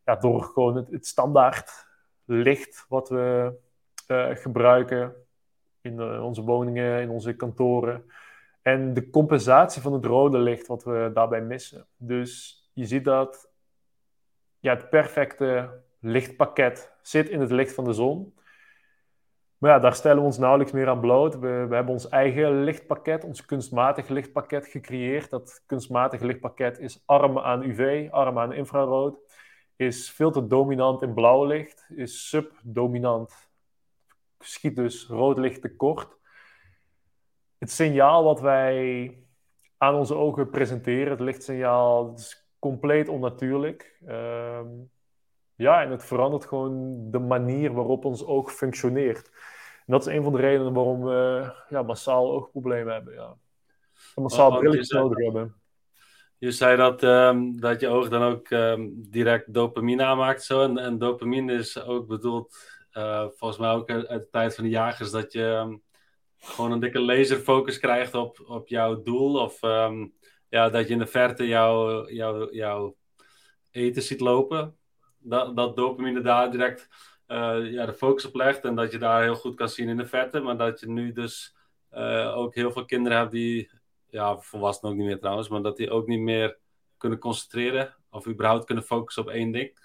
Ja, 0.03 0.15
door 0.15 0.43
gewoon 0.43 0.75
het, 0.75 1.07
standaard 1.07 1.87
licht 2.25 2.85
wat 2.89 3.09
we 3.09 3.53
uh, 4.07 4.35
gebruiken 4.35 5.15
in 5.81 5.93
uh, 5.93 6.23
onze 6.23 6.41
woningen, 6.41 7.01
in 7.01 7.09
onze 7.09 7.35
kantoren. 7.35 8.05
En 8.61 8.93
de 8.93 9.09
compensatie 9.09 9.81
van 9.81 9.93
het 9.93 10.05
rode 10.05 10.37
licht 10.37 10.67
wat 10.67 10.83
we 10.83 11.11
daarbij 11.13 11.41
missen. 11.41 11.87
Dus 11.97 12.63
je 12.73 12.85
ziet 12.85 13.03
dat 13.03 13.53
ja, 14.65 14.75
het 14.75 14.89
perfecte 14.89 15.81
lichtpakket 15.99 16.93
zit 17.01 17.29
in 17.29 17.39
het 17.39 17.51
licht 17.51 17.73
van 17.73 17.83
de 17.83 17.93
zon. 17.93 18.33
Maar 19.57 19.71
ja, 19.71 19.79
daar 19.79 19.95
stellen 19.95 20.17
we 20.17 20.25
ons 20.25 20.37
nauwelijks 20.37 20.73
meer 20.73 20.87
aan 20.87 20.99
bloot. 20.99 21.39
We, 21.39 21.65
we 21.69 21.75
hebben 21.75 21.93
ons 21.93 22.09
eigen 22.09 22.63
lichtpakket, 22.63 23.23
ons 23.23 23.45
kunstmatig 23.45 24.07
lichtpakket 24.07 24.67
gecreëerd. 24.67 25.29
Dat 25.29 25.63
kunstmatig 25.65 26.21
lichtpakket 26.21 26.79
is 26.79 27.03
arm 27.05 27.39
aan 27.39 27.63
UV, 27.63 28.07
arm 28.11 28.39
aan 28.39 28.53
infrarood. 28.53 29.19
Is 29.75 30.11
veel 30.11 30.31
te 30.31 30.47
dominant 30.47 31.01
in 31.01 31.13
blauw 31.13 31.45
licht, 31.45 31.85
is 31.95 32.29
subdominant, 32.29 33.49
schiet 34.39 34.75
dus 34.75 35.07
rood 35.07 35.37
licht 35.37 35.61
tekort. 35.61 36.17
Het 37.57 37.71
signaal 37.71 38.23
wat 38.23 38.41
wij 38.41 39.17
aan 39.77 39.95
onze 39.95 40.15
ogen 40.15 40.49
presenteren, 40.49 41.09
het 41.09 41.19
lichtsignaal, 41.19 42.13
compleet 42.59 43.09
onnatuurlijk. 43.09 43.97
Ehm, 44.05 44.67
ja, 45.55 45.83
en 45.83 45.91
het 45.91 46.05
verandert 46.05 46.45
gewoon 46.45 46.97
de 47.11 47.19
manier 47.19 47.73
waarop 47.73 48.05
ons 48.05 48.25
oog 48.25 48.51
functioneert. 48.53 49.31
En 49.85 49.93
dat 49.93 50.07
is 50.07 50.13
een 50.13 50.23
van 50.23 50.33
de 50.33 50.39
redenen 50.39 50.73
waarom 50.73 51.03
we 51.03 51.51
ja, 51.69 51.81
massaal 51.81 52.31
oogproblemen 52.31 52.93
hebben. 52.93 53.13
Ja. 53.13 53.37
En 54.15 54.21
massaal 54.21 54.57
brilletjes 54.57 54.89
nodig 54.89 55.23
hebben. 55.23 55.55
Je 56.37 56.51
zei 56.51 56.77
dat, 56.77 57.03
um, 57.03 57.59
dat 57.59 57.79
je 57.79 57.87
oog 57.87 58.09
dan 58.09 58.21
ook 58.21 58.49
um, 58.49 58.93
direct 59.09 59.53
dopamine 59.53 60.03
aanmaakt. 60.03 60.43
Zo. 60.43 60.61
En, 60.61 60.77
en 60.77 60.97
dopamine 60.97 61.53
is 61.53 61.83
ook 61.83 62.07
bedoeld, 62.07 62.55
uh, 62.93 63.25
volgens 63.35 63.59
mij 63.59 63.69
ook 63.69 63.89
uit, 63.89 64.07
de 64.07 64.27
tijd 64.31 64.55
van 64.55 64.63
de 64.63 64.69
jagers, 64.69 65.11
dat 65.11 65.31
je 65.31 65.43
um, 65.43 65.81
gewoon 66.37 66.71
een 66.71 66.79
dikke 66.79 66.99
laserfocus 66.99 67.79
krijgt 67.79 68.13
op, 68.13 68.43
op 68.47 68.67
jouw 68.67 69.01
doel. 69.01 69.41
Of 69.41 69.59
ja, 70.55 70.69
dat 70.69 70.87
je 70.87 70.93
in 70.93 70.99
de 70.99 71.07
verte 71.07 71.47
jouw 71.47 72.07
jou, 72.09 72.55
jou 72.55 72.93
eten 73.71 74.01
ziet 74.01 74.19
lopen. 74.19 74.75
Dat, 75.17 75.55
dat 75.55 75.75
dopamine 75.75 76.21
daar 76.21 76.51
direct 76.51 76.87
uh, 77.27 77.71
ja, 77.71 77.85
de 77.85 77.93
focus 77.93 78.25
op 78.25 78.35
legt. 78.35 78.63
En 78.63 78.75
dat 78.75 78.91
je 78.91 78.97
daar 78.97 79.21
heel 79.21 79.35
goed 79.35 79.55
kan 79.55 79.69
zien 79.69 79.89
in 79.89 79.97
de 79.97 80.05
verte. 80.05 80.39
Maar 80.39 80.57
dat 80.57 80.79
je 80.79 80.89
nu 80.89 81.11
dus 81.11 81.55
uh, 81.93 82.37
ook 82.37 82.55
heel 82.55 82.71
veel 82.71 82.85
kinderen 82.85 83.17
hebt 83.17 83.31
die, 83.31 83.71
ja, 84.09 84.37
volwassenen 84.37 84.91
ook 84.91 84.97
niet 84.97 85.07
meer 85.07 85.19
trouwens, 85.19 85.49
maar 85.49 85.61
dat 85.61 85.77
die 85.77 85.91
ook 85.91 86.07
niet 86.07 86.19
meer 86.19 86.57
kunnen 86.97 87.19
concentreren. 87.19 87.95
Of 88.09 88.27
überhaupt 88.27 88.65
kunnen 88.65 88.83
focussen 88.83 89.23
op 89.23 89.29
één 89.29 89.51
ding. 89.51 89.77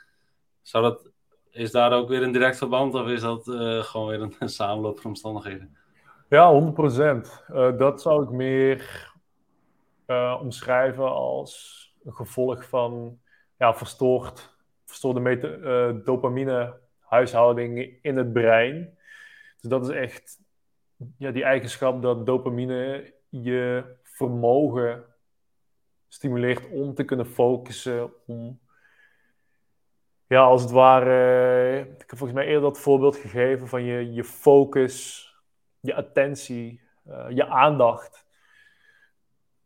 Zou 0.62 0.84
dat, 0.84 1.10
is 1.50 1.70
daar 1.70 1.92
ook 1.92 2.08
weer 2.08 2.22
een 2.22 2.32
direct 2.32 2.58
verband 2.58 2.94
of 2.94 3.08
is 3.08 3.20
dat 3.20 3.46
uh, 3.46 3.82
gewoon 3.82 4.08
weer 4.08 4.20
een, 4.20 4.34
een 4.38 4.48
samenloop 4.48 5.00
van 5.00 5.10
omstandigheden? 5.10 5.76
Ja, 6.28 6.72
100%. 7.54 7.76
dat 7.76 8.02
zou 8.02 8.22
ik 8.22 8.30
meer 8.30 9.09
omschrijven 10.40 11.10
als 11.10 11.84
een 12.04 12.14
gevolg 12.14 12.68
van 12.68 13.18
ja, 13.58 13.74
verstoord, 13.74 14.56
verstoorde 14.84 15.20
mete, 15.20 16.00
dopamine 16.04 16.78
huishouding 16.98 17.98
in 18.02 18.16
het 18.16 18.32
brein. 18.32 18.98
Dus 19.60 19.70
dat 19.70 19.88
is 19.88 19.94
echt 19.94 20.38
ja, 21.16 21.30
die 21.30 21.44
eigenschap 21.44 22.02
dat 22.02 22.26
dopamine 22.26 23.14
je 23.28 23.84
vermogen 24.02 25.04
stimuleert 26.08 26.70
om 26.70 26.94
te 26.94 27.04
kunnen 27.04 27.26
focussen, 27.26 28.12
om 28.26 28.60
ja, 30.26 30.42
als 30.42 30.62
het 30.62 30.70
ware, 30.70 31.80
ik 31.80 32.10
heb 32.10 32.18
volgens 32.18 32.38
mij 32.38 32.46
eerder 32.46 32.62
dat 32.62 32.78
voorbeeld 32.78 33.16
gegeven 33.16 33.68
van 33.68 33.82
je, 33.82 34.12
je 34.12 34.24
focus, 34.24 35.26
je 35.80 35.94
attentie, 35.94 36.80
uh, 37.08 37.26
je 37.28 37.46
aandacht. 37.46 38.26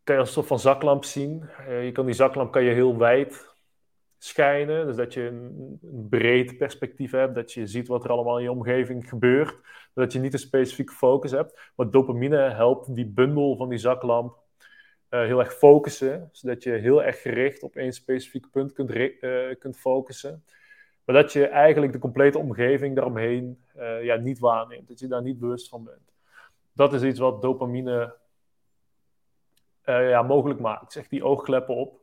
Kan 0.04 0.14
je 0.14 0.20
als 0.20 0.28
een 0.28 0.34
soort 0.34 0.46
van 0.46 0.58
zaklamp 0.58 1.04
zien. 1.04 1.48
Uh, 1.68 1.84
je 1.84 1.92
kan 1.92 2.06
die 2.06 2.14
zaklamp 2.14 2.52
kan 2.52 2.62
je 2.62 2.72
heel 2.72 2.98
wijd 2.98 3.54
schijnen. 4.18 4.86
Dus 4.86 4.96
dat 4.96 5.14
je 5.14 5.26
een, 5.26 5.78
breed 6.08 6.58
perspectief 6.58 7.10
hebt, 7.10 7.34
dat 7.34 7.52
je 7.52 7.66
ziet 7.66 7.88
wat 7.88 8.04
er 8.04 8.10
allemaal 8.10 8.36
in 8.36 8.42
je 8.42 8.50
omgeving 8.50 9.08
gebeurt. 9.08 9.56
Dat 9.94 10.12
je 10.12 10.18
niet 10.18 10.32
een 10.32 10.38
specifieke 10.38 10.92
focus 10.92 11.30
hebt. 11.30 11.70
Maar 11.76 11.90
dopamine 11.90 12.36
helpt 12.36 12.94
die 12.94 13.06
bundel 13.06 13.56
van 13.56 13.68
die 13.68 13.78
zaklamp 13.78 14.38
uh, 15.10 15.20
heel 15.20 15.38
erg 15.38 15.54
focussen. 15.54 16.28
Zodat 16.32 16.62
je 16.62 16.70
heel 16.70 17.02
erg 17.02 17.22
gericht 17.22 17.62
op 17.62 17.76
één 17.76 17.92
specifiek 17.92 18.50
punt 18.50 18.72
kunt, 18.72 18.94
uh, 18.94 19.54
kunt 19.58 19.78
focussen. 19.78 20.44
Maar 21.04 21.14
dat 21.14 21.32
je 21.32 21.46
eigenlijk 21.46 21.92
de 21.92 21.98
complete 21.98 22.38
omgeving 22.38 22.94
daaromheen 22.94 23.64
ja, 24.02 24.16
niet 24.16 24.38
waarneemt. 24.38 24.88
Dat 24.88 24.98
je 24.98 25.06
daar 25.06 25.22
niet 25.22 25.38
bewust 25.38 25.68
van 25.68 25.84
bent. 25.84 26.12
Dat 26.72 26.92
is 26.92 27.02
iets 27.02 27.18
wat 27.18 27.42
dopamine 27.42 28.14
ja, 29.84 30.22
mogelijk 30.22 30.60
maakt. 30.60 30.92
Zeg 30.92 31.08
die 31.08 31.24
oogkleppen 31.24 31.74
op 31.74 32.02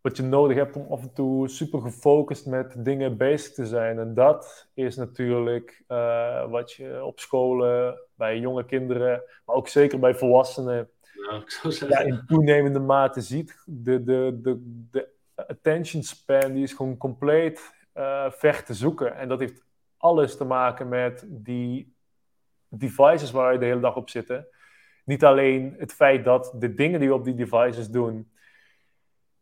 wat 0.00 0.16
je 0.16 0.22
nodig 0.22 0.56
hebt 0.56 0.76
om 0.76 0.86
af 0.90 1.02
en 1.02 1.12
toe 1.12 1.48
super 1.48 1.80
gefocust 1.80 2.46
met 2.46 2.84
dingen 2.84 3.16
bezig 3.16 3.54
te 3.54 3.66
zijn. 3.66 3.98
En 3.98 4.14
dat 4.14 4.68
is 4.74 4.96
natuurlijk 4.96 5.84
uh, 5.88 6.50
wat 6.50 6.72
je 6.72 7.04
op 7.04 7.20
scholen, 7.20 8.00
bij 8.14 8.38
jonge 8.38 8.64
kinderen, 8.64 9.22
maar 9.44 9.56
ook 9.56 9.68
zeker 9.68 9.98
bij 9.98 10.14
volwassenen, 10.14 10.90
ja. 11.30 11.42
Ja, 11.88 11.98
in 11.98 12.22
toenemende 12.26 12.78
mate 12.78 13.20
ziet. 13.20 13.62
De, 13.66 14.04
de, 14.04 14.38
de, 14.42 14.86
de 14.90 15.08
attention 15.34 16.02
span 16.02 16.52
die 16.52 16.62
is 16.62 16.72
gewoon 16.72 16.96
compleet 16.96 17.74
uh, 17.94 18.30
ver 18.30 18.64
te 18.64 18.74
zoeken. 18.74 19.16
En 19.16 19.28
dat 19.28 19.40
heeft 19.40 19.64
alles 19.96 20.36
te 20.36 20.44
maken 20.44 20.88
met 20.88 21.24
die 21.28 21.94
devices 22.68 23.30
waar 23.30 23.52
je 23.52 23.58
de 23.58 23.64
hele 23.64 23.80
dag 23.80 23.96
op 23.96 24.10
zit. 24.10 24.42
Niet 25.10 25.24
alleen 25.24 25.74
het 25.78 25.92
feit 25.92 26.24
dat 26.24 26.54
de 26.58 26.74
dingen 26.74 27.00
die 27.00 27.08
we 27.08 27.14
op 27.14 27.24
die 27.24 27.34
devices 27.34 27.88
doen, 27.88 28.30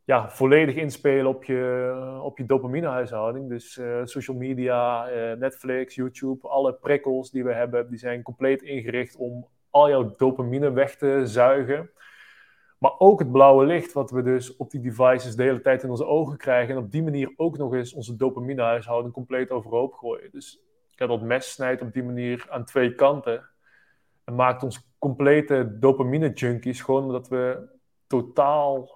ja, 0.04 0.30
volledig 0.30 0.74
inspelen 0.74 1.26
op 1.26 1.44
je, 1.44 2.20
op 2.22 2.38
je 2.38 2.46
dopaminehuishouding. 2.46 3.48
Dus 3.48 3.76
uh, 3.76 4.00
social 4.04 4.36
media, 4.36 5.10
uh, 5.10 5.38
Netflix, 5.38 5.94
YouTube, 5.94 6.48
alle 6.48 6.72
prikkels 6.72 7.30
die 7.30 7.44
we 7.44 7.52
hebben, 7.52 7.88
die 7.88 7.98
zijn 7.98 8.22
compleet 8.22 8.62
ingericht 8.62 9.16
om 9.16 9.46
al 9.70 9.88
jouw 9.88 10.14
dopamine 10.16 10.72
weg 10.72 10.96
te 10.96 11.20
zuigen. 11.24 11.90
Maar 12.78 12.98
ook 12.98 13.18
het 13.18 13.32
blauwe 13.32 13.66
licht, 13.66 13.92
wat 13.92 14.10
we 14.10 14.22
dus 14.22 14.56
op 14.56 14.70
die 14.70 14.80
devices 14.80 15.36
de 15.36 15.42
hele 15.42 15.60
tijd 15.60 15.82
in 15.82 15.90
onze 15.90 16.06
ogen 16.06 16.36
krijgen. 16.36 16.74
En 16.74 16.82
op 16.82 16.90
die 16.90 17.02
manier 17.02 17.32
ook 17.36 17.58
nog 17.58 17.74
eens 17.74 17.92
onze 17.92 18.16
dopaminehuishouding 18.16 19.14
compleet 19.14 19.50
overhoop 19.50 19.92
gooien. 19.92 20.30
Dus 20.30 20.62
ja, 20.88 21.06
dat 21.06 21.22
mes 21.22 21.52
snijdt 21.52 21.82
op 21.82 21.92
die 21.92 22.04
manier 22.04 22.46
aan 22.50 22.64
twee 22.64 22.94
kanten. 22.94 23.48
En 24.28 24.34
maakt 24.34 24.62
ons 24.62 24.80
complete 24.98 25.78
dopamine 25.78 26.32
junkies. 26.32 26.80
Gewoon 26.80 27.04
omdat 27.04 27.28
we 27.28 27.68
totaal 28.06 28.90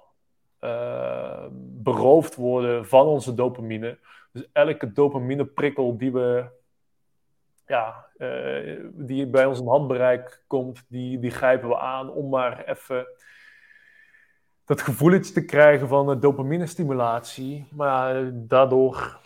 uh, 0.61 1.47
beroofd 1.61 2.37
worden 2.37 2.87
van 2.87 3.07
onze 3.07 3.35
dopamine. 3.35 3.99
Dus 4.33 4.49
elke 4.53 4.93
dopamine 4.93 5.45
prikkel 5.45 5.97
die 5.97 6.13
we 6.13 6.45
ja, 7.67 8.07
uh, 8.17 8.81
die 8.93 9.27
bij 9.27 9.47
ons 9.47 9.61
in 9.61 9.67
handbereik 9.67 10.45
komt, 10.47 10.85
die, 10.89 11.19
die 11.19 11.31
grijpen 11.31 11.69
we 11.69 11.79
aan 11.79 12.11
om 12.11 12.29
maar 12.29 12.65
even 12.65 13.07
dat 14.65 14.81
gevoeletje 14.81 15.33
te 15.33 15.45
krijgen 15.45 15.89
van 15.89 16.21
dopamine 16.21 16.67
stimulatie. 16.67 17.69
Maar 17.71 18.31
daardoor 18.33 19.21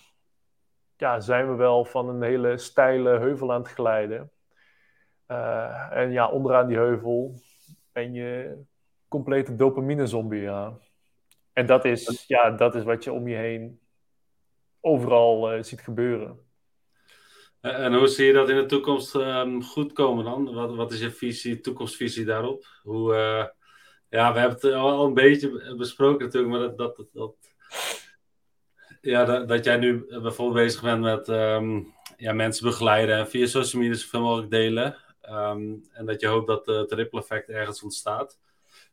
ja, 0.97 1.21
zijn 1.21 1.49
we 1.49 1.55
wel 1.55 1.85
van 1.85 2.09
een 2.09 2.23
hele 2.23 2.59
steile 2.59 3.19
heuvel 3.19 3.53
aan 3.53 3.63
het 3.63 3.71
glijden. 3.71 4.31
Uh, 5.29 5.93
en 5.93 6.13
ja, 6.13 6.29
onderaan 6.29 6.67
die 6.67 6.77
heuvel 6.77 7.41
ben 7.93 8.13
je 8.13 8.57
complete 9.09 9.55
dopamine 9.55 10.07
zombie, 10.07 10.41
ja. 10.41 10.79
En 11.53 11.67
dat 11.67 11.85
is, 11.85 12.25
ja, 12.27 12.51
dat 12.51 12.75
is 12.75 12.83
wat 12.83 13.05
je 13.05 13.13
om 13.13 13.29
je 13.29 13.37
heen 13.37 13.81
overal 14.81 15.55
uh, 15.55 15.63
ziet 15.63 15.81
gebeuren. 15.81 16.39
En 17.61 17.95
hoe 17.95 18.07
zie 18.07 18.27
je 18.27 18.33
dat 18.33 18.49
in 18.49 18.57
de 18.57 18.67
toekomst 18.67 19.15
um, 19.15 19.63
goed 19.63 19.93
komen 19.93 20.25
dan? 20.25 20.55
Wat, 20.55 20.75
wat 20.75 20.93
is 20.93 21.01
je 21.01 21.11
visie, 21.11 21.61
toekomstvisie 21.61 22.25
daarop? 22.25 22.65
Hoe, 22.83 23.13
uh, 23.13 23.45
ja, 24.09 24.33
we 24.33 24.39
hebben 24.39 24.59
het 24.61 24.73
al 24.73 25.05
een 25.05 25.15
beetje 25.15 25.75
besproken 25.77 26.25
natuurlijk, 26.25 26.53
maar 26.53 26.61
dat, 26.61 26.97
dat, 26.97 27.07
dat, 27.13 27.35
ja, 29.01 29.25
dat, 29.25 29.49
dat, 29.49 29.65
jij 29.65 29.77
nu 29.77 30.07
bijvoorbeeld 30.09 30.65
bezig 30.65 30.83
bent 30.83 31.01
met 31.01 31.29
um, 31.29 31.95
ja, 32.17 32.33
mensen 32.33 32.67
begeleiden 32.67 33.17
en 33.17 33.29
via 33.29 33.47
social 33.47 33.83
media 33.83 33.97
zoveel 33.97 34.21
mogelijk 34.21 34.51
delen. 34.51 34.97
Um, 35.31 35.85
en 35.93 36.07
dat 36.07 36.21
je 36.21 36.27
hoopt 36.27 36.47
dat 36.47 36.67
het 36.67 36.93
ripple 36.93 37.21
effect 37.21 37.49
ergens 37.49 37.83
ontstaat. 37.83 38.39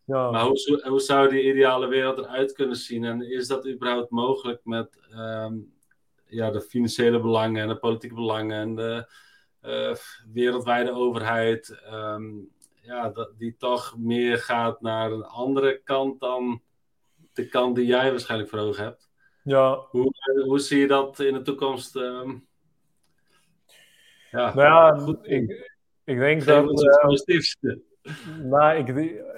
Ja. 0.05 0.31
Maar 0.31 0.43
hoe, 0.43 0.83
hoe, 0.87 0.99
zou 0.99 1.29
die 1.29 1.43
ideale 1.43 1.87
wereld 1.87 2.17
eruit 2.17 2.53
kunnen 2.53 2.75
zien? 2.75 3.03
En 3.03 3.21
is 3.21 3.47
dat 3.47 3.67
überhaupt 3.67 4.09
mogelijk 4.09 4.61
met 4.63 4.99
um, 5.11 5.73
ja, 6.25 6.51
de 6.51 6.61
financiële 6.61 7.19
belangen 7.19 7.61
en 7.61 7.67
de 7.67 7.77
politieke 7.77 8.15
belangen 8.15 8.57
en 8.57 8.75
de 8.75 9.07
uh, 9.61 9.95
wereldwijde 10.33 10.91
overheid, 10.91 11.81
um, 11.91 12.49
ja, 12.81 13.09
dat, 13.09 13.31
die 13.37 13.55
toch 13.57 13.95
meer 13.97 14.37
gaat 14.37 14.81
naar 14.81 15.11
een 15.11 15.25
andere 15.25 15.81
kant 15.83 16.19
dan 16.19 16.61
de 17.33 17.47
kant 17.47 17.75
die 17.75 17.85
jij 17.85 18.11
waarschijnlijk 18.11 18.49
voor 18.49 18.59
ogen 18.59 18.83
hebt? 18.83 19.11
Ja. 19.43 19.85
Hoe, 19.89 20.13
hoe 20.45 20.59
zie 20.59 20.79
je 20.79 20.87
dat 20.87 21.19
in 21.19 21.33
de 21.33 21.41
toekomst? 21.41 21.95
Um, 21.95 22.47
ja, 24.31 24.53
nou 24.53 24.67
ja, 24.67 25.03
goed, 25.03 25.27
ik, 25.27 25.72
ik 26.03 26.19
denk 26.19 26.45
dat. 26.45 26.83
Uh, 26.83 28.13
nou, 28.43 28.77
ik, 28.77 28.87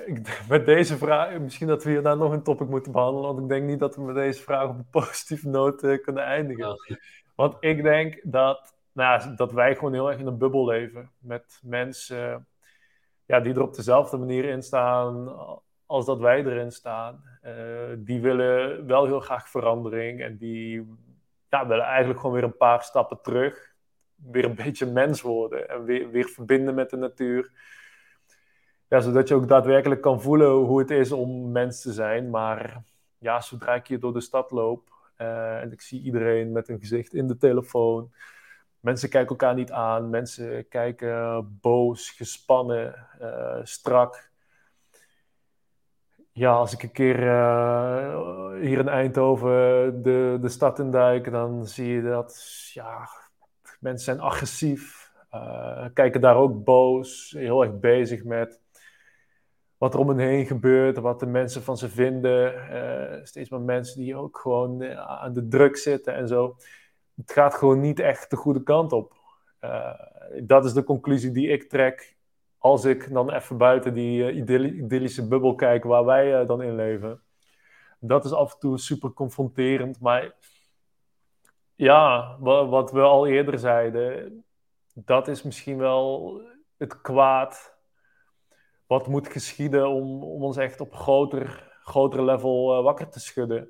ik, 0.05 0.41
met 0.49 0.65
deze 0.65 0.97
vraag, 0.97 1.39
misschien 1.39 1.67
dat 1.67 1.83
we 1.83 1.89
hier 1.89 2.01
nou 2.01 2.17
nog 2.17 2.31
een 2.31 2.43
topic 2.43 2.67
moeten 2.67 2.91
behandelen, 2.91 3.29
want 3.29 3.41
ik 3.41 3.49
denk 3.49 3.67
niet 3.67 3.79
dat 3.79 3.95
we 3.95 4.01
met 4.01 4.15
deze 4.15 4.41
vraag 4.41 4.69
op 4.69 4.77
een 4.77 4.89
positieve 5.01 5.49
noot 5.49 5.83
uh, 5.83 6.01
kunnen 6.01 6.23
eindigen. 6.23 6.75
Want 7.35 7.55
ik 7.59 7.83
denk 7.83 8.19
dat 8.23 8.73
nou 8.91 9.35
dat 9.35 9.51
wij 9.51 9.75
gewoon 9.75 9.93
heel 9.93 10.09
erg 10.09 10.19
in 10.19 10.27
een 10.27 10.37
bubbel 10.37 10.65
leven. 10.65 11.11
Met 11.19 11.59
mensen 11.63 12.47
ja, 13.25 13.39
die 13.39 13.53
er 13.53 13.61
op 13.61 13.75
dezelfde 13.75 14.17
manier 14.17 14.45
in 14.45 14.61
staan 14.61 15.35
als 15.85 16.05
dat 16.05 16.19
wij 16.19 16.45
erin 16.45 16.71
staan. 16.71 17.23
Uh, 17.43 17.51
die 17.97 18.21
willen 18.21 18.85
wel 18.85 19.05
heel 19.05 19.19
graag 19.19 19.49
verandering 19.49 20.21
en 20.21 20.37
die 20.37 20.97
ja, 21.49 21.67
willen 21.67 21.85
eigenlijk 21.85 22.19
gewoon 22.19 22.35
weer 22.35 22.43
een 22.43 22.57
paar 22.57 22.83
stappen 22.83 23.21
terug. 23.21 23.74
Weer 24.15 24.45
een 24.45 24.55
beetje 24.55 24.85
mens 24.85 25.21
worden 25.21 25.69
en 25.69 25.83
weer, 25.83 26.09
weer 26.09 26.29
verbinden 26.29 26.75
met 26.75 26.89
de 26.89 26.97
natuur. 26.97 27.51
Ja, 28.87 28.99
zodat 28.99 29.27
je 29.27 29.35
ook 29.35 29.47
daadwerkelijk 29.47 30.01
kan 30.01 30.21
voelen 30.21 30.51
hoe 30.51 30.79
het 30.79 30.89
is 30.91 31.11
om 31.11 31.51
mens 31.51 31.81
te 31.81 31.93
zijn. 31.93 32.29
Maar 32.29 32.83
ja, 33.17 33.41
zodra 33.41 33.73
ik 33.73 33.87
hier 33.87 33.99
door 33.99 34.13
de 34.13 34.21
stad 34.21 34.51
loop 34.51 34.93
uh, 35.17 35.61
en 35.61 35.71
ik 35.71 35.81
zie 35.81 36.01
iedereen 36.01 36.51
met 36.51 36.69
een 36.69 36.79
gezicht 36.79 37.13
in 37.13 37.27
de 37.27 37.37
telefoon. 37.37 38.11
Mensen 38.79 39.09
kijken 39.09 39.29
elkaar 39.29 39.55
niet 39.55 39.71
aan. 39.71 40.09
Mensen 40.09 40.67
kijken 40.67 41.57
boos, 41.61 42.09
gespannen, 42.09 43.07
uh, 43.21 43.59
strak 43.63 44.33
ja, 46.37 46.51
als 46.51 46.73
ik 46.73 46.83
een 46.83 46.91
keer 46.91 47.23
uh, 47.23 48.51
hier 48.61 48.79
in 48.79 48.87
Eindhoven 48.87 50.01
de, 50.03 50.37
de 50.41 50.49
stad 50.49 50.79
induik, 50.79 51.31
dan 51.31 51.67
zie 51.67 51.87
je 51.87 52.01
dat 52.01 52.41
ja, 52.73 53.09
mensen 53.85 54.05
zijn 54.05 54.19
agressief, 54.19 55.11
uh, 55.33 55.85
kijken 55.93 56.21
daar 56.21 56.35
ook 56.35 56.63
boos, 56.63 57.35
heel 57.37 57.63
erg 57.63 57.79
bezig 57.79 58.23
met 58.23 58.61
wat 59.77 59.93
er 59.93 59.99
om 59.99 60.09
hen 60.09 60.17
heen 60.17 60.45
gebeurt, 60.45 60.97
wat 60.97 61.19
de 61.19 61.25
mensen 61.25 61.63
van 61.63 61.77
ze 61.77 61.89
vinden. 61.89 62.53
Uh, 62.53 63.25
steeds 63.25 63.49
meer 63.49 63.61
mensen 63.61 63.99
die 63.99 64.15
ook 64.15 64.37
gewoon 64.37 64.83
aan 64.97 65.33
de 65.33 65.47
druk 65.47 65.77
zitten 65.77 66.15
en 66.15 66.27
zo. 66.27 66.55
Het 67.15 67.31
gaat 67.31 67.53
gewoon 67.55 67.79
niet 67.79 67.99
echt 67.99 68.29
de 68.29 68.35
goede 68.35 68.63
kant 68.63 68.91
op. 68.91 69.13
dat 70.43 70.65
is 70.65 70.73
de 70.73 70.83
conclusie 70.83 71.31
die 71.31 71.47
ik 71.47 71.69
trek 71.69 72.17
als 72.57 72.85
ik 72.85 73.13
dan 73.13 73.31
even 73.31 73.57
buiten 73.57 73.93
die 73.93 74.31
idyllische 74.31 75.27
bubbel 75.27 75.55
kijk 75.55 75.83
waar 75.83 76.05
wij 76.05 76.45
dan 76.45 76.61
in 76.61 76.75
leven. 76.75 77.21
Dat 77.99 78.25
is 78.25 78.33
af 78.33 78.53
en 78.53 78.59
toe 78.59 78.77
super 78.77 79.13
confronterend, 79.13 79.99
maar 79.99 80.33
ja, 81.75 82.37
wat 82.39 82.91
we 82.91 83.01
al 83.01 83.27
eerder 83.27 83.59
zeiden, 83.59 84.43
dat 84.93 85.27
is 85.27 85.43
misschien 85.43 85.77
wel 85.77 86.41
het 86.77 87.01
kwaad 87.01 87.77
wat 88.87 89.07
moet 89.07 89.27
geschieden 89.27 89.87
om, 89.87 90.23
om 90.23 90.43
ons 90.43 90.57
echt 90.57 90.79
op 90.79 90.95
groter, 90.95 91.71
groter 91.83 92.23
level 92.23 92.77
uh, 92.77 92.83
wakker 92.83 93.09
te 93.09 93.19
schudden. 93.19 93.69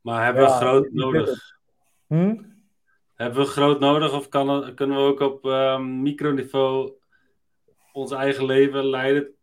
Maar 0.00 0.24
hebben 0.24 0.44
we 0.44 0.50
groot 0.50 0.90
nodig? 0.92 1.58
Hm? 2.06 2.42
Hebben 3.14 3.38
we 3.38 3.46
groot 3.46 3.80
nodig 3.80 4.12
of 4.12 4.28
kan, 4.28 4.74
kunnen 4.74 4.96
we 4.96 5.02
ook 5.02 5.20
op 5.20 5.44
um, 5.44 6.02
microniveau 6.02 6.92
ons 7.92 8.12
eigen 8.12 8.44
leven 8.44 8.86
leiden. 8.86 9.34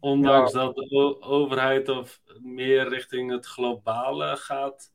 Ondanks 0.00 0.52
dat 0.52 0.74
de 0.74 1.16
overheid 1.20 1.88
of 1.88 2.20
meer 2.40 2.88
richting 2.88 3.30
het 3.30 3.46
globale 3.46 4.36
gaat. 4.36 4.92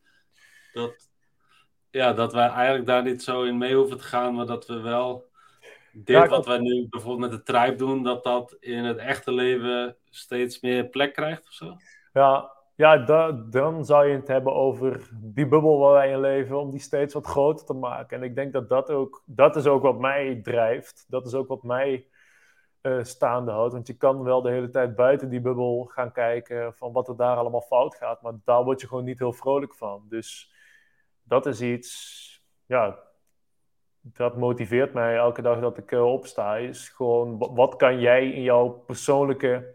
Dat, 0.74 1.07
ja, 1.92 2.14
dat 2.14 2.34
wij 2.34 2.48
eigenlijk 2.48 2.86
daar 2.86 3.04
niet 3.04 3.24
zo 3.24 3.44
in 3.44 3.58
mee 3.58 3.76
hoeven 3.76 3.98
te 3.98 4.04
gaan, 4.04 4.36
maar 4.36 4.46
dat 4.46 4.68
we 4.68 4.80
wel 4.80 5.28
dit 5.92 6.28
wat 6.28 6.46
wij 6.46 6.58
nu 6.58 6.88
bijvoorbeeld 6.90 7.32
met 7.32 7.40
de 7.40 7.54
tribe 7.54 7.76
doen, 7.76 8.04
dat 8.04 8.24
dat 8.24 8.56
in 8.60 8.84
het 8.84 8.98
echte 8.98 9.32
leven 9.32 9.96
steeds 10.10 10.62
meer 10.62 10.86
plek 10.88 11.14
krijgt 11.14 11.46
of 11.48 11.52
zo? 11.52 11.76
Ja, 12.14 12.52
ja 12.76 12.98
dan 13.50 13.86
zou 13.86 14.08
je 14.08 14.16
het 14.16 14.28
hebben 14.28 14.54
over 14.54 15.10
die 15.14 15.48
bubbel 15.48 15.78
waar 15.80 15.94
wij 15.94 16.12
in 16.12 16.20
leven, 16.20 16.60
om 16.60 16.72
die 16.72 16.80
steeds 16.80 17.14
wat 17.14 17.26
groter 17.26 17.66
te 17.66 17.74
maken. 17.74 18.18
En 18.18 18.24
ik 18.24 18.36
denk 18.36 18.54
dat 18.54 18.70
dat 18.70 18.90
ook, 18.90 19.24
dat 19.26 19.56
is 19.56 19.66
ook 19.66 19.82
wat 19.82 20.00
mij 20.00 20.40
drijft. 20.44 21.06
Dat 21.08 21.26
is 21.26 21.34
ook 21.34 21.48
wat 21.48 21.64
mij 21.64 22.08
uh, 22.82 23.04
staande 23.04 23.52
houdt. 23.52 23.74
Want 23.74 23.88
je 23.88 23.98
kan 23.98 24.24
wel 24.24 24.42
de 24.42 24.52
hele 24.52 24.70
tijd 24.70 24.96
buiten 24.96 25.30
die 25.30 25.42
bubbel 25.42 25.86
gaan 25.86 26.12
kijken 26.12 26.74
van 26.74 26.92
wat 26.92 27.08
er 27.08 27.16
daar 27.16 27.38
allemaal 27.38 27.62
fout 27.62 27.96
gaat. 27.96 28.22
Maar 28.22 28.34
daar 28.46 28.64
word 28.64 28.82
je 28.82 28.88
gewoon 28.88 29.04
niet 29.04 29.20
heel 29.20 29.34
vrolijk 29.34 29.76
van. 29.76 30.06
Dus 30.10 30.56
dat 31.28 31.46
is 31.46 31.62
iets, 31.62 32.44
ja, 32.66 33.00
dat 34.02 34.38
motiveert 34.38 34.94
mij 34.94 35.16
elke 35.16 35.42
dag 35.42 35.60
dat 35.60 35.78
ik 35.78 35.92
uh, 35.92 36.06
opsta. 36.06 36.56
Is 36.56 36.90
gewoon, 36.90 37.38
wat 37.38 37.76
kan 37.76 38.00
jij 38.00 38.32
in 38.32 38.42
jouw 38.42 38.70
persoonlijke 38.70 39.74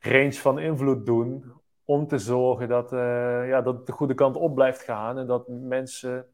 range 0.00 0.32
van 0.32 0.58
invloed 0.58 1.06
doen 1.06 1.52
om 1.84 2.06
te 2.06 2.18
zorgen 2.18 2.68
dat, 2.68 2.92
uh, 2.92 3.48
ja, 3.48 3.62
dat 3.62 3.76
het 3.76 3.86
de 3.86 3.92
goede 3.92 4.14
kant 4.14 4.36
op 4.36 4.54
blijft 4.54 4.82
gaan 4.82 5.18
en 5.18 5.26
dat 5.26 5.48
mensen 5.48 6.28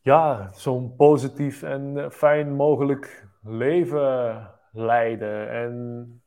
ja, 0.00 0.52
zo'n 0.52 0.96
positief 0.96 1.62
en 1.62 2.12
fijn 2.12 2.52
mogelijk 2.54 3.28
leven 3.42 4.50
leiden. 4.72 5.50
En 5.50 6.22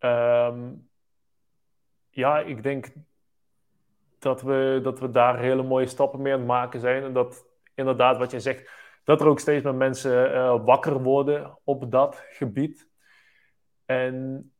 um, 0.00 0.88
ja, 2.10 2.38
ik 2.40 2.62
denk 2.62 2.92
dat 4.28 4.42
we, 4.42 4.80
dat 4.82 5.00
we 5.00 5.10
daar 5.10 5.38
hele 5.38 5.62
mooie 5.62 5.86
stappen 5.86 6.22
mee 6.22 6.32
aan 6.32 6.38
het 6.38 6.48
maken 6.48 6.80
zijn. 6.80 7.02
En 7.02 7.12
dat 7.12 7.46
inderdaad, 7.74 8.18
wat 8.18 8.30
je 8.30 8.40
zegt, 8.40 8.70
dat 9.04 9.20
er 9.20 9.26
ook 9.26 9.40
steeds 9.40 9.64
meer 9.64 9.74
mensen 9.74 10.30
uh, 10.30 10.64
wakker 10.64 11.02
worden 11.02 11.58
op 11.64 11.90
dat 11.90 12.24
gebied. 12.30 12.88
En 13.84 14.52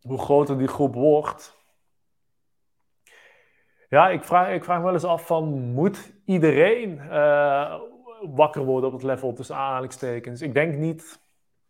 hoe 0.00 0.18
groter 0.18 0.58
die 0.58 0.68
groep 0.68 0.94
wordt. 0.94 1.56
Ja, 3.88 4.08
ik 4.08 4.24
vraag, 4.24 4.54
ik 4.54 4.64
vraag 4.64 4.78
me 4.78 4.84
wel 4.84 4.92
eens 4.92 5.04
af 5.04 5.26
van, 5.26 5.44
moet 5.72 6.12
iedereen 6.24 6.98
uh, 6.98 7.80
wakker 8.20 8.64
worden 8.64 8.88
op 8.88 8.94
het 8.94 9.02
level 9.02 9.32
tussen 9.32 9.56
aanhalingstekens. 9.56 10.42
Ik 10.42 10.54
denk 10.54 10.74
niet 10.74 11.20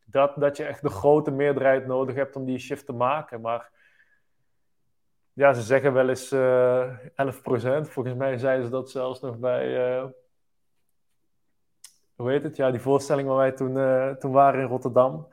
dat, 0.04 0.32
dat 0.36 0.56
je 0.56 0.64
echt 0.64 0.82
de 0.82 0.88
grote 0.88 1.30
meerderheid 1.30 1.86
nodig 1.86 2.14
hebt 2.14 2.36
om 2.36 2.44
die 2.44 2.58
shift 2.58 2.86
te 2.86 2.92
maken. 2.92 3.40
Maar 3.40 3.70
ja, 5.36 5.52
ze 5.52 5.62
zeggen 5.62 5.92
wel 5.92 6.08
eens 6.08 6.32
uh, 6.32 6.82
eh, 7.14 7.34
11%. 7.34 7.88
Volgens 7.88 8.14
mij 8.14 8.38
zeiden 8.38 8.64
ze 8.64 8.70
dat 8.70 8.90
zelfs 8.90 9.20
nog 9.20 9.38
bij. 9.38 9.96
Uh, 9.98 10.04
hoe 12.14 12.30
heet 12.30 12.42
het? 12.42 12.56
Ja, 12.56 12.70
die 12.70 12.80
voorstelling 12.80 13.28
waar 13.28 13.36
wij 13.36 13.52
toen, 13.52 13.76
uh, 13.76 14.10
toen 14.10 14.32
waren 14.32 14.60
in 14.60 14.66
Rotterdam. 14.66 15.28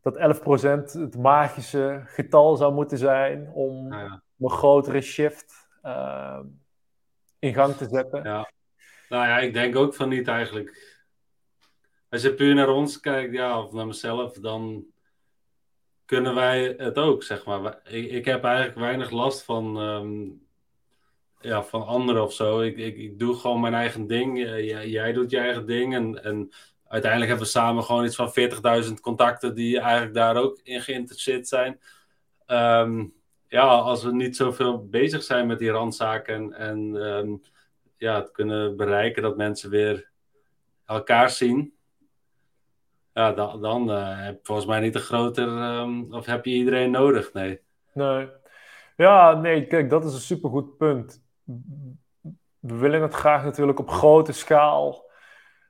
Dat 0.00 0.16
11% 0.16 1.00
het 1.00 1.16
magische 1.16 2.02
getal 2.04 2.56
zou 2.56 2.72
moeten 2.72 2.98
zijn 2.98 3.50
om 3.52 3.92
een 3.92 4.50
grotere 4.50 5.00
shift 5.00 5.68
in 7.38 7.54
gang 7.54 7.74
te 7.74 7.88
zetten. 7.88 8.22
Ja. 8.22 8.50
Nou 9.08 9.26
ja, 9.26 9.38
ik 9.38 9.52
denk 9.52 9.76
ook 9.76 9.94
van 9.94 10.08
niet 10.08 10.28
eigenlijk. 10.28 11.00
Als 12.08 12.22
je 12.22 12.34
puur 12.34 12.54
naar 12.54 12.68
ons 12.68 13.00
kijkt, 13.00 13.32
ja, 13.32 13.62
of 13.62 13.72
naar 13.72 13.86
mezelf, 13.86 14.32
dan 14.32 14.91
kunnen 16.12 16.34
wij 16.34 16.74
het 16.76 16.98
ook, 16.98 17.22
zeg 17.22 17.44
maar. 17.44 17.80
Ik, 17.84 18.10
ik 18.10 18.24
heb 18.24 18.44
eigenlijk 18.44 18.78
weinig 18.78 19.10
last 19.10 19.42
van, 19.42 19.78
ehm, 19.78 20.28
ja, 21.40 21.62
van 21.62 21.86
anderen 21.86 22.22
of 22.22 22.32
zo. 22.32 22.60
Ik, 22.60 22.76
ik, 22.76 23.18
doe 23.18 23.34
gewoon 23.34 23.60
mijn 23.60 23.74
eigen 23.74 24.06
ding. 24.06 24.38
Jij, 24.38 24.88
jij 24.88 25.12
doet 25.12 25.30
je 25.30 25.38
eigen 25.38 25.66
ding. 25.66 25.94
En, 25.94 26.24
en 26.24 26.50
uiteindelijk 26.86 27.30
hebben 27.30 27.46
we 27.46 27.52
samen 27.52 27.84
gewoon 27.84 28.04
iets 28.04 28.16
van 28.16 28.32
40.000 28.84 28.92
contacten 29.00 29.54
die 29.54 29.80
eigenlijk 29.80 30.14
daar 30.14 30.36
ook 30.36 30.60
in 30.62 30.80
geïnteresseerd 30.80 31.48
zijn. 31.48 31.80
Ehm, 32.46 33.06
ja, 33.48 33.66
als 33.66 34.02
we 34.02 34.12
niet 34.12 34.36
zoveel 34.36 34.88
bezig 34.88 35.22
zijn 35.22 35.46
met 35.46 35.58
die 35.58 35.70
randzaken 35.70 36.52
en 36.52 36.96
ehm, 36.96 37.36
ja, 37.96 38.14
het 38.20 38.30
kunnen 38.30 38.76
bereiken 38.76 39.22
dat 39.22 39.36
mensen 39.36 39.70
weer 39.70 40.10
elkaar 40.86 41.30
zien. 41.30 41.74
Ja, 43.12 43.32
dan, 43.32 43.60
dan 43.60 43.90
uh, 43.90 44.24
heb 44.24 44.34
je 44.34 44.40
volgens 44.42 44.66
mij 44.66 44.80
niet 44.80 44.94
een 44.94 45.00
groter. 45.00 45.48
Um, 45.48 46.14
of 46.14 46.26
heb 46.26 46.44
je 46.44 46.50
iedereen 46.50 46.90
nodig? 46.90 47.32
Nee. 47.32 47.60
Nee. 47.94 48.28
Ja, 48.96 49.34
nee, 49.34 49.66
kijk, 49.66 49.90
dat 49.90 50.04
is 50.04 50.14
een 50.14 50.20
supergoed 50.20 50.76
punt. 50.76 51.22
We 52.58 52.76
willen 52.76 53.02
het 53.02 53.14
graag 53.14 53.44
natuurlijk 53.44 53.78
op 53.78 53.90
grote 53.90 54.32
schaal 54.32 55.10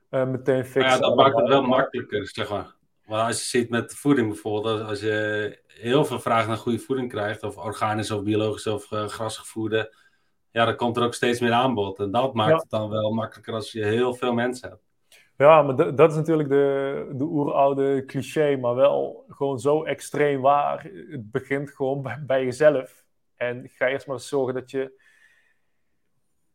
uh, 0.09 0.25
meteen 0.25 0.65
fixen. 0.65 0.91
Ja, 0.91 0.97
dat 0.97 1.15
maakt 1.15 1.35
het 1.35 1.47
wel 1.47 1.61
makkelijker, 1.61 2.27
zeg 2.27 2.49
maar. 2.49 2.75
Maar 3.05 3.25
als 3.25 3.39
je 3.39 3.57
ziet 3.57 3.69
met 3.69 3.95
voeding 3.95 4.27
bijvoorbeeld, 4.27 4.81
als 4.81 4.99
je 4.99 5.59
heel 5.67 6.05
veel 6.05 6.19
vraag 6.19 6.47
naar 6.47 6.57
goede 6.57 6.79
voeding 6.79 7.09
krijgt, 7.09 7.43
of 7.43 7.57
organisch 7.57 8.11
of 8.11 8.23
biologisch 8.23 8.67
of 8.67 8.91
uh, 8.91 9.07
grasgevoerde, 9.07 9.95
ja, 10.51 10.65
dan 10.65 10.75
komt 10.75 10.97
er 10.97 11.03
ook 11.03 11.13
steeds 11.13 11.39
meer 11.39 11.51
aanbod. 11.51 11.99
En 11.99 12.11
dat 12.11 12.33
maakt 12.33 12.61
het 12.61 12.69
dan 12.69 12.89
wel 12.89 13.11
makkelijker 13.11 13.53
als 13.53 13.71
je 13.71 13.85
heel 13.85 14.13
veel 14.13 14.33
mensen 14.33 14.69
hebt. 14.69 14.82
Ja, 15.37 15.61
maar 15.61 15.95
dat 15.95 16.09
is 16.09 16.15
natuurlijk 16.15 16.49
de, 16.49 17.09
de 17.13 17.23
oeroude 17.23 18.05
cliché, 18.05 18.57
maar 18.57 18.75
wel 18.75 19.25
gewoon 19.29 19.59
zo 19.59 19.83
extreem 19.83 20.41
waar. 20.41 20.83
Het 21.09 21.31
begint 21.31 21.69
gewoon 21.71 22.01
bij, 22.01 22.23
bij 22.25 22.43
jezelf. 22.43 23.05
En 23.35 23.69
ga 23.69 23.87
eerst 23.87 24.07
maar 24.07 24.19
zorgen 24.19 24.53
dat 24.53 24.71
je, 24.71 25.01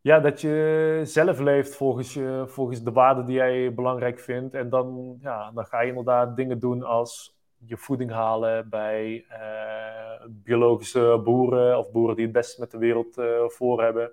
ja, 0.00 0.20
dat 0.20 0.40
je 0.40 1.00
zelf 1.05 1.38
leeft 1.38 1.74
volgens, 1.74 2.14
je, 2.14 2.44
volgens 2.46 2.82
de 2.82 2.92
waarden 2.92 3.26
die 3.26 3.36
jij 3.36 3.74
belangrijk 3.74 4.18
vindt. 4.18 4.55
En 4.55 4.68
dan, 4.68 5.18
ja, 5.20 5.50
dan 5.50 5.66
ga 5.66 5.80
je 5.80 5.88
inderdaad 5.88 6.36
dingen 6.36 6.59
doen 6.59 6.82
als 6.82 7.36
je 7.64 7.76
voeding 7.76 8.10
halen 8.10 8.68
bij 8.68 9.26
uh, 9.30 10.26
biologische 10.28 11.20
boeren 11.24 11.78
of 11.78 11.90
boeren 11.90 12.16
die 12.16 12.24
het 12.24 12.34
best 12.34 12.59
met 12.59 12.70
de 12.70 12.78
wereld 12.78 13.18
uh, 13.18 13.48
voor 13.48 13.82
hebben. 13.82 14.12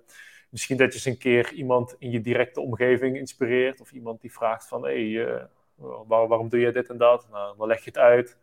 Misschien 0.56 0.76
dat 0.76 0.88
je 0.88 0.94
eens 0.94 1.04
een 1.04 1.18
keer 1.18 1.52
iemand 1.52 1.96
in 1.98 2.10
je 2.10 2.20
directe 2.20 2.60
omgeving 2.60 3.16
inspireert. 3.16 3.80
Of 3.80 3.92
iemand 3.92 4.20
die 4.20 4.32
vraagt 4.32 4.68
van, 4.68 4.84
hé, 4.84 5.12
hey, 5.12 5.48
waarom 6.06 6.48
doe 6.48 6.60
je 6.60 6.72
dit 6.72 6.88
en 6.88 6.96
dat? 6.96 7.28
Nou, 7.30 7.56
dan 7.56 7.66
leg 7.66 7.78
je 7.78 7.90
het 7.90 7.98
uit. 7.98 8.38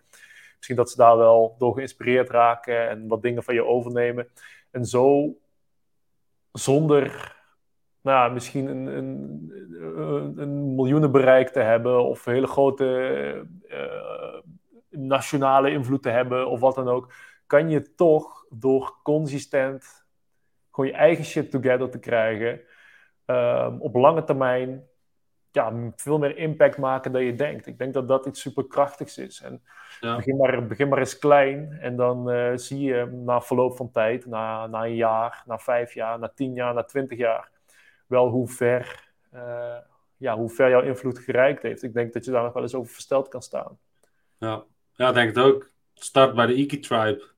Misschien 0.56 0.76
dat 0.76 0.90
ze 0.90 0.98
daar 0.98 1.18
wel 1.18 1.56
door 1.58 1.74
geïnspireerd 1.74 2.30
raken 2.30 2.90
en 2.90 3.08
wat 3.08 3.22
dingen 3.22 3.44
van 3.44 3.54
je 3.54 3.66
overnemen. 3.66 4.28
En 4.72 4.86
zo, 4.86 5.38
zonder 6.52 7.36
nou, 8.02 8.34
misschien 8.34 8.66
een, 8.66 8.86
een, 8.86 10.34
een 10.36 10.76
miljoenenbereik 10.76 11.50
te 11.50 11.60
hebben 11.60 12.04
of 12.04 12.26
hele 12.26 12.48
grote 12.48 13.48
uh, 13.68 14.40
nationale 14.90 15.72
invloed 15.72 16.02
te 16.02 16.10
hebben 16.10 16.48
of 16.48 16.60
wat 16.60 16.76
dan 16.76 16.88
ook, 16.88 17.14
kan 17.48 17.70
je 17.70 17.96
toch 17.96 18.46
door 18.50 19.00
consistent 19.04 20.03
gewoon 20.74 20.90
je 20.90 20.96
eigen 20.96 21.26
shit 21.26 21.52
together 21.52 21.90
te 21.90 22.00
krijgen, 22.00 22.62
um, 23.26 23.82
op 23.82 23.96
lange 23.96 24.24
termijn 24.24 24.88
ja, 25.54 25.92
veel 25.96 26.18
meer 26.18 26.38
impact 26.38 26.78
maken 26.78 27.12
dan 27.12 27.24
je 27.24 27.36
denkt. 27.36 27.68
Ik 27.68 27.78
denk 27.78 27.94
dat 27.94 28.08
dat 28.08 28.26
iets 28.26 28.42
superkrachtigs 28.42 29.18
is. 29.18 29.42
En 29.42 29.64
ja. 30.00 30.16
begin, 30.16 30.38
maar, 30.38 30.68
begin 30.68 30.88
maar 30.88 31.00
eens 31.00 31.18
klein 31.18 31.78
en 31.82 31.96
dan 31.96 32.32
uh, 32.32 32.52
zie 32.56 32.80
je 32.80 33.06
na 33.06 33.42
verloop 33.42 33.76
van 33.76 33.92
tijd, 33.92 34.26
na, 34.26 34.68
na 34.68 34.86
een 34.86 34.96
jaar, 34.96 35.44
na 35.46 35.58
vijf 35.58 35.94
jaar, 35.94 36.20
na 36.20 36.32
tien 36.36 36.54
jaar, 36.54 36.74
na 36.74 36.84
twintig 36.84 37.18
jaar, 37.18 37.50
wel 38.08 38.30
hoe 38.30 38.48
ver, 38.48 39.12
uh, 39.34 39.78
ja, 40.18 40.36
hoe 40.36 40.50
ver 40.50 40.70
jouw 40.70 40.82
invloed 40.82 41.20
gereikt 41.20 41.62
heeft. 41.62 41.84
Ik 41.84 41.94
denk 41.94 42.14
dat 42.14 42.26
je 42.26 42.32
daar 42.32 42.44
nog 42.44 42.54
wel 42.54 42.64
eens 42.64 42.76
over 42.76 42.94
versteld 42.94 43.28
kan 43.28 43.42
staan. 43.42 43.78
Ja, 44.38 44.64
ja 44.96 45.08
ik 45.08 45.14
denk 45.14 45.36
het 45.36 45.46
ook. 45.46 45.72
Start 45.94 46.36
bij 46.36 46.46
de 46.46 46.56
Iki 46.56 46.80
Tribe. 46.80 47.33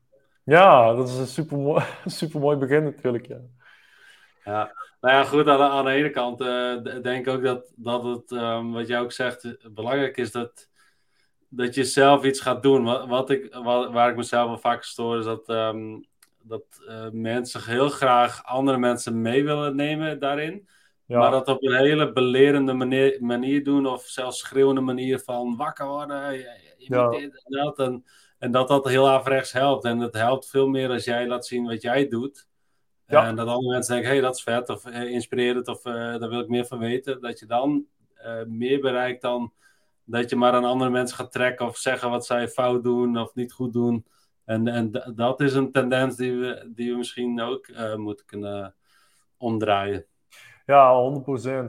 Ja, 0.46 0.94
dat 0.94 1.10
is 1.10 1.18
een 1.18 1.28
super 1.28 1.58
mooi, 1.58 1.84
super 2.06 2.40
mooi 2.40 2.58
begin 2.58 2.84
natuurlijk. 2.84 3.28
Ja. 3.28 3.42
ja. 4.44 4.74
Nou 5.02 5.16
ja, 5.16 5.24
goed, 5.24 5.48
aan 5.48 5.58
de, 5.58 5.64
aan 5.64 5.86
de 5.86 5.92
ene 5.92 6.10
kant 6.10 6.42
uh, 6.42 6.84
denk 7.02 7.28
ik 7.28 7.34
ook 7.34 7.44
dat, 7.44 7.74
dat 7.76 8.04
het, 8.04 8.32
um, 8.32 8.72
wat 8.72 8.88
jij 8.88 9.00
ook 9.00 9.12
zegt, 9.12 9.58
belangrijk 9.74 10.18
is 10.18 10.32
dat, 10.32 10.70
dat 11.50 11.76
je 11.76 11.84
zelf 11.84 12.24
iets 12.24 12.40
gaat 12.40 12.64
doen. 12.64 12.84
Wat, 12.84 13.08
wat 13.08 13.30
ik, 13.30 13.54
wat, 13.54 13.92
waar 13.92 14.10
ik 14.10 14.16
mezelf 14.16 14.48
wel 14.48 14.58
vaak 14.58 14.84
stoor, 14.84 15.18
is 15.18 15.26
dat, 15.26 15.50
um, 15.50 16.06
dat 16.42 16.64
uh, 16.88 17.10
mensen 17.12 17.64
heel 17.64 17.90
graag 17.90 18.44
andere 18.44 18.78
mensen 18.78 19.22
mee 19.22 19.44
willen 19.44 19.76
nemen 19.76 20.20
daarin. 20.20 20.68
Ja. 21.06 21.20
Maar 21.20 21.32
dat 21.32 21.48
op 21.48 21.64
een 21.64 21.76
hele 21.76 22.12
belerende 22.12 22.74
manier, 22.74 23.18
manier 23.20 23.64
doen, 23.64 23.86
of 23.86 24.04
zelfs 24.04 24.40
schreeuwende 24.40 24.82
manier 24.82 25.20
van 25.20 25.56
wakker 25.56 25.88
worden, 25.88 26.34
je, 26.34 26.76
je 26.78 26.94
ja. 26.94 27.10
dit 27.10 27.44
en 27.46 27.64
dat. 27.64 27.80
En, 27.80 28.06
en 28.46 28.52
dat 28.52 28.68
dat 28.68 28.88
heel 28.88 29.10
averechts 29.10 29.52
helpt. 29.52 29.86
En 29.86 30.00
het 30.00 30.14
helpt 30.14 30.50
veel 30.50 30.68
meer 30.68 30.90
als 30.90 31.04
jij 31.04 31.28
laat 31.28 31.46
zien 31.46 31.66
wat 31.66 31.82
jij 31.82 32.08
doet. 32.08 32.48
Ja. 33.08 33.28
En 33.28 33.36
dat 33.36 33.48
andere 33.48 33.72
mensen 33.72 33.94
denken, 33.94 34.12
hé, 34.12 34.18
hey, 34.18 34.26
dat 34.26 34.36
is 34.36 34.44
vet, 34.44 34.70
of 34.70 34.86
uh, 34.86 35.04
inspirerend, 35.04 35.68
of 35.68 35.86
uh, 35.86 35.94
daar 35.94 36.30
wil 36.30 36.40
ik 36.40 36.48
meer 36.48 36.66
van 36.66 36.80
weten. 36.80 37.22
Dat 37.22 37.40
je 37.40 37.46
dan 37.46 37.86
uh, 38.26 38.44
meer 38.48 38.80
bereikt 38.80 39.22
dan 39.22 39.54
dat 40.04 40.30
je 40.30 40.36
maar 40.36 40.54
aan 40.54 40.66
andere 40.66 40.90
mensen 40.90 41.18
gaat 41.18 41.32
trekken 41.32 41.66
of 41.66 41.78
zeggen 41.78 42.10
wat 42.10 42.26
zij 42.26 42.48
fout 42.48 42.84
doen 42.84 43.18
of 43.18 43.36
niet 43.36 43.54
goed 43.54 43.74
doen. 43.74 44.06
En, 44.46 44.68
en 44.68 44.92
dat 45.16 45.42
is 45.42 45.54
een 45.54 45.72
tendens 45.72 46.16
die 46.16 46.36
we, 46.36 46.72
die 46.76 46.92
we 46.92 46.98
misschien 46.98 47.42
ook 47.42 47.68
moeten 47.96 48.26
kunnen 48.26 48.76
omdraaien. 49.38 50.06
Ja, 50.66 51.14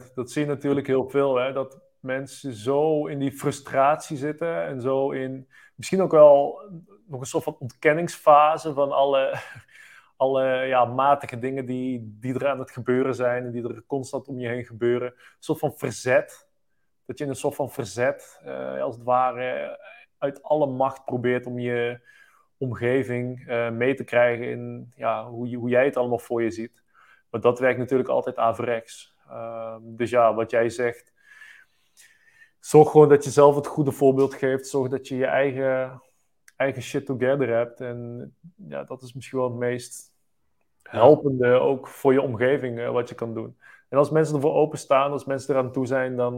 100%. 0.02 0.14
Dat 0.14 0.30
zie 0.30 0.42
je 0.42 0.48
natuurlijk 0.48 0.86
heel 0.86 1.08
veel. 1.08 1.36
Hè? 1.36 1.52
Dat 1.52 1.80
mensen 2.00 2.52
zo 2.52 3.06
in 3.06 3.18
die 3.18 3.32
frustratie 3.32 4.16
zitten 4.16 4.64
en 4.64 4.80
zo 4.80 5.10
in 5.10 5.48
misschien 5.76 6.02
ook 6.02 6.10
wel 6.10 6.60
nog 7.06 7.20
een 7.20 7.26
soort 7.26 7.44
van 7.44 7.56
ontkenningsfase 7.58 8.72
van 8.72 8.92
alle 8.92 9.34
alle 10.16 10.44
ja, 10.44 10.84
matige 10.84 11.38
dingen 11.38 11.66
die, 11.66 12.16
die 12.20 12.34
er 12.34 12.48
aan 12.48 12.58
het 12.58 12.70
gebeuren 12.70 13.14
zijn 13.14 13.44
en 13.44 13.50
die 13.50 13.68
er 13.68 13.82
constant 13.86 14.28
om 14.28 14.38
je 14.38 14.48
heen 14.48 14.64
gebeuren. 14.64 15.08
Een 15.08 15.36
soort 15.38 15.58
van 15.58 15.74
verzet. 15.76 16.48
Dat 17.04 17.18
je 17.18 17.24
in 17.24 17.30
een 17.30 17.36
soort 17.36 17.54
van 17.54 17.70
verzet, 17.70 18.40
uh, 18.44 18.82
als 18.82 18.94
het 18.94 19.04
ware, 19.04 19.78
uit 20.18 20.42
alle 20.42 20.66
macht 20.66 21.04
probeert 21.04 21.46
om 21.46 21.58
je 21.58 22.00
omgeving 22.58 23.48
uh, 23.48 23.70
mee 23.70 23.94
te 23.94 24.04
krijgen 24.04 24.50
in 24.50 24.92
ja, 24.96 25.28
hoe, 25.28 25.54
hoe 25.56 25.68
jij 25.68 25.84
het 25.84 25.96
allemaal 25.96 26.18
voor 26.18 26.42
je 26.42 26.50
ziet. 26.50 26.82
Maar 27.30 27.40
dat 27.40 27.58
werkt 27.58 27.78
natuurlijk 27.78 28.08
altijd 28.08 28.36
averechts. 28.36 29.14
Uh, 29.28 29.76
dus 29.80 30.10
ja, 30.10 30.34
wat 30.34 30.50
jij 30.50 30.68
zegt, 30.68 31.12
zorg 32.66 32.90
gewoon 32.90 33.08
dat 33.08 33.24
je 33.24 33.30
zelf 33.30 33.54
het 33.54 33.66
goede 33.66 33.92
voorbeeld 33.92 34.34
geeft. 34.34 34.66
Zorg 34.66 34.88
dat 34.88 35.08
je 35.08 35.16
je 35.16 35.26
eigen 35.26 36.02
eigen 36.56 36.82
shit 36.82 37.06
together 37.06 37.48
hebt. 37.48 37.80
En 37.80 38.34
ja, 38.68 38.84
dat 38.84 39.02
is 39.02 39.12
misschien 39.12 39.38
wel 39.38 39.48
het 39.48 39.58
meest 39.58 40.14
helpende 40.82 41.46
ook 41.46 41.88
voor 41.88 42.12
je 42.12 42.22
omgeving 42.22 42.78
uh, 42.78 42.90
wat 42.90 43.08
je 43.08 43.14
kan 43.14 43.34
doen. 43.34 43.58
En 43.88 43.98
als 43.98 44.10
mensen 44.10 44.34
ervoor 44.34 44.54
openstaan, 44.54 45.12
als 45.12 45.24
mensen 45.24 45.54
eraan 45.54 45.72
toe 45.72 45.86
zijn, 45.86 46.16
dan, 46.16 46.34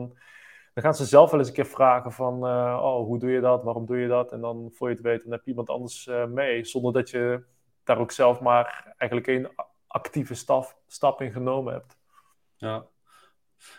dan 0.75 0.85
gaan 0.85 0.95
ze 0.95 1.05
zelf 1.05 1.31
wel 1.31 1.41
eens 1.41 1.49
een 1.49 1.55
keer 1.55 1.67
vragen 1.67 2.13
van, 2.13 2.35
uh, 2.35 2.81
oh, 2.83 3.05
hoe 3.05 3.19
doe 3.19 3.31
je 3.31 3.41
dat? 3.41 3.63
Waarom 3.63 3.87
doe 3.87 3.99
je 3.99 4.09
dat? 4.09 4.33
En 4.33 4.41
dan, 4.41 4.71
voor 4.73 4.89
je 4.89 4.95
het 4.95 5.05
weten, 5.05 5.23
dan 5.23 5.33
heb 5.33 5.45
je 5.45 5.51
iemand 5.51 5.71
anders 5.71 6.07
uh, 6.07 6.25
mee, 6.25 6.65
zonder 6.65 6.93
dat 6.93 7.11
je 7.11 7.45
daar 7.85 7.99
ook 7.99 8.11
zelf 8.11 8.41
maar 8.41 8.95
eigenlijk 8.97 9.27
een 9.31 9.49
actieve 9.87 10.35
stap, 10.35 10.77
stap 10.87 11.21
in 11.21 11.33
genomen 11.33 11.73
hebt. 11.73 11.97
Ja, 12.57 12.87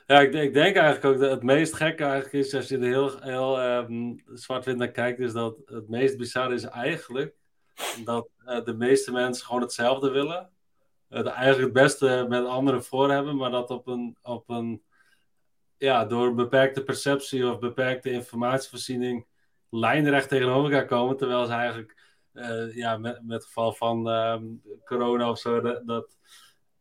ja, 0.08 0.20
ik, 0.20 0.34
ik, 0.34 0.54
denk 0.54 0.76
eigenlijk 0.76 1.06
ook 1.06 1.22
dat 1.22 1.32
het 1.32 1.44
meest 1.44 1.74
gekke 1.74 2.04
eigenlijk 2.04 2.34
is, 2.34 2.56
als 2.56 2.68
je 2.68 2.78
er 2.78 2.84
heel, 2.84 3.20
heel 3.20 3.62
um, 3.64 4.22
zwart-wit 4.34 4.78
naar 4.78 4.92
kijkt, 4.92 5.20
is 5.20 5.34
dat 5.34 5.58
het 5.66 5.90
meest 5.90 6.18
bizarre 6.18 6.54
is 6.54 6.64
eigenlijk 6.64 7.36
dat 8.06 8.30
uh, 8.46 8.64
de 8.64 8.74
meeste 8.74 9.12
mensen 9.12 9.46
gewoon 9.46 9.62
hetzelfde 9.62 10.10
willen. 10.10 10.50
Het 11.10 11.26
eigenlijk 11.26 11.74
het 11.74 11.84
beste 11.84 12.26
met 12.30 12.46
anderen 12.46 12.84
voor 12.84 13.12
hebben, 13.12 13.36
maar 13.36 13.52
dat 13.52 13.70
op 13.70 13.88
een, 13.88 14.18
op 14.22 14.50
een 14.50 14.84
ja, 15.78 16.06
door 16.06 16.28
een 16.28 16.36
beperkte 16.36 16.84
perceptie 16.84 17.50
of 17.50 17.60
beperkte 17.60 18.12
informatievoorziening 18.12 19.28
lijnrecht 19.70 20.30
tegenover 20.30 20.72
elkaar 20.72 20.88
komen, 20.88 21.18
terwijl 21.18 21.46
ze 21.46 21.54
eigenlijk, 21.54 22.18
uh, 22.34 22.76
ja, 22.76 22.98
met, 22.98 23.20
met 23.24 23.36
het 23.36 23.46
geval 23.46 23.74
van 23.74 24.08
um, 24.08 24.62
corona 24.86 25.30
of 25.30 25.40
zo, 25.40 25.62
dat 25.86 26.18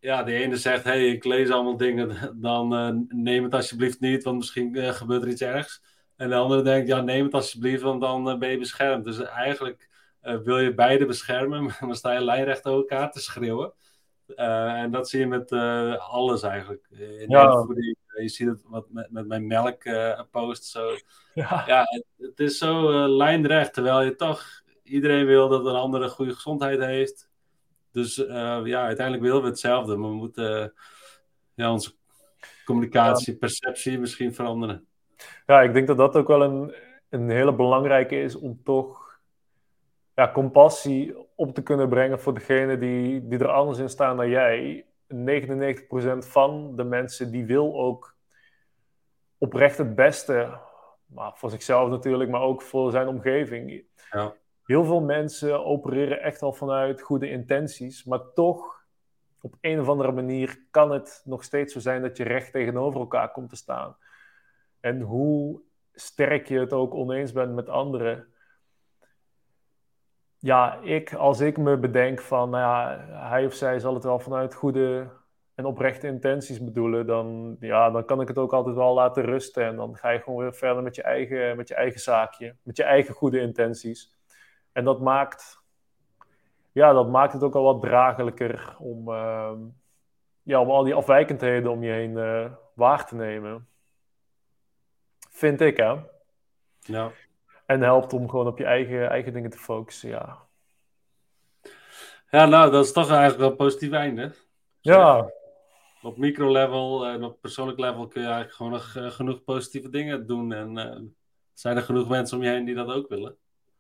ja, 0.00 0.22
de 0.22 0.32
ene 0.32 0.56
zegt, 0.56 0.84
hey, 0.84 1.08
ik 1.08 1.24
lees 1.24 1.50
allemaal 1.50 1.76
dingen, 1.76 2.16
dan 2.40 2.74
uh, 2.74 3.00
neem 3.08 3.44
het 3.44 3.54
alsjeblieft 3.54 4.00
niet, 4.00 4.24
want 4.24 4.38
misschien 4.38 4.76
uh, 4.76 4.88
gebeurt 4.88 5.22
er 5.22 5.28
iets 5.28 5.40
ergs. 5.40 5.82
En 6.16 6.28
de 6.28 6.34
andere 6.34 6.62
denkt, 6.62 6.88
ja, 6.88 7.00
neem 7.00 7.24
het 7.24 7.34
alsjeblieft, 7.34 7.82
want 7.82 8.00
dan 8.00 8.28
uh, 8.28 8.38
ben 8.38 8.50
je 8.50 8.58
beschermd. 8.58 9.04
Dus 9.04 9.20
eigenlijk 9.20 9.88
wil 10.20 10.58
je 10.58 10.74
beide 10.74 11.06
beschermen, 11.06 11.62
maar 11.64 11.76
dan 11.80 11.94
sta 11.94 12.12
je 12.12 12.20
lijnrecht 12.20 12.66
over 12.66 12.78
elkaar 12.78 13.12
te 13.12 13.20
schreeuwen. 13.20 13.72
en 14.36 14.90
dat 14.90 15.08
zie 15.08 15.20
je 15.20 15.26
met 15.26 15.52
alles 15.98 16.42
eigenlijk. 16.42 16.86
In 16.90 17.28
ja. 17.28 17.66
Je 18.14 18.28
ziet 18.28 18.48
het 18.48 18.62
wat 18.64 18.86
met, 18.90 19.10
met 19.10 19.26
mijn 19.26 19.46
melkpost 19.46 20.64
zo. 20.64 20.90
Ja, 21.34 21.64
ja 21.66 21.82
het, 21.84 22.04
het, 22.16 22.40
is 22.40 22.58
zo 22.58 22.90
lijnrecht, 23.08 23.74
terwijl 23.74 24.02
je 24.02 24.14
toch 24.14 24.62
iedereen 24.82 25.26
wil 25.26 25.48
dat 25.48 25.66
een 25.66 25.74
andere 25.74 26.08
goede 26.08 26.34
gezondheid 26.34 26.80
heeft. 26.80 27.27
Dus 27.92 28.18
uh, 28.18 28.60
ja, 28.64 28.84
uiteindelijk 28.84 29.26
willen 29.26 29.42
we 29.42 29.48
hetzelfde, 29.48 29.96
maar 29.96 30.10
we 30.10 30.16
moeten 30.16 30.62
uh, 30.62 30.68
ja, 31.54 31.72
onze 31.72 31.94
communicatie, 32.64 33.36
perceptie 33.36 33.98
misschien 33.98 34.34
veranderen. 34.34 34.86
Ja, 35.46 35.62
ik 35.62 35.72
denk 35.72 35.86
dat 35.86 35.96
dat 35.96 36.16
ook 36.16 36.28
wel 36.28 36.42
een, 36.42 36.74
een 37.08 37.30
hele 37.30 37.54
belangrijke 37.54 38.20
is 38.20 38.36
om 38.36 38.60
toch 38.64 39.20
ja, 40.14 40.32
compassie 40.32 41.16
op 41.34 41.54
te 41.54 41.62
kunnen 41.62 41.88
brengen 41.88 42.20
voor 42.20 42.34
degene 42.34 42.78
die, 42.78 43.28
die 43.28 43.38
er 43.38 43.48
anders 43.48 43.78
in 43.78 43.88
staan 43.88 44.16
dan 44.16 44.28
jij. 44.28 44.82
99% 45.14 45.14
van 46.18 46.76
de 46.76 46.84
mensen 46.84 47.30
die 47.30 47.44
wil 47.44 47.78
ook 47.78 48.16
oprecht 49.38 49.78
het 49.78 49.94
beste, 49.94 50.58
maar 51.06 51.32
voor 51.34 51.50
zichzelf 51.50 51.88
natuurlijk, 51.88 52.30
maar 52.30 52.40
ook 52.40 52.62
voor 52.62 52.90
zijn 52.90 53.08
omgeving. 53.08 53.84
Ja 54.10 54.34
heel 54.68 54.84
veel 54.84 55.00
mensen 55.00 55.64
opereren 55.64 56.22
echt 56.22 56.42
al 56.42 56.52
vanuit 56.52 57.00
goede 57.00 57.30
intenties, 57.30 58.04
maar 58.04 58.32
toch 58.34 58.84
op 59.40 59.54
een 59.60 59.80
of 59.80 59.88
andere 59.88 60.12
manier 60.12 60.58
kan 60.70 60.90
het 60.90 61.22
nog 61.24 61.44
steeds 61.44 61.72
zo 61.72 61.80
zijn 61.80 62.02
dat 62.02 62.16
je 62.16 62.24
recht 62.24 62.52
tegenover 62.52 63.00
elkaar 63.00 63.32
komt 63.32 63.48
te 63.48 63.56
staan. 63.56 63.96
En 64.80 65.00
hoe 65.00 65.60
sterk 65.92 66.48
je 66.48 66.58
het 66.58 66.72
ook 66.72 66.94
oneens 66.94 67.32
bent 67.32 67.54
met 67.54 67.68
anderen. 67.68 68.26
Ja, 70.38 70.78
ik, 70.82 71.14
als 71.14 71.40
ik 71.40 71.56
me 71.56 71.78
bedenk 71.78 72.20
van, 72.20 72.50
nou 72.50 72.62
ja, 72.62 73.04
hij 73.28 73.46
of 73.46 73.54
zij 73.54 73.78
zal 73.78 73.94
het 73.94 74.04
wel 74.04 74.18
vanuit 74.18 74.54
goede 74.54 75.10
en 75.54 75.64
oprechte 75.64 76.06
intenties 76.06 76.64
bedoelen, 76.64 77.06
dan, 77.06 77.56
ja, 77.60 77.90
dan 77.90 78.04
kan 78.04 78.20
ik 78.20 78.28
het 78.28 78.38
ook 78.38 78.52
altijd 78.52 78.76
wel 78.76 78.94
laten 78.94 79.24
rusten. 79.24 79.64
En 79.64 79.76
dan 79.76 79.96
ga 79.96 80.10
je 80.10 80.20
gewoon 80.20 80.38
weer 80.38 80.54
verder 80.54 80.82
met 80.82 80.94
je 80.94 81.02
eigen, 81.02 81.56
met 81.56 81.68
je 81.68 81.74
eigen 81.74 82.00
zaakje, 82.00 82.56
met 82.62 82.76
je 82.76 82.84
eigen 82.84 83.14
goede 83.14 83.40
intenties. 83.40 84.17
En 84.72 84.84
dat 84.84 85.00
maakt, 85.00 85.62
ja, 86.72 86.92
dat 86.92 87.08
maakt 87.08 87.32
het 87.32 87.42
ook 87.42 87.54
al 87.54 87.62
wat 87.62 87.80
draaglijker 87.80 88.76
om, 88.78 89.08
uh, 89.08 89.52
ja, 90.42 90.60
om 90.60 90.70
al 90.70 90.84
die 90.84 90.94
afwijkendheden 90.94 91.70
om 91.70 91.82
je 91.82 91.90
heen 91.90 92.10
uh, 92.10 92.52
waar 92.74 93.06
te 93.06 93.14
nemen. 93.14 93.68
Vind 95.30 95.60
ik, 95.60 95.76
hè? 95.76 95.96
Ja. 96.80 97.10
En 97.66 97.80
helpt 97.80 98.12
om 98.12 98.28
gewoon 98.28 98.46
op 98.46 98.58
je 98.58 98.64
eigen, 98.64 99.10
eigen 99.10 99.32
dingen 99.32 99.50
te 99.50 99.58
focussen, 99.58 100.08
ja. 100.08 100.46
Ja, 102.30 102.46
nou, 102.46 102.70
dat 102.70 102.84
is 102.84 102.92
toch 102.92 103.08
eigenlijk 103.08 103.38
wel 103.38 103.50
een 103.50 103.56
positief 103.56 103.92
einde. 103.92 104.34
Ja. 104.80 105.30
op 106.02 106.16
micro-level 106.16 107.06
en 107.06 107.24
op 107.24 107.40
persoonlijk 107.40 107.78
level 107.78 108.08
kun 108.08 108.20
je 108.20 108.26
eigenlijk 108.26 108.56
gewoon 108.56 108.72
nog 108.72 109.14
genoeg 109.14 109.44
positieve 109.44 109.88
dingen 109.88 110.26
doen. 110.26 110.52
En 110.52 111.16
zijn 111.52 111.76
er 111.76 111.82
genoeg 111.82 112.08
mensen 112.08 112.36
om 112.36 112.42
je 112.42 112.50
heen 112.50 112.64
die 112.64 112.74
dat 112.74 112.90
ook 112.90 113.08
willen. 113.08 113.36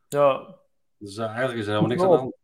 Ja. 0.08 0.56
Dus 0.98 1.16
eigenlijk 1.16 1.58
is 1.58 1.66
er 1.66 1.72
helemaal 1.74 1.88
niks 1.88 2.02
aan 2.02 2.10
de 2.10 2.16
hand. 2.16 2.36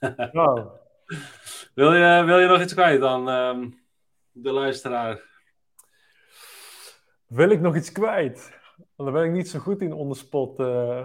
wil, 1.74 1.94
je, 1.94 2.24
wil 2.24 2.38
je 2.38 2.46
nog 2.46 2.60
iets 2.60 2.74
kwijt 2.74 3.00
dan, 3.00 3.28
ehm, 3.28 3.70
de 4.32 4.52
luisteraar? 4.52 5.22
Wil 7.26 7.50
ik 7.50 7.60
nog 7.60 7.76
iets 7.76 7.92
kwijt? 7.92 8.60
Want 8.76 9.10
daar 9.10 9.22
ben 9.22 9.24
ik 9.24 9.36
niet 9.36 9.48
zo 9.48 9.58
goed 9.58 9.80
in 9.80 9.92
onderspot. 9.92 10.60
Uh... 10.60 11.04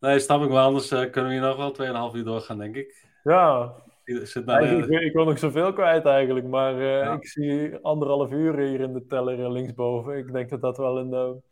Nee, 0.00 0.18
snap 0.18 0.42
ik 0.42 0.48
wel. 0.48 0.64
Anders 0.64 0.92
uh, 0.92 1.10
kunnen 1.10 1.30
we 1.30 1.36
hier 1.36 1.46
nog 1.46 1.76
wel 1.76 2.10
2,5 2.10 2.16
uur 2.16 2.24
doorgaan, 2.24 2.58
denk 2.58 2.76
ik. 2.76 3.06
Ja. 3.22 3.74
Zit 4.04 4.44
naar 4.44 4.62
ik, 4.62 4.86
ik, 4.86 5.12
wil 5.12 5.24
nog 5.24 5.38
zoveel 5.38 5.72
kwijt 5.72 6.04
eigenlijk, 6.04 6.46
maar 6.46 6.74
uh, 6.80 7.12
ik 7.12 7.26
zie 7.26 7.76
anderhalf 7.76 8.30
uur 8.30 8.58
hier 8.58 8.80
in 8.80 8.92
de 8.92 9.06
teller 9.06 9.52
linksboven. 9.52 10.16
Ik 10.16 10.32
denk 10.32 10.50
dat 10.50 10.60
dat 10.60 10.76
wel 10.76 10.98
een. 10.98 11.42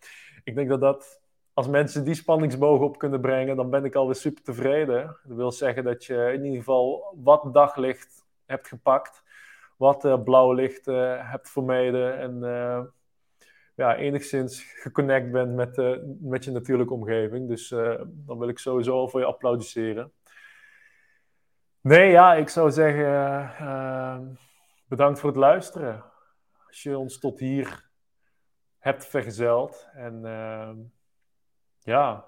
ik 0.44 0.54
denk 0.54 0.68
dat 0.68 0.80
dat. 0.80 1.20
Als 1.56 1.68
mensen 1.68 2.04
die 2.04 2.14
spanningsboog 2.14 2.80
op 2.80 2.98
kunnen 2.98 3.20
brengen, 3.20 3.56
dan 3.56 3.70
ben 3.70 3.84
ik 3.84 3.94
alweer 3.94 4.14
super 4.14 4.42
tevreden. 4.42 5.16
Dat 5.24 5.36
wil 5.36 5.52
zeggen 5.52 5.84
dat 5.84 6.04
je 6.04 6.32
in 6.32 6.44
ieder 6.44 6.58
geval 6.58 7.14
wat 7.22 7.54
daglicht 7.54 8.24
hebt 8.46 8.68
gepakt, 8.68 9.22
wat 9.76 10.24
blauw 10.24 10.52
licht 10.52 10.84
hebt 11.20 11.50
vermeden 11.50 12.18
en 12.18 12.42
ja, 13.76 13.96
enigszins 13.96 14.62
geconnect 14.62 15.32
bent 15.32 15.54
met, 15.54 15.78
uh, 15.78 15.96
met 16.20 16.44
je 16.44 16.50
natuurlijke 16.50 16.94
omgeving. 16.94 17.48
Dus 17.48 17.70
uh, 17.70 18.00
dan 18.06 18.38
wil 18.38 18.48
ik 18.48 18.58
sowieso 18.58 19.08
voor 19.08 19.20
je 19.20 19.26
applaudisseren. 19.26 20.12
Nee, 21.80 22.10
ja, 22.10 22.34
ik 22.34 22.48
zou 22.48 22.70
zeggen 22.70 23.04
uh, 23.60 24.18
bedankt 24.88 25.18
voor 25.18 25.30
het 25.30 25.38
luisteren. 25.38 26.04
Als 26.66 26.82
je 26.82 26.98
ons 26.98 27.18
tot 27.18 27.38
hier 27.38 27.88
hebt 28.78 29.06
vergezeld. 29.06 29.88
En 29.94 30.22
ja, 31.86 32.24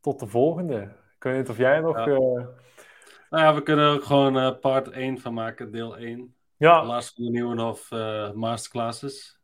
tot 0.00 0.20
de 0.20 0.26
volgende. 0.26 0.80
Ik 1.16 1.22
weet 1.22 1.36
niet 1.36 1.48
of 1.48 1.56
jij 1.56 1.80
nog... 1.80 1.96
Ja. 1.96 2.04
Nou 3.30 3.44
ja, 3.44 3.54
we 3.54 3.62
kunnen 3.62 3.84
er 3.84 3.94
ook 3.94 4.04
gewoon 4.04 4.58
part 4.58 4.88
1 4.88 5.18
van 5.18 5.34
maken, 5.34 5.70
deel 5.70 5.96
1. 5.96 6.34
Ja. 6.56 6.84
Lars 6.84 7.12
van 7.14 7.24
de 7.24 7.30
Nieuwenhof 7.30 7.90
masterclasses. 8.34 9.40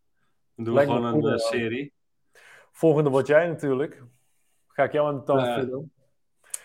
Dan 0.55 0.65
doen 0.65 0.75
we 0.75 0.81
gewoon 0.81 1.25
een 1.25 1.39
serie. 1.39 1.93
Volgende 2.73 3.11
word 3.11 3.27
jij 3.27 3.49
natuurlijk. 3.49 4.03
Ga 4.69 4.85
ik 4.85 4.93
jou 4.93 5.09
aan 5.09 5.17
de 5.17 5.23
tand 5.23 5.69
uh, 5.69 5.79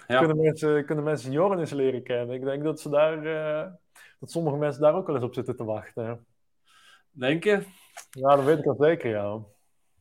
ja. 0.07 0.17
Kunnen, 0.17 0.37
mensen, 0.37 0.85
kunnen 0.85 1.03
mensen 1.03 1.57
eens 1.59 1.71
leren 1.71 2.03
kennen? 2.03 2.35
Ik 2.35 2.43
denk 2.43 2.63
dat, 2.63 2.79
ze 2.79 2.89
daar, 2.89 3.25
uh, 3.25 3.71
dat 4.19 4.31
sommige 4.31 4.57
mensen 4.57 4.81
daar 4.81 4.93
ook 4.93 5.05
wel 5.05 5.15
eens 5.15 5.25
op 5.25 5.33
zitten 5.33 5.55
te 5.55 5.63
wachten. 5.63 6.25
Denk 7.11 7.43
je? 7.43 7.63
Ja, 8.09 8.35
dat 8.35 8.45
weet 8.45 8.57
ik 8.57 8.65
al 8.65 8.75
zeker, 8.79 9.09
ja. 9.09 9.39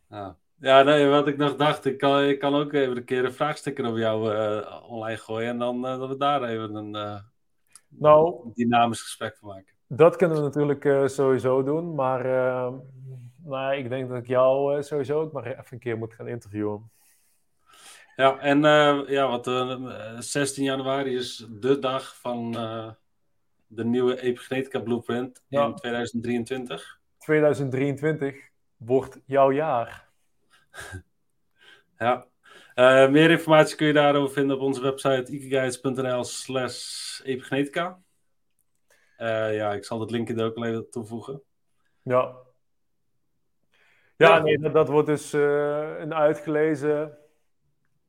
Ja, 0.08 0.36
ja 0.60 0.82
nee, 0.82 1.06
wat 1.06 1.28
ik 1.28 1.36
nog 1.36 1.56
dacht, 1.56 1.84
ik 1.84 1.98
kan, 1.98 2.22
ik 2.22 2.38
kan 2.38 2.54
ook 2.54 2.72
even 2.72 2.96
een 2.96 3.04
keer 3.04 3.24
een 3.24 3.32
vraagsticker 3.32 3.86
op 3.86 3.96
jou 3.96 4.34
uh, 4.34 4.84
online 4.88 5.18
gooien 5.18 5.48
en 5.48 5.58
dan 5.58 5.82
dat 5.82 6.08
we 6.08 6.16
daar 6.16 6.42
even 6.42 6.74
een, 6.74 7.22
nou, 7.88 8.44
een 8.44 8.52
dynamisch 8.54 9.02
gesprek 9.02 9.36
van 9.36 9.48
maken. 9.48 9.74
Dat 9.86 10.16
kunnen 10.16 10.36
we 10.36 10.42
natuurlijk 10.42 11.08
sowieso 11.10 11.62
doen, 11.62 11.94
maar 11.94 12.26
maar 13.48 13.78
ik 13.78 13.88
denk 13.88 14.08
dat 14.08 14.18
ik 14.18 14.26
jou 14.26 14.76
uh, 14.76 14.82
sowieso 14.82 15.20
ook 15.20 15.32
maar 15.32 15.46
even 15.46 15.64
een 15.70 15.78
keer 15.78 15.98
moet 15.98 16.14
gaan 16.14 16.28
interviewen. 16.28 16.90
Ja, 18.16 18.38
en 18.38 18.58
uh, 18.64 19.08
ja, 19.08 19.28
wat, 19.28 19.46
uh, 19.46 19.72
eh, 19.72 20.20
16 20.20 20.64
januari 20.64 21.14
is 21.14 21.46
de 21.50 21.78
dag 21.78 22.16
van 22.16 22.52
de 23.66 23.84
nieuwe 23.84 24.20
epigenetica 24.20 24.78
blueprint 24.78 25.42
in 25.48 25.74
2023. 25.74 27.00
2023 27.18 28.50
wordt 28.76 29.20
jouw 29.26 29.52
jaar. 29.52 30.07
ja. 31.98 32.26
meer 33.08 33.30
informatie 33.30 33.76
kun 33.76 33.86
je 33.86 33.92
daarover 33.92 34.34
vinden 34.34 34.56
op 34.56 34.62
onze 34.62 34.82
website 34.82 35.32
ikigates.nl 35.32 36.24
slash 36.24 37.20
epigenetica. 37.24 38.00
ja, 39.18 39.72
ik 39.72 39.84
zal 39.84 40.00
het 40.00 40.10
linkje 40.10 40.34
er 40.34 40.44
ook 40.44 40.64
even 40.64 40.90
toevoegen. 40.90 41.42
Ja, 42.02 42.46
ja, 44.18 44.38
nee, 44.38 44.58
dat, 44.58 44.88
wordt 44.88 45.08
dus 45.08 45.34
uh, 45.34 45.98
een 45.98 46.14
uitgelezen 46.14 47.18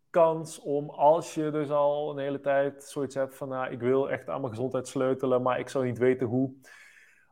kans 0.09 0.59
om 0.59 0.89
als 0.89 1.33
je 1.33 1.51
dus 1.51 1.69
al 1.69 2.11
een 2.11 2.17
hele 2.17 2.39
tijd 2.39 2.83
zoiets 2.83 3.15
hebt 3.15 3.35
van 3.35 3.49
nou, 3.49 3.71
ik 3.71 3.79
wil 3.79 4.09
echt 4.09 4.29
aan 4.29 4.41
mijn 4.41 4.53
gezondheid 4.53 4.87
sleutelen, 4.87 5.41
maar 5.41 5.59
ik 5.59 5.69
zou 5.69 5.85
niet 5.85 5.97
weten 5.97 6.27
hoe. 6.27 6.53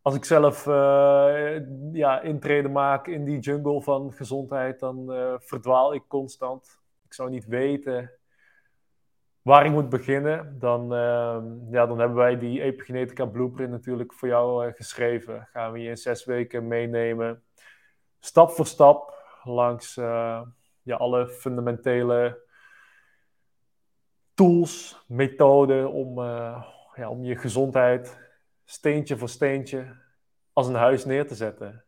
Als 0.08 0.16
ik 0.16 0.26
zelf 0.26 0.66
uh, 0.66 1.60
ja, 1.92 2.22
intreden 2.22 2.72
maak 2.72 3.08
in 3.08 3.26
die 3.26 3.40
jungle 3.40 3.82
van 3.82 4.14
gezondheid, 4.14 4.80
dan 4.80 5.14
uh, 5.14 5.34
verdwaal 5.38 5.94
ik 5.94 6.04
constant. 6.08 6.80
Ik 7.06 7.14
zou 7.14 7.30
niet 7.30 7.46
weten 7.46 8.12
waar 9.42 9.66
ik 9.66 9.72
moet 9.72 9.90
beginnen. 9.90 10.60
Dan, 10.60 10.88
ja, 11.72 11.86
dan 11.86 12.00
hebben 12.00 12.18
wij 12.18 12.38
die 12.38 12.62
epigenetica 12.62 13.26
blueprint 13.26 13.72
natuurlijk 13.72 14.14
voor 14.14 14.28
jou 14.28 14.72
geschreven. 14.74 15.48
Gaan 15.52 15.72
we 15.72 15.80
je 15.80 15.90
in 15.90 15.98
zes 15.98 16.26
weken 16.26 16.68
meenemen 16.68 17.44
stap 18.20 18.52
voor 18.52 18.66
stap 18.66 19.14
langs 19.44 19.96
ja, 19.96 20.96
alle 20.98 21.28
fundamentele 21.28 22.40
tools, 24.34 25.04
methoden 25.08 25.92
om, 25.92 26.20
ja, 26.96 27.10
om 27.10 27.24
je 27.24 27.36
gezondheid 27.36 28.27
steentje 28.70 29.18
voor 29.18 29.30
steentje 29.30 29.96
als 30.54 30.68
een 30.68 30.76
huis 30.76 31.06
neer 31.06 31.28
te 31.28 31.36
zetten. 31.36 31.86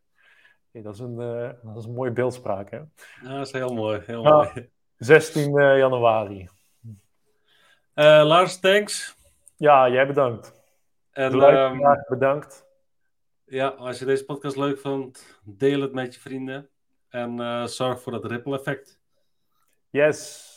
dat, 0.71 0.93
is 0.93 0.99
een, 0.99 1.19
uh, 1.19 1.49
dat 1.63 1.77
is 1.77 1.85
een 1.85 1.93
mooie 1.93 2.11
beeldspraak, 2.11 2.71
hè? 2.71 2.77
Ja, 2.77 3.37
dat 3.37 3.45
is 3.45 3.51
heel 3.51 3.73
mooi. 3.73 4.01
Heel 4.05 4.23
mooi. 4.23 4.69
16 4.97 5.51
januari. 5.77 6.49
Lars, 7.93 8.59
thanks. 8.59 9.15
Ja, 9.55 9.89
jij 9.89 10.07
bedankt. 10.07 10.53
En, 11.11 11.41
um, 11.41 12.03
bedankt. 12.07 12.65
Ja, 13.45 13.67
als 13.67 13.99
je 13.99 14.05
deze 14.05 14.25
podcast 14.25 14.55
leuk 14.55 14.79
vond, 14.79 15.39
deel 15.43 15.81
het 15.81 15.93
met 15.93 16.13
je 16.13 16.19
vrienden. 16.19 16.69
En 17.09 17.39
uh, 17.39 17.65
zorg 17.65 18.01
voor 18.01 18.11
dat 18.11 18.25
ripple 18.25 18.57
effect. 18.57 18.99
Yes. 19.89 20.48